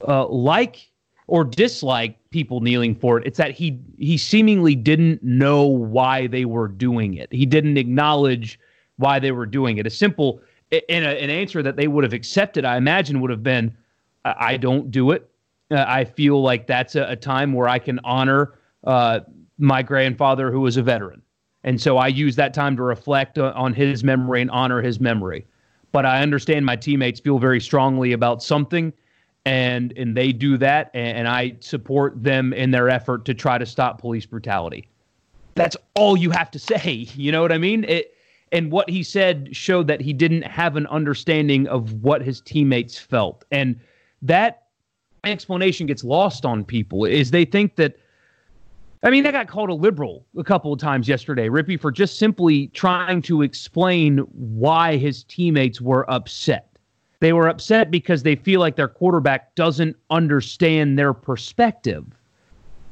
uh, 0.06 0.26
like 0.28 0.90
or 1.26 1.44
dislike 1.44 2.18
people 2.30 2.60
kneeling 2.60 2.94
for 2.94 3.18
it. 3.18 3.26
It's 3.26 3.38
that 3.38 3.52
he 3.52 3.78
he 3.96 4.18
seemingly 4.18 4.74
didn't 4.74 5.22
know 5.22 5.64
why 5.64 6.26
they 6.26 6.44
were 6.44 6.68
doing 6.68 7.14
it. 7.14 7.32
He 7.32 7.46
didn't 7.46 7.78
acknowledge 7.78 8.58
why 8.96 9.18
they 9.18 9.32
were 9.32 9.46
doing 9.46 9.78
it. 9.78 9.86
A 9.86 9.90
simple 9.90 10.40
in 10.70 11.02
a, 11.02 11.08
an 11.08 11.30
answer 11.30 11.62
that 11.62 11.76
they 11.76 11.88
would 11.88 12.04
have 12.04 12.12
accepted, 12.12 12.64
I 12.64 12.76
imagine, 12.76 13.20
would 13.20 13.30
have 13.30 13.42
been, 13.42 13.74
"I 14.24 14.56
don't 14.56 14.90
do 14.90 15.12
it. 15.12 15.29
Uh, 15.70 15.84
I 15.86 16.04
feel 16.04 16.42
like 16.42 16.66
that's 16.66 16.96
a, 16.96 17.04
a, 17.04 17.16
time 17.16 17.52
where 17.52 17.68
I 17.68 17.78
can 17.78 18.00
honor 18.02 18.54
uh, 18.84 19.20
my 19.58 19.82
grandfather 19.82 20.50
who 20.50 20.60
was 20.60 20.76
a 20.76 20.82
veteran, 20.82 21.22
and 21.64 21.80
so 21.80 21.98
I 21.98 22.08
use 22.08 22.36
that 22.36 22.54
time 22.54 22.76
to 22.76 22.82
reflect 22.82 23.38
on 23.38 23.72
his 23.72 24.02
memory 24.02 24.40
and 24.40 24.50
honor 24.50 24.82
his 24.82 25.00
memory." 25.00 25.46
But 25.92 26.06
I 26.06 26.22
understand 26.22 26.64
my 26.66 26.76
teammates 26.76 27.20
feel 27.20 27.38
very 27.38 27.60
strongly 27.60 28.12
about 28.12 28.42
something 28.42 28.92
and 29.46 29.92
and 29.96 30.16
they 30.16 30.32
do 30.32 30.56
that 30.58 30.90
and, 30.94 31.18
and, 31.18 31.28
I 31.28 31.56
support 31.60 32.22
them 32.22 32.52
in 32.52 32.70
their 32.70 32.88
effort 32.88 33.24
to 33.26 33.34
try 33.34 33.58
to 33.58 33.66
stop 33.66 34.00
police 34.00 34.26
brutality. 34.26 34.88
That's 35.54 35.76
all 35.94 36.16
you 36.16 36.30
have 36.30 36.50
to 36.52 36.58
say. 36.58 37.08
You 37.14 37.32
know 37.32 37.42
what 37.42 37.52
I 37.52 37.58
mean? 37.58 37.84
It 37.84 38.14
and 38.52 38.72
what 38.72 38.90
he 38.90 39.02
said 39.02 39.48
showed 39.52 39.86
that 39.86 40.00
he 40.00 40.12
didn't 40.12 40.42
have 40.42 40.76
an 40.76 40.86
understanding 40.88 41.68
of 41.68 42.02
what 42.02 42.22
his 42.22 42.40
teammates 42.40 42.98
felt. 42.98 43.44
And 43.50 43.78
that 44.22 44.59
explanation 45.24 45.86
gets 45.86 46.04
lost 46.04 46.44
on 46.44 46.64
people 46.64 47.04
is 47.04 47.30
they 47.30 47.44
think 47.44 47.76
that 47.76 47.96
I 49.02 49.08
mean, 49.08 49.26
I 49.26 49.32
got 49.32 49.48
called 49.48 49.70
a 49.70 49.74
liberal 49.74 50.26
a 50.36 50.44
couple 50.44 50.74
of 50.74 50.78
times 50.78 51.08
yesterday, 51.08 51.48
Rippey, 51.48 51.80
for 51.80 51.90
just 51.90 52.18
simply 52.18 52.66
trying 52.68 53.22
to 53.22 53.40
explain 53.40 54.18
why 54.18 54.98
his 54.98 55.24
teammates 55.24 55.80
were 55.80 56.10
upset. 56.10 56.76
They 57.20 57.32
were 57.32 57.48
upset 57.48 57.90
because 57.90 58.24
they 58.24 58.36
feel 58.36 58.60
like 58.60 58.76
their 58.76 58.88
quarterback 58.88 59.54
doesn't 59.54 59.96
understand 60.10 60.98
their 60.98 61.14
perspective. 61.14 62.04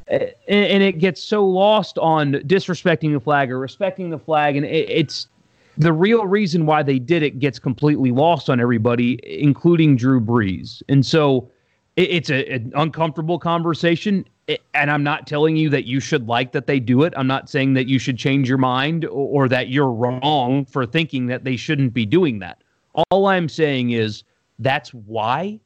And 0.09 0.83
it 0.83 0.99
gets 0.99 1.23
so 1.23 1.47
lost 1.47 1.99
on 1.99 2.35
disrespecting 2.47 3.13
the 3.13 3.21
flag 3.21 3.51
or 3.51 3.59
respecting 3.59 4.09
the 4.09 4.19
flag. 4.19 4.57
And 4.57 4.65
it's 4.65 5.29
the 5.77 5.93
real 5.93 6.27
reason 6.27 6.65
why 6.65 6.83
they 6.83 6.99
did 6.99 7.23
it 7.23 7.39
gets 7.39 7.59
completely 7.59 8.13
lost 8.13 8.49
on 8.49 8.61
everybody, 8.61 9.21
including 9.25 9.97
Drew 9.97 10.23
Brees. 10.23 10.83
And 10.89 11.05
so 11.05 11.51
it's 11.99 12.31
a, 12.31 12.47
an 12.53 12.73
uncomfortable 12.77 13.39
conversation. 13.39 14.25
And 14.73 14.91
I'm 14.91 15.03
not 15.03 15.27
telling 15.27 15.57
you 15.57 15.69
that 15.71 15.85
you 15.85 16.01
should 16.01 16.27
like 16.27 16.53
that 16.53 16.67
they 16.67 16.81
do 16.81 17.03
it. 17.03 17.13
I'm 17.17 17.27
not 17.27 17.51
saying 17.51 17.75
that 17.75 17.87
you 17.87 17.99
should 17.99 18.17
change 18.17 18.49
your 18.49 18.59
mind 18.59 19.05
or, 19.05 19.45
or 19.45 19.49
that 19.49 19.69
you're 19.69 19.91
wrong 19.91 20.65
for 20.65 20.87
thinking 20.87 21.27
that 21.27 21.45
they 21.45 21.57
shouldn't 21.57 21.93
be 21.93 22.07
doing 22.07 22.39
that. 22.39 22.63
All 23.11 23.27
I'm 23.27 23.49
saying 23.49 23.91
is 23.91 24.25
that's 24.59 24.95
why 24.95 25.61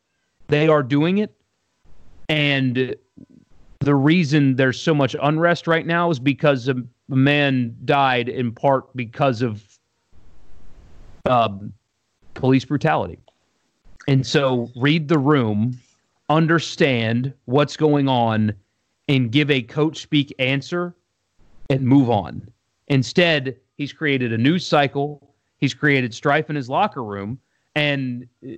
they 0.48 0.68
are 0.68 0.82
doing 0.82 1.18
it. 1.18 1.32
And 2.28 2.96
the 3.80 3.94
reason 3.94 4.56
there's 4.56 4.80
so 4.80 4.94
much 4.94 5.14
unrest 5.22 5.66
right 5.66 5.86
now 5.86 6.10
is 6.10 6.18
because 6.18 6.68
a, 6.68 6.74
man 7.08 7.76
died 7.84 8.28
in 8.28 8.52
part 8.52 8.94
because 8.96 9.42
of 9.42 9.62
um, 11.26 11.72
police 12.34 12.64
brutality. 12.64 13.18
And 14.08 14.26
so 14.26 14.70
read 14.76 15.08
the 15.08 15.18
room, 15.18 15.78
understand 16.32 17.32
what's 17.44 17.76
going 17.76 18.08
on, 18.08 18.54
and 19.08 19.30
give 19.30 19.50
a 19.50 19.62
coach 19.62 19.98
speak 19.98 20.34
answer 20.38 20.96
and 21.70 21.82
move 21.82 22.08
on. 22.10 22.50
Instead, 22.88 23.56
he's 23.76 23.92
created 23.92 24.32
a 24.32 24.38
news 24.38 24.66
cycle 24.66 25.32
He's 25.62 25.74
created 25.74 26.12
strife 26.12 26.50
in 26.50 26.56
his 26.56 26.68
locker 26.68 27.04
room, 27.04 27.38
and 27.76 28.26
uh, 28.44 28.54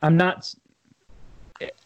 I'm 0.00 0.16
not. 0.16 0.54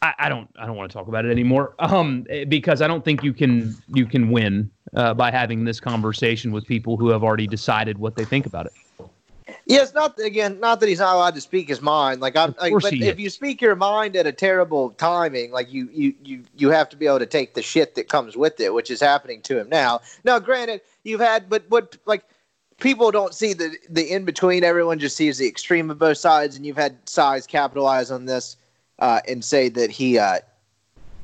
I, 0.00 0.14
I 0.16 0.28
don't. 0.28 0.48
I 0.56 0.64
don't 0.64 0.76
want 0.76 0.92
to 0.92 0.96
talk 0.96 1.08
about 1.08 1.24
it 1.24 1.32
anymore. 1.32 1.74
Um, 1.80 2.24
because 2.48 2.82
I 2.82 2.86
don't 2.86 3.04
think 3.04 3.24
you 3.24 3.34
can 3.34 3.76
you 3.92 4.06
can 4.06 4.30
win 4.30 4.70
uh, 4.94 5.12
by 5.14 5.32
having 5.32 5.64
this 5.64 5.80
conversation 5.80 6.52
with 6.52 6.64
people 6.68 6.96
who 6.96 7.08
have 7.08 7.24
already 7.24 7.48
decided 7.48 7.98
what 7.98 8.14
they 8.14 8.24
think 8.24 8.46
about 8.46 8.66
it. 8.66 8.72
Yes, 9.66 9.94
not 9.94 10.18
again. 10.18 10.60
Not 10.60 10.80
that 10.80 10.88
he's 10.88 10.98
not 10.98 11.14
allowed 11.14 11.34
to 11.34 11.40
speak 11.40 11.68
his 11.68 11.80
mind. 11.80 12.20
Like 12.20 12.36
I'm, 12.36 12.54
like, 12.60 12.74
but 12.80 12.92
if 12.92 13.18
you 13.18 13.30
speak 13.30 13.62
your 13.62 13.76
mind 13.76 14.14
at 14.16 14.26
a 14.26 14.32
terrible 14.32 14.90
timing, 14.90 15.52
like 15.52 15.72
you, 15.72 15.88
you, 15.92 16.14
you, 16.22 16.42
you 16.56 16.70
have 16.70 16.88
to 16.90 16.96
be 16.96 17.06
able 17.06 17.20
to 17.20 17.26
take 17.26 17.54
the 17.54 17.62
shit 17.62 17.94
that 17.94 18.08
comes 18.08 18.36
with 18.36 18.60
it, 18.60 18.74
which 18.74 18.90
is 18.90 19.00
happening 19.00 19.40
to 19.42 19.58
him 19.58 19.68
now. 19.68 20.00
Now, 20.22 20.38
granted, 20.38 20.82
you've 21.02 21.20
had, 21.20 21.48
but 21.48 21.64
what, 21.70 21.96
like, 22.04 22.24
people 22.78 23.10
don't 23.10 23.34
see 23.34 23.52
the 23.52 23.76
the 23.88 24.10
in 24.10 24.24
between. 24.24 24.64
Everyone 24.64 24.98
just 24.98 25.16
sees 25.16 25.38
the 25.38 25.46
extreme 25.46 25.90
of 25.90 25.98
both 25.98 26.18
sides, 26.18 26.56
and 26.56 26.66
you've 26.66 26.76
had 26.76 26.96
size 27.08 27.46
capitalize 27.46 28.10
on 28.10 28.26
this 28.26 28.56
uh, 28.98 29.20
and 29.28 29.44
say 29.44 29.68
that 29.70 29.90
he 29.90 30.18
uh, 30.18 30.40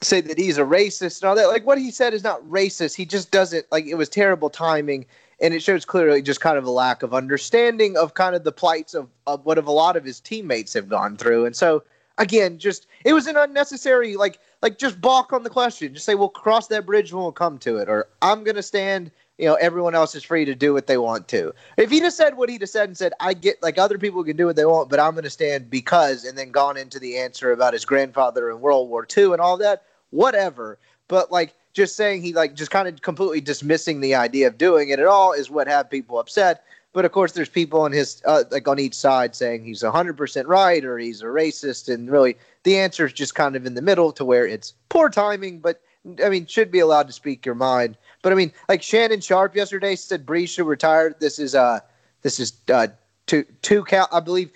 say 0.00 0.20
that 0.20 0.38
he's 0.38 0.58
a 0.58 0.62
racist 0.62 1.20
and 1.20 1.28
all 1.28 1.36
that. 1.36 1.48
Like 1.48 1.66
what 1.66 1.78
he 1.78 1.90
said 1.90 2.14
is 2.14 2.24
not 2.24 2.42
racist. 2.48 2.96
He 2.96 3.04
just 3.04 3.30
doesn't 3.30 3.66
like 3.70 3.86
it 3.86 3.96
was 3.96 4.08
terrible 4.08 4.50
timing, 4.50 5.06
and 5.40 5.54
it 5.54 5.62
shows 5.62 5.84
clearly 5.84 6.22
just 6.22 6.40
kind 6.40 6.58
of 6.58 6.64
a 6.64 6.70
lack 6.70 7.02
of 7.02 7.14
understanding 7.14 7.96
of 7.96 8.14
kind 8.14 8.34
of 8.34 8.44
the 8.44 8.52
plights 8.52 8.94
of, 8.94 9.08
of 9.26 9.44
what 9.44 9.58
of 9.58 9.66
a 9.66 9.72
lot 9.72 9.96
of 9.96 10.04
his 10.04 10.20
teammates 10.20 10.74
have 10.74 10.88
gone 10.88 11.16
through. 11.16 11.46
And 11.46 11.56
so 11.56 11.82
again, 12.18 12.58
just 12.58 12.86
it 13.04 13.12
was 13.12 13.26
an 13.26 13.36
unnecessary 13.36 14.16
like 14.16 14.38
like 14.62 14.78
just 14.78 15.00
balk 15.00 15.32
on 15.32 15.42
the 15.42 15.50
question. 15.50 15.94
Just 15.94 16.06
say 16.06 16.14
we'll 16.14 16.28
cross 16.28 16.68
that 16.68 16.86
bridge 16.86 17.12
when 17.12 17.22
we'll 17.22 17.32
come 17.32 17.58
to 17.58 17.78
it, 17.78 17.88
or 17.88 18.08
I'm 18.22 18.44
gonna 18.44 18.62
stand 18.62 19.10
you 19.40 19.46
know, 19.46 19.54
everyone 19.54 19.94
else 19.94 20.14
is 20.14 20.22
free 20.22 20.44
to 20.44 20.54
do 20.54 20.74
what 20.74 20.86
they 20.86 20.98
want 20.98 21.26
to. 21.28 21.54
If 21.78 21.90
he'd 21.90 22.08
said 22.10 22.36
what 22.36 22.50
he'd 22.50 22.60
have 22.60 22.68
said 22.68 22.90
and 22.90 22.96
said, 22.96 23.14
I 23.20 23.32
get 23.32 23.62
like 23.62 23.78
other 23.78 23.96
people 23.96 24.22
can 24.22 24.36
do 24.36 24.44
what 24.44 24.56
they 24.56 24.66
want, 24.66 24.90
but 24.90 25.00
I'm 25.00 25.12
going 25.12 25.24
to 25.24 25.30
stand 25.30 25.70
because, 25.70 26.24
and 26.24 26.36
then 26.36 26.50
gone 26.50 26.76
into 26.76 26.98
the 26.98 27.16
answer 27.16 27.50
about 27.50 27.72
his 27.72 27.86
grandfather 27.86 28.50
in 28.50 28.60
World 28.60 28.90
War 28.90 29.08
II 29.16 29.32
and 29.32 29.40
all 29.40 29.56
that, 29.56 29.84
whatever. 30.10 30.78
But 31.08 31.32
like 31.32 31.54
just 31.72 31.96
saying 31.96 32.22
he 32.22 32.32
like 32.32 32.54
just 32.54 32.70
kind 32.70 32.88
of 32.88 33.00
completely 33.02 33.40
dismissing 33.40 34.00
the 34.00 34.14
idea 34.14 34.46
of 34.46 34.58
doing 34.58 34.90
it 34.90 34.98
at 34.98 35.06
all 35.06 35.32
is 35.32 35.50
what 35.50 35.66
have 35.68 35.90
people 35.90 36.18
upset. 36.18 36.64
But 36.92 37.04
of 37.04 37.12
course, 37.12 37.32
there's 37.32 37.48
people 37.48 37.80
on 37.82 37.92
his 37.92 38.20
uh, 38.24 38.44
like 38.50 38.66
on 38.66 38.78
each 38.78 38.94
side 38.94 39.36
saying 39.36 39.64
he's 39.64 39.82
100% 39.82 40.46
right 40.46 40.84
or 40.84 40.98
he's 40.98 41.22
a 41.22 41.26
racist, 41.26 41.92
and 41.92 42.10
really 42.10 42.36
the 42.64 42.78
answer 42.78 43.06
is 43.06 43.12
just 43.12 43.34
kind 43.34 43.54
of 43.54 43.64
in 43.64 43.74
the 43.74 43.82
middle 43.82 44.12
to 44.12 44.24
where 44.24 44.46
it's 44.46 44.74
poor 44.88 45.08
timing, 45.08 45.60
but 45.60 45.80
I 46.24 46.28
mean 46.28 46.46
should 46.46 46.70
be 46.70 46.80
allowed 46.80 47.06
to 47.06 47.12
speak 47.12 47.46
your 47.46 47.54
mind 47.54 47.96
but 48.22 48.32
I 48.32 48.34
mean, 48.36 48.52
like 48.68 48.82
Shannon 48.82 49.20
Sharpe 49.20 49.56
yesterday 49.56 49.96
said, 49.96 50.26
Brees 50.26 50.48
should 50.48 50.66
retire. 50.66 51.14
This 51.18 51.38
is 51.38 51.54
uh, 51.54 51.80
this 52.22 52.38
is 52.38 52.52
uh, 52.72 52.88
two 53.26 53.44
two 53.62 53.84
count. 53.84 54.10
I 54.12 54.20
believe 54.20 54.52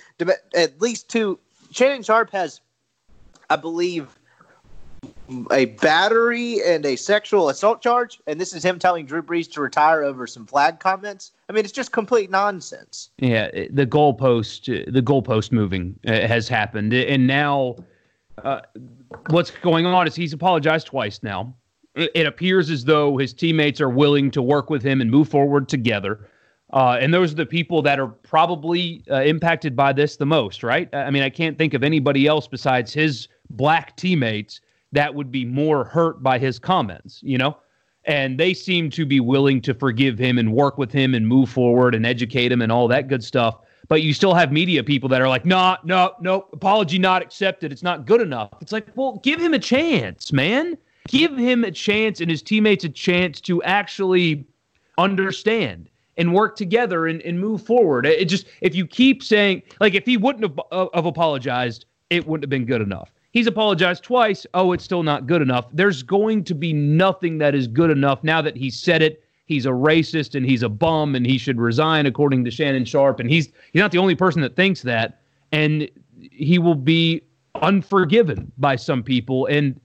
at 0.55 0.81
least 0.81 1.09
two 1.09 1.39
Shannon 1.71 2.03
Sharpe 2.03 2.31
has, 2.31 2.61
I 3.49 3.57
believe, 3.57 4.19
a 5.51 5.67
battery 5.67 6.61
and 6.65 6.85
a 6.85 6.97
sexual 6.97 7.49
assault 7.49 7.83
charge, 7.83 8.21
and 8.27 8.41
this 8.41 8.53
is 8.53 8.65
him 8.65 8.79
telling 8.79 9.07
Drew 9.07 9.23
Brees 9.23 9.51
to 9.53 9.61
retire 9.61 10.03
over 10.03 10.27
some 10.27 10.47
flag 10.47 10.81
comments. 10.81 11.33
I 11.49 11.53
mean, 11.53 11.65
it's 11.65 11.73
just 11.73 11.93
complete 11.93 12.31
nonsense. 12.31 13.11
Yeah, 13.19 13.51
the 13.71 13.87
goalpost, 13.87 14.93
the 14.93 15.03
goalpost 15.03 15.53
moving 15.53 15.99
uh, 16.07 16.13
has 16.13 16.49
happened, 16.49 16.93
and 16.93 17.27
now 17.27 17.77
uh, 18.43 18.61
what's 19.31 19.51
going 19.51 19.87
on 19.87 20.07
is 20.07 20.15
he's 20.15 20.33
apologized 20.33 20.87
twice 20.87 21.23
now. 21.23 21.55
It 21.95 22.27
appears 22.27 22.71
as 22.71 22.85
though 22.85 23.19
his 23.19 23.33
teammates 23.33 23.81
are 23.81 23.89
willing 23.89 24.33
to 24.33 24.43
work 24.43 24.69
with 24.69 24.83
him 24.83 25.01
and 25.01 25.09
move 25.11 25.29
forward 25.29 25.69
together. 25.69 26.29
Uh, 26.73 26.99
and 27.01 27.15
those 27.15 27.31
are 27.31 27.37
the 27.37 27.47
people 27.47 27.83
that 27.83 28.01
are 28.01 28.09
probably 28.09 29.05
uh, 29.09 29.23
impacted 29.23 29.77
by 29.77 29.93
this 29.93 30.17
the 30.17 30.27
most, 30.27 30.65
right? 30.65 30.93
I 30.93 31.13
mean, 31.13 31.23
I 31.23 31.31
can't 31.31 31.57
think 31.57 31.73
of 31.73 31.85
anybody 31.85 32.27
else 32.27 32.49
besides 32.49 32.93
his 32.93 33.29
black 33.51 33.97
teammates 33.97 34.61
that 34.95 35.15
would 35.15 35.31
be 35.31 35.45
more 35.45 35.85
hurt 35.85 36.23
by 36.23 36.39
his 36.39 36.59
comments, 36.59 37.21
you 37.23 37.37
know? 37.37 37.57
And 38.07 38.39
they 38.39 38.55
seem 38.55 38.91
to 38.91 39.07
be 39.07 39.21
willing 39.21 39.61
to 39.63 39.75
forgive 39.75 40.19
him 40.19 40.39
and 40.39 40.53
work 40.53 40.79
with 40.79 40.93
him 40.93 41.15
and 41.15 41.27
move 41.27 41.49
forward 41.49 41.95
and 41.95 42.05
educate 42.05 42.53
him 42.53 42.61
and 42.63 42.71
all 42.71 42.87
that 42.89 43.09
good 43.09 43.25
stuff. 43.25 43.59
But 43.89 44.03
you 44.03 44.15
still 44.15 44.35
have 44.35 44.53
media 44.53 44.83
people 44.83 45.09
that 45.11 45.21
are 45.21 45.29
like, 45.29 45.45
nah, 45.45 45.79
no, 45.85 46.13
no, 46.21 46.47
apology 46.53 46.99
not 46.99 47.23
accepted. 47.23 47.73
It's 47.73 47.83
not 47.83 48.07
good 48.07 48.21
enough. 48.21 48.51
It's 48.61 48.73
like, 48.73 48.87
well, 48.95 49.21
give 49.23 49.41
him 49.41 49.53
a 49.55 49.59
chance, 49.59 50.33
man. 50.33 50.79
Give 51.09 51.37
him 51.37 51.65
a 51.65 51.71
chance 51.71 52.21
and 52.21 52.31
his 52.31 52.41
teammates 52.43 52.85
a 52.85 52.89
chance 52.89 53.41
to 53.43 53.63
actually 53.63 54.47
understand 54.97 55.91
and 56.17 56.33
work 56.33 56.57
together 56.57 57.07
and, 57.07 57.21
and 57.23 57.41
move 57.41 57.63
forward. 57.63 58.07
It 58.07 58.27
just, 58.27 58.47
if 58.61 58.75
you 58.75 58.87
keep 58.87 59.23
saying, 59.23 59.63
like, 59.81 59.95
if 59.95 60.07
he 60.07 60.17
wouldn't 60.17 60.45
have, 60.45 60.61
uh, 60.71 60.87
have 60.95 61.07
apologized, 61.07 61.87
it 62.11 62.27
wouldn't 62.27 62.45
have 62.45 62.51
been 62.51 62.67
good 62.67 62.81
enough. 62.81 63.11
He's 63.35 63.49
apologized 63.49 64.05
twice. 64.05 64.47
Oh, 64.55 64.71
it's 64.71 64.85
still 64.85 65.03
not 65.03 65.27
good 65.27 65.43
enough. 65.43 65.67
There's 65.73 66.05
going 66.05 66.45
to 66.45 66.55
be 66.55 66.73
nothing 66.73 67.39
that 67.39 67.53
is 67.53 67.67
good 67.67 67.91
enough 67.91 68.23
now 68.23 68.41
that 68.41 68.57
he 68.57 68.71
said 68.71 69.03
it. 69.03 69.25
He's 69.47 69.67
a 69.67 69.71
racist 69.71 70.37
and 70.37 70.47
he's 70.47 70.63
a 70.63 70.69
bum 70.69 71.17
and 71.17 71.27
he 71.27 71.37
should 71.37 71.61
resign, 71.61 72.07
according 72.07 72.45
to 72.45 72.53
Shannon 72.53 72.85
Sharpe. 72.85 73.19
And 73.19 73.29
he's 73.29 73.49
he's 73.73 73.81
not 73.81 73.91
the 73.91 73.99
only 73.99 74.15
person 74.15 74.41
that 74.43 74.55
thinks 74.55 74.83
that. 74.83 75.21
And 75.51 75.91
he 76.31 76.61
will 76.61 76.77
be 76.77 77.23
unforgiven 77.61 78.53
by 78.57 78.77
some 78.77 79.03
people. 79.03 79.47
And 79.47 79.81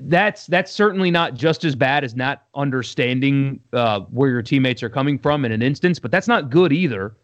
that's 0.00 0.46
that's 0.46 0.72
certainly 0.72 1.10
not 1.10 1.34
just 1.34 1.64
as 1.64 1.76
bad 1.76 2.02
as 2.02 2.16
not 2.16 2.44
understanding 2.54 3.60
uh, 3.74 4.00
where 4.10 4.30
your 4.30 4.42
teammates 4.42 4.82
are 4.82 4.88
coming 4.88 5.18
from 5.18 5.44
in 5.44 5.52
an 5.52 5.60
instance, 5.60 5.98
but 5.98 6.10
that's 6.10 6.28
not 6.28 6.48
good 6.48 6.72
either. 6.72 7.14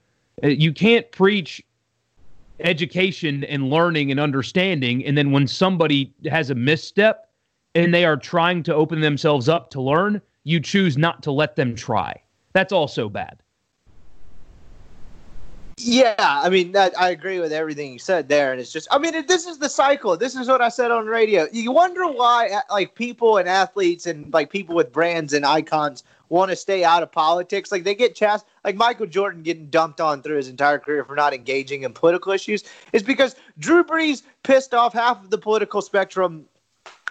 Uh, 0.45 0.49
you 0.49 0.75
can't 0.75 1.11
preach 1.13 1.63
education 2.63 3.45
and 3.45 3.71
learning 3.71 4.11
and 4.11 4.21
understanding. 4.21 5.05
And 5.05 5.17
then 5.17 5.31
when 5.31 5.47
somebody 5.47 6.13
has 6.31 6.51
a 6.51 6.55
misstep 6.55 7.29
and 7.75 7.93
they 7.93 8.05
are 8.05 8.17
trying 8.17 8.63
to 8.65 8.75
open 8.75 9.01
themselves 9.01 9.49
up 9.49 9.71
to 9.71 9.81
learn, 9.81 10.21
you 10.45 10.61
choose 10.61 10.97
not 10.97 11.23
to 11.25 11.33
let 11.33 11.57
them 11.57 11.75
try. 11.75 12.23
That's 12.53 12.73
also 12.73 13.09
bad. 13.09 13.43
Yeah, 15.83 16.15
I 16.19 16.51
mean, 16.51 16.73
that, 16.73 16.99
I 17.01 17.09
agree 17.09 17.41
with 17.41 17.55
everything 17.55 17.95
you 17.95 17.99
said 17.99 18.29
there, 18.29 18.53
and 18.53 18.61
it's 18.61 18.71
just, 18.71 18.87
I 18.91 18.99
mean, 18.99 19.15
it, 19.15 19.29
this 19.29 19.47
is 19.47 19.57
the 19.57 19.69
cycle. 19.71 20.15
This 20.15 20.37
is 20.37 20.47
what 20.47 20.61
I 20.61 20.69
said 20.69 20.91
on 20.91 21.07
radio. 21.07 21.47
You 21.53 21.73
wonder 21.73 22.07
why, 22.07 22.61
like, 22.71 22.95
people 22.95 23.39
and 23.39 23.49
athletes 23.49 24.07
and 24.07 24.31
like 24.31 24.51
people 24.51 24.75
with 24.75 24.93
brands 24.93 25.33
and 25.33 25.47
icons 25.47 26.05
want 26.31 26.51
to 26.51 26.57
stay 26.57 26.83
out 26.83 27.03
of 27.03 27.13
politics. 27.13 27.71
Like 27.71 27.85
they 27.85 27.95
get 27.95 28.15
chast 28.15 28.45
like 28.65 28.77
Michael 28.77 29.07
Jordan 29.07 29.43
getting 29.43 29.67
dumped 29.67 30.01
on 30.01 30.23
through 30.23 30.37
his 30.37 30.49
entire 30.49 30.79
career 30.79 31.05
for 31.05 31.15
not 31.15 31.35
engaging 31.35 31.83
in 31.83 31.93
political 31.93 32.33
issues 32.33 32.65
is 32.95 33.03
because 33.03 33.37
Drew 33.59 33.85
Brees 33.85 34.23
pissed 34.43 34.73
off 34.73 34.95
half 34.95 35.23
of 35.23 35.29
the 35.29 35.39
political 35.39 35.83
spectrum 35.83 36.47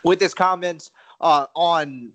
with 0.04 0.20
his 0.20 0.34
comments 0.34 0.90
uh, 1.22 1.46
on 1.56 2.14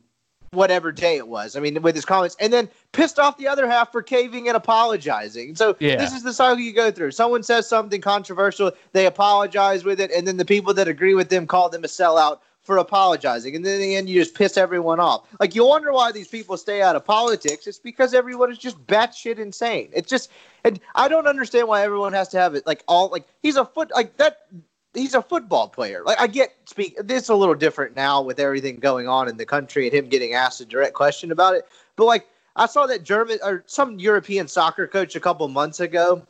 whatever 0.50 0.92
day 0.92 1.16
it 1.16 1.28
was. 1.28 1.56
I 1.56 1.60
mean, 1.60 1.82
with 1.82 1.94
his 1.94 2.04
comments, 2.04 2.36
and 2.40 2.52
then 2.52 2.68
pissed 2.92 3.18
off 3.18 3.36
the 3.36 3.48
other 3.48 3.68
half 3.68 3.92
for 3.92 4.02
caving 4.02 4.48
and 4.48 4.56
apologizing. 4.56 5.56
So 5.56 5.76
yeah. 5.80 5.96
this 5.96 6.12
is 6.12 6.22
the 6.22 6.32
cycle 6.32 6.60
you 6.60 6.72
go 6.72 6.90
through. 6.90 7.10
Someone 7.10 7.42
says 7.42 7.68
something 7.68 8.00
controversial, 8.00 8.72
they 8.92 9.06
apologize 9.06 9.84
with 9.84 10.00
it, 10.00 10.10
and 10.12 10.26
then 10.26 10.36
the 10.36 10.44
people 10.44 10.72
that 10.74 10.88
agree 10.88 11.14
with 11.14 11.28
them 11.28 11.46
call 11.46 11.68
them 11.68 11.84
a 11.84 11.88
sellout 11.88 12.38
for 12.64 12.78
apologizing. 12.78 13.54
And 13.54 13.64
then 13.64 13.74
in 13.74 13.80
the 13.80 13.96
end, 13.96 14.08
you 14.08 14.18
just 14.18 14.34
piss 14.34 14.56
everyone 14.56 14.98
off. 14.98 15.28
Like, 15.38 15.54
you 15.54 15.66
wonder 15.66 15.92
why 15.92 16.10
these 16.10 16.28
people 16.28 16.56
stay 16.56 16.80
out 16.80 16.96
of 16.96 17.04
politics. 17.04 17.66
It's 17.66 17.78
because 17.78 18.14
everyone 18.14 18.50
is 18.50 18.58
just 18.58 18.84
batshit 18.86 19.38
insane. 19.38 19.90
It's 19.92 20.08
just, 20.08 20.30
and 20.64 20.80
I 20.94 21.08
don't 21.08 21.26
understand 21.26 21.68
why 21.68 21.82
everyone 21.82 22.14
has 22.14 22.28
to 22.28 22.38
have 22.38 22.54
it 22.54 22.66
like 22.66 22.82
all, 22.88 23.08
like, 23.10 23.26
he's 23.42 23.56
a 23.56 23.66
foot, 23.66 23.90
like, 23.94 24.16
that, 24.16 24.46
he's 24.94 25.14
a 25.14 25.20
football 25.20 25.68
player. 25.68 26.02
Like, 26.06 26.18
I 26.18 26.26
get, 26.26 26.54
speak, 26.64 26.96
this 27.04 27.24
is 27.24 27.28
a 27.28 27.34
little 27.34 27.54
different 27.54 27.94
now 27.94 28.22
with 28.22 28.40
everything 28.40 28.76
going 28.76 29.08
on 29.08 29.28
in 29.28 29.36
the 29.36 29.44
country 29.44 29.86
and 29.86 29.94
him 29.94 30.08
getting 30.08 30.32
asked 30.32 30.62
a 30.62 30.64
direct 30.64 30.94
question 30.94 31.32
about 31.32 31.54
it. 31.54 31.68
But, 31.96 32.06
like, 32.06 32.26
I 32.56 32.64
saw 32.64 32.86
that 32.86 33.02
German 33.02 33.38
or 33.42 33.62
some 33.66 33.98
European 33.98 34.48
soccer 34.48 34.86
coach 34.86 35.16
a 35.16 35.20
couple 35.20 35.46
months 35.48 35.80
ago 35.80 36.26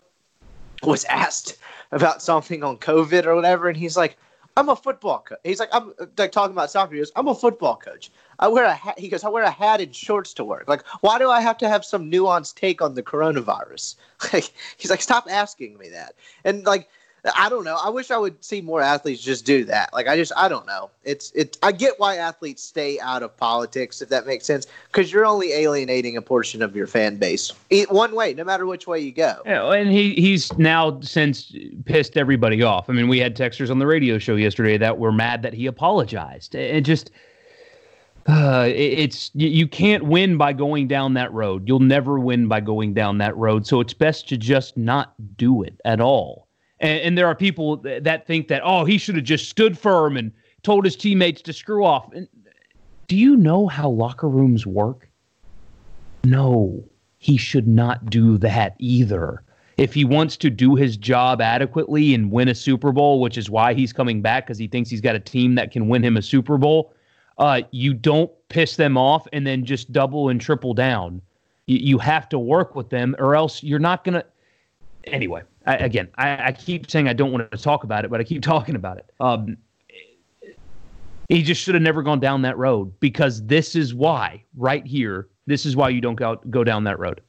was 0.82 1.04
asked 1.04 1.58
about 1.92 2.22
something 2.22 2.64
on 2.64 2.76
COVID 2.78 3.24
or 3.24 3.36
whatever. 3.36 3.68
And 3.68 3.76
he's 3.76 3.96
like, 3.96 4.16
I'm 4.56 4.68
a 4.68 4.76
football 4.76 5.20
coach. 5.20 5.38
He's 5.42 5.58
like, 5.58 5.70
I'm 5.72 5.92
like 6.16 6.30
talking 6.30 6.52
about 6.52 6.70
soccer. 6.70 6.94
He 6.94 7.00
goes, 7.00 7.10
I'm 7.16 7.28
a 7.28 7.34
football 7.34 7.76
coach. 7.76 8.10
I 8.38 8.48
wear 8.48 8.64
a 8.64 8.74
hat. 8.74 8.98
He 8.98 9.08
goes, 9.08 9.24
I 9.24 9.28
wear 9.28 9.42
a 9.42 9.50
hat 9.50 9.80
and 9.80 9.94
shorts 9.94 10.32
to 10.34 10.44
work. 10.44 10.68
Like, 10.68 10.84
why 11.00 11.18
do 11.18 11.28
I 11.30 11.40
have 11.40 11.58
to 11.58 11.68
have 11.68 11.84
some 11.84 12.10
nuanced 12.10 12.54
take 12.54 12.80
on 12.80 12.94
the 12.94 13.02
coronavirus? 13.02 13.96
Like, 14.32 14.52
he's 14.78 14.90
like, 14.90 15.02
stop 15.02 15.26
asking 15.28 15.76
me 15.76 15.90
that. 15.90 16.14
And 16.44 16.64
like, 16.64 16.88
I 17.36 17.48
don't 17.48 17.64
know. 17.64 17.78
I 17.82 17.88
wish 17.88 18.10
I 18.10 18.18
would 18.18 18.44
see 18.44 18.60
more 18.60 18.82
athletes 18.82 19.22
just 19.22 19.46
do 19.46 19.64
that. 19.64 19.92
Like 19.94 20.08
I 20.08 20.16
just 20.16 20.32
I 20.36 20.48
don't 20.48 20.66
know. 20.66 20.90
It's 21.04 21.30
it. 21.32 21.56
I 21.62 21.72
get 21.72 21.94
why 21.98 22.16
athletes 22.16 22.62
stay 22.62 23.00
out 23.00 23.22
of 23.22 23.34
politics 23.36 24.02
if 24.02 24.10
that 24.10 24.26
makes 24.26 24.44
sense 24.44 24.66
because 24.88 25.10
you're 25.10 25.24
only 25.24 25.52
alienating 25.52 26.16
a 26.18 26.22
portion 26.22 26.60
of 26.60 26.76
your 26.76 26.86
fan 26.86 27.16
base 27.16 27.52
one 27.88 28.14
way, 28.14 28.34
no 28.34 28.44
matter 28.44 28.66
which 28.66 28.86
way 28.86 29.00
you 29.00 29.12
go. 29.12 29.40
Yeah, 29.46 29.72
and 29.72 29.90
he 29.90 30.14
he's 30.14 30.52
now 30.58 31.00
since 31.00 31.54
pissed 31.86 32.18
everybody 32.18 32.62
off. 32.62 32.90
I 32.90 32.92
mean, 32.92 33.08
we 33.08 33.18
had 33.18 33.34
texters 33.36 33.70
on 33.70 33.78
the 33.78 33.86
radio 33.86 34.18
show 34.18 34.36
yesterday 34.36 34.76
that 34.76 34.98
were 34.98 35.12
mad 35.12 35.42
that 35.42 35.54
he 35.54 35.66
apologized. 35.66 36.54
It 36.54 36.82
just. 36.82 37.10
Uh, 38.26 38.70
it's 38.74 39.30
you 39.34 39.68
can't 39.68 40.04
win 40.04 40.38
by 40.38 40.50
going 40.50 40.88
down 40.88 41.12
that 41.12 41.30
road. 41.30 41.68
You'll 41.68 41.78
never 41.78 42.18
win 42.18 42.48
by 42.48 42.60
going 42.60 42.94
down 42.94 43.18
that 43.18 43.36
road. 43.36 43.66
So 43.66 43.80
it's 43.80 43.92
best 43.92 44.30
to 44.30 44.38
just 44.38 44.78
not 44.78 45.12
do 45.36 45.62
it 45.62 45.78
at 45.84 46.00
all. 46.00 46.48
And, 46.80 47.00
and 47.00 47.18
there 47.18 47.26
are 47.26 47.34
people 47.34 47.76
that 47.78 48.26
think 48.26 48.48
that, 48.48 48.62
oh, 48.64 48.84
he 48.84 48.98
should 48.98 49.16
have 49.16 49.24
just 49.24 49.48
stood 49.48 49.78
firm 49.78 50.16
and 50.16 50.32
told 50.62 50.84
his 50.84 50.96
teammates 50.96 51.42
to 51.42 51.52
screw 51.52 51.84
off. 51.84 52.12
And 52.12 52.28
do 53.08 53.16
you 53.16 53.36
know 53.36 53.66
how 53.68 53.88
locker 53.88 54.28
rooms 54.28 54.66
work? 54.66 55.08
No, 56.24 56.82
he 57.18 57.36
should 57.36 57.68
not 57.68 58.06
do 58.06 58.38
that 58.38 58.76
either. 58.78 59.42
If 59.76 59.92
he 59.92 60.04
wants 60.04 60.36
to 60.38 60.50
do 60.50 60.74
his 60.76 60.96
job 60.96 61.40
adequately 61.40 62.14
and 62.14 62.30
win 62.30 62.48
a 62.48 62.54
Super 62.54 62.92
Bowl, 62.92 63.20
which 63.20 63.36
is 63.36 63.50
why 63.50 63.74
he's 63.74 63.92
coming 63.92 64.22
back 64.22 64.46
because 64.46 64.58
he 64.58 64.68
thinks 64.68 64.88
he's 64.88 65.00
got 65.00 65.16
a 65.16 65.20
team 65.20 65.56
that 65.56 65.72
can 65.72 65.88
win 65.88 66.04
him 66.04 66.16
a 66.16 66.22
Super 66.22 66.56
Bowl, 66.56 66.94
uh, 67.38 67.62
you 67.72 67.92
don't 67.92 68.30
piss 68.48 68.76
them 68.76 68.96
off 68.96 69.26
and 69.32 69.46
then 69.46 69.64
just 69.64 69.92
double 69.92 70.28
and 70.28 70.40
triple 70.40 70.74
down. 70.74 71.20
You, 71.66 71.78
you 71.78 71.98
have 71.98 72.28
to 72.28 72.38
work 72.38 72.76
with 72.76 72.90
them, 72.90 73.16
or 73.18 73.34
else 73.34 73.62
you're 73.62 73.80
not 73.80 74.04
going 74.04 74.14
to. 74.14 74.24
Anyway, 75.04 75.42
I, 75.66 75.76
again, 75.76 76.08
I, 76.16 76.48
I, 76.48 76.52
keep 76.52 76.90
saying 76.90 77.08
I 77.08 77.12
don't 77.12 77.32
want 77.32 77.50
to 77.50 77.56
talk 77.56 77.84
about 77.84 78.04
it, 78.04 78.10
but 78.10 78.20
I 78.20 78.24
keep 78.24 78.42
talking 78.54 78.76
about 78.76 78.98
it. 78.98 79.10
Um, 79.20 79.56
he 81.28 81.42
just 81.42 81.62
should 81.62 81.74
have 81.74 81.82
never 81.82 82.02
gone 82.02 82.20
down 82.20 82.42
that 82.42 82.58
road 82.58 82.92
because 83.00 83.44
this 83.46 83.74
is 83.74 83.94
why, 83.94 84.44
right 84.56 84.86
here, 84.86 85.28
this 85.46 85.64
is 85.64 85.74
why 85.74 85.88
you 85.88 86.00
don't 86.00 86.16
go 86.16 86.36
go 86.50 86.64
down 86.64 86.84
that 86.84 86.98
road. 86.98 87.20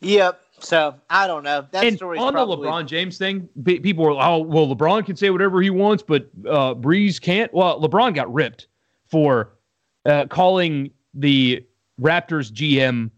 Yep. 0.00 0.40
So 0.58 0.94
I 1.10 1.26
don't 1.26 1.42
know. 1.42 1.66
That 1.72 1.84
and 1.84 2.00
on 2.00 2.32
probably... 2.32 2.64
the 2.64 2.70
LeBron 2.70 2.86
James 2.86 3.18
thing, 3.18 3.48
people 3.64 4.04
were, 4.04 4.12
oh, 4.12 4.38
well, 4.38 4.74
LeBron 4.74 5.04
can 5.04 5.16
say 5.16 5.30
whatever 5.30 5.60
he 5.60 5.70
wants, 5.70 6.02
but 6.02 6.30
uh, 6.48 6.74
Brees 6.74 7.20
can't. 7.20 7.52
Well, 7.52 7.80
LeBron 7.80 8.14
got 8.14 8.32
ripped 8.32 8.68
for 9.08 9.52
uh, 10.06 10.26
calling 10.26 10.90
the 11.14 11.64
Raptors 12.00 12.50
GM 12.50 13.10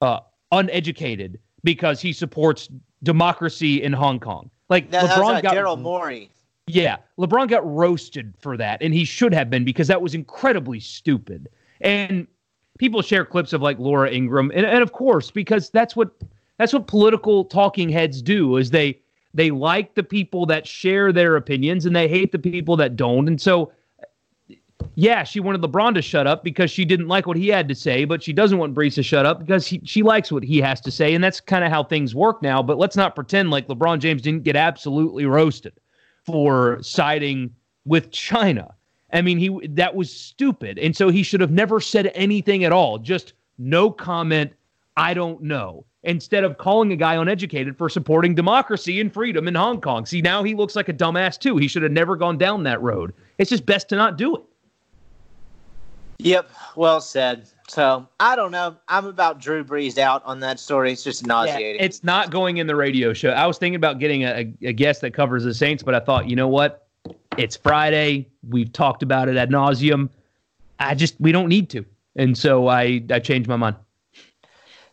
uh, 0.00 0.20
uneducated 0.52 1.38
because 1.64 2.00
he 2.00 2.12
supports 2.12 2.68
democracy 3.02 3.82
in 3.82 3.92
Hong 3.92 4.20
Kong. 4.20 4.50
Like 4.68 4.90
that, 4.90 5.10
LeBron 5.10 5.42
got 5.42 5.54
Daryl 5.54 5.80
Morey. 5.80 6.30
Yeah, 6.66 6.96
LeBron 7.18 7.48
got 7.48 7.68
roasted 7.68 8.34
for 8.38 8.56
that, 8.56 8.82
and 8.82 8.94
he 8.94 9.04
should 9.04 9.34
have 9.34 9.50
been 9.50 9.64
because 9.64 9.88
that 9.88 10.00
was 10.00 10.14
incredibly 10.14 10.80
stupid. 10.80 11.48
And 11.80 12.26
people 12.78 13.02
share 13.02 13.24
clips 13.24 13.52
of 13.52 13.60
like 13.60 13.78
Laura 13.78 14.10
Ingraham, 14.10 14.50
and, 14.54 14.64
and 14.64 14.82
of 14.82 14.92
course, 14.92 15.30
because 15.30 15.70
that's 15.70 15.96
what 15.96 16.10
that's 16.58 16.72
what 16.72 16.86
political 16.86 17.44
talking 17.44 17.88
heads 17.88 18.22
do 18.22 18.56
is 18.56 18.70
they 18.70 18.98
they 19.34 19.50
like 19.50 19.94
the 19.94 20.02
people 20.02 20.46
that 20.46 20.66
share 20.66 21.12
their 21.12 21.36
opinions 21.36 21.86
and 21.86 21.96
they 21.96 22.08
hate 22.08 22.32
the 22.32 22.38
people 22.38 22.76
that 22.76 22.96
don't. 22.96 23.28
And 23.28 23.40
so 23.40 23.72
yeah, 24.94 25.24
she 25.24 25.40
wanted 25.40 25.62
LeBron 25.62 25.94
to 25.94 26.02
shut 26.02 26.26
up 26.26 26.44
because 26.44 26.70
she 26.70 26.84
didn't 26.84 27.08
like 27.08 27.26
what 27.26 27.36
he 27.36 27.48
had 27.48 27.68
to 27.68 27.74
say, 27.74 28.04
but 28.04 28.22
she 28.22 28.32
doesn't 28.32 28.58
want 28.58 28.74
Brees 28.74 28.94
to 28.94 29.02
shut 29.02 29.26
up 29.26 29.40
because 29.40 29.66
he, 29.66 29.80
she 29.84 30.02
likes 30.02 30.30
what 30.30 30.42
he 30.42 30.60
has 30.60 30.80
to 30.82 30.90
say. 30.90 31.14
And 31.14 31.22
that's 31.22 31.40
kind 31.40 31.64
of 31.64 31.70
how 31.70 31.84
things 31.84 32.14
work 32.14 32.42
now. 32.42 32.62
But 32.62 32.78
let's 32.78 32.96
not 32.96 33.14
pretend 33.14 33.50
like 33.50 33.68
LeBron 33.68 33.98
James 33.98 34.22
didn't 34.22 34.44
get 34.44 34.56
absolutely 34.56 35.26
roasted 35.26 35.74
for 36.24 36.78
siding 36.82 37.50
with 37.84 38.10
China. 38.10 38.74
I 39.12 39.22
mean, 39.22 39.38
he 39.38 39.66
that 39.68 39.94
was 39.94 40.12
stupid. 40.12 40.78
And 40.78 40.96
so 40.96 41.08
he 41.08 41.22
should 41.22 41.40
have 41.40 41.50
never 41.50 41.80
said 41.80 42.10
anything 42.14 42.64
at 42.64 42.72
all. 42.72 42.98
Just 42.98 43.34
no 43.58 43.90
comment. 43.90 44.52
I 44.96 45.14
don't 45.14 45.42
know. 45.42 45.84
Instead 46.04 46.42
of 46.42 46.58
calling 46.58 46.92
a 46.92 46.96
guy 46.96 47.14
uneducated 47.14 47.76
for 47.76 47.88
supporting 47.88 48.34
democracy 48.34 49.00
and 49.00 49.12
freedom 49.12 49.46
in 49.46 49.54
Hong 49.54 49.80
Kong. 49.80 50.04
See, 50.04 50.20
now 50.20 50.42
he 50.42 50.54
looks 50.54 50.74
like 50.74 50.88
a 50.88 50.92
dumbass 50.92 51.38
too. 51.38 51.56
He 51.58 51.68
should 51.68 51.82
have 51.82 51.92
never 51.92 52.16
gone 52.16 52.38
down 52.38 52.64
that 52.64 52.82
road. 52.82 53.12
It's 53.38 53.50
just 53.50 53.66
best 53.66 53.88
to 53.90 53.96
not 53.96 54.18
do 54.18 54.36
it. 54.36 54.42
Yep, 56.22 56.50
well 56.76 57.00
said. 57.00 57.48
So 57.68 58.06
I 58.20 58.36
don't 58.36 58.52
know. 58.52 58.76
I'm 58.88 59.06
about 59.06 59.40
Drew 59.40 59.64
Brees 59.64 59.98
out 59.98 60.24
on 60.24 60.40
that 60.40 60.60
story. 60.60 60.92
It's 60.92 61.02
just 61.02 61.26
nauseating. 61.26 61.76
Yeah, 61.76 61.82
it's 61.82 62.04
not 62.04 62.30
going 62.30 62.58
in 62.58 62.66
the 62.66 62.76
radio 62.76 63.12
show. 63.12 63.30
I 63.30 63.46
was 63.46 63.58
thinking 63.58 63.76
about 63.76 63.98
getting 63.98 64.22
a, 64.22 64.52
a 64.62 64.72
guest 64.72 65.00
that 65.00 65.14
covers 65.14 65.42
the 65.44 65.54
Saints, 65.54 65.82
but 65.82 65.94
I 65.94 66.00
thought, 66.00 66.28
you 66.28 66.36
know 66.36 66.48
what? 66.48 66.86
It's 67.38 67.56
Friday. 67.56 68.28
We've 68.48 68.72
talked 68.72 69.02
about 69.02 69.28
it 69.28 69.36
ad 69.36 69.50
nauseum. 69.50 70.10
I 70.78 70.94
just 70.94 71.20
we 71.20 71.32
don't 71.32 71.48
need 71.48 71.70
to, 71.70 71.84
and 72.14 72.36
so 72.38 72.68
I 72.68 73.02
I 73.10 73.18
changed 73.18 73.48
my 73.48 73.56
mind. 73.56 73.76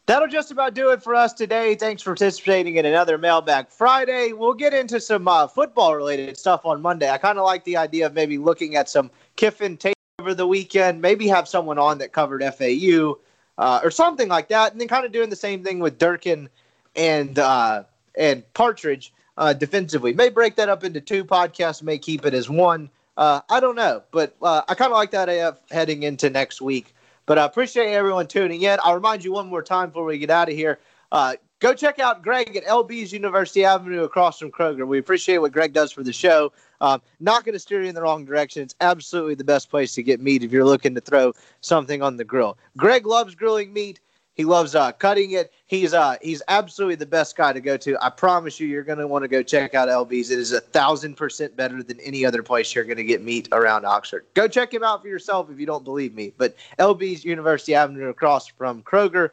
That'll 0.06 0.28
just 0.28 0.50
about 0.50 0.74
do 0.74 0.90
it 0.90 1.04
for 1.04 1.14
us 1.14 1.34
today. 1.34 1.76
Thanks 1.76 2.02
for 2.02 2.12
participating 2.12 2.78
in 2.78 2.86
another 2.86 3.20
Mailbag 3.20 3.70
Friday. 3.70 4.34
We'll 4.34 4.56
get 4.56 4.74
into 4.74 5.00
some 5.00 5.28
uh, 5.28 5.46
football 5.46 5.96
related 5.96 6.36
stuff 6.36 6.66
on 6.66 6.82
Monday. 6.82 7.12
I 7.12 7.20
kind 7.20 7.38
of 7.38 7.46
like 7.46 7.64
the 7.66 7.78
idea 7.78 8.08
of 8.08 8.14
maybe 8.14 8.40
looking 8.40 8.76
at 8.76 8.90
some 8.90 9.12
Kiffin 9.36 9.78
tape 9.78 9.94
over 10.20 10.34
the 10.34 10.46
weekend, 10.46 11.02
maybe 11.02 11.28
have 11.28 11.48
someone 11.48 11.80
on 11.80 11.98
that 12.00 12.12
covered 12.12 12.44
FAU 12.44 13.18
uh, 13.58 13.80
or 13.84 13.90
something 13.90 14.28
like 14.28 14.50
that, 14.50 14.72
and 14.72 14.80
then 14.80 14.88
kind 14.88 15.06
of 15.06 15.12
doing 15.12 15.30
the 15.30 15.36
same 15.36 15.64
thing 15.64 15.80
with 15.80 15.98
Durkin 15.98 16.50
and 16.96 17.40
uh, 17.40 17.84
and 18.18 18.54
Partridge 18.54 19.14
uh, 19.38 19.54
defensively. 19.54 20.14
May 20.14 20.30
break 20.30 20.56
that 20.58 20.70
up 20.70 20.84
into 20.84 21.02
two 21.02 21.24
podcasts, 21.24 21.82
may 21.82 21.98
keep 21.98 22.26
it 22.26 22.34
as 22.34 22.50
one. 22.50 22.90
Uh, 23.18 23.42
I 23.50 23.60
don't 23.60 23.76
know, 23.76 24.04
but 24.12 24.36
uh, 24.42 24.62
I 24.68 24.76
kind 24.76 24.92
of 24.92 24.98
like 24.98 25.12
that 25.12 25.30
AF 25.30 25.60
heading 25.72 26.04
into 26.04 26.30
next 26.30 26.62
week. 26.62 26.94
But 27.26 27.38
I 27.38 27.46
appreciate 27.46 27.94
everyone 27.94 28.28
tuning 28.28 28.62
in. 28.64 28.80
I'll 28.82 28.96
remind 28.96 29.24
you 29.24 29.32
one 29.32 29.48
more 29.48 29.62
time 29.62 29.90
before 29.90 30.06
we 30.06 30.18
get 30.18 30.30
out 30.30 30.50
of 30.50 30.56
here. 30.56 30.80
Go 31.60 31.74
check 31.74 32.00
out 32.00 32.24
Greg 32.24 32.56
at 32.56 32.66
LB's 32.66 33.12
University 33.12 33.66
Avenue 33.66 34.04
across 34.04 34.40
from 34.40 34.50
Kroger. 34.50 34.88
We 34.88 34.98
appreciate 34.98 35.40
what 35.40 35.52
Greg 35.52 35.74
does 35.74 35.92
for 35.92 36.04
the 36.04 36.14
show. 36.14 36.54
Um, 36.80 37.02
not 37.20 37.44
going 37.44 37.54
to 37.54 37.60
steer 37.60 37.82
you 37.82 37.90
in 37.90 37.96
the 37.96 38.02
wrong 38.02 38.24
direction. 38.24 38.64
It's 38.64 38.76
absolutely 38.80 39.36
the 39.36 39.44
best 39.44 39.70
place 39.70 39.94
to 39.96 40.04
get 40.04 40.22
meat 40.22 40.42
if 40.42 40.54
you're 40.54 40.64
looking 40.64 40.96
to 40.96 41.02
throw 41.02 41.34
something 41.60 42.02
on 42.02 42.16
the 42.16 42.24
grill. 42.24 42.58
Greg 42.78 43.06
loves 43.06 43.36
grilling 43.36 43.74
meat. 43.74 44.00
He 44.36 44.46
loves 44.46 44.74
uh, 44.74 44.94
cutting 44.94 45.32
it. 45.32 45.52
He's 45.66 45.94
uh, 45.94 46.16
he's 46.22 46.42
absolutely 46.48 46.96
the 46.96 47.06
best 47.06 47.36
guy 47.36 47.52
to 47.52 47.60
go 47.60 47.76
to. 47.76 47.98
I 48.02 48.10
promise 48.10 48.58
you, 48.58 48.68
you're 48.68 48.86
going 48.86 49.00
to 49.00 49.06
want 49.06 49.24
to 49.24 49.28
go 49.28 49.44
check 49.44 49.76
out 49.76 49.90
LB's. 49.90 50.32
It 50.32 50.40
is 50.40 50.54
a 50.54 50.62
thousand 50.62 51.16
percent 51.18 51.58
better 51.58 51.84
than 51.84 52.00
any 52.00 52.26
other 52.26 52.42
place 52.42 52.74
you're 52.74 52.86
going 52.86 52.96
to 52.96 53.04
get 53.04 53.22
meat 53.22 53.50
around 53.52 53.86
Oxford. 53.86 54.26
Go 54.36 54.48
check 54.48 54.74
him 54.74 54.82
out 54.82 55.02
for 55.02 55.10
yourself 55.10 55.50
if 55.52 55.60
you 55.60 55.66
don't 55.66 55.84
believe 55.84 56.14
me. 56.14 56.32
But 56.38 56.56
LB's 56.80 57.26
University 57.26 57.76
Avenue 57.76 58.08
across 58.08 58.48
from 58.48 58.82
Kroger. 58.82 59.32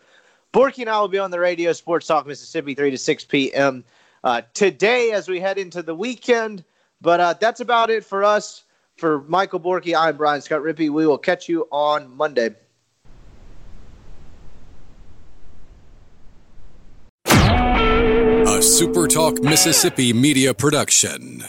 Borky 0.56 0.78
and 0.78 0.88
I 0.88 0.98
will 1.00 1.08
be 1.08 1.18
on 1.18 1.30
the 1.30 1.38
radio, 1.38 1.72
SuperTalk 1.72 2.24
Mississippi, 2.24 2.74
3 2.74 2.92
to 2.92 2.96
6 2.96 3.24
p.m. 3.26 3.84
Uh, 4.24 4.40
today 4.54 5.12
as 5.12 5.28
we 5.28 5.38
head 5.38 5.58
into 5.58 5.82
the 5.82 5.94
weekend. 5.94 6.64
But 7.02 7.20
uh, 7.20 7.34
that's 7.38 7.60
about 7.60 7.90
it 7.90 8.06
for 8.06 8.24
us. 8.24 8.64
For 8.96 9.20
Michael 9.28 9.60
Borky, 9.60 9.94
I'm 9.94 10.16
Brian 10.16 10.40
Scott 10.40 10.62
Rippey. 10.62 10.88
We 10.88 11.06
will 11.06 11.18
catch 11.18 11.46
you 11.46 11.68
on 11.70 12.16
Monday. 12.16 12.54
A 17.26 18.58
SuperTalk 18.62 19.42
Mississippi 19.42 20.14
media 20.14 20.54
production. 20.54 21.44